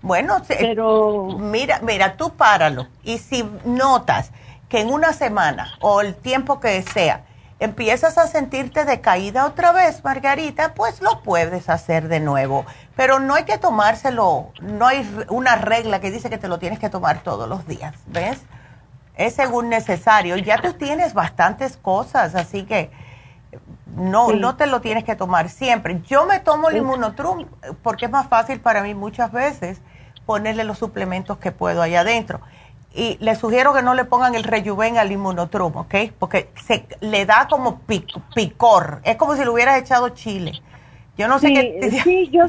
Bueno, 0.01 0.43
pero 0.49 1.29
mira, 1.39 1.79
mira, 1.83 2.16
tú 2.16 2.31
páralo 2.31 2.89
y 3.05 3.19
si 3.19 3.49
notas 3.65 4.33
que 4.69 4.81
en 4.81 4.93
una 4.93 5.12
semana 5.12 5.74
o 5.81 6.01
el 6.01 6.16
tiempo 6.16 6.59
que 6.59 6.83
sea 6.83 7.24
empiezas 7.62 8.18
a 8.18 8.26
sentirte 8.26 8.84
decaída 8.84 9.47
otra 9.47 9.72
vez, 9.72 10.02
Margarita, 10.02 10.74
pues 10.74 11.01
lo 11.01 11.22
puedes 11.22 11.68
hacer 11.68 12.09
de 12.09 12.18
nuevo. 12.18 12.66
Pero 12.97 13.20
no 13.20 13.34
hay 13.34 13.44
que 13.44 13.56
tomárselo, 13.56 14.52
no 14.60 14.86
hay 14.86 15.09
una 15.28 15.56
regla 15.56 16.01
que 16.01 16.10
dice 16.10 16.28
que 16.28 16.39
te 16.39 16.48
lo 16.48 16.59
tienes 16.59 16.78
que 16.78 16.90
tomar 16.90 17.22
todos 17.22 17.48
los 17.48 17.66
días, 17.66 17.94
¿ves? 18.06 18.43
Es 19.16 19.34
según 19.34 19.68
necesario. 19.68 20.36
Ya 20.39 20.60
tú 20.60 20.72
tienes 20.72 21.14
bastantes 21.14 21.76
cosas, 21.76 22.34
así 22.34 22.64
que 22.64 22.90
no, 23.94 24.32
no 24.32 24.56
te 24.56 24.66
lo 24.66 24.80
tienes 24.80 25.05
que 25.05 25.14
tomar 25.14 25.48
siempre. 25.48 26.01
Yo 26.02 26.26
me 26.26 26.40
tomo 26.40 26.68
el 26.68 26.78
inmunotrum 26.78 27.47
porque 27.82 28.06
es 28.06 28.10
más 28.10 28.26
fácil 28.26 28.60
para 28.60 28.82
mí 28.82 28.94
muchas 28.94 29.30
veces 29.30 29.80
ponerle 30.26 30.64
los 30.64 30.78
suplementos 30.78 31.39
que 31.39 31.52
puedo 31.52 31.82
allá 31.82 32.01
adentro. 32.01 32.40
Y 32.94 33.16
le 33.20 33.35
sugiero 33.35 33.73
que 33.73 33.82
no 33.82 33.94
le 33.94 34.05
pongan 34.05 34.35
el 34.35 34.44
rejuven 34.44 34.98
al 34.98 35.12
inmunotrum, 35.12 35.77
¿ok? 35.77 35.94
Porque 36.19 36.51
se 36.64 36.86
le 37.01 37.24
da 37.24 37.48
como 37.48 37.81
picor. 38.35 39.01
Es 39.05 39.16
como 39.16 39.35
si 39.35 39.44
le 39.44 39.51
hubieras 39.51 39.81
echado 39.81 40.10
chile. 40.10 40.52
Yo 41.16 41.28
no 41.28 41.39
sé 41.39 41.52
qué... 41.52 42.01
Sí, 42.02 42.28
yo... 42.31 42.44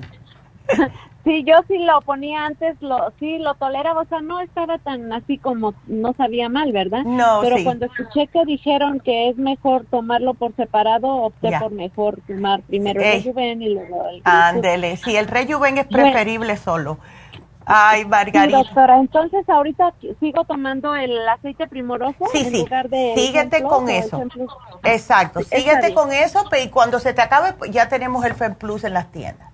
Sí, 1.23 1.45
yo 1.45 1.55
sí 1.69 1.77
lo 1.77 2.01
ponía 2.01 2.45
antes, 2.45 2.75
lo, 2.81 3.13
sí 3.17 3.37
lo 3.37 3.55
toleraba, 3.55 4.01
o 4.01 4.05
sea, 4.05 4.19
no 4.19 4.41
estaba 4.41 4.77
tan 4.79 5.13
así 5.13 5.37
como, 5.37 5.73
no 5.87 6.13
sabía 6.15 6.49
mal, 6.49 6.73
¿verdad? 6.73 7.03
No, 7.05 7.39
Pero 7.41 7.55
cuando 7.63 7.85
escuché 7.85 8.27
que 8.27 8.43
dijeron 8.43 8.99
que 8.99 9.29
es 9.29 9.37
mejor 9.37 9.85
tomarlo 9.85 10.33
por 10.33 10.53
separado, 10.57 11.07
opté 11.07 11.57
por 11.57 11.71
mejor 11.71 12.19
tomar 12.27 12.61
primero 12.63 13.01
el 13.01 13.23
rejuven 13.23 13.61
y 13.61 13.69
luego 13.69 14.05
el... 14.09 14.21
Ándele, 14.25 14.97
sí, 14.97 15.15
el 15.15 15.27
rejuven 15.27 15.77
es 15.77 15.87
preferible 15.87 16.57
solo. 16.57 16.97
Ay, 17.65 18.05
Margarita. 18.05 18.57
doctora, 18.57 18.99
entonces 18.99 19.47
ahorita 19.47 19.93
sigo 20.19 20.43
tomando 20.43 20.95
el 20.95 21.27
aceite 21.29 21.67
primoroso 21.67 22.25
sí, 22.31 22.45
en 22.45 22.53
lugar 22.53 22.89
de... 22.89 23.13
síguete 23.15 23.63
con 23.63 23.89
eso. 23.89 24.23
Exacto, 24.83 25.41
síguete 25.41 25.93
con 25.93 26.11
eso, 26.11 26.43
y 26.61 26.69
cuando 26.69 26.99
se 26.99 27.13
te 27.13 27.21
acabe, 27.21 27.53
pues 27.53 27.71
ya 27.71 27.87
tenemos 27.87 28.25
el 28.25 28.33
FEMPLUS 28.33 28.83
en 28.83 28.93
las 28.93 29.11
tiendas. 29.11 29.49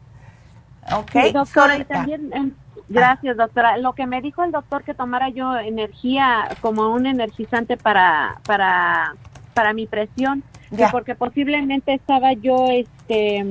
Ok. 0.91 1.33
doctora, 1.33 1.77
y 1.77 1.85
también, 1.85 2.31
em, 2.33 2.53
gracias, 2.87 3.37
doctora. 3.37 3.77
Lo 3.77 3.93
que 3.93 4.07
me 4.07 4.21
dijo 4.21 4.43
el 4.43 4.51
doctor 4.51 4.83
que 4.83 4.95
tomara 4.95 5.29
yo 5.29 5.55
energía 5.57 6.49
como 6.61 6.89
un 6.89 7.05
energizante 7.05 7.77
para, 7.77 8.39
para, 8.45 9.13
para 9.53 9.73
mi 9.73 9.85
presión, 9.85 10.43
porque 10.91 11.13
posiblemente 11.13 11.93
estaba 11.93 12.33
yo, 12.33 12.65
este, 12.69 13.45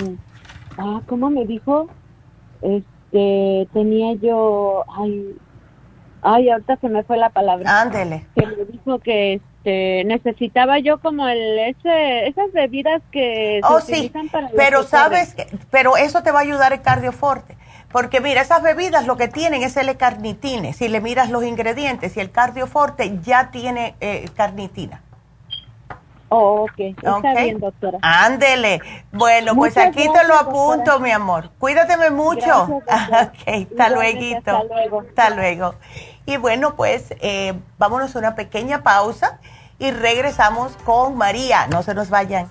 ah, 0.78 1.00
¿cómo 1.06 1.30
me 1.30 1.44
dijo? 1.44 1.88
Este, 2.60 2.97
tenía 3.10 4.14
yo, 4.14 4.84
ay, 4.96 5.36
ay, 6.22 6.50
ahorita 6.50 6.76
se 6.76 6.88
me 6.88 7.02
fue 7.04 7.16
la 7.16 7.30
palabra. 7.30 7.80
Ándele. 7.80 8.26
Que 8.34 8.46
me 8.46 8.64
dijo 8.64 8.98
que 8.98 9.40
este, 9.68 10.04
necesitaba 10.04 10.78
yo 10.78 10.98
como 10.98 11.28
el 11.28 11.58
ese 11.58 12.28
esas 12.28 12.52
bebidas 12.52 13.02
que 13.10 13.60
oh, 13.64 13.80
sí, 13.80 14.12
pero 14.56 14.82
sabes 14.82 15.34
pero 15.70 15.96
eso 15.96 16.22
te 16.22 16.30
va 16.30 16.38
a 16.38 16.42
ayudar 16.42 16.72
el 16.72 16.80
cardioforte 16.80 17.56
porque 17.92 18.20
mira 18.20 18.40
esas 18.40 18.62
bebidas 18.62 19.06
lo 19.06 19.16
que 19.16 19.28
tienen 19.28 19.62
es 19.62 19.76
el 19.76 19.94
carnitine 19.96 20.72
si 20.72 20.88
le 20.88 21.00
miras 21.00 21.30
los 21.30 21.44
ingredientes 21.44 22.16
y 22.16 22.20
el 22.20 22.30
cardioforte 22.30 23.18
ya 23.22 23.50
tiene 23.50 23.94
eh, 24.00 24.28
carnitina 24.36 25.02
Oh, 26.30 26.64
ok. 26.64 26.78
Está 26.78 27.34
bien, 27.34 27.58
doctora. 27.58 27.98
Ándele. 28.02 28.80
Bueno, 29.12 29.54
pues 29.54 29.76
aquí 29.76 30.06
te 30.12 30.26
lo 30.26 30.34
apunto, 30.34 31.00
mi 31.00 31.10
amor. 31.10 31.50
Cuídateme 31.58 32.10
mucho. 32.10 32.64
ok, 32.64 32.82
hasta 32.86 33.88
luego. 33.90 34.36
Hasta 34.36 34.64
luego. 34.64 35.00
Hasta 35.00 35.30
luego. 35.30 35.74
Y 36.26 36.36
bueno, 36.36 36.76
pues 36.76 37.14
eh, 37.20 37.54
vámonos 37.78 38.14
a 38.14 38.18
una 38.18 38.34
pequeña 38.34 38.82
pausa 38.82 39.40
y 39.78 39.90
regresamos 39.90 40.76
con 40.84 41.16
María. 41.16 41.66
No 41.68 41.82
se 41.82 41.94
nos 41.94 42.10
vayan. 42.10 42.50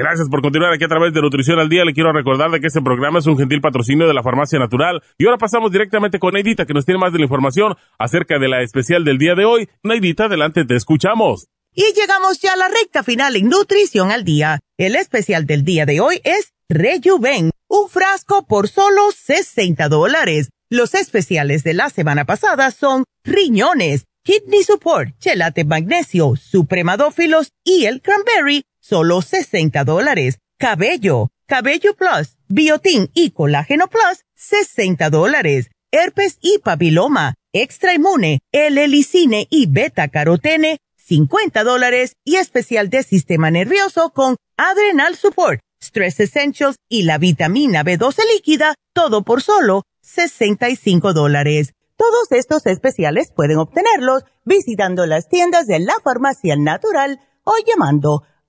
Gracias 0.00 0.30
por 0.30 0.40
continuar 0.40 0.72
aquí 0.72 0.84
a 0.84 0.88
través 0.88 1.12
de 1.12 1.20
Nutrición 1.20 1.58
al 1.58 1.68
Día. 1.68 1.84
Le 1.84 1.92
quiero 1.92 2.10
recordar 2.10 2.50
de 2.50 2.58
que 2.58 2.68
este 2.68 2.80
programa 2.80 3.18
es 3.18 3.26
un 3.26 3.36
gentil 3.36 3.60
patrocinio 3.60 4.08
de 4.08 4.14
la 4.14 4.22
Farmacia 4.22 4.58
Natural. 4.58 5.02
Y 5.18 5.26
ahora 5.26 5.36
pasamos 5.36 5.70
directamente 5.70 6.18
con 6.18 6.32
Neidita, 6.32 6.64
que 6.64 6.72
nos 6.72 6.86
tiene 6.86 6.98
más 6.98 7.12
de 7.12 7.18
la 7.18 7.24
información 7.24 7.76
acerca 7.98 8.38
de 8.38 8.48
la 8.48 8.62
especial 8.62 9.04
del 9.04 9.18
día 9.18 9.34
de 9.34 9.44
hoy. 9.44 9.68
Neidita, 9.82 10.24
adelante, 10.24 10.64
te 10.64 10.74
escuchamos. 10.74 11.48
Y 11.74 11.84
llegamos 11.92 12.40
ya 12.40 12.54
a 12.54 12.56
la 12.56 12.68
recta 12.68 13.02
final 13.02 13.36
en 13.36 13.50
Nutrición 13.50 14.10
al 14.10 14.24
Día. 14.24 14.60
El 14.78 14.96
especial 14.96 15.44
del 15.44 15.64
día 15.64 15.84
de 15.84 16.00
hoy 16.00 16.22
es 16.24 16.54
Rejuven, 16.70 17.50
un 17.68 17.90
frasco 17.90 18.46
por 18.46 18.68
solo 18.68 19.02
60 19.14 19.86
dólares. 19.90 20.48
Los 20.70 20.94
especiales 20.94 21.62
de 21.62 21.74
la 21.74 21.90
semana 21.90 22.24
pasada 22.24 22.70
son 22.70 23.04
riñones, 23.22 24.06
kidney 24.24 24.62
support, 24.62 25.10
chelate 25.18 25.64
magnesio, 25.64 26.36
supremadófilos 26.36 27.52
y 27.64 27.84
el 27.84 28.00
cranberry, 28.00 28.62
solo 28.80 29.22
60 29.22 29.84
dólares. 29.84 30.38
Cabello, 30.58 31.30
cabello 31.46 31.94
plus, 31.94 32.36
biotín 32.48 33.10
y 33.14 33.30
colágeno 33.30 33.88
plus, 33.88 34.24
60 34.34 35.10
dólares. 35.10 35.70
Herpes 35.92 36.38
y 36.40 36.58
papiloma, 36.58 37.34
extra 37.52 37.94
inmune, 37.94 38.40
el 38.52 38.78
helicine 38.78 39.46
y 39.50 39.66
beta 39.66 40.08
carotene, 40.08 40.78
50 40.96 41.64
dólares 41.64 42.14
y 42.24 42.36
especial 42.36 42.90
de 42.90 43.02
sistema 43.02 43.50
nervioso 43.50 44.10
con 44.10 44.36
Adrenal 44.56 45.16
Support, 45.16 45.60
Stress 45.82 46.20
Essentials 46.20 46.76
y 46.88 47.02
la 47.02 47.18
vitamina 47.18 47.82
B12 47.82 48.18
líquida, 48.34 48.74
todo 48.92 49.24
por 49.24 49.42
solo 49.42 49.82
65 50.02 51.12
dólares. 51.12 51.72
Todos 51.96 52.30
estos 52.30 52.66
especiales 52.66 53.32
pueden 53.34 53.58
obtenerlos 53.58 54.24
visitando 54.44 55.04
las 55.06 55.28
tiendas 55.28 55.66
de 55.66 55.80
la 55.80 55.94
farmacia 56.02 56.56
natural 56.56 57.20
o 57.44 57.52
llamando 57.66 58.22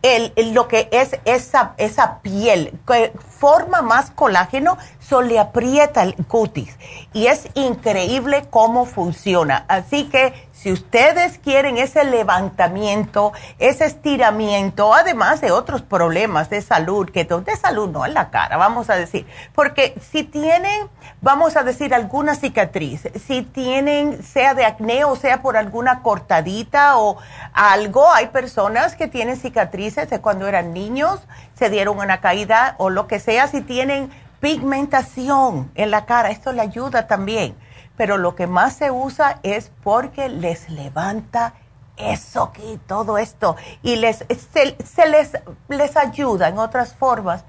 el, 0.04 0.52
lo 0.52 0.68
que 0.68 0.88
es 0.92 1.18
esa, 1.24 1.74
esa 1.78 2.20
piel, 2.20 2.78
que 2.86 3.12
forma 3.40 3.80
más 3.80 4.10
colágeno, 4.10 4.76
eso 5.00 5.22
le 5.22 5.38
aprieta 5.38 6.02
el 6.02 6.14
cutis. 6.26 6.76
Y 7.14 7.26
es 7.26 7.48
increíble 7.54 8.44
cómo 8.50 8.84
funciona. 8.84 9.64
Así 9.66 10.04
que 10.10 10.34
si 10.64 10.72
ustedes 10.72 11.36
quieren 11.36 11.76
ese 11.76 12.04
levantamiento, 12.04 13.34
ese 13.58 13.84
estiramiento, 13.84 14.94
además 14.94 15.42
de 15.42 15.50
otros 15.50 15.82
problemas 15.82 16.48
de 16.48 16.62
salud, 16.62 17.10
que 17.10 17.26
de 17.26 17.56
salud 17.56 17.90
no 17.90 18.06
en 18.06 18.14
la 18.14 18.30
cara, 18.30 18.56
vamos 18.56 18.88
a 18.88 18.94
decir, 18.94 19.26
porque 19.54 19.94
si 20.00 20.22
tienen, 20.22 20.88
vamos 21.20 21.58
a 21.58 21.64
decir, 21.64 21.92
alguna 21.92 22.34
cicatriz, 22.34 23.02
si 23.26 23.42
tienen, 23.42 24.22
sea 24.22 24.54
de 24.54 24.64
acné 24.64 25.04
o 25.04 25.16
sea 25.16 25.42
por 25.42 25.58
alguna 25.58 26.00
cortadita 26.00 26.96
o 26.96 27.18
algo, 27.52 28.10
hay 28.10 28.28
personas 28.28 28.96
que 28.96 29.06
tienen 29.06 29.36
cicatrices 29.36 30.08
de 30.08 30.22
cuando 30.22 30.48
eran 30.48 30.72
niños, 30.72 31.20
se 31.58 31.68
dieron 31.68 31.98
una 31.98 32.22
caída 32.22 32.74
o 32.78 32.88
lo 32.88 33.06
que 33.06 33.20
sea, 33.20 33.48
si 33.48 33.60
tienen 33.60 34.10
pigmentación 34.40 35.70
en 35.74 35.90
la 35.90 36.06
cara, 36.06 36.30
esto 36.30 36.52
le 36.52 36.62
ayuda 36.62 37.06
también 37.06 37.54
pero 37.96 38.16
lo 38.18 38.34
que 38.34 38.46
más 38.46 38.74
se 38.74 38.90
usa 38.90 39.38
es 39.42 39.70
porque 39.82 40.28
les 40.28 40.68
levanta 40.68 41.54
eso 41.96 42.52
y 42.58 42.78
todo 42.78 43.18
esto. 43.18 43.56
Y 43.82 43.96
les 43.96 44.24
se, 44.28 45.06
les 45.06 45.32
les 45.68 45.96
ayuda 45.96 46.48
en 46.48 46.58
otras 46.58 46.94
formas 46.94 47.44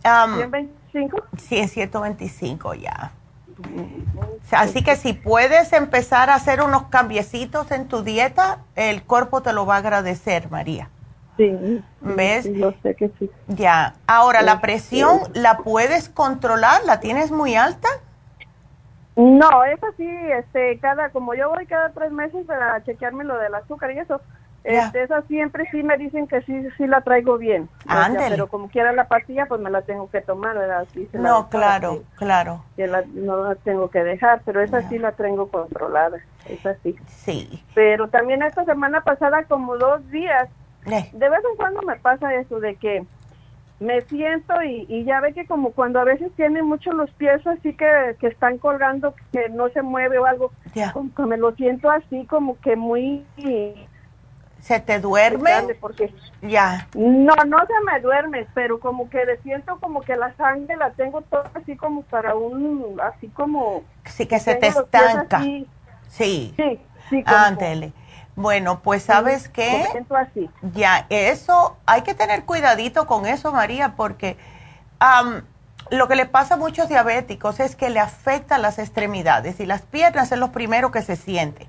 125 0.03 1.23
sí 1.37 1.57
en 1.57 1.69
125 1.69 2.73
ya 2.75 3.11
Así 4.51 4.83
que 4.83 4.95
si 4.95 5.13
puedes 5.13 5.73
empezar 5.73 6.29
a 6.29 6.35
hacer 6.35 6.61
unos 6.61 6.83
cambiecitos 6.83 7.71
en 7.71 7.87
tu 7.87 8.03
dieta, 8.03 8.59
el 8.75 9.03
cuerpo 9.03 9.41
te 9.41 9.53
lo 9.53 9.65
va 9.65 9.75
a 9.75 9.77
agradecer, 9.79 10.49
María. 10.49 10.89
Sí. 11.37 11.83
¿Ves? 12.01 12.51
yo 12.51 12.73
sé 12.81 12.95
que 12.95 13.11
sí. 13.19 13.29
Ya. 13.47 13.95
Ahora, 14.07 14.41
¿la 14.41 14.59
presión 14.59 15.19
la 15.33 15.57
puedes 15.57 16.09
controlar? 16.09 16.83
¿La 16.85 16.99
tienes 16.99 17.31
muy 17.31 17.55
alta? 17.55 17.87
No, 19.15 19.63
es 19.63 19.83
así, 19.83 20.07
este, 20.07 20.77
cada, 20.79 21.09
como 21.09 21.33
yo 21.33 21.49
voy 21.49 21.65
cada 21.65 21.89
tres 21.89 22.11
meses 22.11 22.45
para 22.45 22.83
chequearme 22.83 23.23
lo 23.23 23.35
del 23.37 23.55
azúcar 23.55 23.91
y 23.91 23.97
eso, 23.97 24.21
este, 24.67 25.03
esa 25.03 25.21
siempre 25.23 25.65
sí 25.71 25.81
me 25.81 25.97
dicen 25.97 26.27
que 26.27 26.41
sí, 26.41 26.53
sí 26.77 26.87
la 26.87 27.01
traigo 27.01 27.37
bien. 27.37 27.69
pero 28.17 28.47
como 28.47 28.69
quiera 28.69 28.91
la 28.91 29.07
pastilla, 29.07 29.45
pues 29.45 29.61
me 29.61 29.69
la 29.69 29.81
tengo 29.81 30.09
que 30.09 30.21
tomar, 30.21 30.57
¿verdad? 30.57 30.87
no, 31.13 31.47
claro, 31.49 32.03
claro. 32.15 32.63
Que 32.75 32.87
no 32.87 33.43
la 33.43 33.55
tengo 33.55 33.89
que 33.89 34.03
dejar, 34.03 34.41
pero 34.45 34.61
esa 34.61 34.87
sí 34.89 34.97
la 34.97 35.13
tengo 35.13 35.47
controlada, 35.47 36.17
esa 36.49 36.75
sí. 36.83 36.95
Sí. 37.07 37.63
Pero 37.73 38.09
también 38.09 38.43
esta 38.43 38.65
semana 38.65 39.01
pasada, 39.01 39.43
como 39.43 39.77
dos 39.77 40.09
días, 40.11 40.49
eh. 40.85 41.09
de 41.13 41.29
vez 41.29 41.39
en 41.49 41.57
cuando 41.57 41.81
me 41.83 41.95
pasa 41.95 42.33
eso 42.35 42.59
de 42.59 42.75
que 42.75 43.05
me 43.79 44.01
siento 44.03 44.61
y, 44.63 44.85
y, 44.89 45.03
ya 45.03 45.19
ve 45.21 45.33
que 45.33 45.45
como 45.45 45.71
cuando 45.71 45.99
a 45.99 46.03
veces 46.03 46.31
tiene 46.35 46.63
mucho 46.63 46.91
los 46.93 47.11
pies 47.11 47.45
así 47.45 47.73
que, 47.75 48.15
que 48.19 48.27
están 48.27 48.57
colgando, 48.57 49.13
que 49.31 49.49
no 49.49 49.69
se 49.69 49.83
mueve 49.83 50.17
o 50.17 50.25
algo, 50.25 50.51
como 50.93 51.13
que 51.13 51.23
me 51.23 51.37
lo 51.37 51.53
siento 51.53 51.89
así 51.91 52.25
como 52.25 52.59
que 52.59 52.75
muy 52.75 53.23
¿Se 54.59 54.79
te 54.79 54.99
duerme? 54.99 55.75
Porque 55.79 56.13
ya. 56.41 56.87
No, 56.93 57.33
no 57.45 57.57
se 57.65 57.73
me 57.85 57.99
duerme, 58.01 58.47
pero 58.53 58.79
como 58.79 59.09
que 59.09 59.19
siento 59.43 59.79
como 59.79 60.01
que 60.01 60.15
la 60.15 60.35
sangre 60.35 60.75
la 60.75 60.91
tengo 60.91 61.21
toda 61.21 61.49
así 61.53 61.75
como 61.75 62.01
para 62.03 62.35
un, 62.35 62.99
así 63.01 63.27
como... 63.29 63.83
Sí, 64.05 64.25
que 64.25 64.39
se 64.39 64.55
te 64.55 64.67
estanca. 64.67 65.39
Sí. 65.39 66.53
Sí, 66.55 66.79
sí 67.09 67.23
Ándele. 67.25 67.93
Bueno, 68.35 68.81
pues 68.81 69.03
sabes 69.03 69.49
qué? 69.49 69.85
Así. 70.09 70.49
Ya, 70.73 71.07
eso, 71.09 71.77
hay 71.85 72.03
que 72.03 72.13
tener 72.13 72.45
cuidadito 72.45 73.07
con 73.07 73.25
eso, 73.25 73.51
María, 73.51 73.95
porque 73.95 74.37
lo 75.89 76.07
que 76.07 76.15
le 76.15 76.25
pasa 76.25 76.55
a 76.55 76.57
muchos 76.57 76.87
diabéticos 76.87 77.59
es 77.59 77.75
que 77.75 77.89
le 77.89 77.99
afecta 77.99 78.57
las 78.57 78.77
extremidades 78.77 79.59
y 79.59 79.65
las 79.65 79.81
piernas 79.81 80.31
es 80.31 80.37
lo 80.37 80.51
primero 80.51 80.91
que 80.91 81.01
se 81.01 81.15
siente 81.15 81.67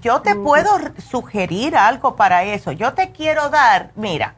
yo 0.00 0.22
te 0.22 0.34
puedo 0.34 0.70
sugerir 0.98 1.76
algo 1.76 2.16
para 2.16 2.44
eso. 2.44 2.72
Yo 2.72 2.94
te 2.94 3.12
quiero 3.12 3.48
dar, 3.48 3.90
mira, 3.94 4.34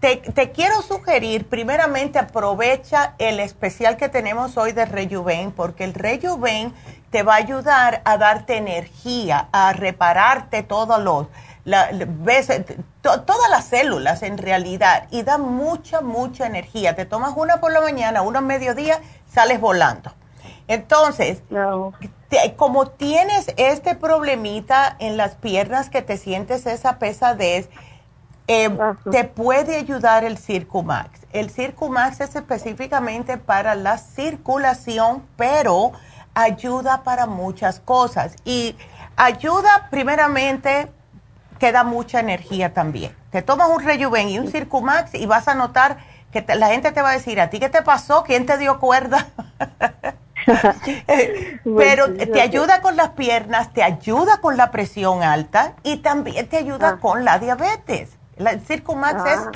te, 0.00 0.52
quiero 0.52 0.80
sugerir, 0.82 1.48
primeramente 1.48 2.20
aprovecha 2.20 3.14
el 3.18 3.40
especial 3.40 3.96
que 3.96 4.08
tenemos 4.08 4.56
hoy 4.56 4.70
de 4.72 4.84
Rejuven, 4.84 5.50
porque 5.50 5.82
el 5.82 5.94
Rejuven 5.94 6.72
te 7.10 7.24
va 7.24 7.34
a 7.34 7.38
ayudar 7.38 8.02
a 8.04 8.16
darte 8.16 8.56
energía, 8.56 9.48
a 9.50 9.72
repararte 9.72 10.62
todos 10.62 11.02
los, 11.02 11.26
todas 13.02 13.50
las 13.50 13.64
células 13.64 14.22
en 14.22 14.38
realidad, 14.38 15.08
y 15.10 15.24
da 15.24 15.36
mucha, 15.36 16.00
mucha 16.00 16.46
energía. 16.46 16.94
Te 16.94 17.04
tomas 17.04 17.32
una 17.34 17.58
por 17.58 17.72
la 17.72 17.80
mañana, 17.80 18.22
una 18.22 18.38
a 18.38 18.42
mediodía, 18.42 19.00
sales 19.26 19.60
volando. 19.60 20.12
Entonces, 20.68 21.42
como 22.56 22.88
tienes 22.88 23.52
este 23.56 23.94
problemita 23.94 24.94
en 24.98 25.16
las 25.16 25.34
piernas 25.34 25.88
que 25.88 26.02
te 26.02 26.18
sientes 26.18 26.66
esa 26.66 26.98
pesadez, 26.98 27.70
eh, 28.46 28.70
te 29.10 29.24
puede 29.24 29.76
ayudar 29.76 30.24
el 30.24 30.38
Circumax. 30.38 31.26
El 31.32 31.50
Circumax 31.50 32.20
es 32.20 32.36
específicamente 32.36 33.38
para 33.38 33.74
la 33.74 33.98
circulación, 33.98 35.22
pero 35.36 35.92
ayuda 36.34 37.02
para 37.02 37.26
muchas 37.26 37.80
cosas. 37.80 38.36
Y 38.44 38.76
ayuda 39.16 39.88
primeramente 39.90 40.90
que 41.58 41.72
da 41.72 41.82
mucha 41.82 42.20
energía 42.20 42.72
también. 42.72 43.14
Te 43.30 43.42
tomas 43.42 43.68
un 43.68 43.82
Rejuven 43.82 44.28
y 44.28 44.38
un 44.38 44.48
Circumax 44.48 45.14
y 45.14 45.26
vas 45.26 45.48
a 45.48 45.54
notar 45.54 45.98
que 46.30 46.44
la 46.54 46.68
gente 46.68 46.92
te 46.92 47.02
va 47.02 47.10
a 47.10 47.14
decir, 47.14 47.40
¿a 47.40 47.50
ti 47.50 47.58
qué 47.58 47.68
te 47.68 47.82
pasó? 47.82 48.22
¿Quién 48.22 48.46
te 48.46 48.58
dio 48.58 48.78
cuerda? 48.78 49.28
Pero 51.64 52.14
te 52.14 52.40
ayuda 52.40 52.80
con 52.80 52.96
las 52.96 53.10
piernas, 53.10 53.72
te 53.72 53.82
ayuda 53.82 54.40
con 54.40 54.56
la 54.56 54.70
presión 54.70 55.22
alta 55.22 55.74
y 55.82 55.98
también 55.98 56.48
te 56.48 56.56
ayuda 56.56 56.90
ah. 56.90 56.98
con 57.00 57.24
la 57.24 57.38
diabetes. 57.38 58.16
El 58.36 58.60
Circumax 58.60 59.24
es 59.26 59.40
ah, 59.40 59.50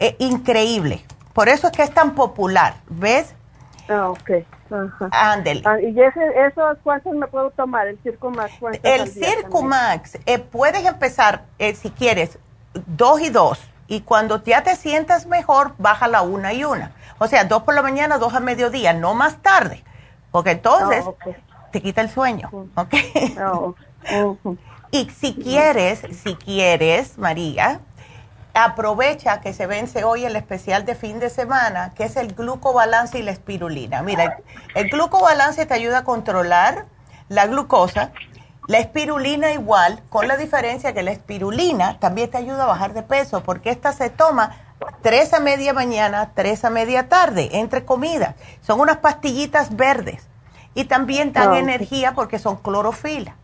eh, 0.00 0.16
increíble. 0.18 1.04
Por 1.32 1.48
eso 1.48 1.68
es 1.68 1.72
que 1.72 1.82
es 1.82 1.92
tan 1.92 2.14
popular, 2.14 2.74
¿ves? 2.88 3.34
Ah, 3.88 4.10
ok. 4.10 4.30
Ándele. 5.10 5.62
Ah, 5.64 5.80
¿Y 5.80 6.00
ese, 6.00 6.46
esos 6.46 6.78
cuántos 6.82 7.14
me 7.14 7.26
puedo 7.26 7.50
tomar, 7.50 7.86
el 7.86 7.98
Circumax? 8.02 8.52
El 8.82 9.08
Circumax, 9.08 10.18
eh, 10.26 10.38
puedes 10.38 10.84
empezar, 10.84 11.44
eh, 11.58 11.74
si 11.74 11.90
quieres, 11.90 12.38
dos 12.72 13.20
y 13.20 13.30
dos. 13.30 13.60
Y 13.86 14.00
cuando 14.00 14.42
ya 14.42 14.62
te 14.62 14.74
sientas 14.74 15.26
mejor, 15.26 15.74
baja 15.78 16.08
la 16.08 16.22
una 16.22 16.52
y 16.52 16.64
una. 16.64 16.92
O 17.18 17.28
sea, 17.28 17.44
dos 17.44 17.62
por 17.62 17.74
la 17.74 17.82
mañana, 17.82 18.18
dos 18.18 18.34
a 18.34 18.40
mediodía, 18.40 18.94
no 18.94 19.14
más 19.14 19.36
tarde 19.42 19.84
porque 20.34 20.50
entonces 20.50 21.04
ah, 21.06 21.30
te 21.70 21.80
quita 21.80 22.00
el 22.00 22.10
sueño, 22.10 22.50
¿ok? 22.74 22.94
Ah, 23.38 23.70
y 24.90 25.08
si 25.10 25.36
quieres, 25.36 26.02
si 26.24 26.34
quieres, 26.34 27.18
María, 27.18 27.82
aprovecha 28.52 29.40
que 29.40 29.52
se 29.52 29.68
vence 29.68 30.02
hoy 30.02 30.24
el 30.24 30.34
especial 30.34 30.84
de 30.84 30.96
fin 30.96 31.20
de 31.20 31.30
semana, 31.30 31.92
que 31.94 32.02
es 32.02 32.16
el 32.16 32.34
glucobalance 32.34 33.16
y 33.16 33.22
la 33.22 33.30
espirulina. 33.30 34.02
Mira, 34.02 34.38
el 34.74 34.90
glucobalance 34.90 35.66
te 35.66 35.74
ayuda 35.74 35.98
a 35.98 36.04
controlar 36.04 36.86
la 37.28 37.46
glucosa, 37.46 38.10
la 38.66 38.78
espirulina 38.78 39.52
igual, 39.52 40.02
con 40.08 40.26
la 40.26 40.36
diferencia 40.36 40.92
que 40.94 41.04
la 41.04 41.12
espirulina 41.12 42.00
también 42.00 42.28
te 42.28 42.38
ayuda 42.38 42.64
a 42.64 42.66
bajar 42.66 42.92
de 42.92 43.04
peso, 43.04 43.44
porque 43.44 43.70
esta 43.70 43.92
se 43.92 44.10
toma 44.10 44.73
tres 45.02 45.32
a 45.32 45.40
media 45.40 45.72
mañana, 45.72 46.32
tres 46.34 46.64
a 46.64 46.70
media 46.70 47.08
tarde, 47.08 47.50
entre 47.52 47.84
comidas. 47.84 48.34
Son 48.60 48.80
unas 48.80 48.98
pastillitas 48.98 49.76
verdes 49.76 50.28
y 50.74 50.84
también 50.84 51.32
dan 51.32 51.52
ah, 51.52 51.58
energía 51.58 52.14
porque 52.14 52.38
son 52.38 52.56
clorofila. 52.56 53.36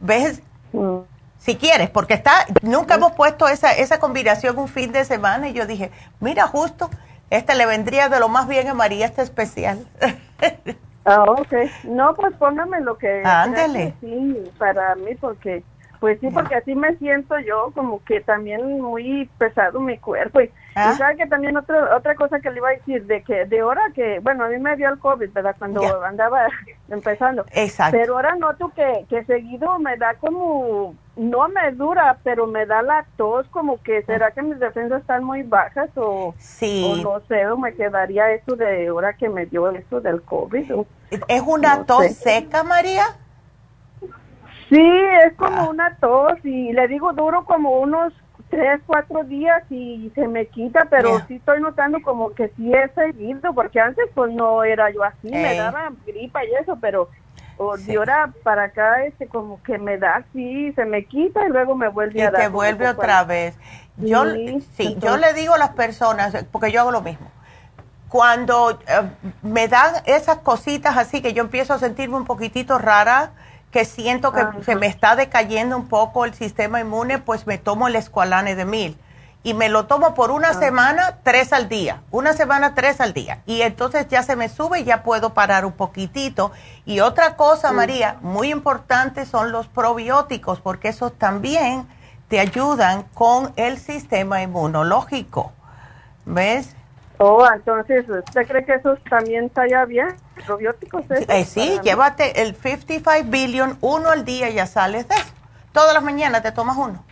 ¿Ves? 0.00 0.42
Mm. 0.72 0.98
Si 1.38 1.56
quieres, 1.56 1.88
porque 1.88 2.14
está, 2.14 2.46
nunca 2.62 2.96
hemos 2.96 3.12
puesto 3.12 3.48
esa, 3.48 3.72
esa 3.72 3.98
combinación 3.98 4.58
un 4.58 4.68
fin 4.68 4.92
de 4.92 5.04
semana 5.04 5.48
y 5.48 5.54
yo 5.54 5.66
dije, 5.66 5.90
mira, 6.20 6.46
justo, 6.46 6.90
este 7.30 7.54
le 7.54 7.64
vendría 7.64 8.08
de 8.08 8.20
lo 8.20 8.28
más 8.28 8.46
bien 8.46 8.68
a 8.68 8.74
María 8.74 9.06
este 9.06 9.22
especial. 9.22 9.86
ah, 11.06 11.24
ok. 11.26 11.52
No, 11.84 12.14
pues 12.14 12.34
póngame 12.36 12.80
lo 12.80 12.98
que... 12.98 13.22
Ándele. 13.24 13.94
Sí, 14.00 14.50
para 14.58 14.94
mí, 14.96 15.14
porque 15.14 15.64
pues 16.00 16.18
sí, 16.20 16.28
porque 16.32 16.54
así 16.54 16.74
me 16.74 16.96
siento 16.96 17.38
yo, 17.40 17.72
como 17.74 18.02
que 18.04 18.22
también 18.22 18.80
muy 18.80 19.28
pesado 19.38 19.80
mi 19.80 19.98
cuerpo. 19.98 20.40
Y, 20.40 20.50
ah. 20.74 20.94
sabe 20.96 21.16
que 21.16 21.26
también 21.26 21.56
otra 21.56 21.96
otra 21.96 22.14
cosa 22.14 22.40
que 22.40 22.50
le 22.50 22.58
iba 22.58 22.68
a 22.68 22.72
decir, 22.72 23.06
de 23.06 23.22
que 23.22 23.46
de 23.46 23.62
hora 23.62 23.82
que, 23.94 24.20
bueno, 24.20 24.44
a 24.44 24.48
mí 24.48 24.58
me 24.58 24.76
dio 24.76 24.88
el 24.88 24.98
COVID, 24.98 25.30
¿verdad? 25.32 25.56
Cuando 25.58 25.82
andaba 26.04 26.46
empezando. 26.88 27.44
Exacto. 27.52 27.96
Pero 27.98 28.14
ahora 28.16 28.34
noto 28.36 28.72
que, 28.74 29.06
que 29.08 29.24
seguido 29.24 29.78
me 29.78 29.96
da 29.96 30.14
como, 30.14 30.94
no 31.16 31.48
me 31.48 31.72
dura, 31.72 32.18
pero 32.22 32.46
me 32.46 32.66
da 32.66 32.82
la 32.82 33.06
tos, 33.16 33.46
como 33.48 33.82
que, 33.82 34.02
¿será 34.02 34.30
que 34.30 34.42
mis 34.42 34.58
defensas 34.58 35.00
están 35.02 35.24
muy 35.24 35.42
bajas 35.42 35.90
o, 35.96 36.34
sí. 36.38 36.86
o 36.86 36.96
no 37.02 37.20
sé, 37.26 37.46
o 37.46 37.56
me 37.56 37.74
quedaría 37.74 38.30
eso 38.32 38.56
de 38.56 38.88
ahora 38.88 39.12
que 39.14 39.28
me 39.28 39.46
dio 39.46 39.70
eso 39.70 40.00
del 40.00 40.22
COVID? 40.22 40.70
¿Es 41.28 41.42
una 41.46 41.84
tos 41.84 42.06
seca, 42.14 42.62
María? 42.62 43.04
Sí, 44.68 44.88
es 45.26 45.34
como 45.34 45.68
una 45.68 45.96
tos 45.96 46.34
y 46.44 46.72
le 46.72 46.86
digo 46.86 47.12
duro 47.12 47.44
como 47.44 47.80
unos 47.80 48.12
tres, 48.50 48.80
cuatro 48.86 49.24
días 49.24 49.62
y 49.70 50.10
se 50.14 50.26
me 50.28 50.46
quita, 50.46 50.86
pero 50.90 51.20
sí 51.26 51.36
estoy 51.36 51.60
notando 51.60 52.02
como 52.02 52.34
que 52.34 52.48
sí 52.56 52.72
he 52.74 52.88
seguido, 52.94 53.54
porque 53.54 53.80
antes 53.80 54.06
pues 54.14 54.32
no 54.32 54.64
era 54.64 54.90
yo 54.90 55.02
así, 55.04 55.30
me 55.30 55.56
daba 55.56 55.92
gripa 56.06 56.44
y 56.44 56.54
eso, 56.60 56.76
pero 56.80 57.08
de 57.86 57.96
ahora 57.96 58.32
para 58.42 58.64
acá 58.64 59.04
este 59.04 59.26
como 59.26 59.62
que 59.62 59.78
me 59.78 59.98
da 59.98 60.16
así, 60.16 60.72
se 60.72 60.84
me 60.84 61.04
quita 61.04 61.46
y 61.46 61.50
luego 61.50 61.74
me 61.74 61.88
vuelve 61.88 62.22
a 62.22 62.30
dar. 62.30 62.40
Y 62.40 62.44
te 62.44 62.48
vuelve 62.50 62.88
otra 62.88 63.24
vez. 63.24 63.54
Yo, 63.98 64.24
sí, 64.76 64.96
yo 64.98 65.18
le 65.18 65.34
digo 65.34 65.54
a 65.54 65.58
las 65.58 65.70
personas, 65.70 66.46
porque 66.50 66.72
yo 66.72 66.80
hago 66.80 66.90
lo 66.90 67.02
mismo, 67.02 67.30
cuando 68.08 68.70
eh, 68.70 69.02
me 69.42 69.68
dan 69.68 69.94
esas 70.06 70.38
cositas 70.38 70.96
así 70.96 71.20
que 71.20 71.34
yo 71.34 71.42
empiezo 71.42 71.74
a 71.74 71.78
sentirme 71.78 72.16
un 72.16 72.24
poquitito 72.24 72.78
rara, 72.78 73.30
que 73.70 73.84
siento 73.84 74.32
que 74.32 74.44
se 74.64 74.74
me 74.74 74.86
está 74.86 75.14
decayendo 75.16 75.76
un 75.76 75.86
poco 75.86 76.24
el 76.24 76.34
sistema 76.34 76.80
inmune, 76.80 77.18
pues 77.18 77.46
me 77.46 77.58
tomo 77.58 77.88
el 77.88 77.96
escualane 77.96 78.56
de 78.56 78.64
mil. 78.64 78.98
Y 79.42 79.54
me 79.54 79.70
lo 79.70 79.86
tomo 79.86 80.12
por 80.12 80.30
una 80.32 80.52
semana, 80.52 81.18
tres 81.22 81.54
al 81.54 81.68
día. 81.70 82.02
Una 82.10 82.34
semana, 82.34 82.74
tres 82.74 83.00
al 83.00 83.14
día. 83.14 83.40
Y 83.46 83.62
entonces 83.62 84.06
ya 84.08 84.22
se 84.22 84.36
me 84.36 84.50
sube 84.50 84.80
y 84.80 84.84
ya 84.84 85.02
puedo 85.02 85.32
parar 85.32 85.64
un 85.64 85.72
poquitito. 85.72 86.52
Y 86.84 87.00
otra 87.00 87.36
cosa, 87.36 87.72
María, 87.72 88.16
muy 88.20 88.50
importante 88.50 89.24
son 89.24 89.50
los 89.50 89.66
probióticos, 89.66 90.60
porque 90.60 90.88
esos 90.88 91.16
también 91.16 91.88
te 92.28 92.38
ayudan 92.38 93.04
con 93.14 93.54
el 93.56 93.78
sistema 93.78 94.42
inmunológico. 94.42 95.52
¿Ves? 96.26 96.76
Oh, 97.22 97.46
entonces, 97.52 98.08
¿usted 98.08 98.46
cree 98.48 98.64
que 98.64 98.74
eso 98.74 98.96
también 99.10 99.44
está 99.44 99.66
ya 99.68 99.84
bien? 99.84 100.08
¿Probióticos? 100.46 101.04
Eh, 101.10 101.44
sí, 101.44 101.78
llévate 101.82 102.40
el 102.42 102.54
55 102.54 103.30
billion, 103.30 103.76
uno 103.82 104.08
al 104.08 104.24
día 104.24 104.48
y 104.48 104.54
ya 104.54 104.66
sales 104.66 105.06
de 105.06 105.16
eso. 105.16 105.34
Todas 105.72 105.92
las 105.92 106.02
mañanas 106.02 106.42
te 106.42 106.50
tomas 106.50 106.76
uno. 106.78 107.04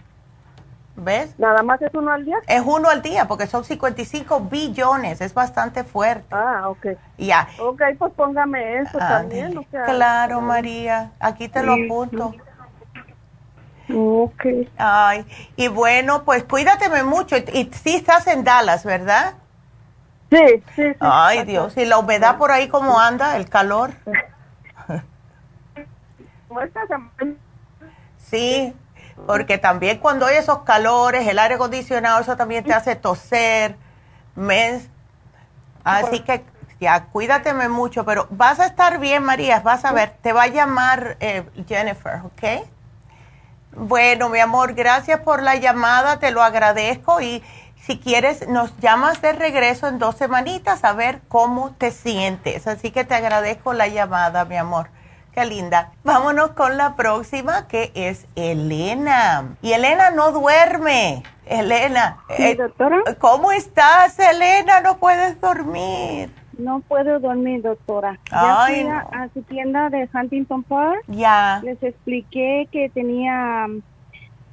¿ves? 0.98 1.38
¿Nada 1.38 1.62
más 1.62 1.80
es 1.82 1.92
uno 1.94 2.10
al 2.12 2.24
día? 2.24 2.38
Es 2.46 2.62
uno 2.64 2.88
al 2.88 3.02
día, 3.02 3.26
porque 3.26 3.46
son 3.46 3.64
55 3.64 4.40
billones, 4.40 5.20
es 5.20 5.32
bastante 5.32 5.84
fuerte. 5.84 6.26
Ah, 6.30 6.68
ok. 6.68 6.86
Ya. 7.16 7.48
Ok, 7.60 7.82
pues 7.98 8.12
póngame 8.14 8.80
eso 8.80 8.98
también. 8.98 9.64
claro, 9.86 10.40
María, 10.40 11.12
aquí 11.20 11.48
te 11.48 11.62
lo 11.62 11.74
apunto. 11.74 12.34
Ok. 13.94 14.44
Ay, 14.76 15.24
y 15.56 15.68
bueno, 15.68 16.24
pues 16.24 16.44
cuídateme 16.44 17.04
mucho. 17.04 17.36
Y, 17.36 17.70
sí 17.72 17.96
estás 17.96 18.26
en 18.26 18.44
Dallas, 18.44 18.84
¿verdad? 18.84 19.34
Sí, 20.30 20.62
sí, 20.76 20.92
sí. 20.92 20.96
Ay, 21.00 21.44
Dios, 21.44 21.76
¿y 21.76 21.84
la 21.84 21.98
humedad 21.98 22.36
por 22.36 22.50
ahí 22.50 22.68
cómo 22.68 23.00
anda, 23.00 23.36
el 23.36 23.48
calor? 23.48 23.92
Sí, 28.18 28.74
porque 29.26 29.58
también 29.58 29.98
cuando 29.98 30.26
hay 30.26 30.36
esos 30.36 30.60
calores, 30.60 31.26
el 31.26 31.38
aire 31.38 31.54
acondicionado, 31.54 32.20
eso 32.20 32.36
también 32.36 32.64
te 32.64 32.74
hace 32.74 32.94
toser. 32.94 33.76
mes 34.34 34.88
Así 35.84 36.20
que 36.20 36.44
ya, 36.80 37.06
cuídateme 37.06 37.68
mucho, 37.68 38.04
pero 38.04 38.26
vas 38.30 38.60
a 38.60 38.66
estar 38.66 38.98
bien, 38.98 39.24
María, 39.24 39.60
vas 39.60 39.84
a 39.84 39.92
ver, 39.92 40.10
te 40.22 40.32
va 40.32 40.44
a 40.44 40.46
llamar 40.48 41.16
eh, 41.20 41.42
Jennifer, 41.66 42.20
¿ok? 42.24 42.66
Bueno, 43.72 44.28
mi 44.28 44.38
amor, 44.38 44.74
gracias 44.74 45.20
por 45.20 45.42
la 45.42 45.56
llamada, 45.56 46.18
te 46.18 46.30
lo 46.30 46.42
agradezco 46.42 47.20
y 47.20 47.42
si 47.88 47.98
quieres 47.98 48.46
nos 48.46 48.76
llamas 48.80 49.22
de 49.22 49.32
regreso 49.32 49.88
en 49.88 49.98
dos 49.98 50.14
semanitas 50.14 50.84
a 50.84 50.92
ver 50.92 51.20
cómo 51.26 51.70
te 51.70 51.90
sientes. 51.90 52.66
Así 52.66 52.90
que 52.90 53.04
te 53.04 53.14
agradezco 53.14 53.72
la 53.72 53.88
llamada, 53.88 54.44
mi 54.44 54.58
amor. 54.58 54.90
Qué 55.32 55.46
linda. 55.46 55.92
Vámonos 56.04 56.50
con 56.50 56.76
la 56.76 56.96
próxima 56.96 57.66
que 57.66 57.90
es 57.94 58.26
Elena. 58.36 59.56
Y 59.62 59.72
Elena 59.72 60.10
no 60.10 60.32
duerme. 60.32 61.22
Elena. 61.46 62.18
Eh, 62.28 62.56
doctora. 62.56 62.98
¿Cómo 63.18 63.52
estás, 63.52 64.18
Elena? 64.18 64.82
No 64.82 64.98
puedes 64.98 65.40
dormir. 65.40 66.30
No 66.58 66.80
puedo 66.80 67.18
dormir, 67.20 67.62
doctora. 67.62 68.18
Ya 68.30 68.66
fui 68.66 68.80
a, 68.80 69.30
su 69.32 69.40
tienda 69.44 69.88
de 69.88 70.06
Huntington 70.12 70.62
Park. 70.62 71.04
Ya. 71.06 71.62
Les 71.64 71.82
expliqué 71.82 72.68
que 72.70 72.90
tenía 72.90 73.66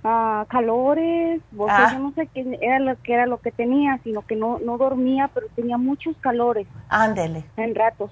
uh, 0.06 0.45
calores, 0.48 1.41
porque 1.56 1.73
ah. 1.76 1.90
yo 1.94 1.99
no 1.99 2.14
sé 2.14 2.27
qué 2.27 2.57
era 2.61 2.80
lo 2.80 2.95
que 3.02 3.14
era 3.14 3.26
lo 3.26 3.40
que 3.40 3.52
tenía, 3.52 3.99
sino 4.03 4.22
que 4.22 4.36
no 4.36 4.60
no 4.60 4.77
dormía, 4.77 5.30
pero 5.34 5.48
tenía 5.56 5.77
muchos 5.77 6.15
calores. 6.18 6.68
Ándele. 6.90 7.44
En 7.57 7.76
ratos. 7.76 8.11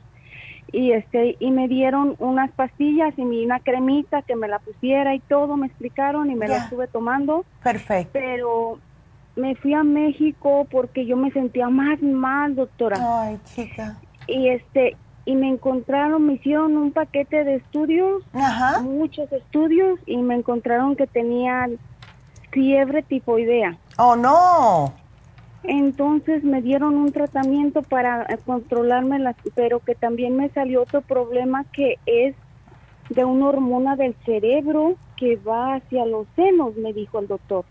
Y 0.72 0.92
este 0.92 1.38
y 1.40 1.52
me 1.52 1.68
dieron 1.68 2.16
unas 2.18 2.52
pastillas 2.52 3.14
y 3.18 3.22
una 3.22 3.60
cremita 3.60 4.24
que 4.24 4.36
me 4.36 4.48
la 4.48 4.60
pusiera 4.60 5.14
y 5.14 5.20
todo, 5.20 5.56
me 5.56 5.68
explicaron 5.68 6.32
y 6.32 6.36
me 6.36 6.48
la 6.48 6.58
estuve 6.58 6.88
tomando. 6.88 7.46
Perfecto. 7.62 8.10
Pero 8.14 8.80
me 9.36 9.56
fui 9.56 9.74
a 9.74 9.84
México 9.84 10.68
porque 10.72 11.06
yo 11.06 11.16
me 11.16 11.32
sentía 11.32 11.70
más 11.70 12.02
mal, 12.02 12.56
doctora. 12.56 12.98
Ay, 13.00 13.40
chica. 13.46 13.98
Y 14.28 14.50
este 14.50 14.96
y 15.26 15.36
me 15.36 15.50
encontraron, 15.50 16.26
me 16.26 16.34
hicieron 16.34 16.76
un 16.78 16.92
paquete 16.92 17.44
de 17.44 17.56
estudios, 17.56 18.24
muchos 18.84 19.32
estudios 19.32 20.00
y 20.06 20.18
me 20.18 20.36
encontraron 20.36 20.96
que 20.96 21.08
tenía 21.08 21.70
fiebre 22.52 23.04
tifoidea. 23.04 23.78
Oh, 23.98 24.16
no. 24.16 24.94
Entonces 25.64 26.44
me 26.44 26.62
dieron 26.62 26.96
un 26.96 27.12
tratamiento 27.14 27.84
para 27.84 28.28
controlarme, 28.46 29.20
las, 29.20 29.36
pero 29.56 29.80
que 29.80 29.96
también 29.96 30.36
me 30.36 30.50
salió 30.50 30.82
otro 30.82 31.02
problema 31.02 31.64
que 31.72 32.00
es 32.06 32.36
de 33.10 33.24
una 33.24 33.48
hormona 33.48 33.96
del 33.96 34.16
cerebro 34.26 34.96
que 35.16 35.38
va 35.38 35.76
hacia 35.76 36.06
los 36.06 36.28
senos, 36.36 36.76
me 36.76 36.92
dijo 36.92 37.20
el 37.20 37.28
doctor. 37.28 37.64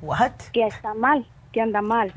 What? 0.00 0.32
Que 0.52 0.64
está 0.66 0.94
mal, 0.94 1.26
que 1.52 1.60
anda 1.60 1.82
mal. 1.82 2.12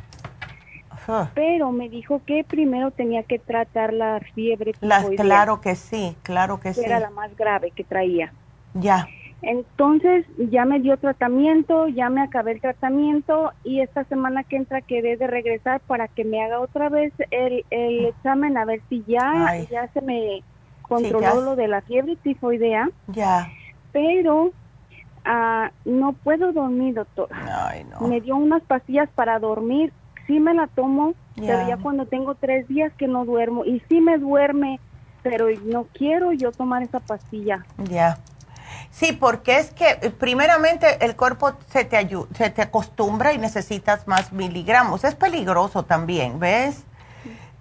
Pero 1.33 1.71
me 1.71 1.89
dijo 1.89 2.21
que 2.25 2.43
primero 2.43 2.91
tenía 2.91 3.23
que 3.23 3.39
tratar 3.39 3.93
la 3.93 4.19
fiebre 4.33 4.73
claro 5.17 5.61
que 5.61 5.75
sí, 5.75 6.15
claro 6.23 6.59
que, 6.59 6.73
sí. 6.73 6.81
Era 6.83 6.99
la 6.99 7.09
más 7.09 7.35
grave 7.35 7.71
que 7.71 7.83
traía. 7.83 8.33
Ya. 8.73 9.07
Entonces 9.41 10.25
ya 10.37 10.65
me 10.65 10.79
dio 10.79 10.97
tratamiento, 10.97 11.87
ya 11.87 12.09
me 12.09 12.21
acabé 12.21 12.51
el 12.53 12.61
tratamiento 12.61 13.53
y 13.63 13.79
esta 13.79 14.03
semana 14.05 14.43
que 14.43 14.57
entra 14.57 14.81
quedé 14.81 15.15
de 15.15 15.27
regresar 15.27 15.79
para 15.81 16.07
que 16.09 16.25
me 16.25 16.43
haga 16.43 16.59
otra 16.59 16.89
vez 16.89 17.13
el, 17.31 17.65
el 17.69 18.05
examen 18.07 18.57
a 18.57 18.65
ver 18.65 18.81
si 18.89 19.03
ya, 19.07 19.55
ya 19.69 19.87
se 19.93 20.01
me 20.01 20.43
controló 20.81 21.41
lo 21.41 21.55
de 21.55 21.69
la 21.69 21.81
fiebre 21.81 22.17
tifoidea. 22.17 22.89
Ya. 23.07 23.49
Pero 23.93 24.51
Ah, 25.25 25.71
no 25.85 26.13
puedo 26.13 26.51
dormir, 26.53 26.95
doctor. 26.95 27.29
Me 28.01 28.21
dio 28.21 28.35
unas 28.35 28.63
pastillas 28.63 29.09
para 29.11 29.37
dormir. 29.37 29.93
Sí 30.29 30.39
me 30.39 30.53
la 30.53 30.67
tomo, 30.67 31.15
pero 31.35 31.67
ya 31.67 31.77
cuando 31.77 32.05
tengo 32.05 32.35
tres 32.35 32.67
días 32.67 32.93
que 32.99 33.07
no 33.07 33.25
duermo. 33.25 33.65
Y 33.65 33.81
sí 33.89 33.99
me 33.99 34.19
duerme, 34.19 34.79
pero 35.23 35.47
no 35.65 35.87
quiero 35.91 36.33
yo 36.33 36.51
tomar 36.51 36.83
esa 36.83 36.99
pastilla. 36.99 37.65
Ya. 37.89 38.19
Sí, 38.91 39.11
porque 39.11 39.57
es 39.57 39.71
que 39.71 39.97
eh, 40.01 40.11
primeramente 40.11 41.03
el 41.03 41.15
cuerpo 41.15 41.53
se 41.71 41.83
te, 41.83 42.07
se 42.35 42.49
te 42.51 42.61
acostumbra 42.61 43.33
y 43.33 43.39
necesitas 43.39 44.07
más 44.07 44.31
miligramos. 44.31 45.03
Es 45.03 45.15
peligroso 45.15 45.81
también, 45.81 46.39
¿ves? 46.39 46.83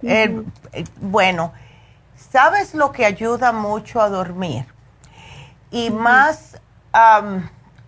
Eh, 0.02 0.42
eh, 0.72 0.84
bueno, 1.00 1.54
¿sabes 2.16 2.74
lo 2.74 2.92
que 2.92 3.06
ayuda 3.06 3.50
mucho 3.52 4.02
a 4.02 4.10
dormir? 4.10 4.66
Y 5.70 5.88
más 5.88 6.60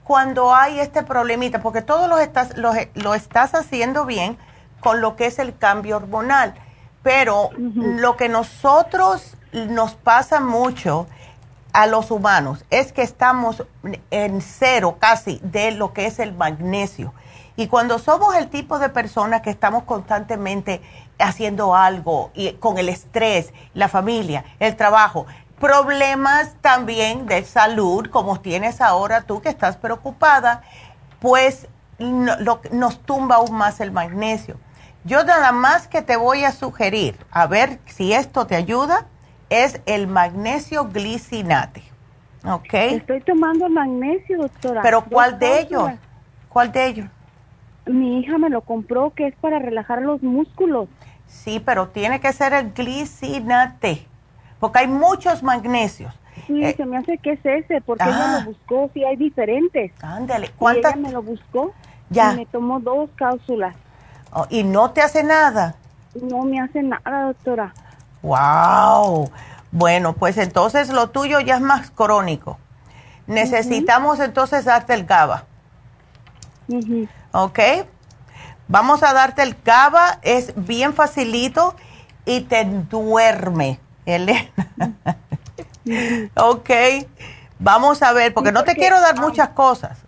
cuando 0.04 0.54
hay 0.54 0.80
este 0.80 1.02
problemita, 1.02 1.60
porque 1.60 1.82
todo 1.82 2.08
lo 2.08 2.18
estás, 2.18 2.56
lo, 2.56 2.72
lo, 2.94 3.14
estás 3.14 3.54
haciendo 3.54 4.06
bien 4.06 4.38
con 4.80 5.00
lo 5.00 5.16
que 5.16 5.26
es 5.26 5.38
el 5.38 5.56
cambio 5.56 5.96
hormonal, 5.96 6.54
pero 7.02 7.50
lo 7.56 8.16
que 8.16 8.28
nosotros 8.28 9.36
nos 9.52 9.94
pasa 9.94 10.40
mucho 10.40 11.06
a 11.72 11.86
los 11.86 12.10
humanos 12.10 12.64
es 12.70 12.92
que 12.92 13.02
estamos 13.02 13.64
en 14.10 14.40
cero 14.40 14.96
casi 14.98 15.40
de 15.42 15.70
lo 15.70 15.92
que 15.92 16.06
es 16.06 16.18
el 16.18 16.32
magnesio. 16.34 17.14
Y 17.56 17.66
cuando 17.66 17.98
somos 17.98 18.34
el 18.36 18.48
tipo 18.48 18.78
de 18.78 18.88
personas 18.88 19.42
que 19.42 19.50
estamos 19.50 19.84
constantemente 19.84 20.80
haciendo 21.18 21.74
algo 21.74 22.30
y 22.34 22.52
con 22.54 22.78
el 22.78 22.88
estrés, 22.88 23.52
la 23.74 23.88
familia, 23.88 24.44
el 24.60 24.76
trabajo, 24.76 25.26
problemas 25.58 26.54
también 26.62 27.26
de 27.26 27.44
salud, 27.44 28.08
como 28.08 28.40
tienes 28.40 28.80
ahora 28.80 29.22
tú 29.22 29.42
que 29.42 29.50
estás 29.50 29.76
preocupada, 29.76 30.62
pues 31.20 31.68
nos 31.98 32.98
tumba 33.00 33.36
aún 33.36 33.52
más 33.52 33.80
el 33.80 33.92
magnesio. 33.92 34.56
Yo 35.04 35.24
nada 35.24 35.52
más 35.52 35.88
que 35.88 36.02
te 36.02 36.16
voy 36.16 36.44
a 36.44 36.52
sugerir, 36.52 37.16
a 37.30 37.46
ver 37.46 37.78
si 37.86 38.12
esto 38.12 38.46
te 38.46 38.54
ayuda, 38.54 39.06
es 39.48 39.80
el 39.86 40.06
magnesio 40.06 40.88
glicinate. 40.88 41.82
¿Ok? 42.44 42.72
Estoy 42.72 43.20
tomando 43.20 43.68
magnesio, 43.68 44.38
doctora. 44.42 44.82
¿Pero 44.82 45.04
cuál 45.04 45.38
de 45.38 45.60
ellos? 45.60 45.90
¿Cuál 46.48 46.72
de 46.72 46.86
ellos? 46.86 47.06
Mi 47.86 48.20
hija 48.20 48.38
me 48.38 48.50
lo 48.50 48.60
compró, 48.62 49.12
que 49.14 49.26
es 49.26 49.34
para 49.36 49.58
relajar 49.58 50.02
los 50.02 50.22
músculos. 50.22 50.88
Sí, 51.26 51.60
pero 51.64 51.88
tiene 51.88 52.20
que 52.20 52.32
ser 52.32 52.52
el 52.52 52.72
glicinate 52.72 54.06
porque 54.60 54.80
hay 54.80 54.86
muchos 54.86 55.42
magnesios. 55.42 56.14
Sí, 56.46 56.62
eh, 56.62 56.74
se 56.76 56.84
me 56.84 56.98
hace 56.98 57.18
que 57.18 57.32
es 57.32 57.40
ese, 57.44 57.80
porque 57.80 58.04
ella 58.04 58.32
lo 58.32 58.38
ah. 58.38 58.44
buscó, 58.44 58.90
sí 58.94 59.04
hay 59.04 59.16
diferentes. 59.16 59.92
Ándale, 60.02 60.50
¿cuántas? 60.56 60.94
ella 60.94 61.02
me 61.02 61.12
lo 61.12 61.22
buscó 61.22 61.72
ya. 62.10 62.34
y 62.34 62.36
me 62.36 62.46
tomó 62.46 62.78
dos 62.78 63.10
cápsulas. 63.16 63.74
Oh, 64.32 64.46
¿Y 64.48 64.62
no 64.62 64.90
te 64.90 65.02
hace 65.02 65.22
nada? 65.22 65.74
No 66.14 66.44
me 66.44 66.60
hace 66.60 66.82
nada, 66.82 67.26
doctora. 67.26 67.74
Wow. 68.22 69.30
Bueno, 69.72 70.14
pues 70.14 70.36
entonces 70.38 70.88
lo 70.88 71.10
tuyo 71.10 71.40
ya 71.40 71.56
es 71.56 71.60
más 71.60 71.90
crónico. 71.90 72.58
Necesitamos 73.26 74.18
entonces 74.20 74.64
darte 74.64 74.94
el 74.94 75.04
GABA. 75.04 75.44
¿Ok? 77.32 77.58
Vamos 78.68 79.02
a 79.02 79.12
darte 79.12 79.42
el 79.42 79.56
GABA, 79.64 80.18
es 80.22 80.52
bien 80.56 80.94
facilito 80.94 81.74
y 82.24 82.42
te 82.42 82.64
duerme. 82.64 83.80
Elena. 84.06 84.48
ok, 86.36 86.70
vamos 87.58 88.02
a 88.02 88.12
ver, 88.12 88.34
porque, 88.34 88.52
no 88.52 88.64
te 88.64 88.74
quiero 88.74 89.00
dar 89.00 89.18
muchas 89.20 89.50
cosas. 89.50 89.98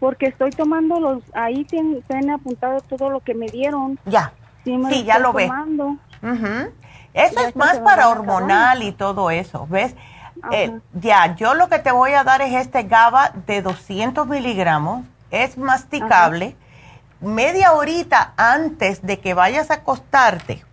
Porque 0.00 0.26
estoy 0.26 0.50
tomando 0.50 0.98
los, 0.98 1.22
ahí 1.34 1.64
tienen, 1.64 2.30
apuntado 2.30 2.80
todo 2.80 3.10
lo 3.10 3.20
que 3.20 3.34
me 3.34 3.46
dieron. 3.46 3.98
Ya, 4.06 4.32
sí, 4.64 5.04
ya 5.04 5.18
lo 5.18 5.32
ve. 5.32 5.50
Eso 7.12 7.40
es 7.40 7.54
más 7.54 7.78
para 7.78 8.08
hormonal 8.08 8.82
y 8.82 8.92
todo 8.92 9.30
eso, 9.30 9.66
¿ves? 9.68 9.94
Eh, 10.52 10.80
ya, 10.94 11.36
yo 11.36 11.54
lo 11.54 11.68
que 11.68 11.78
te 11.78 11.92
voy 11.92 12.12
a 12.12 12.24
dar 12.24 12.40
es 12.40 12.54
este 12.54 12.84
GABA 12.84 13.32
de 13.46 13.62
200 13.62 14.26
miligramos, 14.26 15.04
es 15.30 15.58
masticable. 15.58 16.56
Media 17.20 17.74
horita 17.74 18.32
antes 18.38 19.02
de 19.02 19.20
que 19.20 19.34
vayas 19.34 19.70
a 19.70 19.74
acostarte, 19.74 20.64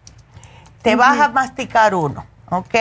te 0.81 0.95
vas 0.95 1.19
a 1.19 1.27
masticar 1.27 1.93
uno 1.93 2.25
¿ok? 2.49 2.75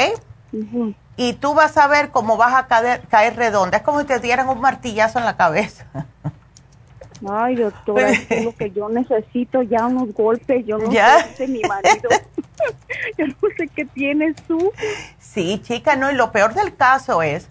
Y 1.17 1.33
tú 1.35 1.55
vas 1.55 1.77
a 1.77 1.87
ver 1.87 2.11
cómo 2.11 2.37
vas 2.37 2.55
a 2.55 2.67
caer, 2.67 3.07
caer 3.09 3.37
redonda. 3.37 3.79
Es 3.79 3.83
como 3.83 4.01
si 4.01 4.07
te 4.07 4.21
dieran 4.21 4.49
un 4.49 4.61
martillazo 4.61 5.19
en 5.19 5.25
la 5.25 5.37
cabeza. 5.37 5.87
Ay, 7.29 7.57
doctora, 7.57 8.11
es 8.11 8.45
lo 8.45 8.55
que 8.55 8.71
yo 8.71 8.89
necesito, 8.89 9.63
ya 9.63 9.87
unos 9.87 10.13
golpes, 10.13 10.67
yo 10.67 10.79
no 10.79 10.91
¿Ya? 10.91 11.27
sé 11.35 11.49
mi 11.49 11.63
marido. 11.63 12.11
yo 13.19 13.27
no 13.27 13.35
sé 13.57 13.69
qué 13.69 13.85
tienes 13.87 14.37
tú. 14.47 14.73
Sí, 15.19 15.61
chica, 15.63 15.97
no, 15.97 16.11
y 16.11 16.15
lo 16.15 16.33
peor 16.33 16.55
del 16.55 16.77
caso 16.77 17.23
es 17.23 17.49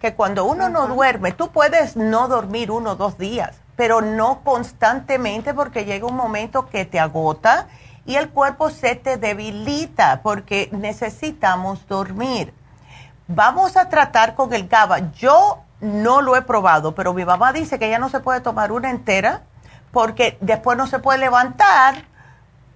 que 0.00 0.14
cuando 0.14 0.44
uno 0.44 0.68
no 0.68 0.86
duerme, 0.86 1.32
tú 1.32 1.50
puedes 1.50 1.96
no 1.96 2.28
dormir 2.28 2.70
uno 2.70 2.92
o 2.92 2.96
dos 2.96 3.18
días, 3.18 3.60
pero 3.76 4.00
no 4.00 4.42
constantemente 4.44 5.54
porque 5.54 5.84
llega 5.84 6.06
un 6.06 6.16
momento 6.16 6.68
que 6.68 6.84
te 6.84 7.00
agota 7.00 7.68
y 8.06 8.16
el 8.16 8.28
cuerpo 8.30 8.70
se 8.70 8.94
te 8.94 9.16
debilita 9.16 10.20
porque 10.22 10.68
necesitamos 10.72 11.86
dormir. 11.88 12.52
Vamos 13.26 13.76
a 13.76 13.88
tratar 13.88 14.34
con 14.34 14.54
el 14.54 14.68
GABA. 14.68 15.12
Yo 15.12 15.58
no 15.80 16.22
lo 16.22 16.36
he 16.36 16.42
probado, 16.42 16.94
pero 16.94 17.14
mi 17.14 17.24
mamá 17.24 17.52
dice 17.52 17.78
que 17.78 17.88
ya 17.88 17.98
no 17.98 18.08
se 18.08 18.20
puede 18.20 18.40
tomar 18.40 18.72
una 18.72 18.90
entera 18.90 19.42
porque 19.92 20.36
después 20.40 20.76
no 20.76 20.86
se 20.86 20.98
puede 20.98 21.18
levantar. 21.18 22.04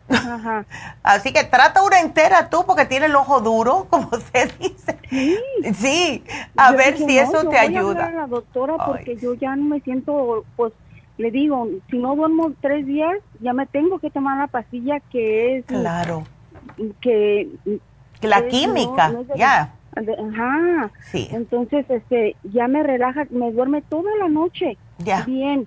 Así 1.03 1.33
que 1.33 1.45
trata 1.45 1.83
una 1.83 2.01
entera 2.01 2.51
tú 2.51 2.65
porque 2.67 2.85
tiene 2.85 3.07
el 3.07 3.17
ojo 3.17 3.41
duro, 3.41 3.87
como 3.91 4.11
se 4.33 4.47
dice. 4.59 4.99
Sí, 5.75 6.25
a 6.57 6.73
ver 6.73 6.97
si 6.97 7.19
eso 7.19 7.49
te 7.49 7.59
ayuda. 7.59 8.07
a 8.07 8.11
la 8.11 8.27
doctora 8.27 8.77
porque 8.85 9.17
yo 9.17 9.35
ya 9.35 9.57
no 9.57 9.65
me 9.65 9.81
siento, 9.81 10.45
pues 10.57 10.73
le 11.19 11.31
digo, 11.31 11.69
si 11.91 11.99
no 11.99 12.17
duermo 12.17 12.53
tres 12.61 12.87
días, 12.87 13.19
ya 13.41 13.53
me 13.53 13.67
tengo 13.67 13.99
que 13.99 14.11
tomar 14.11 14.39
la 14.39 14.47
pastilla 14.47 15.01
que 15.11 15.59
es... 15.59 15.65
Claro. 15.67 16.25
Que... 17.01 17.49
La 18.23 18.47
química, 18.47 19.13
ya. 19.37 19.75
Ajá. 19.95 20.91
Sí. 21.11 21.29
Entonces, 21.31 21.85
este, 21.89 22.37
ya 22.45 22.69
me 22.69 22.83
relaja, 22.83 23.27
me 23.31 23.53
duerme 23.53 23.83
toda 23.83 24.11
la 24.19 24.29
noche. 24.29 24.77
Ya. 24.99 25.23
Bien. 25.25 25.67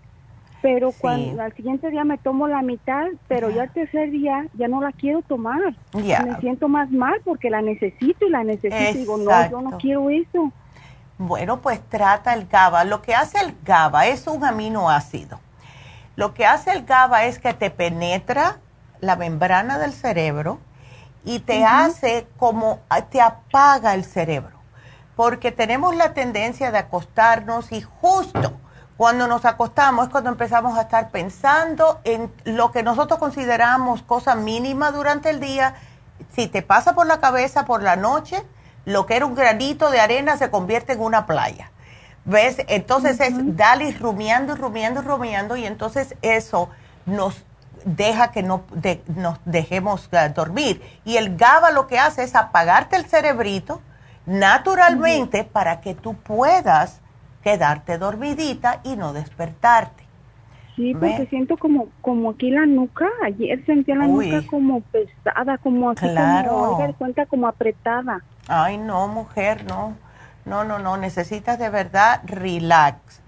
Pero 0.61 0.91
cuando 0.99 1.43
al 1.43 1.53
siguiente 1.53 1.91
día 1.91 2.03
me 2.03 2.17
tomo 2.17 2.47
la 2.47 2.63
mitad, 2.63 3.05
pero 3.27 3.51
ya 3.51 3.65
el 3.65 3.69
tercer 3.69 4.09
día 4.09 4.47
ya 4.55 4.67
no 4.67 4.81
la 4.81 4.91
quiero 4.91 5.21
tomar. 5.21 5.75
Ya. 5.93 6.21
Me 6.21 6.39
siento 6.39 6.67
más 6.67 6.89
mal 6.89 7.21
porque 7.23 7.51
la 7.51 7.61
necesito 7.61 8.25
y 8.25 8.31
la 8.31 8.43
necesito. 8.43 8.97
Y 8.97 9.01
digo, 9.01 9.17
no, 9.17 9.49
yo 9.51 9.61
no 9.61 9.77
quiero 9.77 10.09
eso. 10.09 10.51
Bueno, 11.19 11.61
pues 11.61 11.79
trata 11.87 12.33
el 12.33 12.47
GABA. 12.47 12.83
Lo 12.85 13.03
que 13.03 13.13
hace 13.13 13.37
el 13.45 13.53
GABA 13.63 14.07
es 14.07 14.25
un 14.25 14.43
aminoácido. 14.43 15.39
Lo 16.15 16.33
que 16.33 16.47
hace 16.47 16.71
el 16.71 16.83
GABA 16.83 17.25
es 17.25 17.37
que 17.37 17.53
te 17.53 17.69
penetra 17.69 18.57
la 19.01 19.15
membrana 19.15 19.77
del 19.77 19.93
cerebro 19.93 20.59
y 21.25 21.39
te 21.39 21.65
hace 21.65 22.27
como, 22.37 22.79
ah, 22.89 23.01
te 23.01 23.19
apaga 23.19 23.95
el 23.95 24.05
cerebro, 24.05 24.57
porque 25.15 25.51
tenemos 25.51 25.95
la 25.95 26.13
tendencia 26.13 26.71
de 26.71 26.77
acostarnos 26.77 27.71
y 27.71 27.81
justo 27.81 28.53
cuando 28.97 29.27
nos 29.27 29.43
acostamos 29.43 30.05
es 30.05 30.11
cuando 30.11 30.29
empezamos 30.29 30.77
a 30.77 30.83
estar 30.83 31.09
pensando 31.09 31.99
en 32.05 32.31
lo 32.45 32.71
que 32.71 32.83
nosotros 32.83 33.19
consideramos 33.19 34.03
cosa 34.03 34.35
mínima 34.35 34.91
durante 34.91 35.29
el 35.29 35.41
día. 35.41 35.75
Si 36.33 36.47
te 36.47 36.61
pasa 36.61 36.95
por 36.95 37.05
la 37.05 37.19
cabeza 37.19 37.65
por 37.65 37.83
la 37.83 37.97
noche, 37.97 38.45
lo 38.85 39.05
que 39.05 39.17
era 39.17 39.25
un 39.25 39.35
granito 39.35 39.89
de 39.89 39.99
arena 39.99 40.37
se 40.37 40.49
convierte 40.49 40.93
en 40.93 41.01
una 41.01 41.25
playa. 41.25 41.71
¿Ves? 42.23 42.57
Entonces 42.67 43.19
es 43.19 43.33
dale 43.57 43.91
rumiando 43.91 44.53
y 44.53 44.55
rumiando 44.55 45.01
y 45.01 45.03
rumiando 45.03 45.55
y 45.57 45.65
entonces 45.65 46.15
eso 46.21 46.69
nos 47.05 47.43
deja 47.85 48.31
que 48.31 48.43
no 48.43 48.63
nos 49.15 49.39
dejemos 49.45 50.09
eh, 50.11 50.31
dormir. 50.35 50.81
Y 51.05 51.17
el 51.17 51.37
GABA 51.37 51.71
lo 51.71 51.87
que 51.87 51.99
hace 51.99 52.23
es 52.23 52.35
apagarte 52.35 52.97
el 52.97 53.05
cerebrito 53.05 53.81
naturalmente 54.25 55.43
para 55.43 55.81
que 55.81 55.93
tú 55.93 56.15
puedas 56.15 57.01
quedarte 57.43 57.97
dormidita 57.97 58.81
y 58.83 58.95
no 58.95 59.13
despertarte. 59.13 60.03
Sí, 60.75 60.93
porque 60.93 61.27
siento 61.27 61.55
como 61.55 61.87
como 62.01 62.31
aquí 62.31 62.49
la 62.49 62.65
nuca, 62.65 63.07
ayer 63.23 63.63
sentía 63.65 63.95
la 63.95 64.07
nuca 64.07 64.41
como 64.49 64.81
pesada, 64.81 65.57
como 65.59 65.91
así 65.91 66.05
claro. 66.09 66.49
como, 66.49 66.93
cuenta 66.95 67.25
como 67.27 67.47
apretada. 67.47 68.21
Ay, 68.47 68.77
no, 68.77 69.07
mujer, 69.07 69.63
no. 69.65 69.95
No, 70.43 70.63
no, 70.63 70.77
no, 70.77 70.97
necesitas 70.97 71.57
de 71.59 71.69
verdad 71.69 72.21
relax. 72.25 73.21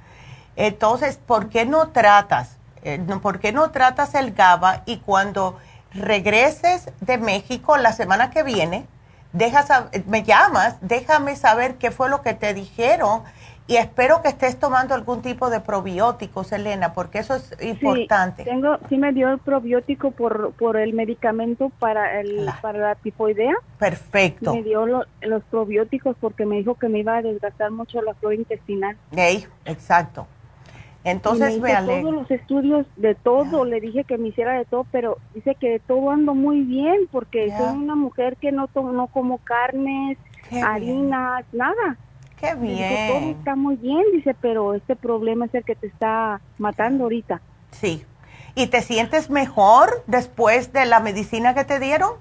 Entonces, 0.56 1.18
¿por 1.18 1.50
qué 1.50 1.66
no 1.66 1.90
tratas? 1.90 2.57
Eh, 2.84 3.00
¿por 3.22 3.40
qué 3.40 3.52
no 3.52 3.72
tratas 3.72 4.16
el 4.16 4.34
GABA 4.34 4.84
y 4.86 4.98
cuando 4.98 5.58
regreses 5.94 6.92
de 7.02 7.18
México 7.18 7.78
la 7.78 7.94
semana 7.94 8.30
que 8.30 8.44
viene, 8.44 8.86
dejas, 9.34 9.70
me 10.06 10.24
llamas, 10.24 10.78
déjame 10.82 11.36
saber 11.36 11.76
qué 11.76 11.92
fue 11.92 12.10
lo 12.10 12.22
que 12.22 12.34
te 12.34 12.54
dijeron 12.54 13.24
y 13.70 13.76
espero 13.76 14.22
que 14.22 14.30
estés 14.30 14.58
tomando 14.58 14.96
algún 14.96 15.22
tipo 15.22 15.50
de 15.50 15.60
probióticos, 15.60 16.54
Elena, 16.54 16.94
porque 16.94 17.20
eso 17.20 17.36
es 17.36 17.54
importante. 17.62 18.44
Sí, 18.44 18.50
tengo, 18.50 18.78
sí 18.88 18.98
me 18.98 19.12
dio 19.12 19.30
el 19.30 19.40
probiótico 19.40 20.12
por, 20.12 20.54
por 20.54 20.78
el 20.78 20.94
medicamento 20.94 21.70
para, 21.78 22.22
el, 22.22 22.50
para 22.62 22.80
la 22.80 22.96
tifoidea. 22.96 23.56
Perfecto. 23.78 24.56
Me 24.56 24.64
dio 24.64 24.86
los 24.86 25.44
probióticos 25.52 26.16
porque 26.22 26.46
me 26.46 26.56
dijo 26.58 26.76
que 26.76 26.88
me 26.88 27.00
iba 27.00 27.18
a 27.18 27.22
desgastar 27.22 27.72
mucho 27.72 28.02
la 28.02 28.14
flora 28.14 28.36
intestinal. 28.36 28.96
exacto. 29.66 30.28
Entonces 31.10 31.58
me, 31.62 31.74
todos 31.74 32.14
los 32.14 32.30
estudios 32.30 32.86
de 32.98 33.16
todo, 33.16 33.64
le 33.64 33.80
dije 33.80 34.04
que 34.04 34.18
me 34.18 34.28
hiciera 34.28 34.58
de 34.58 34.66
todo, 34.66 34.86
pero 34.92 35.18
dice 35.34 35.56
que 35.56 35.70
de 35.70 35.80
todo 35.80 36.12
ando 36.12 36.36
muy 36.36 36.64
bien 36.64 37.08
porque 37.10 37.50
soy 37.58 37.78
una 37.78 37.96
mujer 37.96 38.36
que 38.36 38.52
no 38.52 38.70
no 38.76 39.08
como 39.08 39.38
carnes, 39.38 40.18
harinas, 40.52 41.46
nada. 41.54 41.98
Qué 42.38 42.56
bien. 42.56 43.08
todo 43.08 43.30
está 43.32 43.56
muy 43.56 43.78
bien, 43.78 44.04
dice, 44.12 44.36
pero 44.42 44.74
este 44.74 44.98
problema 44.98 45.46
es 45.46 45.56
el 45.56 45.64
que 45.64 45.76
te 45.76 45.88
está 45.88 46.42
matando 46.58 47.06
ahorita. 47.06 47.42
Sí. 47.72 48.04
¿Y 48.54 48.68
te 48.68 48.82
sientes 48.82 49.30
mejor 49.30 50.04
después 50.08 50.74
de 50.74 50.86
la 50.86 51.00
medicina 51.00 51.54
que 51.54 51.64
te 51.64 51.80
dieron? 51.80 52.12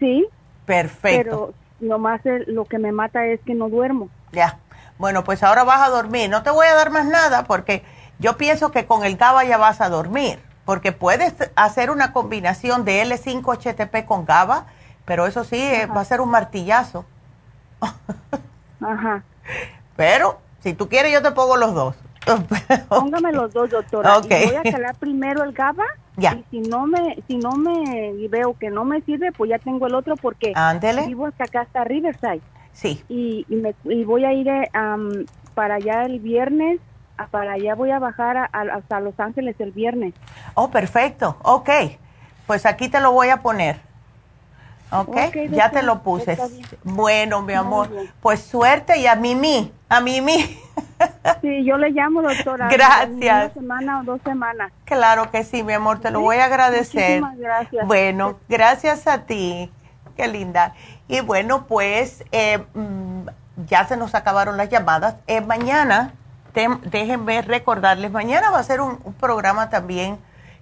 Sí. 0.00 0.26
Perfecto. 0.64 1.18
Pero 1.22 1.54
nomás 1.80 2.22
lo 2.46 2.64
que 2.64 2.78
me 2.78 2.90
mata 2.90 3.26
es 3.26 3.40
que 3.42 3.54
no 3.54 3.68
duermo. 3.68 4.08
Ya. 4.32 4.58
Bueno, 5.02 5.24
pues 5.24 5.42
ahora 5.42 5.64
vas 5.64 5.80
a 5.80 5.90
dormir. 5.90 6.30
No 6.30 6.44
te 6.44 6.50
voy 6.50 6.64
a 6.64 6.76
dar 6.76 6.92
más 6.92 7.06
nada 7.06 7.42
porque 7.42 7.82
yo 8.20 8.36
pienso 8.36 8.70
que 8.70 8.86
con 8.86 9.04
el 9.04 9.16
GABA 9.16 9.42
ya 9.42 9.58
vas 9.58 9.80
a 9.80 9.88
dormir, 9.88 10.38
porque 10.64 10.92
puedes 10.92 11.34
hacer 11.56 11.90
una 11.90 12.12
combinación 12.12 12.84
de 12.84 13.02
L5-HTP 13.04 14.06
con 14.06 14.24
GABA, 14.24 14.66
pero 15.04 15.26
eso 15.26 15.42
sí, 15.42 15.60
eh, 15.60 15.86
va 15.86 16.02
a 16.02 16.04
ser 16.04 16.20
un 16.20 16.30
martillazo. 16.30 17.04
Ajá. 18.80 19.24
Pero 19.96 20.38
si 20.60 20.72
tú 20.72 20.88
quieres, 20.88 21.12
yo 21.12 21.20
te 21.20 21.32
pongo 21.32 21.56
los 21.56 21.74
dos. 21.74 21.96
Póngame 22.88 23.32
los 23.32 23.52
dos, 23.52 23.70
doctora. 23.70 24.18
Okay. 24.18 24.46
voy 24.46 24.54
a 24.54 24.62
calar 24.62 24.94
primero 24.94 25.42
el 25.42 25.52
GABA. 25.52 25.84
Ya. 26.16 26.34
Y 26.34 26.44
si 26.48 26.60
no 26.60 26.86
me, 26.86 27.20
si 27.26 27.38
no 27.38 27.50
me 27.56 28.14
veo 28.28 28.56
que 28.56 28.70
no 28.70 28.84
me 28.84 29.00
sirve, 29.00 29.32
pues 29.32 29.50
ya 29.50 29.58
tengo 29.58 29.88
el 29.88 29.96
otro 29.96 30.14
porque 30.14 30.54
vivo 31.08 31.26
hasta 31.26 31.42
acá, 31.42 31.62
hasta 31.62 31.82
Riverside. 31.82 32.40
Sí. 32.72 33.02
Y, 33.08 33.46
y, 33.84 34.04
voy 34.04 34.24
a 34.24 34.32
ir 34.32 34.48
eh, 34.48 34.70
para 35.54 35.76
allá 35.76 36.04
el 36.04 36.20
viernes, 36.20 36.80
para 37.30 37.52
allá 37.52 37.74
voy 37.74 37.90
a 37.90 37.98
bajar 37.98 38.50
hasta 38.52 39.00
Los 39.00 39.18
Ángeles 39.20 39.56
el 39.60 39.72
viernes. 39.72 40.14
Oh, 40.54 40.70
perfecto. 40.70 41.36
Ok. 41.42 41.70
Pues 42.46 42.66
aquí 42.66 42.88
te 42.88 43.00
lo 43.00 43.12
voy 43.12 43.28
a 43.28 43.38
poner. 43.38 43.80
Ok, 44.92 45.08
okay 45.08 45.48
ya 45.48 45.70
te 45.70 45.82
lo 45.82 46.02
puse. 46.02 46.36
Bueno, 46.84 47.40
mi 47.40 47.54
amor, 47.54 47.88
pues 48.20 48.42
suerte 48.42 48.98
y 48.98 49.06
a 49.06 49.14
Mimi, 49.14 49.72
a 49.88 50.00
Mimi. 50.00 50.58
Sí, 51.40 51.64
yo 51.64 51.78
le 51.78 51.90
llamo, 51.90 52.22
doctora. 52.22 52.68
Gracias. 52.68 53.10
Una 53.10 53.54
semana 53.54 54.00
o 54.00 54.04
dos 54.04 54.20
semanas. 54.22 54.72
Claro 54.84 55.30
que 55.30 55.44
sí, 55.44 55.62
mi 55.62 55.72
amor, 55.72 56.00
te 56.00 56.10
lo 56.10 56.20
voy 56.20 56.36
a 56.36 56.44
agradecer. 56.44 57.20
Muchísimas 57.22 57.38
gracias. 57.38 57.86
Bueno, 57.86 58.38
gracias 58.48 59.06
a 59.06 59.24
ti. 59.24 59.70
Qué 60.16 60.28
linda. 60.28 60.74
Y 61.08 61.20
bueno, 61.20 61.66
pues 61.66 62.24
eh, 62.32 62.64
mm, 62.74 63.26
ya 63.66 63.86
se 63.86 63.96
nos 63.96 64.14
acabaron 64.14 64.56
las 64.56 64.68
llamadas. 64.68 65.16
Eh, 65.26 65.40
mañana, 65.40 66.12
déjenme 66.84 67.42
recordarles, 67.42 68.10
mañana 68.10 68.50
va 68.50 68.58
a 68.58 68.62
ser 68.62 68.80
un, 68.80 68.98
programa 69.18 69.70
también 69.70 70.18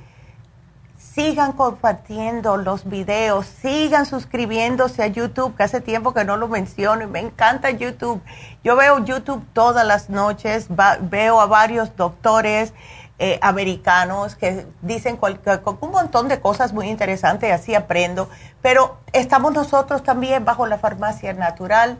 sigan 0.97 1.51
compartiendo 1.51 2.55
los 2.55 2.87
videos, 2.87 3.45
sigan 3.45 4.05
suscribiéndose 4.05 5.03
a 5.03 5.07
YouTube, 5.07 5.53
que 5.57 5.63
hace 5.63 5.81
tiempo 5.81 6.13
que 6.13 6.23
no 6.23 6.37
lo 6.37 6.47
menciono 6.47 7.03
y 7.03 7.07
me 7.07 7.19
encanta 7.19 7.71
YouTube. 7.71 8.21
Yo 8.63 8.77
veo 8.77 9.03
YouTube 9.03 9.45
todas 9.51 9.85
las 9.85 10.09
noches, 10.09 10.67
veo 11.01 11.41
a 11.41 11.47
varios 11.47 11.97
doctores 11.97 12.73
eh, 13.23 13.37
americanos 13.43 14.35
que 14.35 14.65
dicen 14.81 15.19
un 15.21 15.91
montón 15.91 16.27
de 16.27 16.41
cosas 16.41 16.73
muy 16.73 16.89
interesantes, 16.89 17.53
así 17.53 17.75
aprendo, 17.75 18.31
pero 18.63 18.97
estamos 19.13 19.53
nosotros 19.53 20.01
también 20.01 20.43
bajo 20.43 20.65
la 20.65 20.79
farmacia 20.79 21.31
natural 21.33 21.99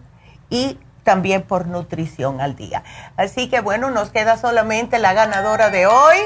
y 0.49 0.79
también 1.03 1.43
por 1.43 1.67
nutrición 1.67 2.41
al 2.41 2.55
día. 2.55 2.81
Así 3.17 3.51
que 3.51 3.61
bueno, 3.61 3.91
nos 3.91 4.09
queda 4.09 4.35
solamente 4.37 4.97
la 4.97 5.13
ganadora 5.13 5.69
de 5.69 5.85
hoy. 5.85 6.17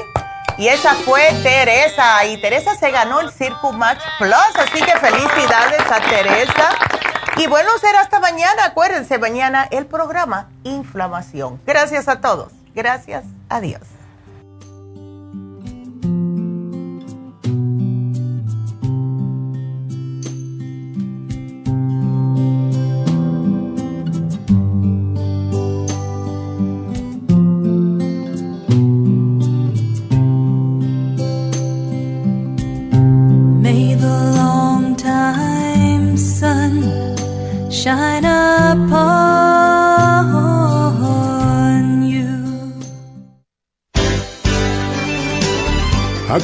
Y 0.56 0.68
esa 0.68 0.94
fue 0.94 1.20
Teresa. 1.42 2.24
Y 2.24 2.40
Teresa 2.40 2.74
se 2.74 2.90
ganó 2.90 3.20
el 3.20 3.30
Circo 3.30 3.72
Match 3.72 4.00
Plus. 4.18 4.56
Así 4.58 4.82
que 4.82 4.98
felicidades 4.98 5.82
a 5.90 6.00
Teresa. 6.08 6.70
Y 7.36 7.46
bueno, 7.48 7.68
será 7.82 8.00
hasta 8.00 8.18
mañana. 8.18 8.64
Acuérdense, 8.64 9.18
mañana 9.18 9.68
el 9.70 9.84
programa 9.84 10.48
Inflamación. 10.64 11.60
Gracias 11.66 12.08
a 12.08 12.22
todos. 12.22 12.50
Gracias. 12.74 13.24
Adiós. 13.50 13.95